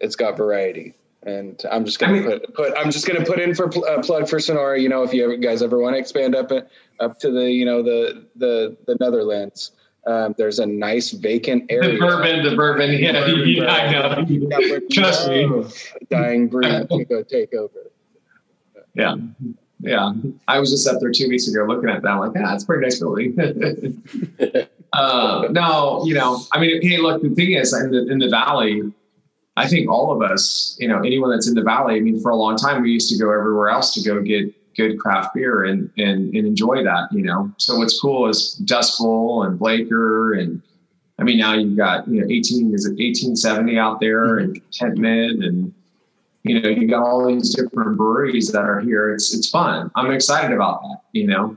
it's 0.00 0.16
got 0.16 0.36
variety. 0.36 0.94
And 1.22 1.60
I'm 1.70 1.84
just 1.84 1.98
gonna 1.98 2.12
I 2.12 2.20
mean- 2.20 2.40
put, 2.40 2.54
put 2.54 2.74
I'm 2.76 2.90
just 2.90 3.06
gonna 3.06 3.24
put 3.24 3.40
in 3.40 3.54
for 3.54 3.68
pl- 3.68 3.84
uh, 3.84 4.00
plug 4.02 4.28
for 4.28 4.38
Sonora. 4.38 4.80
You 4.80 4.88
know, 4.88 5.02
if 5.02 5.12
you 5.12 5.24
ever, 5.24 5.36
guys 5.36 5.60
ever 5.62 5.78
want 5.78 5.94
to 5.94 5.98
expand 5.98 6.36
up 6.36 6.52
up 7.00 7.18
to 7.20 7.30
the 7.30 7.50
you 7.50 7.64
know 7.64 7.82
the 7.82 8.26
the 8.36 8.76
the 8.86 8.96
Netherlands, 9.00 9.72
um, 10.06 10.34
there's 10.38 10.60
a 10.60 10.66
nice 10.66 11.10
vacant 11.10 11.64
area. 11.68 11.94
the 11.94 11.98
bourbon, 11.98 12.44
the 12.44 12.54
bourbon, 12.54 12.92
yeah, 12.92 13.26
yeah, 13.44 13.72
I 13.72 13.90
know. 13.90 14.78
Trust 14.92 15.28
me. 15.28 15.50
Dying 16.10 16.46
breed 16.48 16.88
to 16.90 17.04
go 17.04 17.22
take 17.24 17.52
over. 17.54 17.90
Yeah. 18.94 19.16
Yeah. 19.80 20.12
I 20.48 20.58
was 20.58 20.70
just 20.70 20.88
up 20.88 21.00
there 21.00 21.10
two 21.10 21.28
weeks 21.28 21.48
ago 21.48 21.64
looking 21.64 21.90
at 21.90 22.02
that. 22.02 22.14
Like, 22.14 22.32
yeah, 22.34 22.42
that's 22.42 22.64
a 22.64 22.66
pretty 22.66 22.82
nice 22.82 22.98
building. 22.98 24.02
uh, 24.92 25.48
no, 25.50 26.02
you 26.04 26.14
know, 26.14 26.40
I 26.52 26.60
mean, 26.60 26.80
hey, 26.82 26.98
look, 26.98 27.22
the 27.22 27.30
thing 27.30 27.52
is 27.52 27.72
in 27.74 27.90
the, 27.90 28.06
in 28.10 28.18
the 28.18 28.28
Valley, 28.28 28.82
I 29.56 29.66
think 29.68 29.90
all 29.90 30.12
of 30.12 30.28
us, 30.28 30.76
you 30.80 30.88
know, 30.88 31.00
anyone 31.00 31.30
that's 31.30 31.48
in 31.48 31.54
the 31.54 31.62
Valley, 31.62 31.96
I 31.96 32.00
mean, 32.00 32.20
for 32.20 32.30
a 32.30 32.36
long 32.36 32.56
time, 32.56 32.82
we 32.82 32.90
used 32.90 33.10
to 33.10 33.18
go 33.18 33.30
everywhere 33.30 33.68
else 33.68 33.94
to 33.94 34.02
go 34.02 34.20
get 34.22 34.52
good 34.76 34.98
craft 34.98 35.34
beer 35.34 35.64
and, 35.64 35.90
and, 35.96 36.34
and 36.34 36.46
enjoy 36.46 36.82
that, 36.84 37.10
you 37.10 37.22
know? 37.22 37.50
So 37.56 37.76
what's 37.76 37.98
cool 37.98 38.28
is 38.28 38.54
Dust 38.54 38.98
Bowl 38.98 39.44
and 39.44 39.58
Blaker 39.58 40.34
and, 40.34 40.62
I 41.18 41.22
mean, 41.22 41.38
now 41.38 41.54
you've 41.54 41.78
got 41.78 42.06
you 42.06 42.20
know 42.20 42.26
18 42.26 42.74
is 42.74 42.84
it 42.84 42.90
1870 42.90 43.78
out 43.78 44.00
there 44.00 44.36
and 44.36 44.54
contentment 44.54 45.42
and 45.42 45.72
you 46.48 46.60
know 46.60 46.68
you 46.68 46.86
got 46.88 47.02
all 47.02 47.26
these 47.26 47.54
different 47.54 47.96
breweries 47.96 48.50
that 48.52 48.62
are 48.62 48.80
here. 48.80 49.12
It's 49.12 49.34
it's 49.34 49.50
fun. 49.50 49.90
I'm 49.96 50.10
excited 50.12 50.52
about 50.52 50.82
that. 50.82 51.00
You 51.12 51.26
know, 51.26 51.56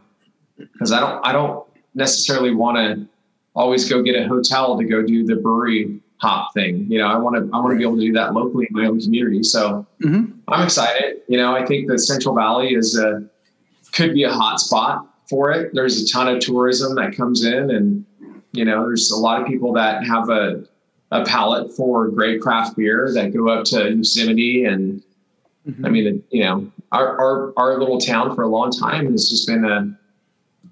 because 0.57 0.91
I 0.91 0.99
don't 0.99 1.25
I 1.25 1.31
don't 1.31 1.65
necessarily 1.95 2.53
want 2.53 2.77
to 2.77 3.07
always 3.55 3.89
go 3.89 4.01
get 4.01 4.15
a 4.15 4.27
hotel 4.27 4.77
to 4.77 4.83
go 4.83 5.01
do 5.03 5.25
the 5.25 5.35
brewery 5.35 5.99
hop 6.17 6.53
thing. 6.53 6.85
You 6.91 6.99
know, 6.99 7.07
I 7.07 7.17
want 7.17 7.35
to 7.35 7.41
I 7.53 7.59
want 7.59 7.71
to 7.71 7.77
be 7.77 7.83
able 7.83 7.95
to 7.95 8.01
do 8.01 8.13
that 8.13 8.33
locally 8.33 8.67
in 8.69 8.75
my 8.81 8.87
own 8.87 8.99
community. 8.99 9.43
So 9.43 9.85
Mhm. 10.01 10.33
I'm 10.47 10.63
excited. 10.65 11.21
You 11.27 11.37
know, 11.37 11.55
I 11.55 11.65
think 11.65 11.87
the 11.87 11.97
Central 11.99 12.35
Valley 12.35 12.73
is 12.73 12.97
a 12.97 13.23
could 13.93 14.13
be 14.13 14.23
a 14.23 14.31
hot 14.31 14.59
spot 14.59 15.05
for 15.29 15.51
it. 15.51 15.71
There's 15.73 16.01
a 16.01 16.07
ton 16.07 16.27
of 16.27 16.39
tourism 16.39 16.95
that 16.95 17.15
comes 17.15 17.43
in, 17.45 17.71
and 17.71 18.05
you 18.51 18.65
know, 18.65 18.83
there's 18.85 19.11
a 19.11 19.17
lot 19.17 19.41
of 19.41 19.47
people 19.47 19.73
that 19.73 20.03
have 20.05 20.29
a 20.29 20.63
a 21.11 21.25
palate 21.25 21.71
for 21.73 22.07
great 22.07 22.41
craft 22.41 22.77
beer 22.77 23.11
that 23.13 23.33
go 23.33 23.49
up 23.49 23.65
to 23.65 23.89
Yosemite 23.91 24.65
and 24.65 25.01
I 25.67 25.71
mm-hmm. 25.71 25.91
mean, 25.91 26.23
you 26.31 26.43
know, 26.43 26.71
our, 26.91 27.19
our 27.19 27.53
our 27.57 27.79
little 27.79 27.99
town 27.99 28.33
for 28.33 28.43
a 28.43 28.47
long 28.47 28.71
time 28.71 29.11
has 29.11 29.29
just 29.29 29.47
been 29.47 29.65
a 29.65 29.95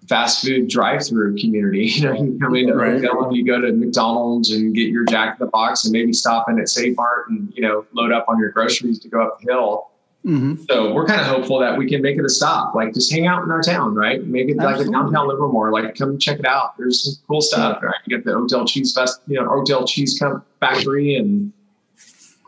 fast 0.07 0.43
food 0.43 0.69
drive-through 0.69 1.37
community. 1.37 1.85
You 1.97 2.03
know, 2.05 2.13
you 2.13 2.39
come 2.39 2.55
into 2.55 2.73
Right. 2.73 3.03
And 3.03 3.35
you 3.35 3.45
go 3.45 3.59
to 3.59 3.73
McDonald's 3.73 4.51
and 4.51 4.73
get 4.73 4.89
your 4.89 5.05
Jack 5.05 5.39
in 5.39 5.45
the 5.45 5.51
Box 5.51 5.83
and 5.85 5.91
maybe 5.91 6.13
stop 6.13 6.49
in 6.49 6.59
at 6.59 6.69
Save 6.69 6.95
Mart 6.95 7.29
and 7.29 7.51
you 7.55 7.61
know 7.61 7.85
load 7.93 8.11
up 8.11 8.25
on 8.27 8.39
your 8.39 8.49
groceries 8.49 8.99
to 8.99 9.09
go 9.09 9.21
up 9.21 9.39
the 9.39 9.51
hill. 9.51 9.91
Mhm. 10.27 10.65
So 10.69 10.93
we're 10.93 11.05
kind 11.05 11.21
of 11.21 11.27
hopeful 11.27 11.57
that 11.59 11.77
we 11.77 11.87
can 11.89 12.01
make 12.01 12.17
it 12.17 12.25
a 12.25 12.29
stop. 12.29 12.75
Like 12.75 12.93
just 12.93 13.09
hang 13.11 13.27
out 13.27 13.43
in 13.43 13.51
our 13.51 13.61
town, 13.61 13.95
right? 13.95 14.21
Make 14.27 14.49
it 14.49 14.57
like 14.57 14.79
a 14.79 14.83
downtown 14.91 15.27
Livermore. 15.29 15.71
Like 15.71 15.95
come 15.95 16.17
check 16.17 16.39
it 16.39 16.45
out. 16.45 16.77
There's 16.77 17.03
some 17.03 17.13
cool 17.27 17.39
stuff. 17.41 17.81
Right? 17.81 17.95
You 18.05 18.17
get 18.17 18.25
the 18.25 18.33
Oakdale 18.33 18.65
Cheese 18.65 18.93
Fest, 18.93 19.21
you 19.27 19.39
know, 19.41 19.49
Oakdale 19.49 19.85
Cheese 19.87 20.19
Com- 20.19 20.43
Factory, 20.59 21.15
and 21.15 21.53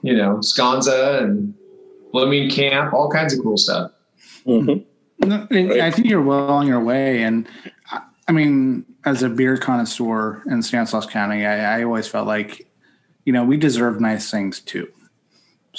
you 0.04 0.16
know, 0.16 0.38
Sconza 0.38 1.24
and 1.24 1.54
Blooming 2.12 2.50
Camp, 2.50 2.94
all 2.94 3.10
kinds 3.10 3.34
of 3.34 3.42
cool 3.44 3.58
stuff. 3.58 3.92
Mhm. 4.46 4.84
No, 5.26 5.48
and 5.50 5.74
I 5.82 5.92
think 5.92 6.08
you're 6.08 6.22
well 6.22 6.50
on 6.50 6.68
your 6.68 6.80
way. 6.82 7.24
And 7.24 7.46
I- 7.92 8.02
I 8.28 8.32
mean, 8.32 8.86
as 9.06 9.24
a 9.24 9.30
beer 9.30 9.58
connoisseur 9.58 10.42
in 10.50 10.62
Stanislaus 10.64 11.06
County, 11.06 11.46
I, 11.46 11.80
I 11.80 11.84
always 11.84 12.08
felt 12.08 12.28
like, 12.28 12.68
you 13.26 13.32
know, 13.34 13.44
we 13.44 13.58
deserve 13.58 14.00
nice 14.02 14.30
things 14.32 14.60
too. 14.60 14.88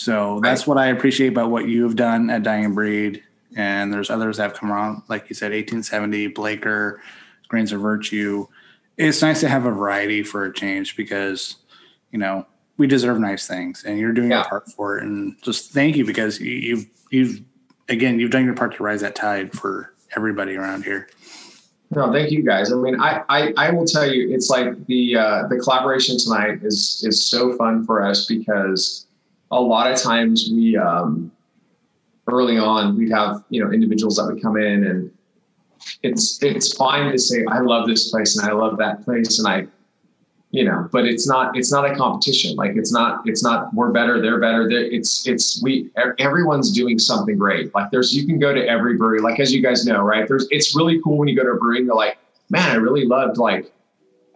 So 0.00 0.40
that's 0.42 0.66
what 0.66 0.78
I 0.78 0.86
appreciate 0.86 1.28
about 1.28 1.50
what 1.50 1.68
you've 1.68 1.94
done 1.94 2.30
at 2.30 2.42
Dying 2.42 2.74
Breed. 2.74 3.22
And 3.54 3.92
there's 3.92 4.08
others 4.08 4.38
that 4.38 4.44
have 4.44 4.54
come 4.54 4.72
around, 4.72 5.02
like 5.08 5.28
you 5.28 5.34
said, 5.34 5.52
1870, 5.52 6.28
Blaker, 6.28 7.02
Grains 7.48 7.70
of 7.70 7.82
Virtue. 7.82 8.46
It's 8.96 9.20
nice 9.20 9.40
to 9.40 9.48
have 9.50 9.66
a 9.66 9.70
variety 9.70 10.22
for 10.22 10.46
a 10.46 10.54
change 10.54 10.96
because, 10.96 11.56
you 12.12 12.18
know, 12.18 12.46
we 12.78 12.86
deserve 12.86 13.20
nice 13.20 13.46
things 13.46 13.84
and 13.84 13.98
you're 13.98 14.12
doing 14.12 14.30
Yeah. 14.30 14.38
your 14.38 14.44
part 14.46 14.72
for 14.72 14.96
it. 14.96 15.04
And 15.04 15.36
just 15.42 15.70
thank 15.70 15.96
you 15.96 16.06
because 16.06 16.40
you, 16.40 16.52
you've, 16.52 16.86
you've, 17.10 17.42
again, 17.90 18.18
you've 18.18 18.30
done 18.30 18.46
your 18.46 18.54
part 18.54 18.74
to 18.76 18.82
rise 18.82 19.02
that 19.02 19.14
tide 19.14 19.52
for 19.52 19.92
everybody 20.16 20.56
around 20.56 20.84
here. 20.84 21.10
No, 21.94 22.10
thank 22.10 22.30
you 22.30 22.42
guys. 22.42 22.72
I 22.72 22.76
mean, 22.76 22.98
I, 22.98 23.22
I, 23.28 23.52
I 23.58 23.70
will 23.70 23.84
tell 23.84 24.10
you, 24.10 24.32
it's 24.32 24.48
like 24.48 24.86
the 24.86 25.16
uh, 25.16 25.48
the 25.48 25.58
collaboration 25.58 26.16
tonight 26.16 26.60
is 26.62 27.04
is 27.04 27.26
so 27.26 27.54
fun 27.56 27.84
for 27.84 28.02
us 28.02 28.26
because 28.26 29.06
a 29.50 29.60
lot 29.60 29.90
of 29.90 29.98
times 30.00 30.48
we 30.52 30.76
um, 30.76 31.30
early 32.28 32.58
on 32.58 32.96
we'd 32.96 33.10
have 33.10 33.44
you 33.50 33.62
know 33.62 33.72
individuals 33.72 34.16
that 34.16 34.26
would 34.26 34.42
come 34.42 34.56
in 34.56 34.84
and 34.84 35.10
it's 36.02 36.42
it's 36.42 36.76
fine 36.76 37.10
to 37.10 37.18
say 37.18 37.44
I 37.48 37.60
love 37.60 37.86
this 37.86 38.10
place 38.10 38.36
and 38.36 38.48
I 38.48 38.52
love 38.52 38.78
that 38.78 39.04
place 39.04 39.38
and 39.38 39.48
I 39.48 39.66
you 40.50 40.64
know 40.64 40.88
but 40.92 41.06
it's 41.06 41.26
not 41.26 41.56
it's 41.56 41.72
not 41.72 41.90
a 41.90 41.94
competition. 41.94 42.56
Like 42.56 42.72
it's 42.76 42.92
not 42.92 43.22
it's 43.24 43.42
not 43.42 43.72
we're 43.74 43.90
better 43.90 44.20
they're 44.20 44.40
better. 44.40 44.68
They're, 44.68 44.84
it's 44.84 45.26
it's 45.26 45.62
we 45.62 45.90
everyone's 46.18 46.70
doing 46.72 46.98
something 46.98 47.38
great. 47.38 47.74
Like 47.74 47.90
there's 47.90 48.14
you 48.14 48.26
can 48.26 48.38
go 48.38 48.54
to 48.54 48.66
every 48.66 48.96
brewery. 48.96 49.20
Like 49.20 49.40
as 49.40 49.52
you 49.52 49.62
guys 49.62 49.86
know 49.86 50.02
right? 50.02 50.28
There's 50.28 50.46
it's 50.50 50.76
really 50.76 51.00
cool 51.02 51.16
when 51.16 51.28
you 51.28 51.36
go 51.36 51.42
to 51.42 51.50
a 51.50 51.56
brewery 51.56 51.78
and 51.78 51.86
you're 51.86 51.96
like 51.96 52.18
man 52.50 52.68
I 52.70 52.74
really 52.74 53.06
loved 53.06 53.38
like 53.38 53.72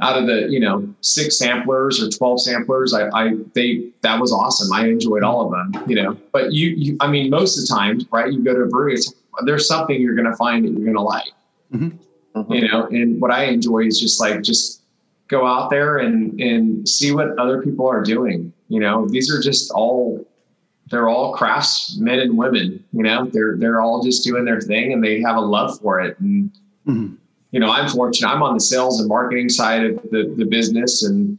out 0.00 0.18
of 0.18 0.26
the 0.26 0.48
you 0.50 0.58
know 0.60 0.88
six 1.00 1.38
samplers 1.38 2.02
or 2.02 2.08
12 2.10 2.42
samplers 2.42 2.92
I, 2.92 3.08
I 3.10 3.34
they 3.54 3.90
that 4.02 4.20
was 4.20 4.32
awesome. 4.32 4.72
I 4.72 4.88
enjoyed 4.88 5.22
all 5.22 5.46
of 5.46 5.52
them 5.72 5.84
you 5.88 5.96
know. 6.02 6.16
But 6.32 6.52
you, 6.52 6.70
you 6.70 6.96
I 7.00 7.06
mean 7.08 7.30
most 7.30 7.56
of 7.56 7.66
the 7.66 7.74
times 7.74 8.04
right 8.10 8.32
you 8.32 8.42
go 8.42 8.54
to 8.54 8.62
a 8.62 8.66
brewery 8.66 8.94
it's, 8.94 9.12
there's 9.44 9.66
something 9.68 10.00
you're 10.00 10.14
going 10.16 10.30
to 10.30 10.36
find 10.36 10.64
that 10.64 10.70
you're 10.72 10.84
going 10.84 10.96
to 10.96 11.00
like 11.02 11.28
Mhm. 11.72 11.98
you 12.50 12.68
know 12.68 12.86
and 12.88 13.20
what 13.20 13.30
I 13.30 13.44
enjoy 13.44 13.86
is 13.86 13.98
just 14.00 14.20
like 14.20 14.42
just 14.42 14.82
go 15.28 15.46
out 15.46 15.70
there 15.70 15.98
and 15.98 16.40
and 16.40 16.88
see 16.88 17.12
what 17.12 17.38
other 17.38 17.62
people 17.62 17.86
are 17.88 18.02
doing 18.02 18.52
you 18.68 18.80
know. 18.80 19.06
These 19.08 19.30
are 19.32 19.40
just 19.40 19.70
all 19.70 20.26
they're 20.90 21.08
all 21.08 21.34
craftsmen 21.34 22.18
and 22.18 22.36
women 22.36 22.84
you 22.92 23.02
know. 23.04 23.26
They're 23.32 23.56
they're 23.56 23.80
all 23.80 24.02
just 24.02 24.24
doing 24.24 24.44
their 24.44 24.60
thing 24.60 24.92
and 24.92 25.02
they 25.02 25.20
have 25.22 25.36
a 25.36 25.40
love 25.40 25.78
for 25.80 26.00
it 26.00 26.18
and 26.20 26.50
Mhm. 26.86 27.16
You 27.54 27.60
know 27.60 27.70
i'm 27.70 27.88
fortunate 27.88 28.28
i'm 28.28 28.42
on 28.42 28.54
the 28.54 28.60
sales 28.60 29.00
and 29.00 29.08
marketing 29.08 29.48
side 29.48 29.84
of 29.84 29.94
the, 30.10 30.34
the 30.36 30.44
business 30.44 31.04
and 31.04 31.38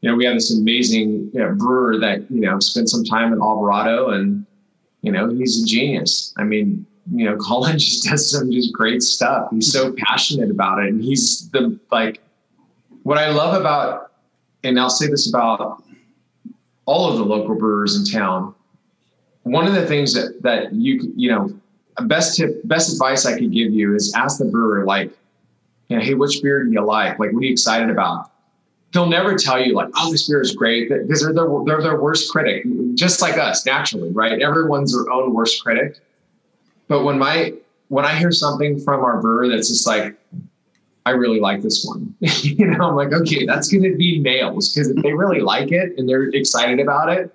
you 0.00 0.10
know 0.10 0.16
we 0.16 0.24
have 0.24 0.34
this 0.34 0.52
amazing 0.56 1.30
you 1.32 1.40
know, 1.40 1.54
brewer 1.54 1.98
that 1.98 2.28
you 2.30 2.40
know 2.40 2.58
spent 2.58 2.88
some 2.88 3.04
time 3.04 3.32
in 3.32 3.40
alvarado 3.40 4.10
and 4.10 4.44
you 5.02 5.12
know 5.12 5.28
he's 5.30 5.62
a 5.62 5.66
genius 5.66 6.34
i 6.38 6.42
mean 6.42 6.84
you 7.12 7.24
know 7.24 7.36
colin 7.46 7.78
just 7.78 8.04
does 8.04 8.30
some 8.30 8.50
just 8.50 8.72
great 8.72 9.02
stuff 9.02 9.48
he's 9.50 9.72
so 9.72 9.94
passionate 10.06 10.50
about 10.50 10.82
it 10.82 10.88
and 10.88 11.02
he's 11.02 11.48
the 11.50 11.78
like 11.90 12.20
what 13.02 13.18
I 13.18 13.30
love 13.30 13.60
about, 13.60 14.12
and 14.64 14.78
I'll 14.78 14.90
say 14.90 15.08
this 15.08 15.28
about 15.28 15.82
all 16.86 17.10
of 17.10 17.18
the 17.18 17.24
local 17.24 17.54
brewers 17.54 17.96
in 17.96 18.04
town. 18.04 18.54
One 19.42 19.66
of 19.66 19.74
the 19.74 19.86
things 19.86 20.14
that 20.14 20.42
that 20.42 20.72
you 20.72 21.12
you 21.16 21.30
know, 21.30 21.52
best 22.06 22.36
tip, 22.36 22.60
best 22.64 22.92
advice 22.92 23.26
I 23.26 23.38
could 23.38 23.52
give 23.52 23.72
you 23.72 23.94
is 23.94 24.14
ask 24.14 24.38
the 24.38 24.44
brewer 24.44 24.84
like, 24.84 25.12
you 25.88 25.96
know, 25.96 26.02
hey, 26.02 26.14
which 26.14 26.42
beer 26.42 26.64
do 26.64 26.70
you 26.70 26.80
like? 26.80 27.18
Like, 27.18 27.32
what 27.32 27.40
are 27.40 27.44
you 27.44 27.52
excited 27.52 27.90
about? 27.90 28.30
They'll 28.92 29.06
never 29.06 29.36
tell 29.36 29.60
you 29.60 29.74
like, 29.74 29.88
oh, 29.96 30.10
this 30.10 30.28
beer 30.28 30.40
is 30.40 30.54
great 30.54 30.88
because 30.88 31.22
they're 31.22 31.32
their 31.32 31.48
they're 31.64 31.82
their 31.82 32.00
worst 32.00 32.30
critic, 32.30 32.64
just 32.94 33.22
like 33.22 33.38
us 33.38 33.64
naturally, 33.64 34.10
right? 34.12 34.40
Everyone's 34.40 34.92
their 34.92 35.10
own 35.10 35.32
worst 35.32 35.62
critic. 35.62 35.98
But 36.88 37.04
when 37.04 37.18
my 37.18 37.54
when 37.88 38.04
I 38.04 38.14
hear 38.14 38.32
something 38.32 38.80
from 38.80 39.00
our 39.00 39.20
brewer 39.20 39.48
that's 39.48 39.68
just 39.68 39.86
like, 39.86 40.16
I 41.04 41.10
really 41.10 41.40
like 41.40 41.62
this 41.62 41.84
one. 41.84 42.14
you 42.20 42.66
know, 42.66 42.88
I'm 42.88 42.96
like, 42.96 43.12
okay, 43.12 43.44
that's 43.44 43.68
going 43.68 43.82
to 43.82 43.96
be 43.96 44.18
nails 44.18 44.72
because 44.72 44.88
if 44.88 45.02
they 45.02 45.12
really 45.12 45.40
like 45.40 45.72
it 45.72 45.98
and 45.98 46.08
they're 46.08 46.24
excited 46.24 46.80
about 46.80 47.10
it, 47.10 47.34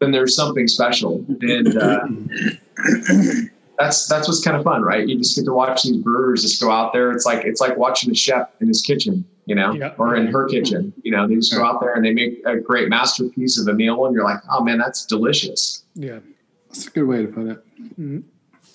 then 0.00 0.10
there's 0.10 0.34
something 0.34 0.66
special. 0.66 1.24
And 1.40 1.76
uh, 1.76 2.06
that's 3.78 4.06
that's 4.06 4.28
what's 4.28 4.42
kind 4.44 4.56
of 4.56 4.62
fun, 4.64 4.82
right? 4.82 5.06
You 5.08 5.16
just 5.18 5.36
get 5.36 5.44
to 5.46 5.52
watch 5.52 5.82
these 5.82 5.96
brewers 5.96 6.42
just 6.42 6.60
go 6.60 6.70
out 6.70 6.92
there. 6.92 7.10
It's 7.12 7.24
like 7.26 7.44
it's 7.44 7.60
like 7.60 7.76
watching 7.76 8.10
a 8.10 8.14
chef 8.14 8.48
in 8.60 8.68
his 8.68 8.82
kitchen, 8.82 9.24
you 9.46 9.54
know, 9.54 9.72
Yeah. 9.72 9.94
or 9.98 10.14
in 10.16 10.26
her 10.28 10.46
kitchen. 10.48 10.92
You 11.02 11.12
know, 11.12 11.26
they 11.26 11.34
just 11.36 11.52
go 11.54 11.64
out 11.64 11.80
there 11.80 11.94
and 11.94 12.04
they 12.04 12.12
make 12.12 12.42
a 12.46 12.56
great 12.56 12.88
masterpiece 12.88 13.58
of 13.58 13.66
a 13.68 13.72
meal, 13.74 14.04
and 14.06 14.14
you're 14.14 14.24
like, 14.24 14.40
oh 14.50 14.62
man, 14.62 14.78
that's 14.78 15.06
delicious. 15.06 15.84
Yeah. 15.94 16.20
That's 16.68 16.86
a 16.86 16.90
good 16.90 17.04
way 17.04 17.22
to 17.26 17.28
put 17.28 17.46
it. 17.48 17.64
Mhm. 18.00 18.22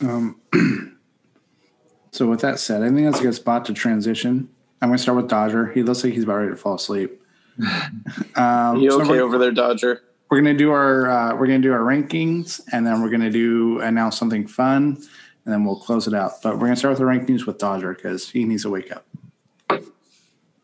Um, 0.01 0.41
so 2.11 2.27
with 2.27 2.41
that 2.41 2.59
said, 2.59 2.83
I 2.83 2.89
think 2.89 3.05
that's 3.05 3.19
a 3.19 3.23
good 3.23 3.35
spot 3.35 3.65
to 3.65 3.73
transition. 3.73 4.49
I'm 4.81 4.89
going 4.89 4.97
to 4.97 5.01
start 5.01 5.17
with 5.17 5.27
Dodger. 5.27 5.71
He 5.71 5.81
looks 5.81 6.03
like 6.03 6.13
he's 6.13 6.23
about 6.23 6.35
ready 6.35 6.51
to 6.51 6.55
fall 6.57 6.75
asleep. 6.75 7.21
Um, 8.35 8.77
You 8.79 8.91
okay 9.01 9.09
we're, 9.09 9.21
over 9.23 9.39
there, 9.39 9.51
Dodger? 9.51 10.01
We're 10.29 10.41
going 10.41 10.55
to 10.55 10.57
do 10.57 10.71
our 10.71 11.09
uh, 11.09 11.35
we're 11.35 11.47
to 11.47 11.57
do 11.59 11.73
our 11.73 11.79
rankings, 11.79 12.61
and 12.71 12.85
then 12.85 13.01
we're 13.01 13.09
going 13.09 13.21
to 13.21 13.29
do 13.29 13.79
announce 13.79 14.17
something 14.17 14.47
fun, 14.47 14.97
and 15.45 15.53
then 15.53 15.63
we'll 15.63 15.79
close 15.79 16.07
it 16.07 16.13
out. 16.13 16.41
But 16.41 16.53
we're 16.53 16.67
going 16.67 16.73
to 16.73 16.77
start 16.77 16.91
with 16.91 16.99
the 16.99 17.05
rankings 17.05 17.45
with 17.45 17.57
Dodger 17.57 17.93
because 17.93 18.29
he 18.29 18.43
needs 18.43 18.63
to 18.63 18.69
wake 18.69 18.91
up. 18.91 19.05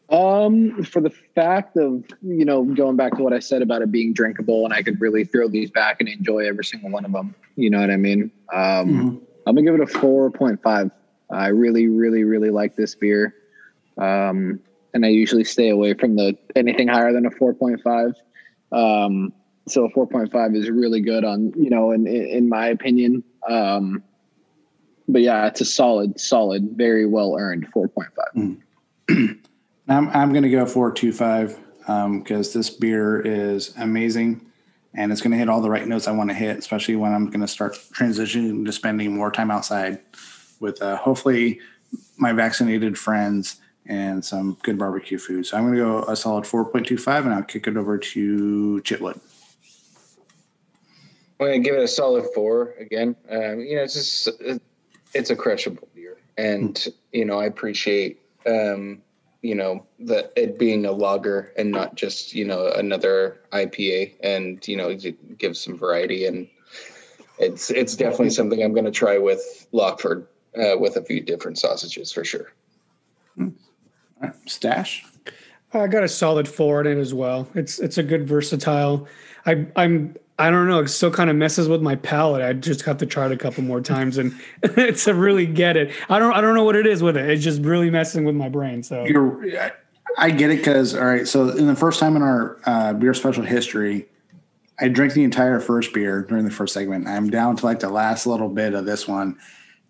Um, 0.10 0.84
for 0.84 1.02
the 1.02 1.10
fact 1.34 1.78
of 1.78 2.04
you 2.22 2.46
know 2.46 2.64
going 2.64 2.98
back 2.98 3.16
to 3.16 3.24
what 3.24 3.34
I 3.34 3.40
said 3.40 3.62
about 3.62 3.82
it 3.82 3.92
being 3.92 4.14
drinkable, 4.14 4.66
and 4.66 4.74
I 4.74 4.84
could 4.84 5.00
really 5.00 5.24
throw 5.24 5.48
these 5.48 5.72
back 5.72 5.98
and 6.00 6.10
enjoy 6.10 6.48
every 6.48 6.66
single 6.66 6.92
one 6.92 7.06
of 7.06 7.12
them. 7.12 7.34
You 7.56 7.70
know 7.70 7.80
what 7.80 7.90
I 7.90 7.98
mean? 7.98 8.32
Um, 8.54 8.60
Mhm. 8.60 9.22
I'm 9.46 9.56
gonna 9.56 9.64
give 9.64 9.76
it 9.76 9.82
a 9.82 10.00
four 10.00 10.30
point 10.30 10.62
five. 10.62 10.92
I 11.30 11.48
really, 11.48 11.88
really, 11.88 12.26
really 12.26 12.50
like 12.50 12.76
this 12.76 12.96
beer, 12.96 13.34
um, 13.98 14.60
and 14.94 15.06
I 15.06 15.10
usually 15.10 15.46
stay 15.46 15.70
away 15.70 15.94
from 15.94 16.16
the 16.16 16.38
anything 16.56 16.90
higher 16.90 17.12
than 17.12 17.26
a 17.26 17.32
four 17.32 17.54
point 17.54 17.82
five. 17.82 18.14
Um, 18.72 19.34
so 19.68 19.86
a 19.86 19.90
four 19.90 20.08
point 20.08 20.32
five 20.32 20.56
is 20.56 20.70
really 20.70 21.02
good 21.02 21.24
on 21.24 21.54
you 21.56 21.70
know 21.70 21.92
in 21.92 22.08
in, 22.08 22.50
my 22.50 22.68
opinion. 22.68 23.24
Um, 23.48 24.04
but 25.08 25.22
yeah, 25.22 25.48
it's 25.48 25.62
a 25.62 25.66
solid, 25.66 26.20
solid, 26.20 26.72
very 26.76 27.06
well 27.06 27.36
earned 27.38 27.68
four 27.70 27.88
point 27.88 28.10
five. 28.16 28.58
I'm 29.88 30.10
I'm 30.10 30.32
going 30.32 30.44
to 30.44 30.50
go 30.50 30.66
four 30.66 30.92
two 30.92 31.12
five 31.12 31.58
because 31.80 32.54
this 32.54 32.70
beer 32.70 33.22
is 33.22 33.76
amazing, 33.78 34.46
and 34.94 35.12
it's 35.12 35.22
going 35.22 35.32
to 35.32 35.38
hit 35.38 35.50
all 35.50 35.62
the 35.62 35.70
right 35.70 35.88
notes 35.88 36.08
I 36.08 36.12
want 36.12 36.30
to 36.30 36.36
hit, 36.36 36.58
especially 36.58 36.96
when 36.96 37.14
I'm 37.14 37.28
going 37.28 37.42
to 37.42 37.48
start 37.48 37.74
transitioning 37.94 38.66
to 38.66 38.72
spending 38.72 39.16
more 39.16 39.32
time 39.32 39.52
outside 39.52 40.00
with 40.60 40.82
uh, 40.82 40.96
hopefully 40.96 41.60
my 42.18 42.32
vaccinated 42.32 42.98
friends 42.98 43.58
and 43.86 44.24
some 44.24 44.58
good 44.64 44.78
barbecue 44.78 45.18
food. 45.18 45.46
So 45.46 45.58
I'm 45.58 45.64
going 45.64 45.76
to 45.76 45.80
go 45.80 46.04
a 46.04 46.16
solid 46.16 46.46
4.25, 46.46 47.26
and 47.26 47.34
I'll 47.34 47.44
kick 47.44 47.68
it 47.68 47.76
over 47.76 47.98
to 47.98 48.82
Chitwood. 48.86 49.20
I'm 51.44 51.50
going 51.50 51.64
to 51.64 51.70
give 51.70 51.78
it 51.78 51.84
a 51.84 51.88
solid 51.88 52.26
four 52.34 52.74
again. 52.80 53.16
Um, 53.30 53.60
you 53.60 53.76
know, 53.76 53.84
it's 53.84 53.94
just 53.94 54.30
it's 55.14 55.30
a 55.30 55.36
crushable 55.36 55.88
beer, 55.94 56.18
and 56.38 56.88
you 57.12 57.26
know 57.26 57.40
I 57.40 57.46
appreciate 57.46 58.22
um, 58.46 59.02
you 59.42 59.56
know 59.56 59.86
that 60.00 60.32
it 60.36 60.58
being 60.58 60.86
a 60.86 60.92
lager 60.92 61.52
and 61.58 61.70
not 61.70 61.96
just 61.96 62.34
you 62.34 62.46
know 62.46 62.68
another 62.68 63.42
IPA, 63.52 64.14
and 64.24 64.66
you 64.68 64.78
know 64.78 64.90
it 64.90 65.38
gives 65.38 65.60
some 65.60 65.78
variety 65.78 66.26
and 66.26 66.48
it's 67.40 67.70
it's 67.72 67.96
definitely 67.96 68.30
something 68.30 68.64
I'm 68.64 68.74
going 68.74 68.86
to 68.86 68.92
try 68.92 69.18
with 69.18 69.68
Lockeford 69.74 70.26
uh, 70.58 70.78
with 70.78 70.96
a 70.96 71.04
few 71.04 71.20
different 71.20 71.58
sausages 71.58 72.12
for 72.12 72.24
sure. 72.24 72.54
Stash. 74.46 75.06
I 75.74 75.88
got 75.88 76.04
a 76.04 76.08
solid 76.08 76.48
four 76.48 76.82
in 76.82 76.88
it 76.88 77.02
as 77.02 77.14
well. 77.14 77.50
It's 77.56 77.80
it's 77.80 77.98
a 77.98 78.04
good 78.04 78.28
versatile. 78.28 79.08
I 79.46 79.66
I'm 79.76 80.16
I 80.40 80.50
don't 80.50 80.68
know. 80.68 80.80
It 80.80 80.88
still 80.88 81.12
kind 81.12 81.30
of 81.30 81.36
messes 81.36 81.68
with 81.68 81.82
my 81.82 81.96
palate. 81.96 82.42
I 82.42 82.54
just 82.54 82.82
have 82.84 82.98
to 82.98 83.06
try 83.06 83.28
it 83.28 83.32
a 83.32 83.38
couple 83.38 83.64
more 83.64 83.82
times 83.82 84.18
and 84.18 84.34
to 84.98 85.14
really 85.14 85.46
get 85.46 85.78
it. 85.78 85.92
I 86.10 86.18
don't 86.18 86.34
I 86.34 86.42
don't 86.42 86.56
know 86.56 86.64
what 86.64 86.76
it 86.76 86.88
is 86.88 87.04
with 87.04 87.18
it. 87.18 87.30
It's 87.30 87.44
just 87.44 87.62
really 87.62 87.90
messing 87.92 88.26
with 88.26 88.36
my 88.36 88.50
brain. 88.50 88.82
So 88.82 89.06
You're, 89.06 89.46
I 90.18 90.32
get 90.32 90.50
it 90.50 90.58
because 90.58 90.96
all 90.96 91.06
right. 91.06 91.28
So 91.28 91.50
in 91.50 91.68
the 91.68 91.76
first 91.76 92.00
time 92.00 92.16
in 92.16 92.24
our 92.24 92.60
uh, 92.66 92.94
beer 92.94 93.14
special 93.14 93.44
history, 93.44 94.08
I 94.80 94.88
drank 94.88 95.14
the 95.14 95.24
entire 95.24 95.60
first 95.60 95.94
beer 95.94 96.24
during 96.24 96.46
the 96.46 96.52
first 96.52 96.74
segment. 96.74 97.08
I'm 97.08 97.30
down 97.30 97.56
to 97.58 97.66
like 97.66 97.80
the 97.80 97.90
last 97.90 98.26
little 98.26 98.50
bit 98.50 98.74
of 98.74 98.86
this 98.86 99.08
one, 99.08 99.38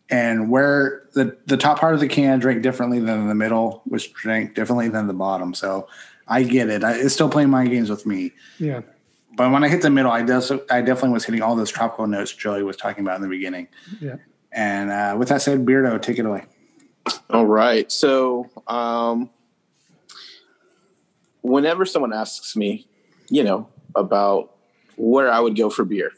and 0.10 0.50
where 0.50 1.08
the 1.14 1.38
the 1.46 1.58
top 1.58 1.80
part 1.80 1.94
of 1.94 2.02
the 2.02 2.08
can 2.10 2.40
drank 2.40 2.62
differently 2.62 3.00
than 3.00 3.28
the 3.28 3.36
middle, 3.36 3.82
which 3.86 4.14
drank 4.14 4.56
differently 4.56 4.90
than 4.90 5.08
the 5.08 5.14
bottom. 5.14 5.54
So 5.54 5.88
I 6.28 6.44
get 6.44 6.70
it. 6.70 6.84
I, 6.84 6.94
it's 6.94 7.14
still 7.14 7.30
playing 7.30 7.50
mind 7.50 7.70
games 7.70 7.90
with 7.90 8.06
me. 8.06 8.34
yeah. 8.60 8.82
But 9.36 9.52
when 9.52 9.64
I 9.64 9.68
hit 9.68 9.82
the 9.82 9.90
middle, 9.90 10.12
I 10.12 10.22
does 10.22 10.52
I 10.70 10.82
definitely 10.82 11.12
was 11.12 11.26
hitting 11.26 11.42
all 11.42 11.56
those 11.56 11.72
tropical 11.72 12.06
notes 12.08 12.32
Joey 12.34 12.64
was 12.64 12.78
talking 12.78 13.04
about 13.04 13.16
in 13.18 13.24
the 13.24 13.28
beginning. 13.28 13.68
Yeah. 14.00 14.18
And 14.52 14.92
uh, 14.92 15.16
with 15.18 15.30
that 15.30 15.42
said, 15.42 15.66
Beardo, 15.66 16.00
take 16.00 16.20
it 16.20 16.26
away. 16.26 16.44
All 17.32 17.46
right. 17.46 17.92
So, 17.92 18.50
um, 18.68 19.32
whenever 21.42 21.86
someone 21.86 22.14
asks 22.14 22.56
me, 22.56 22.88
you 23.30 23.44
know, 23.44 23.68
about 23.96 24.56
where 24.96 25.32
I 25.32 25.40
would 25.40 25.58
go 25.58 25.72
for 25.72 25.84
beer, 25.84 26.12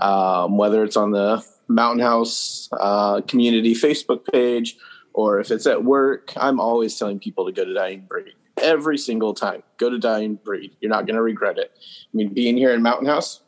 um, 0.00 0.56
whether 0.56 0.82
it's 0.82 0.96
on 0.96 1.10
the 1.10 1.44
Mountain 1.68 2.00
House 2.00 2.70
uh, 2.72 3.20
community 3.20 3.74
Facebook 3.74 4.26
page 4.32 4.76
or 5.12 5.38
if 5.40 5.50
it's 5.50 5.66
at 5.66 5.84
work, 5.84 6.32
I'm 6.36 6.58
always 6.58 6.98
telling 6.98 7.18
people 7.18 7.44
to 7.44 7.52
go 7.52 7.64
to 7.64 7.74
Dying 7.74 8.06
Breed 8.08 8.34
every 8.62 8.98
single 8.98 9.34
time. 9.34 9.62
Go 9.76 9.90
to 9.90 9.98
Dying 9.98 10.36
Breed. 10.36 10.76
You're 10.80 10.90
not 10.90 11.06
going 11.06 11.16
to 11.16 11.22
regret 11.22 11.58
it. 11.58 11.72
I 11.76 12.16
mean, 12.16 12.32
being 12.32 12.56
here 12.56 12.72
in 12.72 12.82
Mountain 12.82 13.06
House, 13.06 13.42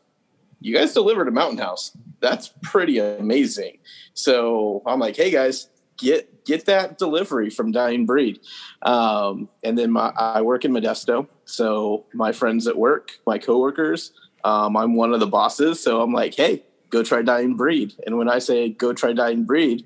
you 0.59 0.73
guys 0.75 0.93
delivered 0.93 1.27
a 1.27 1.31
Mountain 1.31 1.59
House. 1.59 1.95
That's 2.19 2.53
pretty 2.61 2.99
amazing. 2.99 3.79
So 4.13 4.81
I'm 4.85 4.99
like, 4.99 5.15
hey 5.15 5.29
guys, 5.29 5.67
get 5.97 6.45
get 6.45 6.65
that 6.65 6.97
delivery 6.97 7.49
from 7.49 7.71
Dying 7.71 8.05
Breed. 8.05 8.39
Um, 8.81 9.49
and 9.63 9.77
then 9.77 9.91
my, 9.91 10.11
I 10.15 10.41
work 10.41 10.65
in 10.65 10.71
Modesto, 10.73 11.27
so 11.45 12.05
my 12.13 12.33
friends 12.33 12.67
at 12.67 12.77
work, 12.77 13.11
my 13.25 13.37
coworkers, 13.37 14.11
um, 14.43 14.75
I'm 14.75 14.95
one 14.95 15.13
of 15.13 15.19
the 15.19 15.27
bosses. 15.27 15.81
So 15.81 16.01
I'm 16.01 16.11
like, 16.11 16.35
hey, 16.35 16.63
go 16.89 17.03
try 17.03 17.21
Dying 17.21 17.55
Breed. 17.55 17.93
And 18.05 18.17
when 18.17 18.29
I 18.29 18.39
say 18.39 18.69
go 18.69 18.93
try 18.93 19.13
Dying 19.13 19.45
Breed, 19.45 19.85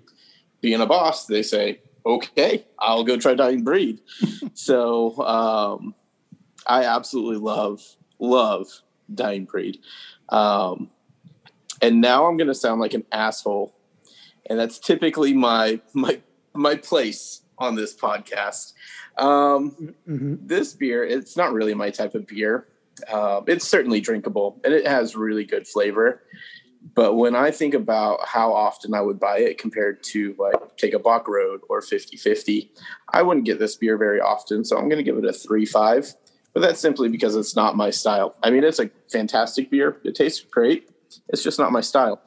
being 0.61 0.81
a 0.81 0.85
boss, 0.85 1.25
they 1.25 1.43
say, 1.43 1.81
okay, 2.07 2.65
I'll 2.79 3.03
go 3.03 3.17
try 3.17 3.35
Dying 3.35 3.63
Breed. 3.63 4.01
so 4.53 5.17
um, 5.19 5.95
I 6.65 6.83
absolutely 6.85 7.37
love 7.37 7.81
love 8.19 8.67
Dying 9.13 9.45
Breed. 9.45 9.79
Um, 10.29 10.89
and 11.81 12.01
now 12.01 12.25
I'm 12.25 12.37
going 12.37 12.47
to 12.47 12.55
sound 12.55 12.81
like 12.81 12.93
an 12.93 13.05
asshole, 13.11 13.75
and 14.49 14.59
that's 14.59 14.79
typically 14.79 15.33
my 15.33 15.79
my 15.93 16.21
my 16.55 16.75
place 16.75 17.41
on 17.57 17.75
this 17.75 17.95
podcast. 17.95 18.73
Um, 19.17 19.95
Mhm. 20.07 20.47
This 20.47 20.73
beer, 20.73 21.03
it's 21.03 21.35
not 21.35 21.51
really 21.53 21.73
my 21.73 21.89
type 21.89 22.13
of 22.15 22.27
beer. 22.27 22.67
Um, 23.11 23.43
it's 23.47 23.67
certainly 23.67 23.99
drinkable, 24.01 24.59
and 24.63 24.73
it 24.73 24.87
has 24.87 25.15
really 25.15 25.43
good 25.45 25.67
flavor. 25.67 26.21
But 26.93 27.15
when 27.15 27.35
I 27.35 27.51
think 27.51 27.73
about 27.73 28.27
how 28.27 28.53
often 28.53 28.93
I 28.93 29.01
would 29.01 29.19
buy 29.19 29.39
it 29.39 29.57
compared 29.57 30.03
to 30.05 30.35
like 30.39 30.77
take 30.77 30.93
a 30.93 30.99
Bach 30.99 31.27
Road 31.27 31.61
or 31.69 31.81
50-50, 31.81 32.69
I 33.13 33.21
wouldn't 33.21 33.45
get 33.45 33.59
this 33.59 33.75
beer 33.75 33.97
very 33.97 34.19
often. 34.19 34.63
So 34.63 34.77
I'm 34.77 34.89
going 34.89 34.97
to 34.97 35.03
give 35.03 35.17
it 35.17 35.25
a 35.25 35.33
three 35.33 35.65
five. 35.65 36.13
But 36.53 36.61
that's 36.61 36.79
simply 36.79 37.07
because 37.09 37.35
it's 37.35 37.55
not 37.55 37.75
my 37.75 37.91
style. 37.91 38.35
I 38.41 38.49
mean, 38.49 38.63
it's 38.63 38.79
a 38.79 38.89
fantastic 39.11 39.69
beer. 39.69 39.97
It 40.03 40.15
tastes 40.15 40.41
great. 40.41 40.89
It's 41.29 41.43
just 41.43 41.59
not 41.59 41.71
my 41.71 41.81
style. 41.81 42.19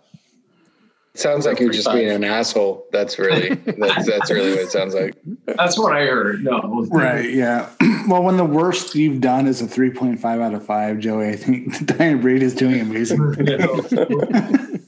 Sounds 1.15 1.45
like 1.45 1.59
you're 1.59 1.73
just 1.73 1.91
being 1.93 2.09
an 2.09 2.23
asshole. 2.23 2.87
That's 2.93 3.19
really 3.19 3.55
that's 3.55 4.07
that's 4.07 4.31
really 4.31 4.51
what 4.51 4.61
it 4.61 4.71
sounds 4.71 4.95
like. 4.95 5.15
That's 5.45 5.77
what 5.77 5.93
I 5.93 6.07
heard. 6.07 6.45
No, 6.45 6.87
Right. 6.91 7.31
Yeah. 7.31 7.69
well, 8.09 8.23
when 8.23 8.37
the 8.37 8.45
worst 8.45 8.95
you've 8.95 9.21
done 9.21 9.49
is 9.49 9.61
a 9.61 9.67
3.5 9.67 10.25
out 10.25 10.55
of 10.55 10.65
5, 10.65 10.99
Joey, 11.01 11.31
I 11.31 11.37
think 11.37 11.85
Dying 11.99 12.21
Breed 12.21 12.43
is 12.43 12.55
doing 12.55 12.81
amazing. 12.81 13.19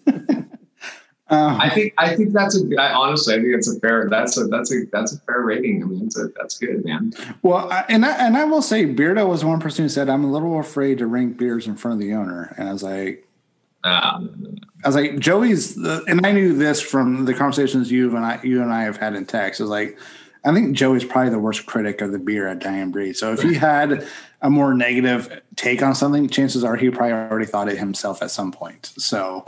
Uh, 1.29 1.57
I 1.59 1.71
think 1.71 1.95
I 1.97 2.15
think 2.15 2.35
that's 2.35 2.61
a. 2.61 2.77
I, 2.79 2.93
honestly, 2.93 3.33
I 3.33 3.39
think 3.39 3.55
it's 3.55 3.75
a 3.75 3.81
fair. 3.81 4.07
That's 4.11 4.37
a 4.37 4.49
that's 4.49 4.71
a 4.71 4.85
that's 4.93 5.15
a 5.15 5.21
fair 5.21 5.41
rating. 5.41 5.83
I 5.83 5.87
mean, 5.87 6.05
it's 6.05 6.19
a, 6.19 6.29
that's 6.37 6.59
good, 6.59 6.85
man. 6.85 7.15
well, 7.41 7.73
I, 7.73 7.87
and 7.89 8.05
I, 8.05 8.11
and 8.27 8.37
I 8.37 8.45
will 8.45 8.61
say, 8.61 8.85
Beardo 8.85 9.27
was 9.27 9.43
one 9.43 9.59
person 9.59 9.87
who 9.87 9.89
said, 9.89 10.11
"I'm 10.11 10.25
a 10.25 10.31
little 10.31 10.61
afraid 10.61 10.99
to 10.99 11.07
rank 11.07 11.39
beers 11.39 11.67
in 11.67 11.77
front 11.77 11.95
of 11.95 12.07
the 12.07 12.13
owner," 12.13 12.55
and 12.59 12.69
I 12.69 12.73
was 12.75 12.83
like, 12.83 13.27
Um, 13.85 14.57
I 14.85 14.89
was 14.89 14.97
like, 14.97 15.19
Joey's, 15.19 15.75
the, 15.75 16.05
and 16.09 16.27
I 16.27 16.33
knew 16.33 16.57
this 16.57 16.81
from 16.81 17.25
the 17.25 17.35
conversations 17.35 17.91
you 17.91 18.15
and 18.17 18.25
I, 18.25 18.41
you 18.43 18.63
and 18.63 18.73
I 18.73 18.83
have 18.85 18.97
had 18.97 19.15
in 19.15 19.27
text. 19.27 19.61
I 19.61 19.65
was 19.65 19.71
like, 19.71 19.99
I 20.45 20.53
think 20.53 20.77
Joey's 20.77 21.05
probably 21.05 21.31
the 21.31 21.39
worst 21.39 21.67
critic 21.67 22.01
of 22.01 22.11
the 22.11 22.19
beer 22.19 22.49
at 22.49 22.59
Dying 22.59 22.91
Breed. 22.91 23.17
So 23.17 23.33
if 23.33 23.43
he 23.43 23.55
had 23.55 24.07
a 24.41 24.51
more 24.51 24.75
negative 24.75 25.41
take 25.55 25.83
on 25.83 25.95
something, 25.95 26.29
chances 26.29 26.65
are 26.65 26.75
he 26.75 26.91
probably 26.91 27.13
already 27.13 27.47
thought 27.47 27.69
it 27.69 27.79
himself 27.79 28.23
at 28.23 28.33
some 28.33 28.51
point. 28.51 28.93
So, 28.99 29.45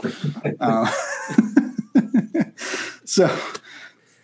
uh, 0.61 0.89
so 3.05 3.37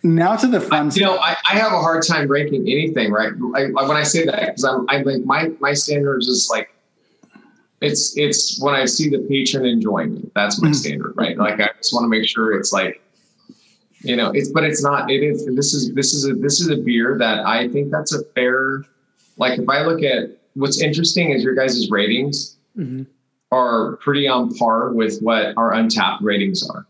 now 0.02 0.36
to 0.36 0.46
the 0.46 0.60
fun. 0.60 0.90
you 0.94 1.02
know, 1.02 1.18
I, 1.18 1.36
I 1.48 1.56
have 1.56 1.72
a 1.72 1.80
hard 1.80 2.06
time 2.06 2.26
ranking 2.26 2.62
anything, 2.62 3.12
right? 3.12 3.32
I, 3.54 3.66
when 3.66 3.96
I 3.96 4.02
say 4.02 4.24
that, 4.24 4.40
because 4.40 4.64
I'm, 4.64 4.86
I 4.88 5.02
like 5.02 5.24
my 5.24 5.50
my 5.60 5.74
standards 5.74 6.26
is 6.26 6.48
like, 6.50 6.71
it's 7.82 8.16
it's 8.16 8.60
when 8.62 8.74
I 8.74 8.84
see 8.84 9.08
the 9.10 9.18
patron 9.28 9.66
enjoying 9.66 10.16
it. 10.18 10.32
That's 10.34 10.60
my 10.62 10.68
Mhm. 10.70 10.74
standard, 10.74 11.14
right? 11.16 11.36
Like 11.36 11.60
I 11.60 11.68
just 11.76 11.92
want 11.92 12.04
to 12.04 12.08
make 12.08 12.26
sure 12.28 12.52
it's 12.58 12.72
like, 12.72 13.00
you 14.00 14.16
know, 14.16 14.30
it's 14.32 14.50
but 14.50 14.64
it's 14.64 14.82
not. 14.82 15.10
It 15.10 15.22
is. 15.22 15.46
This 15.54 15.74
is 15.74 15.92
this 15.94 16.14
is 16.14 16.28
a 16.28 16.34
this 16.34 16.60
is 16.60 16.68
a 16.68 16.76
beer 16.76 17.16
that 17.18 17.46
I 17.46 17.68
think 17.68 17.90
that's 17.90 18.12
a 18.14 18.24
fair. 18.34 18.84
Like 19.36 19.58
if 19.58 19.68
I 19.68 19.84
look 19.84 20.02
at 20.02 20.30
what's 20.54 20.80
interesting 20.82 21.30
is 21.30 21.42
your 21.42 21.54
guys' 21.54 21.90
ratings 21.90 22.56
Mhm. 22.78 23.06
are 23.50 23.96
pretty 23.96 24.28
on 24.28 24.54
par 24.54 24.92
with 24.92 25.20
what 25.20 25.54
our 25.56 25.72
Untappd 25.72 26.18
ratings 26.22 26.68
are. 26.68 26.86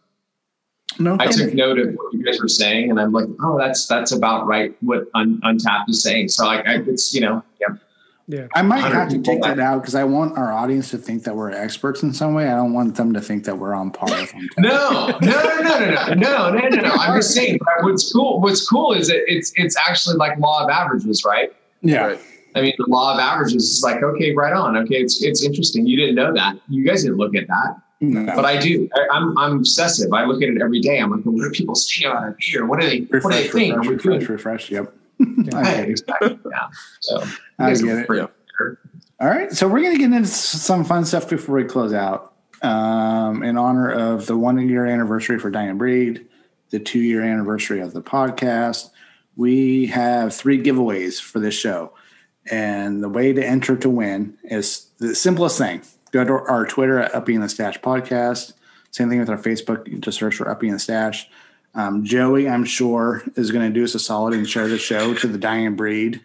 no, 0.99 1.17
I 1.19 1.27
kidding. 1.29 1.47
took 1.47 1.55
note 1.55 1.79
of 1.79 1.95
what 1.95 2.13
you 2.13 2.23
guys 2.25 2.41
were 2.41 2.49
saying, 2.49 2.91
and 2.91 3.01
I'm 3.01 3.13
like, 3.13 3.27
oh, 3.43 3.57
that's 3.59 3.87
that's 3.87 4.13
about 4.13 4.47
right. 4.47 4.77
What 4.83 5.09
Un- 5.15 5.41
Untappd 5.45 5.89
is 5.89 6.03
saying. 6.03 6.29
So 6.29 6.45
like, 6.47 6.67
I, 6.67 6.77
it's 6.87 7.15
you 7.15 7.21
know, 7.23 7.43
yeah, 7.61 7.77
Yeah. 8.29 8.47
I 8.55 8.63
might 8.63 8.81
have 8.81 9.09
to 9.11 9.21
take 9.21 9.43
that 9.43 9.57
that- 9.57 9.63
out 9.63 9.83
because 9.83 9.95
I 9.95 10.05
want 10.05 10.39
our 10.39 10.53
audience 10.53 10.91
to 10.91 10.99
think 10.99 11.25
that 11.25 11.35
we're 11.35 11.51
experts 11.51 12.03
in 12.03 12.13
some 12.13 12.35
way. 12.35 12.49
I 12.49 12.55
don't 12.55 12.73
want 12.73 12.95
them 12.95 13.13
to 13.15 13.21
think 13.21 13.45
that 13.45 13.59
we're 13.59 13.75
on 13.75 13.91
par 13.91 14.09
with 14.11 14.31
them. 14.33 14.49
no, 14.59 15.09
no, 15.09 15.19
no, 15.21 15.43
no, 15.61 15.79
no, 15.79 16.15
no, 16.15 16.15
no, 16.15 16.51
no, 16.51 16.69
no, 16.69 16.81
no. 16.83 16.91
I'm 16.93 17.19
just 17.19 17.35
saying. 17.35 17.59
What's 17.81 18.13
cool? 18.13 18.41
What's 18.41 18.67
cool 18.69 18.93
is 18.93 19.09
that 19.09 19.23
it's 19.27 19.53
it's 19.57 19.77
actually 19.77 20.17
like 20.17 20.39
law 20.39 20.63
of 20.65 20.71
averages, 20.71 21.25
right? 21.25 21.53
Yeah. 21.83 22.07
Right. 22.07 22.21
I 22.55 22.61
mean, 22.61 22.75
the 22.79 22.85
law 22.87 23.15
of 23.15 23.19
averages 23.19 23.65
is 23.65 23.83
like, 23.83 24.03
okay, 24.03 24.35
right 24.35 24.53
on. 24.53 24.77
Okay, 24.77 24.97
it's 24.97 25.23
it's 25.23 25.43
interesting. 25.43 25.87
You 25.87 25.97
didn't 25.97 26.15
know 26.15 26.33
that. 26.35 26.57
You 26.69 26.85
guys 26.85 27.03
didn't 27.03 27.17
look 27.17 27.35
at 27.35 27.49
that, 27.49 27.77
No. 28.01 28.27
but 28.37 28.45
I 28.45 28.59
do. 28.59 28.89
I, 28.95 29.17
I'm 29.17 29.37
I'm 29.39 29.57
obsessive. 29.59 30.13
I 30.13 30.25
look 30.27 30.43
at 30.43 30.49
it 30.49 30.61
every 30.63 30.81
day. 30.81 30.99
I'm 30.99 31.11
like, 31.11 31.23
what 31.25 31.43
do 31.43 31.51
people 31.51 31.75
say 31.75 32.05
about 32.05 32.23
our 32.23 32.37
beer? 32.39 32.67
What 32.67 32.79
do 32.81 32.89
they 32.89 33.01
what 33.01 33.23
do 33.23 33.31
they 33.31 33.43
refresh, 33.45 33.51
think? 33.53 33.77
refresh, 33.77 34.05
refresh, 34.05 34.29
refresh. 34.29 34.71
Yep. 34.71 34.95
Yeah. 35.19 35.57
I 35.57 35.61
Right, 35.63 35.65
get 35.77 35.79
it. 35.81 35.89
exactly. 35.91 36.39
Yeah. 36.51 36.69
So 37.01 37.23
I 37.59 37.75
get 37.75 37.99
it. 37.99 38.07
pretty- 38.07 38.27
All 39.21 39.29
right, 39.29 39.53
so 39.53 39.69
we're 39.69 39.81
going 39.81 39.93
to 39.93 39.99
get 39.99 40.13
into 40.13 40.27
some 40.27 40.85
fun 40.85 41.05
stuff 41.05 41.29
before 41.31 41.57
we 41.57 41.65
close 41.65 41.93
out. 41.93 42.35
Um, 42.63 43.43
in 43.43 43.57
honor 43.57 43.91
of 43.91 44.27
the 44.27 44.37
one 44.37 44.59
year 44.69 44.87
anniversary 44.87 45.39
for 45.39 45.51
Dying 45.51 45.79
Breed, 45.79 46.27
the 46.71 46.79
two 46.79 47.01
year 47.01 47.23
anniversary 47.23 47.81
of 47.81 47.93
the 47.93 48.03
podcast, 48.03 48.91
we 49.37 49.87
have 49.87 50.35
three 50.35 50.63
giveaways 50.63 51.21
for 51.21 51.41
this 51.41 51.55
show. 51.55 51.93
And 52.51 53.03
the 53.03 53.09
way 53.09 53.33
to 53.33 53.45
enter 53.45 53.77
to 53.77 53.89
win 53.91 54.37
is 54.45 54.89
the 54.99 55.15
simplest 55.15 55.59
thing. 55.59 55.83
Go 56.11 56.25
to 56.25 56.33
our 56.33 56.67
Twitter 56.67 56.99
at 56.99 57.15
Uppy 57.15 57.35
and 57.35 57.43
the 57.45 57.49
Stash 57.49 57.79
Podcast. 57.81 58.53
Same 58.91 59.09
thing 59.09 59.21
with 59.21 59.31
our 59.31 59.39
Facebook. 59.39 60.01
Just 60.01 60.19
search 60.19 60.35
for 60.37 60.49
Uppy 60.51 60.67
and 60.69 60.75
the 60.77 60.81
Stash. 60.81 61.29
Um, 61.75 62.05
Joey, 62.05 62.49
I'm 62.49 62.65
sure, 62.65 63.23
is 63.35 63.51
going 63.51 63.67
to 63.67 63.73
do 63.73 63.85
us 63.85 63.95
a 63.95 63.99
solid 63.99 64.35
and 64.35 64.49
share 64.49 64.69
the 64.69 64.79
show 64.79 65.15
to 65.15 65.27
the 65.27 65.39
Dying 65.39 65.75
Breed 65.75 66.21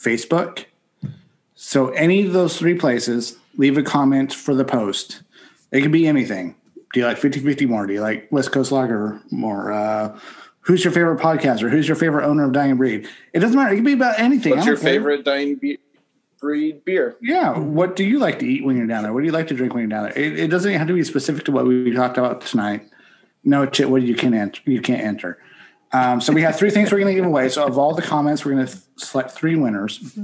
Facebook. 0.00 0.64
So, 1.54 1.88
any 1.90 2.24
of 2.26 2.32
those 2.32 2.56
three 2.58 2.74
places, 2.74 3.36
leave 3.56 3.76
a 3.76 3.82
comment 3.82 4.32
for 4.32 4.54
the 4.54 4.64
post. 4.64 5.22
It 5.72 5.82
could 5.82 5.92
be 5.92 6.06
anything. 6.06 6.54
Do 6.92 7.00
you 7.00 7.06
like 7.06 7.18
50 7.18 7.40
50 7.40 7.66
more? 7.66 7.86
Do 7.86 7.92
you 7.92 8.00
like 8.00 8.28
West 8.30 8.52
Coast 8.52 8.72
Lager 8.72 9.20
more? 9.30 9.72
Uh, 9.72 10.18
who's 10.60 10.84
your 10.84 10.92
favorite 10.92 11.20
podcaster? 11.20 11.70
Who's 11.70 11.86
your 11.86 11.96
favorite 11.96 12.26
owner 12.26 12.44
of 12.44 12.52
Dying 12.52 12.76
Breed? 12.76 13.08
It 13.34 13.40
doesn't 13.40 13.56
matter. 13.56 13.72
It 13.72 13.76
can 13.76 13.84
be 13.84 13.92
about 13.92 14.18
anything. 14.18 14.54
What's 14.54 14.66
your 14.66 14.76
care. 14.76 14.92
favorite 14.92 15.24
dying 15.24 15.56
be- 15.56 15.78
breed 16.40 16.84
beer? 16.84 17.16
Yeah. 17.20 17.58
What 17.58 17.96
do 17.96 18.04
you 18.04 18.18
like 18.18 18.38
to 18.38 18.46
eat 18.46 18.64
when 18.64 18.76
you're 18.76 18.86
down 18.86 19.02
there? 19.02 19.12
What 19.12 19.20
do 19.20 19.26
you 19.26 19.32
like 19.32 19.48
to 19.48 19.54
drink 19.54 19.74
when 19.74 19.82
you're 19.82 19.90
down 19.90 20.04
there? 20.04 20.18
It, 20.18 20.38
it 20.38 20.48
doesn't 20.48 20.72
have 20.72 20.86
to 20.86 20.94
be 20.94 21.04
specific 21.04 21.44
to 21.46 21.52
what 21.52 21.66
we 21.66 21.90
talked 21.92 22.16
about 22.16 22.40
tonight. 22.40 22.88
No, 23.48 23.64
what 23.64 24.02
you 24.02 24.14
can 24.14 24.34
enter, 24.34 24.60
you 24.66 24.82
can't 24.82 25.00
enter. 25.00 25.38
Um, 25.90 26.20
so 26.20 26.34
we 26.34 26.42
have 26.42 26.56
three 26.56 26.68
things 26.68 26.92
we're 26.92 26.98
going 26.98 27.14
to 27.14 27.18
give 27.18 27.24
away. 27.24 27.48
So 27.48 27.66
of 27.66 27.78
all 27.78 27.94
the 27.94 28.02
comments, 28.02 28.44
we're 28.44 28.52
going 28.52 28.66
to 28.66 28.78
select 28.96 29.30
three 29.30 29.56
winners. 29.56 30.18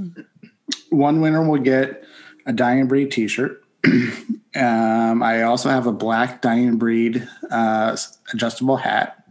One 0.91 1.21
winner 1.21 1.43
will 1.43 1.59
get 1.59 2.03
a 2.45 2.53
Dying 2.53 2.87
Breed 2.87 3.11
T-shirt. 3.11 3.63
um, 4.55 5.23
I 5.23 5.41
also 5.41 5.69
have 5.69 5.87
a 5.87 5.91
black 5.91 6.43
Dying 6.43 6.77
Breed 6.77 7.27
uh, 7.49 7.97
adjustable 8.31 8.77
hat. 8.77 9.23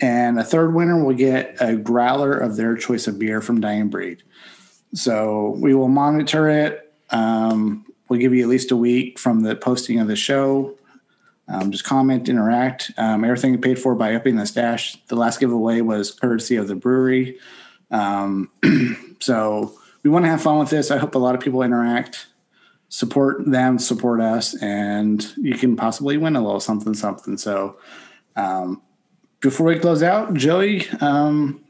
And 0.00 0.38
a 0.38 0.44
third 0.44 0.74
winner 0.74 1.04
will 1.04 1.14
get 1.14 1.58
a 1.60 1.76
growler 1.76 2.32
of 2.32 2.56
their 2.56 2.74
choice 2.74 3.06
of 3.06 3.18
beer 3.18 3.42
from 3.42 3.60
Dying 3.60 3.88
Breed. 3.88 4.22
So 4.94 5.56
we 5.58 5.74
will 5.74 5.88
monitor 5.88 6.48
it. 6.48 6.90
Um, 7.10 7.84
we'll 8.08 8.18
give 8.18 8.32
you 8.32 8.42
at 8.42 8.48
least 8.48 8.70
a 8.70 8.76
week 8.78 9.18
from 9.18 9.42
the 9.42 9.56
posting 9.56 10.00
of 10.00 10.08
the 10.08 10.16
show. 10.16 10.74
Um, 11.50 11.72
just 11.72 11.84
comment, 11.84 12.28
interact. 12.28 12.92
Um, 12.96 13.24
everything 13.24 13.60
paid 13.60 13.78
for 13.78 13.94
by 13.94 14.14
Uppy 14.14 14.30
and 14.30 14.38
the 14.38 14.46
Stash. 14.46 14.96
The 15.06 15.16
last 15.16 15.40
giveaway 15.40 15.80
was 15.80 16.12
courtesy 16.12 16.56
of 16.56 16.68
the 16.68 16.76
brewery. 16.76 17.38
Um, 17.90 18.50
so 19.20 19.74
we 20.02 20.10
want 20.10 20.24
to 20.24 20.30
have 20.30 20.42
fun 20.42 20.58
with 20.58 20.70
this. 20.70 20.90
I 20.90 20.98
hope 20.98 21.14
a 21.14 21.18
lot 21.18 21.34
of 21.34 21.40
people 21.40 21.62
interact, 21.62 22.28
support 22.88 23.44
them, 23.50 23.78
support 23.78 24.20
us, 24.20 24.54
and 24.62 25.26
you 25.36 25.54
can 25.54 25.76
possibly 25.76 26.16
win 26.16 26.36
a 26.36 26.40
little 26.40 26.60
something, 26.60 26.94
something. 26.94 27.36
So 27.36 27.78
um, 28.36 28.80
before 29.40 29.66
we 29.66 29.78
close 29.78 30.02
out, 30.02 30.34
Joey, 30.34 30.88
um, 31.00 31.64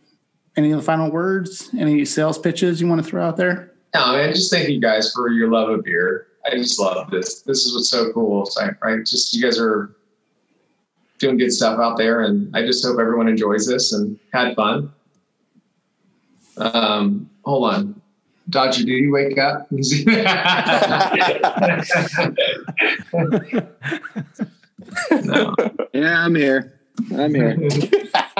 any 0.56 0.78
final 0.82 1.10
words? 1.10 1.70
Any 1.78 2.04
sales 2.04 2.38
pitches 2.38 2.80
you 2.80 2.88
want 2.88 3.02
to 3.02 3.08
throw 3.08 3.24
out 3.24 3.36
there? 3.36 3.72
No, 3.94 4.12
man, 4.12 4.34
just 4.34 4.52
thank 4.52 4.68
you 4.68 4.80
guys 4.80 5.12
for 5.12 5.30
your 5.30 5.50
love 5.50 5.68
of 5.68 5.84
beer. 5.84 6.26
I 6.46 6.56
just 6.56 6.80
love 6.80 7.10
this. 7.10 7.42
This 7.42 7.64
is 7.66 7.74
what's 7.74 7.90
so 7.90 8.12
cool. 8.12 8.46
So, 8.46 8.68
right? 8.82 9.04
Just 9.04 9.34
you 9.34 9.42
guys 9.42 9.58
are 9.58 9.90
doing 11.18 11.36
good 11.36 11.52
stuff 11.52 11.78
out 11.78 11.98
there, 11.98 12.22
and 12.22 12.54
I 12.56 12.64
just 12.64 12.82
hope 12.84 12.98
everyone 12.98 13.28
enjoys 13.28 13.66
this 13.66 13.92
and 13.92 14.18
had 14.32 14.56
fun. 14.56 14.90
Um, 16.56 17.28
hold 17.44 17.70
on. 17.72 18.00
Dodger, 18.48 18.84
did 18.84 18.88
you 18.92 19.12
wake 19.12 19.36
up? 19.38 19.70
no. 19.70 19.80
Yeah, 25.92 26.24
I'm 26.24 26.34
here. 26.34 26.80
I'm 27.16 27.34
here. 27.34 27.56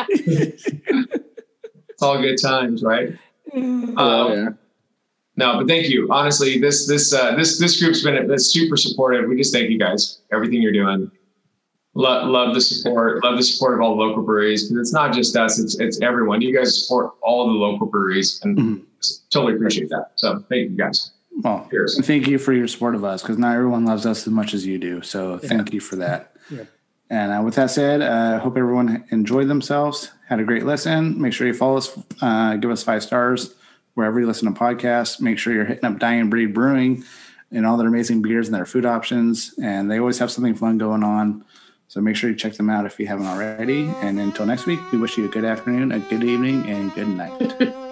It's 0.09 2.03
all 2.03 2.21
good 2.23 2.41
times, 2.41 2.83
right? 2.83 3.13
Oh, 3.55 3.97
Um, 3.99 4.33
yeah. 4.33 4.49
No, 5.41 5.57
but 5.57 5.67
thank 5.67 5.89
you. 5.89 6.07
Honestly, 6.11 6.59
this 6.59 6.87
this 6.87 7.15
uh, 7.15 7.35
this 7.35 7.59
this 7.59 7.81
group's 7.81 8.03
been 8.05 8.27
been 8.29 8.39
super 8.39 8.77
supportive. 8.77 9.27
We 9.27 9.37
just 9.37 9.55
thank 9.55 9.71
you 9.71 9.79
guys. 9.79 10.21
Everything 10.33 10.61
you're 10.61 10.71
doing. 10.73 11.11
Love, 11.95 12.29
love 12.29 12.55
the 12.55 12.61
support. 12.61 13.25
Love 13.25 13.39
the 13.39 13.43
support 13.43 13.75
of 13.75 13.81
all 13.81 13.97
local 13.97 14.23
breweries 14.23 14.69
because 14.69 14.79
it's 14.89 14.93
not 14.93 15.15
just 15.15 15.35
us. 15.37 15.59
It's 15.59 15.81
it's 15.81 16.01
everyone. 16.03 16.43
You 16.43 16.55
guys 16.55 16.83
support 16.83 17.15
all 17.23 17.47
the 17.47 17.55
local 17.55 17.87
breweries 17.87 18.39
and 18.45 18.57
Mhm. 18.59 18.83
totally 19.31 19.55
appreciate 19.55 19.89
that. 19.89 20.11
So 20.17 20.45
thank 20.51 20.71
you 20.71 20.77
guys. 20.77 21.11
Well, 21.43 21.67
Cheers. 21.71 21.99
thank 22.07 22.29
you 22.29 22.37
for 22.39 22.53
your 22.53 22.69
support 22.69 22.95
of 22.95 23.03
us 23.03 23.23
because 23.23 23.39
not 23.39 23.57
everyone 23.57 23.87
loves 23.87 24.05
us 24.05 24.27
as 24.27 24.33
much 24.33 24.53
as 24.53 24.67
you 24.67 24.77
do. 24.79 25.01
So 25.01 25.39
thank 25.39 25.73
you 25.73 25.81
for 25.81 25.97
that. 25.97 26.35
Yeah. 26.51 26.65
And 27.09 27.33
uh, 27.33 27.43
with 27.43 27.55
that 27.55 27.71
said, 27.71 28.03
I 28.03 28.35
uh, 28.35 28.39
hope 28.41 28.59
everyone 28.59 29.05
enjoyed 29.11 29.49
themselves, 29.49 30.11
had 30.29 30.39
a 30.39 30.45
great 30.45 30.67
listen. 30.67 31.21
Make 31.21 31.33
sure 31.33 31.47
you 31.47 31.55
follow 31.55 31.79
us, 31.79 31.91
uh, 32.21 32.57
give 32.57 32.71
us 32.71 32.83
five 32.83 33.03
stars 33.03 33.55
wherever 33.95 34.21
you 34.21 34.27
listen 34.27 34.53
to 34.53 34.59
podcasts. 34.59 35.21
Make 35.21 35.39
sure 35.39 35.53
you're 35.53 35.65
hitting 35.65 35.85
up 35.85 35.99
Dying 35.99 36.31
Breed 36.31 36.55
Brewing 36.55 37.05
and 37.53 37.67
all 37.67 37.77
their 37.77 37.89
amazing 37.89 38.23
beers 38.23 38.49
and 38.49 38.55
their 38.55 38.67
food 38.67 38.87
options. 38.87 39.55
And 39.63 39.91
they 39.91 39.99
always 39.99 40.19
have 40.19 40.31
something 40.31 40.55
fun 40.55 40.79
going 40.79 41.03
on. 41.03 41.45
So 41.89 42.01
make 42.01 42.15
sure 42.15 42.31
you 42.31 42.37
check 42.37 42.55
them 42.55 42.71
out 42.71 42.87
if 42.87 43.01
you 43.01 43.07
haven't 43.07 43.27
already. 43.27 43.89
And 44.01 44.21
until 44.21 44.47
next 44.47 44.67
week, 44.67 44.79
we 44.93 44.99
wish 44.99 45.19
you 45.19 45.25
a 45.25 45.29
good 45.29 45.45
afternoon, 45.45 45.91
a 45.91 45.99
good 45.99 46.23
evening, 46.23 46.65
and 46.67 46.95
good 46.95 47.09
night. 47.09 47.67